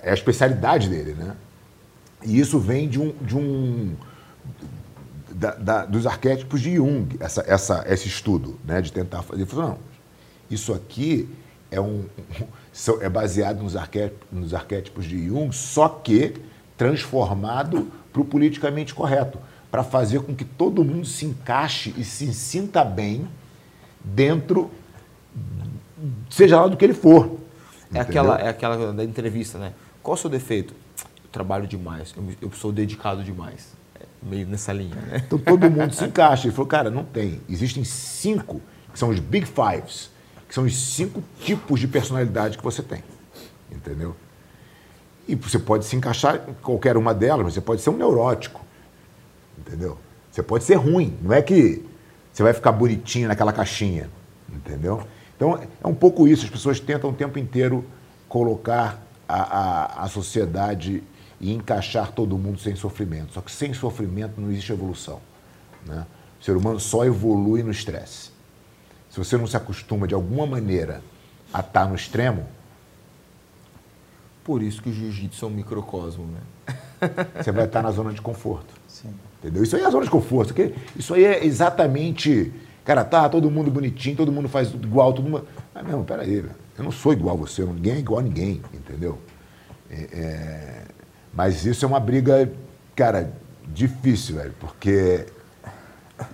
é 0.02 0.10
a 0.10 0.14
especialidade 0.14 0.88
dele, 0.88 1.14
né? 1.14 1.36
E 2.24 2.38
isso 2.38 2.58
vem 2.58 2.88
de 2.88 3.00
um, 3.00 3.12
de 3.20 3.36
um 3.36 3.94
da, 5.30 5.54
da, 5.54 5.84
dos 5.84 6.06
arquétipos 6.06 6.60
de 6.60 6.76
Jung, 6.76 7.16
essa, 7.18 7.44
essa, 7.46 7.84
esse 7.88 8.06
estudo, 8.06 8.58
né, 8.64 8.80
de 8.80 8.92
tentar 8.92 9.22
fazer. 9.22 9.42
Ele 9.42 9.50
falou, 9.50 9.70
não, 9.70 9.78
isso 10.48 10.72
aqui 10.72 11.28
é, 11.70 11.80
um, 11.80 12.04
é 13.00 13.08
baseado 13.08 13.62
nos 13.62 13.74
arquétipos, 13.74 14.26
nos 14.30 14.54
arquétipos 14.54 15.04
de 15.04 15.26
Jung, 15.26 15.52
só 15.52 15.88
que 15.88 16.34
transformado 16.76 17.90
para 18.12 18.22
o 18.22 18.24
politicamente 18.24 18.94
correto, 18.94 19.38
para 19.70 19.82
fazer 19.82 20.20
com 20.20 20.34
que 20.34 20.44
todo 20.44 20.84
mundo 20.84 21.06
se 21.06 21.24
encaixe 21.24 21.94
e 21.96 22.04
se 22.04 22.32
sinta 22.34 22.84
bem 22.84 23.26
dentro, 24.04 24.70
seja 26.30 26.60
lá 26.60 26.68
do 26.68 26.76
que 26.76 26.84
ele 26.84 26.94
for. 26.94 27.38
É 27.94 28.00
aquela, 28.00 28.38
é 28.38 28.48
aquela 28.48 28.92
da 28.92 29.04
entrevista, 29.04 29.58
né? 29.58 29.72
Qual 30.02 30.14
o 30.14 30.18
seu 30.18 30.30
defeito? 30.30 30.74
trabalho 31.32 31.66
demais, 31.66 32.14
eu, 32.16 32.24
eu 32.42 32.52
sou 32.52 32.70
dedicado 32.70 33.24
demais. 33.24 33.72
É 33.98 34.04
meio 34.22 34.46
nessa 34.46 34.72
linha, 34.72 34.94
né? 34.94 35.22
Então 35.26 35.38
todo 35.38 35.68
mundo 35.68 35.92
se 35.92 36.04
encaixa. 36.04 36.46
Ele 36.46 36.54
falou, 36.54 36.68
cara, 36.68 36.90
não 36.90 37.04
tem. 37.04 37.40
Existem 37.48 37.82
cinco, 37.82 38.60
que 38.92 38.98
são 38.98 39.08
os 39.08 39.18
Big 39.18 39.46
Fives, 39.46 40.10
que 40.46 40.54
são 40.54 40.64
os 40.64 40.76
cinco 40.76 41.24
tipos 41.40 41.80
de 41.80 41.88
personalidade 41.88 42.58
que 42.58 42.62
você 42.62 42.82
tem. 42.82 43.02
Entendeu? 43.70 44.14
E 45.26 45.34
você 45.34 45.58
pode 45.58 45.86
se 45.86 45.96
encaixar 45.96 46.44
em 46.48 46.52
qualquer 46.54 46.96
uma 46.96 47.14
delas, 47.14 47.44
mas 47.44 47.54
você 47.54 47.60
pode 47.60 47.80
ser 47.80 47.90
um 47.90 47.96
neurótico. 47.96 48.60
Entendeu? 49.58 49.96
Você 50.30 50.42
pode 50.42 50.64
ser 50.64 50.74
ruim. 50.74 51.16
Não 51.22 51.32
é 51.32 51.40
que 51.40 51.82
você 52.32 52.42
vai 52.42 52.52
ficar 52.52 52.72
bonitinho 52.72 53.28
naquela 53.28 53.52
caixinha. 53.52 54.10
Entendeu? 54.52 55.06
Então 55.42 55.58
é 55.82 55.88
um 55.88 55.94
pouco 55.94 56.28
isso. 56.28 56.44
As 56.44 56.50
pessoas 56.50 56.78
tentam 56.78 57.10
o 57.10 57.12
tempo 57.12 57.36
inteiro 57.36 57.84
colocar 58.28 59.02
a, 59.28 59.42
a, 59.42 60.04
a 60.04 60.08
sociedade 60.08 61.02
e 61.40 61.52
encaixar 61.52 62.12
todo 62.12 62.38
mundo 62.38 62.60
sem 62.60 62.76
sofrimento. 62.76 63.32
Só 63.32 63.40
que 63.40 63.50
sem 63.50 63.74
sofrimento 63.74 64.40
não 64.40 64.52
existe 64.52 64.70
evolução. 64.72 65.20
Né? 65.84 66.06
O 66.40 66.44
ser 66.44 66.56
humano 66.56 66.78
só 66.78 67.04
evolui 67.04 67.64
no 67.64 67.72
estresse. 67.72 68.30
Se 69.10 69.18
você 69.18 69.36
não 69.36 69.48
se 69.48 69.56
acostuma 69.56 70.06
de 70.06 70.14
alguma 70.14 70.46
maneira 70.46 71.02
a 71.52 71.58
estar 71.58 71.88
no 71.88 71.96
extremo. 71.96 72.46
Por 74.44 74.62
isso 74.62 74.80
que 74.80 74.90
o 74.90 74.92
jiu-jitsu 74.92 75.44
é 75.44 75.48
um 75.48 75.50
microcosmo, 75.50 76.24
né? 76.26 76.40
Você 77.42 77.52
vai 77.52 77.64
estar 77.64 77.82
na 77.82 77.90
zona 77.90 78.12
de 78.12 78.20
conforto. 78.20 78.74
Sim. 78.88 79.12
Entendeu? 79.38 79.62
Isso 79.62 79.76
aí 79.76 79.82
é 79.82 79.86
a 79.86 79.90
zona 79.90 80.04
de 80.04 80.10
conforto. 80.10 80.54
Isso 80.96 81.14
aí 81.14 81.24
é 81.24 81.44
exatamente. 81.44 82.52
Cara, 82.84 83.04
tá 83.04 83.28
todo 83.28 83.50
mundo 83.50 83.70
bonitinho, 83.70 84.16
todo 84.16 84.32
mundo 84.32 84.48
faz 84.48 84.72
igual, 84.72 85.12
todo 85.12 85.28
mundo. 85.28 85.46
Ah, 85.74 85.82
não, 85.82 86.04
peraí, 86.04 86.44
eu 86.76 86.84
não 86.84 86.90
sou 86.90 87.12
igual 87.12 87.36
a 87.36 87.38
você, 87.38 87.64
ninguém 87.64 87.94
é 87.94 87.98
igual 87.98 88.20
a 88.20 88.22
ninguém, 88.22 88.60
entendeu? 88.74 89.18
É, 89.88 90.08
é, 90.12 90.84
mas 91.32 91.64
isso 91.64 91.84
é 91.84 91.88
uma 91.88 92.00
briga, 92.00 92.50
cara, 92.96 93.32
difícil, 93.68 94.36
velho, 94.36 94.54
porque 94.58 95.26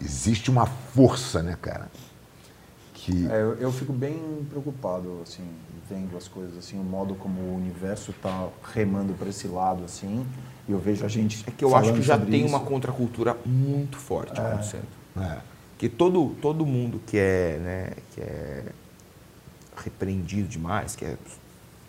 existe 0.00 0.50
uma 0.50 0.66
força, 0.66 1.42
né, 1.42 1.56
cara? 1.60 1.90
Que... 2.94 3.26
É, 3.26 3.42
eu, 3.42 3.54
eu, 3.54 3.72
fico 3.72 3.92
bem 3.92 4.46
preocupado, 4.48 5.20
assim, 5.22 5.44
vendo 5.88 6.16
as 6.16 6.28
coisas, 6.28 6.56
assim, 6.58 6.78
o 6.78 6.84
modo 6.84 7.14
como 7.14 7.40
o 7.40 7.56
universo 7.56 8.10
está 8.10 8.48
remando 8.74 9.12
para 9.14 9.28
esse 9.28 9.48
lado, 9.48 9.84
assim, 9.84 10.26
e 10.68 10.72
eu 10.72 10.78
vejo 10.78 11.04
a 11.04 11.08
gente. 11.08 11.44
É 11.46 11.50
que 11.50 11.64
eu 11.64 11.74
acho 11.74 11.92
que 11.94 12.02
já 12.02 12.18
tem 12.18 12.44
isso. 12.44 12.54
uma 12.54 12.60
contracultura 12.60 13.36
muito 13.46 13.96
forte 13.96 14.38
é. 14.38 14.42
acontecendo. 14.42 14.86
É. 15.16 15.38
Que 15.78 15.88
todo, 15.88 16.34
todo 16.42 16.66
mundo 16.66 17.00
que 17.06 17.16
é, 17.16 17.58
né, 17.62 17.90
que 18.14 18.20
é 18.20 18.64
repreendido 19.76 20.48
demais, 20.48 20.96
que 20.96 21.04
é 21.04 21.16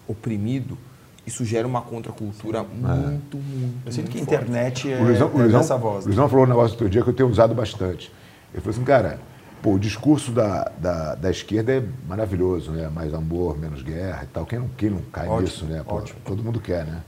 oprimido, 0.08 0.78
isso 1.26 1.44
gera 1.44 1.68
uma 1.68 1.82
contracultura 1.82 2.62
Sim. 2.62 2.68
muito, 2.76 3.38
é. 3.38 3.42
muito. 3.42 3.86
Eu 3.86 3.92
sinto 3.92 4.12
que 4.12 4.18
a 4.20 4.22
internet 4.22 4.92
é, 4.92 5.00
o 5.00 5.04
Luizão, 5.04 5.32
é 5.34 5.38
Luizão, 5.38 5.60
essa 5.60 5.78
voz. 5.78 6.06
O 6.06 6.08
Luizão 6.08 6.30
falou 6.30 6.46
um 6.46 6.48
negócio 6.48 6.74
outro 6.74 6.90
dia 6.90 7.04
que 7.04 7.10
eu 7.10 7.14
tenho 7.14 7.30
usado 7.30 7.54
bastante. 7.54 8.12
Ele 8.54 8.62
falou 8.62 8.76
assim, 8.76 8.84
cara, 8.84 9.20
pô, 9.62 9.74
o 9.74 9.80
discurso 9.80 10.32
da, 10.32 10.72
da, 10.78 11.16
da 11.16 11.30
esquerda 11.30 11.74
é 11.74 11.84
maravilhoso, 12.08 12.72
né? 12.72 12.90
Mais 12.90 13.14
amor, 13.14 13.58
menos 13.58 13.82
guerra 13.82 14.24
e 14.24 14.28
tal. 14.28 14.46
Quem 14.46 14.60
não, 14.60 14.70
quem 14.70 14.90
não 14.90 15.02
cai 15.12 15.28
ótimo, 15.28 15.42
nisso, 15.42 15.66
né? 15.66 15.84
Pô, 15.84 15.96
ótimo. 15.96 16.20
Todo 16.26 16.44
mundo 16.44 16.60
quer, 16.60 16.86
né? 16.86 17.02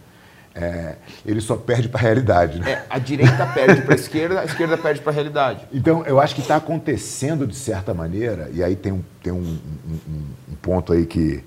É, 0.53 0.95
ele 1.25 1.39
só 1.39 1.55
perde 1.55 1.87
para 1.87 1.99
a 1.99 2.03
realidade. 2.03 2.59
Né? 2.59 2.71
É, 2.71 2.85
a 2.89 2.99
direita 2.99 3.45
perde 3.47 3.81
para 3.83 3.93
a 3.93 3.95
esquerda, 3.95 4.41
a 4.41 4.45
esquerda 4.45 4.77
perde 4.77 5.01
para 5.01 5.11
a 5.11 5.15
realidade. 5.15 5.65
Então, 5.71 6.05
eu 6.05 6.19
acho 6.19 6.35
que 6.35 6.41
está 6.41 6.57
acontecendo 6.57 7.47
de 7.47 7.55
certa 7.55 7.93
maneira, 7.93 8.49
e 8.53 8.61
aí 8.61 8.75
tem 8.75 8.91
um, 8.91 9.03
tem 9.23 9.31
um, 9.31 9.37
um, 9.37 10.25
um 10.51 10.55
ponto 10.61 10.91
aí 10.91 11.05
que 11.05 11.43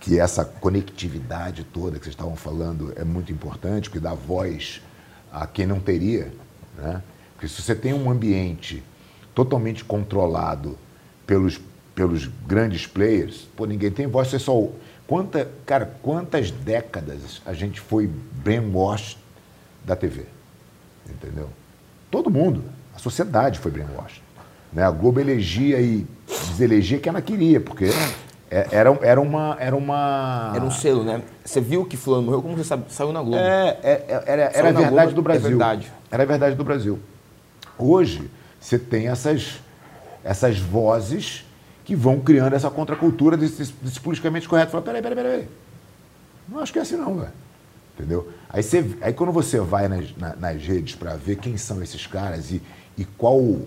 que 0.00 0.18
essa 0.18 0.44
conectividade 0.44 1.62
toda 1.62 1.98
que 1.98 2.04
vocês 2.04 2.14
estavam 2.14 2.34
falando 2.34 2.92
é 2.96 3.04
muito 3.04 3.30
importante, 3.30 3.90
porque 3.90 4.00
dá 4.00 4.14
voz 4.14 4.80
a 5.30 5.46
quem 5.46 5.66
não 5.66 5.78
teria. 5.78 6.32
Né? 6.76 7.02
Porque 7.34 7.46
se 7.46 7.60
você 7.60 7.74
tem 7.74 7.92
um 7.92 8.10
ambiente 8.10 8.82
totalmente 9.34 9.84
controlado 9.84 10.78
pelos, 11.26 11.60
pelos 11.94 12.26
grandes 12.46 12.86
players, 12.86 13.46
pô, 13.54 13.66
ninguém 13.66 13.90
tem 13.90 14.06
voz, 14.06 14.28
você 14.28 14.38
só. 14.38 14.68
Quanta, 15.10 15.48
cara, 15.66 15.92
quantas 16.00 16.52
décadas 16.52 17.42
a 17.44 17.52
gente 17.52 17.80
foi 17.80 18.06
brainwashed 18.06 19.18
da 19.84 19.96
TV? 19.96 20.24
Entendeu? 21.04 21.48
Todo 22.08 22.30
mundo. 22.30 22.62
A 22.94 22.98
sociedade 23.00 23.58
foi 23.58 23.72
brainwashed. 23.72 24.22
Né? 24.72 24.84
A 24.84 24.90
Globo 24.92 25.18
elegia 25.18 25.80
e 25.80 26.06
deselegia 26.28 27.00
quem 27.00 27.10
ela 27.10 27.20
queria, 27.20 27.60
porque 27.60 27.86
é, 28.48 28.68
era, 28.70 28.96
era, 29.02 29.20
uma, 29.20 29.56
era 29.58 29.74
uma. 29.74 30.52
Era 30.54 30.64
um 30.64 30.70
selo, 30.70 31.02
né? 31.02 31.20
Você 31.44 31.60
viu 31.60 31.84
que 31.84 31.96
Fulano 31.96 32.22
morreu, 32.22 32.40
como 32.40 32.56
você 32.56 32.62
sabe? 32.62 32.84
Saiu 32.88 33.12
na 33.12 33.20
Globo. 33.20 33.36
É, 33.36 33.80
é, 33.82 33.90
é 33.90 34.22
era, 34.26 34.42
era 34.42 34.68
a 34.68 34.72
verdade 34.72 34.92
Globo, 34.92 35.14
do 35.14 35.22
Brasil. 35.22 35.46
É 35.46 35.50
verdade. 35.50 35.92
Era 36.08 36.22
a 36.22 36.26
verdade 36.26 36.54
do 36.54 36.62
Brasil. 36.62 37.00
Hoje, 37.76 38.30
você 38.60 38.78
tem 38.78 39.08
essas, 39.08 39.60
essas 40.22 40.60
vozes 40.60 41.44
que 41.90 41.96
vão 41.96 42.20
criando 42.20 42.52
essa 42.52 42.70
contracultura 42.70 43.36
desse, 43.36 43.72
desse 43.82 43.98
politicamente 43.98 44.48
correto. 44.48 44.70
Fala, 44.70 44.84
peraí, 44.84 45.02
peraí, 45.02 45.16
peraí. 45.16 45.48
Não 46.48 46.60
acho 46.60 46.72
que 46.72 46.78
é 46.78 46.82
assim 46.82 46.96
não, 46.96 47.16
velho. 47.16 47.32
Entendeu? 47.98 48.32
Aí, 48.48 48.62
você, 48.62 48.96
aí 49.00 49.12
quando 49.12 49.32
você 49.32 49.58
vai 49.58 49.88
nas, 49.88 50.16
na, 50.16 50.36
nas 50.36 50.62
redes 50.62 50.94
para 50.94 51.16
ver 51.16 51.38
quem 51.38 51.56
são 51.56 51.82
esses 51.82 52.06
caras 52.06 52.52
e, 52.52 52.62
e 52.96 53.04
qual, 53.04 53.58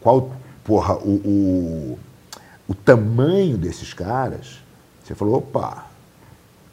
qual 0.00 0.30
porra, 0.62 0.94
o, 0.98 1.14
o 1.24 1.98
o 2.68 2.74
tamanho 2.74 3.58
desses 3.58 3.92
caras, 3.92 4.62
Você 5.02 5.16
falou, 5.16 5.38
opa, 5.38 5.86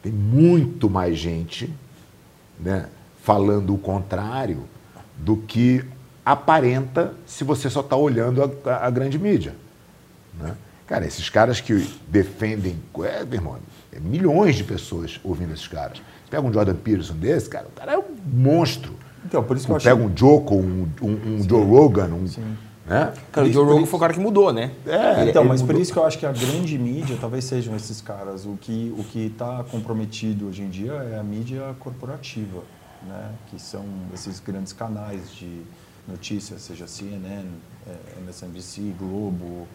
tem 0.02 0.12
muito 0.12 0.88
mais 0.88 1.18
gente 1.18 1.68
né, 2.60 2.88
falando 3.22 3.74
o 3.74 3.78
contrário 3.78 4.62
do 5.18 5.36
que 5.36 5.84
aparenta 6.24 7.12
se 7.26 7.42
você 7.42 7.68
só 7.68 7.80
está 7.80 7.96
olhando 7.96 8.40
a, 8.42 8.70
a, 8.70 8.86
a, 8.86 8.90
grande 8.90 9.18
mídia. 9.18 9.54
Né? 10.38 10.56
Cara, 10.86 11.06
esses 11.06 11.28
caras 11.30 11.60
que 11.60 11.88
defendem. 12.08 12.76
É, 13.04 13.24
meu 13.24 13.34
irmão, 13.34 13.58
é 13.92 14.00
milhões 14.00 14.56
de 14.56 14.64
pessoas 14.64 15.20
ouvindo 15.22 15.52
esses 15.52 15.68
caras. 15.68 15.98
Você 15.98 16.30
pega 16.30 16.42
um 16.42 16.52
Jordan 16.52 16.74
Peterson 16.74 17.14
desse, 17.14 17.48
cara, 17.48 17.66
o 17.66 17.72
cara 17.72 17.92
é 17.92 17.98
um 17.98 18.04
monstro. 18.26 18.94
Então, 19.24 19.42
por 19.42 19.56
isso 19.56 19.66
que 19.66 19.72
eu 19.72 19.78
Pega 19.78 19.94
um 19.94 20.16
Joko, 20.16 20.56
um, 20.56 20.88
um, 21.00 21.34
um 21.34 21.48
Joe 21.48 21.64
Rogan, 21.64 22.08
um. 22.08 22.26
Sim. 22.26 22.56
Né? 22.84 23.14
Cara, 23.30 23.46
o 23.46 23.52
Joe 23.52 23.64
Rogan 23.64 23.86
foi 23.86 23.96
o 23.96 24.00
cara 24.00 24.12
que 24.12 24.18
mudou, 24.18 24.52
né? 24.52 24.72
É, 24.84 25.28
então, 25.28 25.44
mas 25.44 25.60
mudou. 25.60 25.76
por 25.76 25.80
isso 25.80 25.92
que 25.92 25.98
eu 25.98 26.04
acho 26.04 26.18
que 26.18 26.26
a 26.26 26.32
grande 26.32 26.76
mídia 26.76 27.16
talvez 27.20 27.44
sejam 27.44 27.76
esses 27.76 28.00
caras. 28.00 28.44
O 28.44 28.58
que 28.60 28.92
o 28.98 29.04
que 29.04 29.26
está 29.26 29.64
comprometido 29.70 30.48
hoje 30.48 30.62
em 30.62 30.68
dia 30.68 30.92
é 30.92 31.18
a 31.18 31.22
mídia 31.22 31.76
corporativa, 31.78 32.62
né? 33.06 33.30
Que 33.48 33.62
são 33.62 33.84
esses 34.12 34.40
grandes 34.40 34.72
canais 34.72 35.32
de 35.32 35.62
notícias, 36.08 36.62
seja 36.62 36.88
CNN, 36.88 37.46
MSNBC, 38.24 38.94
Globo, 38.98 39.68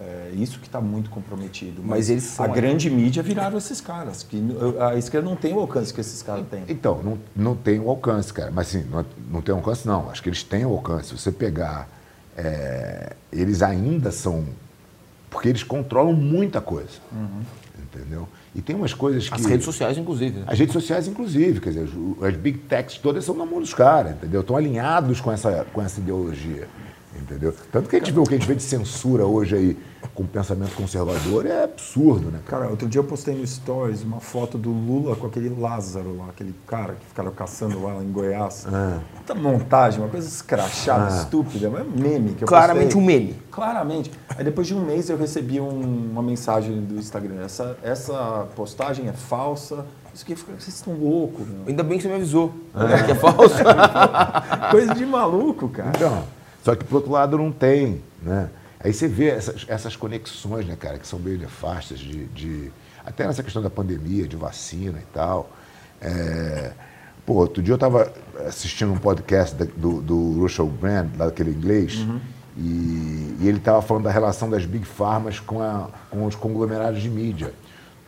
é 0.00 0.32
isso 0.34 0.58
que 0.58 0.66
está 0.66 0.80
muito 0.80 1.10
comprometido. 1.10 1.82
Mas, 1.82 1.90
Mas 1.90 2.10
eles 2.10 2.24
são 2.24 2.44
a 2.44 2.48
grande 2.48 2.88
mídia 2.88 3.22
viraram 3.22 3.58
esses 3.58 3.82
caras. 3.82 4.22
que 4.22 4.42
A 4.80 4.96
esquerda 4.96 5.28
não 5.28 5.36
tem 5.36 5.52
o 5.52 5.60
alcance 5.60 5.92
que 5.92 6.00
esses 6.00 6.22
caras 6.22 6.46
têm. 6.50 6.64
Então, 6.68 7.02
não, 7.02 7.18
não 7.36 7.54
tem 7.54 7.78
o 7.78 7.90
alcance, 7.90 8.32
cara. 8.32 8.50
Mas 8.50 8.68
sim, 8.68 8.84
não, 8.90 9.04
não 9.30 9.42
tem 9.42 9.54
alcance, 9.54 9.86
não. 9.86 10.08
Acho 10.08 10.22
que 10.22 10.30
eles 10.30 10.42
têm 10.42 10.64
o 10.64 10.70
alcance. 10.70 11.08
Se 11.08 11.18
você 11.18 11.30
pegar. 11.30 11.86
É, 12.34 13.14
eles 13.30 13.60
ainda 13.60 14.10
são. 14.10 14.46
Porque 15.28 15.48
eles 15.48 15.62
controlam 15.62 16.14
muita 16.14 16.62
coisa. 16.62 16.98
Uhum. 17.12 17.42
Entendeu? 17.82 18.26
E 18.54 18.62
tem 18.62 18.74
umas 18.74 18.94
coisas 18.94 19.28
que. 19.28 19.34
As 19.34 19.44
redes 19.44 19.66
sociais, 19.66 19.98
inclusive. 19.98 20.38
Né? 20.38 20.44
As 20.46 20.58
redes 20.58 20.72
sociais, 20.72 21.08
inclusive. 21.08 21.60
Quer 21.60 21.70
dizer, 21.70 21.88
as 22.26 22.36
big 22.36 22.58
techs 22.60 22.96
todas 22.96 23.22
são 23.22 23.34
na 23.34 23.44
mão 23.44 23.60
dos 23.60 23.74
caras, 23.74 24.12
entendeu? 24.12 24.40
Estão 24.40 24.56
alinhados 24.56 25.20
com 25.20 25.30
essa, 25.30 25.66
com 25.72 25.82
essa 25.82 26.00
ideologia. 26.00 26.68
Entendeu? 27.30 27.54
Tanto 27.70 27.88
que 27.88 27.94
a 27.94 27.98
gente 28.00 28.10
vê 28.10 28.18
o 28.18 28.24
que 28.24 28.34
a 28.34 28.36
gente 28.36 28.48
vê 28.48 28.56
de 28.56 28.62
censura 28.62 29.24
hoje 29.24 29.54
aí 29.54 29.78
com 30.14 30.26
pensamento 30.26 30.74
conservador 30.74 31.46
é 31.46 31.62
absurdo, 31.62 32.28
né? 32.28 32.40
Cara, 32.44 32.68
outro 32.68 32.88
dia 32.88 32.98
eu 32.98 33.04
postei 33.04 33.36
no 33.36 33.46
Stories 33.46 34.02
uma 34.02 34.18
foto 34.18 34.58
do 34.58 34.70
Lula 34.70 35.14
com 35.14 35.28
aquele 35.28 35.48
Lázaro 35.48 36.16
lá, 36.16 36.26
aquele 36.28 36.54
cara 36.66 36.94
que 36.94 37.06
ficaram 37.06 37.30
caçando 37.30 37.80
lá 37.82 38.02
em 38.02 38.10
Goiás. 38.10 38.66
Ah. 38.66 38.98
Muita 39.14 39.34
montagem, 39.34 40.00
uma 40.00 40.08
coisa 40.08 40.26
escrachada, 40.26 41.04
ah. 41.04 41.18
estúpida, 41.22 41.70
mas 41.70 41.82
é 41.82 41.84
um 41.84 42.02
meme 42.02 42.34
que 42.34 42.42
eu 42.42 42.48
Claramente 42.48 42.94
postei. 42.94 43.00
um 43.00 43.04
meme. 43.04 43.36
Claramente. 43.52 44.10
Aí 44.36 44.42
depois 44.42 44.66
de 44.66 44.74
um 44.74 44.84
mês 44.84 45.08
eu 45.08 45.16
recebi 45.16 45.60
um, 45.60 46.10
uma 46.10 46.22
mensagem 46.22 46.80
do 46.80 46.96
Instagram. 46.96 47.44
Essa, 47.44 47.78
essa 47.80 48.48
postagem 48.56 49.08
é 49.08 49.12
falsa. 49.12 49.86
Isso 50.12 50.24
que 50.24 50.34
vocês 50.34 50.68
estão 50.68 50.94
loucos, 50.94 51.46
meu. 51.46 51.68
Ainda 51.68 51.84
bem 51.84 51.96
que 51.96 52.02
você 52.02 52.08
me 52.08 52.16
avisou. 52.16 52.52
É. 52.74 53.04
Que 53.04 53.12
é 53.12 53.14
falsa. 53.14 53.62
coisa 54.72 54.92
de 54.94 55.06
maluco, 55.06 55.68
cara. 55.68 55.92
Então. 55.94 56.39
Só 56.62 56.74
que, 56.74 56.84
por 56.84 56.96
outro 56.96 57.10
lado, 57.10 57.38
não 57.38 57.50
tem. 57.50 58.02
Né? 58.22 58.48
Aí 58.82 58.92
você 58.92 59.06
vê 59.06 59.28
essas, 59.28 59.66
essas 59.68 59.96
conexões, 59.96 60.66
né, 60.66 60.74
cara, 60.74 60.98
que 60.98 61.06
são 61.06 61.18
meio 61.18 61.38
nefastas, 61.38 61.98
de, 61.98 62.24
de, 62.26 62.72
até 63.04 63.26
nessa 63.26 63.42
questão 63.42 63.62
da 63.62 63.70
pandemia, 63.70 64.26
de 64.26 64.36
vacina 64.36 64.98
e 64.98 65.06
tal. 65.12 65.50
É, 66.00 66.72
pô, 67.26 67.34
outro 67.34 67.62
dia 67.62 67.72
eu 67.72 67.76
estava 67.76 68.10
assistindo 68.46 68.92
um 68.92 68.96
podcast 68.96 69.54
da, 69.54 69.66
do, 69.76 70.00
do 70.00 70.40
Russell 70.40 70.66
Brand, 70.66 71.08
daquele 71.08 71.50
inglês, 71.50 71.98
uhum. 71.98 72.20
e, 72.56 73.36
e, 73.40 73.48
ele 73.48 73.58
estava 73.58 73.82
falando 73.82 74.04
da 74.04 74.10
relação 74.10 74.48
das 74.48 74.64
big 74.64 74.86
pharmas 74.86 75.38
com, 75.38 75.60
a, 75.60 75.90
com 76.10 76.24
os 76.24 76.34
conglomerados 76.34 77.02
de 77.02 77.10
mídia. 77.10 77.52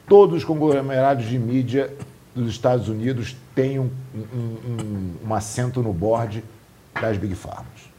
Todos 0.08 0.38
os 0.38 0.44
conglomerados 0.44 1.26
de 1.26 1.38
mídia 1.38 1.94
dos 2.34 2.50
Estados 2.50 2.88
Unidos 2.88 3.36
têm 3.54 3.78
um, 3.78 3.90
um, 4.14 4.38
um, 4.38 5.14
um 5.28 5.34
assento 5.34 5.82
no 5.82 5.92
board 5.92 6.42
das 6.98 7.18
big 7.18 7.34
pharmas. 7.34 7.91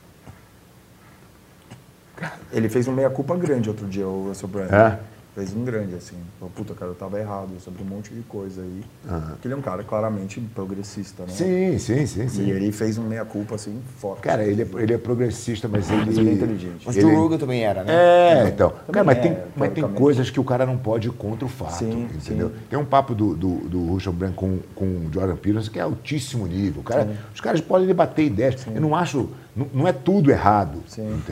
Ele 2.52 2.70
fez 2.70 2.88
um 2.88 2.94
meia-culpa 2.94 3.36
grande 3.36 3.70
outro 3.70 3.88
dia, 3.88 4.08
o 4.08 4.28
Russell 4.28 4.50
Brand. 4.50 4.72
É? 4.72 5.00
Fez 5.36 5.52
um 5.52 5.66
grande, 5.66 5.95
assim. 5.95 6.16
Falou, 6.40 6.54
puta, 6.56 6.76
cara, 6.76 6.91
eu 6.91 6.95
tava 6.95 7.20
errado 7.20 7.50
sobre 7.60 7.82
um 7.82 7.86
monte 7.88 8.14
de 8.14 8.22
coisa 8.22 8.62
aí. 8.62 8.84
Uhum. 9.10 9.22
Porque 9.30 9.48
ele 9.48 9.56
é 9.56 9.58
um 9.58 9.64
cara 9.64 9.84
claramente 9.84 10.40
progressista, 10.54 11.24
né? 11.24 11.30
Sim, 11.30 11.80
sim, 11.80 12.06
sim. 12.06 12.30
sim. 12.30 12.44
E 12.44 12.52
ele 12.52 12.72
fez 12.72 13.00
um 13.00 13.04
meia-culpa, 13.04 13.56
assim, 13.56 13.82
forte. 13.98 14.22
Cara, 14.22 14.45
ele 14.45 14.62
é, 14.62 14.68
ele 14.80 14.94
é 14.94 14.98
progressista, 15.00 15.68
mas 15.68 15.90
ele... 15.90 16.06
Mas 16.06 16.18
ele 16.20 16.30
é 16.30 16.34
inteligente. 16.34 16.84
Mas 16.86 16.95
o 16.98 17.02
Joe 17.02 17.16
Rogan 17.16 17.40
também 17.40 17.64
era, 17.64 17.84
né? 17.84 17.91
É, 17.91 18.48
então. 18.48 18.74
Cara, 18.91 19.04
mas, 19.04 19.18
é, 19.18 19.22
tem, 19.22 19.38
mas 19.56 19.74
tem 19.74 19.88
coisas 19.88 20.30
que 20.30 20.40
o 20.40 20.44
cara 20.44 20.68
não 20.68 20.78
pode 20.78 21.08
ir 21.08 21.12
contra 21.14 21.45
o 21.45 21.50
fato, 21.50 21.80
sim, 21.80 22.08
entendeu? 22.14 22.50
Sim. 22.50 22.56
Tem 22.70 22.78
um 22.78 22.86
papo 22.86 23.16
do, 23.16 23.36
do, 23.36 23.56
do 23.68 23.86
Russell 23.88 24.14
Brand 24.14 24.36
com, 24.36 24.60
com 24.76 24.86
o 24.86 25.10
Jordan 25.12 25.36
Peterson 25.36 25.72
que 25.72 25.80
é 25.80 25.82
altíssimo 25.82 26.45
nível. 26.45 26.84
Cara, 26.84 27.10
os 27.34 27.41
caras 27.41 27.60
podem 27.60 27.88
debater 27.88 28.28
ideias. 28.28 28.68
Eu 28.68 28.80
não 28.80 28.95
acho 28.95 29.32
não, 29.55 29.67
não, 29.71 29.88
é 29.88 29.93
tudo 29.93 30.31
errado. 30.31 30.84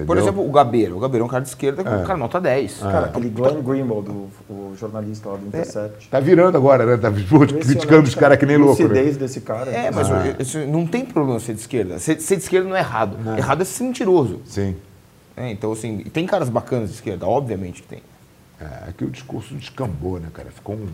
Por 0.06 0.18
exemplo, 0.18 0.48
o 0.48 0.52
Gabeiro. 0.52 0.96
O 0.96 1.00
Gabeiro 1.00 1.24
é 1.24 1.26
um 1.26 1.30
cara 1.30 1.42
de 1.42 1.50
esquerda, 1.50 1.82
é. 1.82 2.06
cara 2.06 2.18
nota 2.18 2.40
10. 2.40 2.80
É. 2.80 2.92
Cara, 2.92 3.06
aquele 3.08 3.30
Glenn 3.30 3.62
Greenwald, 3.64 4.10
o, 4.10 4.30
o 4.48 4.76
jornalista 4.78 5.30
lá 5.30 5.38
do 5.38 5.48
Intercept. 5.48 6.08
É. 6.08 6.12
Tá 6.12 6.20
virando 6.20 6.56
agora, 6.56 6.86
né? 6.86 6.98
Tá 6.98 7.12
criticando 7.62 8.08
os 8.08 8.14
caras 8.14 8.38
que 8.38 8.46
nem 8.46 8.58
louco. 8.58 8.80
A 8.80 8.86
lucidez 8.86 9.14
né? 9.14 9.20
desse 9.20 9.42
cara. 9.42 9.72
É, 9.72 9.90
mas 9.90 10.08
ah. 10.12 10.66
não 10.68 10.86
tem 10.86 11.04
problema 11.04 11.40
ser 11.40 11.56
de 11.56 11.62
esquerda. 11.62 11.98
Ser, 11.98 12.22
ser 12.22 12.36
de 12.36 12.44
esquerda 12.44 12.70
não 12.70 12.76
é 12.76 12.80
errado. 12.80 13.18
Não. 13.24 13.38
Errado 13.38 13.62
é 13.62 13.66
ser 13.66 13.84
mentiroso. 13.86 14.42
Sim. 14.46 14.76
É, 15.36 15.50
então, 15.50 15.72
assim, 15.72 16.00
tem 16.14 16.28
caras 16.28 16.50
bacanas 16.50 16.90
de 16.90 16.96
esquerda, 16.96 17.26
obviamente 17.26 17.82
que 17.82 17.88
tem. 17.88 18.04
É, 18.60 18.90
é 18.90 18.94
que 18.96 19.04
o 19.04 19.10
discurso 19.10 19.56
descambou, 19.56 20.20
né, 20.20 20.28
cara? 20.32 20.52
Ficou, 20.52 20.76
um, 20.76 20.88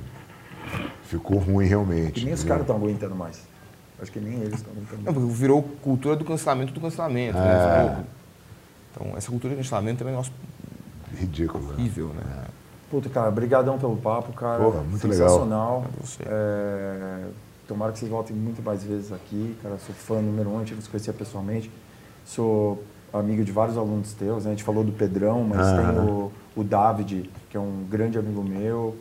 ficou 1.04 1.38
ruim 1.40 1.66
realmente. 1.66 2.22
E 2.22 2.26
nem 2.26 2.34
os 2.34 2.44
caras 2.46 2.62
estão 2.62 2.78
aguentando 2.78 3.16
mais. 3.16 3.42
Acho 4.02 4.12
que 4.12 4.20
nem 4.20 4.42
eles 4.42 4.56
estão 4.56 4.74
Não, 5.04 5.14
porque 5.14 5.34
virou 5.34 5.64
cultura 5.82 6.16
do 6.16 6.24
cancelamento 6.24 6.72
do 6.72 6.80
cancelamento. 6.80 7.38
Né? 7.38 7.46
É. 7.46 7.84
Né? 7.84 8.04
Então, 8.92 9.18
essa 9.18 9.30
cultura 9.30 9.54
do 9.54 9.58
cancelamento 9.58 10.00
também 10.00 10.14
é 10.14 10.18
um 10.18 10.22
negócio 10.22 10.34
ridículo. 11.16 11.64
Né? 11.64 11.74
Horrível, 11.74 12.08
né? 12.10 12.46
É. 12.46 12.58
Puta, 12.90 13.10
cara, 13.10 13.30
brigadão 13.32 13.78
pelo 13.78 13.98
papo, 13.98 14.32
cara. 14.34 14.64
Porra, 14.64 14.82
muito 14.82 15.00
Sensacional. 15.00 15.80
legal. 15.80 15.92
Sensacional. 16.04 16.34
É, 16.34 17.24
tomara 17.68 17.92
que 17.92 18.00
vocês 18.00 18.10
voltem 18.10 18.36
muito 18.36 18.62
mais 18.62 18.84
vezes 18.84 19.12
aqui, 19.12 19.58
cara. 19.62 19.78
Sou 19.80 19.94
fã 19.94 20.22
número 20.22 20.50
um, 20.50 20.58
a 20.58 20.60
gente 20.60 20.76
nos 20.76 20.88
conhecia 20.88 21.12
pessoalmente. 21.12 21.70
Sou 22.24 22.82
amigo 23.12 23.44
de 23.44 23.52
vários 23.52 23.78
alunos 23.78 24.14
teus, 24.14 24.46
né? 24.46 24.52
A 24.52 24.54
gente 24.54 24.64
falou 24.64 24.84
do 24.84 24.92
Pedrão, 24.92 25.44
mas 25.44 25.68
ah. 25.68 25.76
tem 25.76 26.00
o, 26.00 26.32
o 26.56 26.64
David, 26.64 27.30
que 27.50 27.58
é 27.58 27.60
um 27.60 27.86
grande 27.90 28.18
amigo 28.18 28.44
meu. 28.44 28.96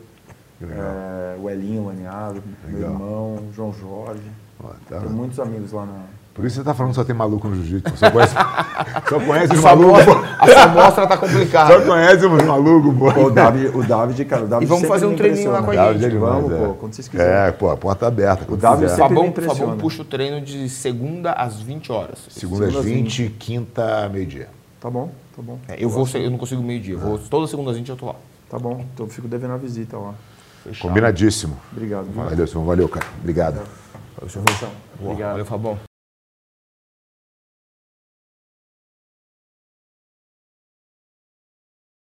É, 0.62 1.36
o 1.38 1.50
Elinho 1.50 1.86
Laniado, 1.86 2.42
meu 2.66 2.80
irmão, 2.80 3.38
João 3.52 3.72
Jorge. 3.72 4.22
Ó, 4.62 4.68
tá 4.88 5.00
tem 5.00 5.08
muitos 5.10 5.38
amigos 5.38 5.72
lá 5.72 5.86
na. 5.86 6.04
Por 6.34 6.44
isso 6.44 6.56
você 6.56 6.60
está 6.60 6.74
falando 6.74 6.90
que 6.90 6.96
só 6.96 7.04
tem 7.04 7.16
maluco 7.16 7.48
no 7.48 7.56
jiu-jitsu. 7.56 7.96
Só 7.96 8.10
conhece, 8.10 8.34
só 9.08 9.20
conhece 9.20 9.54
os 9.54 9.60
malucos. 9.60 10.14
A 10.38 10.46
sua 10.46 10.62
amostra 10.64 11.06
tá 11.06 11.16
complicada. 11.16 11.72
Só 11.72 11.86
conhece 11.86 12.26
os 12.26 12.44
malucos, 12.44 12.94
pô. 12.94 13.26
O 13.26 13.30
David, 13.30 13.68
o 13.74 13.82
David, 13.82 14.24
cara, 14.26 14.44
o 14.44 14.46
David 14.46 14.64
E 14.64 14.68
vamos 14.68 14.86
fazer 14.86 15.06
um 15.06 15.16
treininho 15.16 15.50
lá 15.50 15.62
com 15.62 15.70
a 15.70 15.74
gente. 15.74 16.00
David, 16.00 16.18
vamos, 16.18 16.52
é. 16.52 16.58
pô, 16.58 16.74
quando 16.74 16.92
vocês 16.92 17.08
quiserem. 17.08 17.48
É, 17.48 17.52
pô, 17.52 17.70
a 17.70 17.76
porta 17.78 18.00
tá 18.00 18.06
aberta. 18.08 18.52
O 18.52 18.56
David 18.56 18.90
sempre 18.90 19.02
Fabão, 19.02 19.24
me 19.24 19.32
Fabão 19.32 19.78
puxa 19.78 20.02
o 20.02 20.04
treino 20.04 20.42
de 20.42 20.68
segunda 20.68 21.32
às 21.32 21.58
20 21.58 21.90
horas. 21.90 22.18
Segunda, 22.28 22.66
às 22.66 22.74
20, 22.74 23.22
20. 23.22 23.30
quinta, 23.38 24.06
meio-dia. 24.10 24.48
Tá 24.78 24.90
bom, 24.90 25.10
tá 25.34 25.40
bom. 25.40 25.58
É, 25.68 25.82
eu, 25.82 25.88
vou, 25.88 26.06
eu 26.12 26.30
não 26.30 26.36
consigo 26.36 26.62
meio-dia. 26.62 26.98
Vou, 26.98 27.18
toda 27.18 27.46
segunda 27.46 27.70
às 27.70 27.78
20 27.78 27.88
eu 27.88 27.96
tô 27.96 28.06
lá. 28.06 28.16
Tá 28.50 28.58
bom, 28.58 28.84
então 28.92 29.06
eu 29.06 29.10
fico 29.10 29.26
devendo 29.26 29.54
a 29.54 29.56
visita 29.56 29.96
lá. 29.96 30.14
Fechado. 30.62 30.88
Combinadíssimo. 30.88 31.56
Obrigado. 31.72 32.06
Valeu, 32.14 32.46
senhor. 32.46 32.64
Valeu, 32.64 32.88
cara. 32.88 33.06
Obrigado. 33.20 33.60
Valeu, 34.16 34.30
senhor. 34.30 34.72
Obrigado. 35.00 35.30
Valeu, 35.32 35.46
Fabão. 35.46 35.95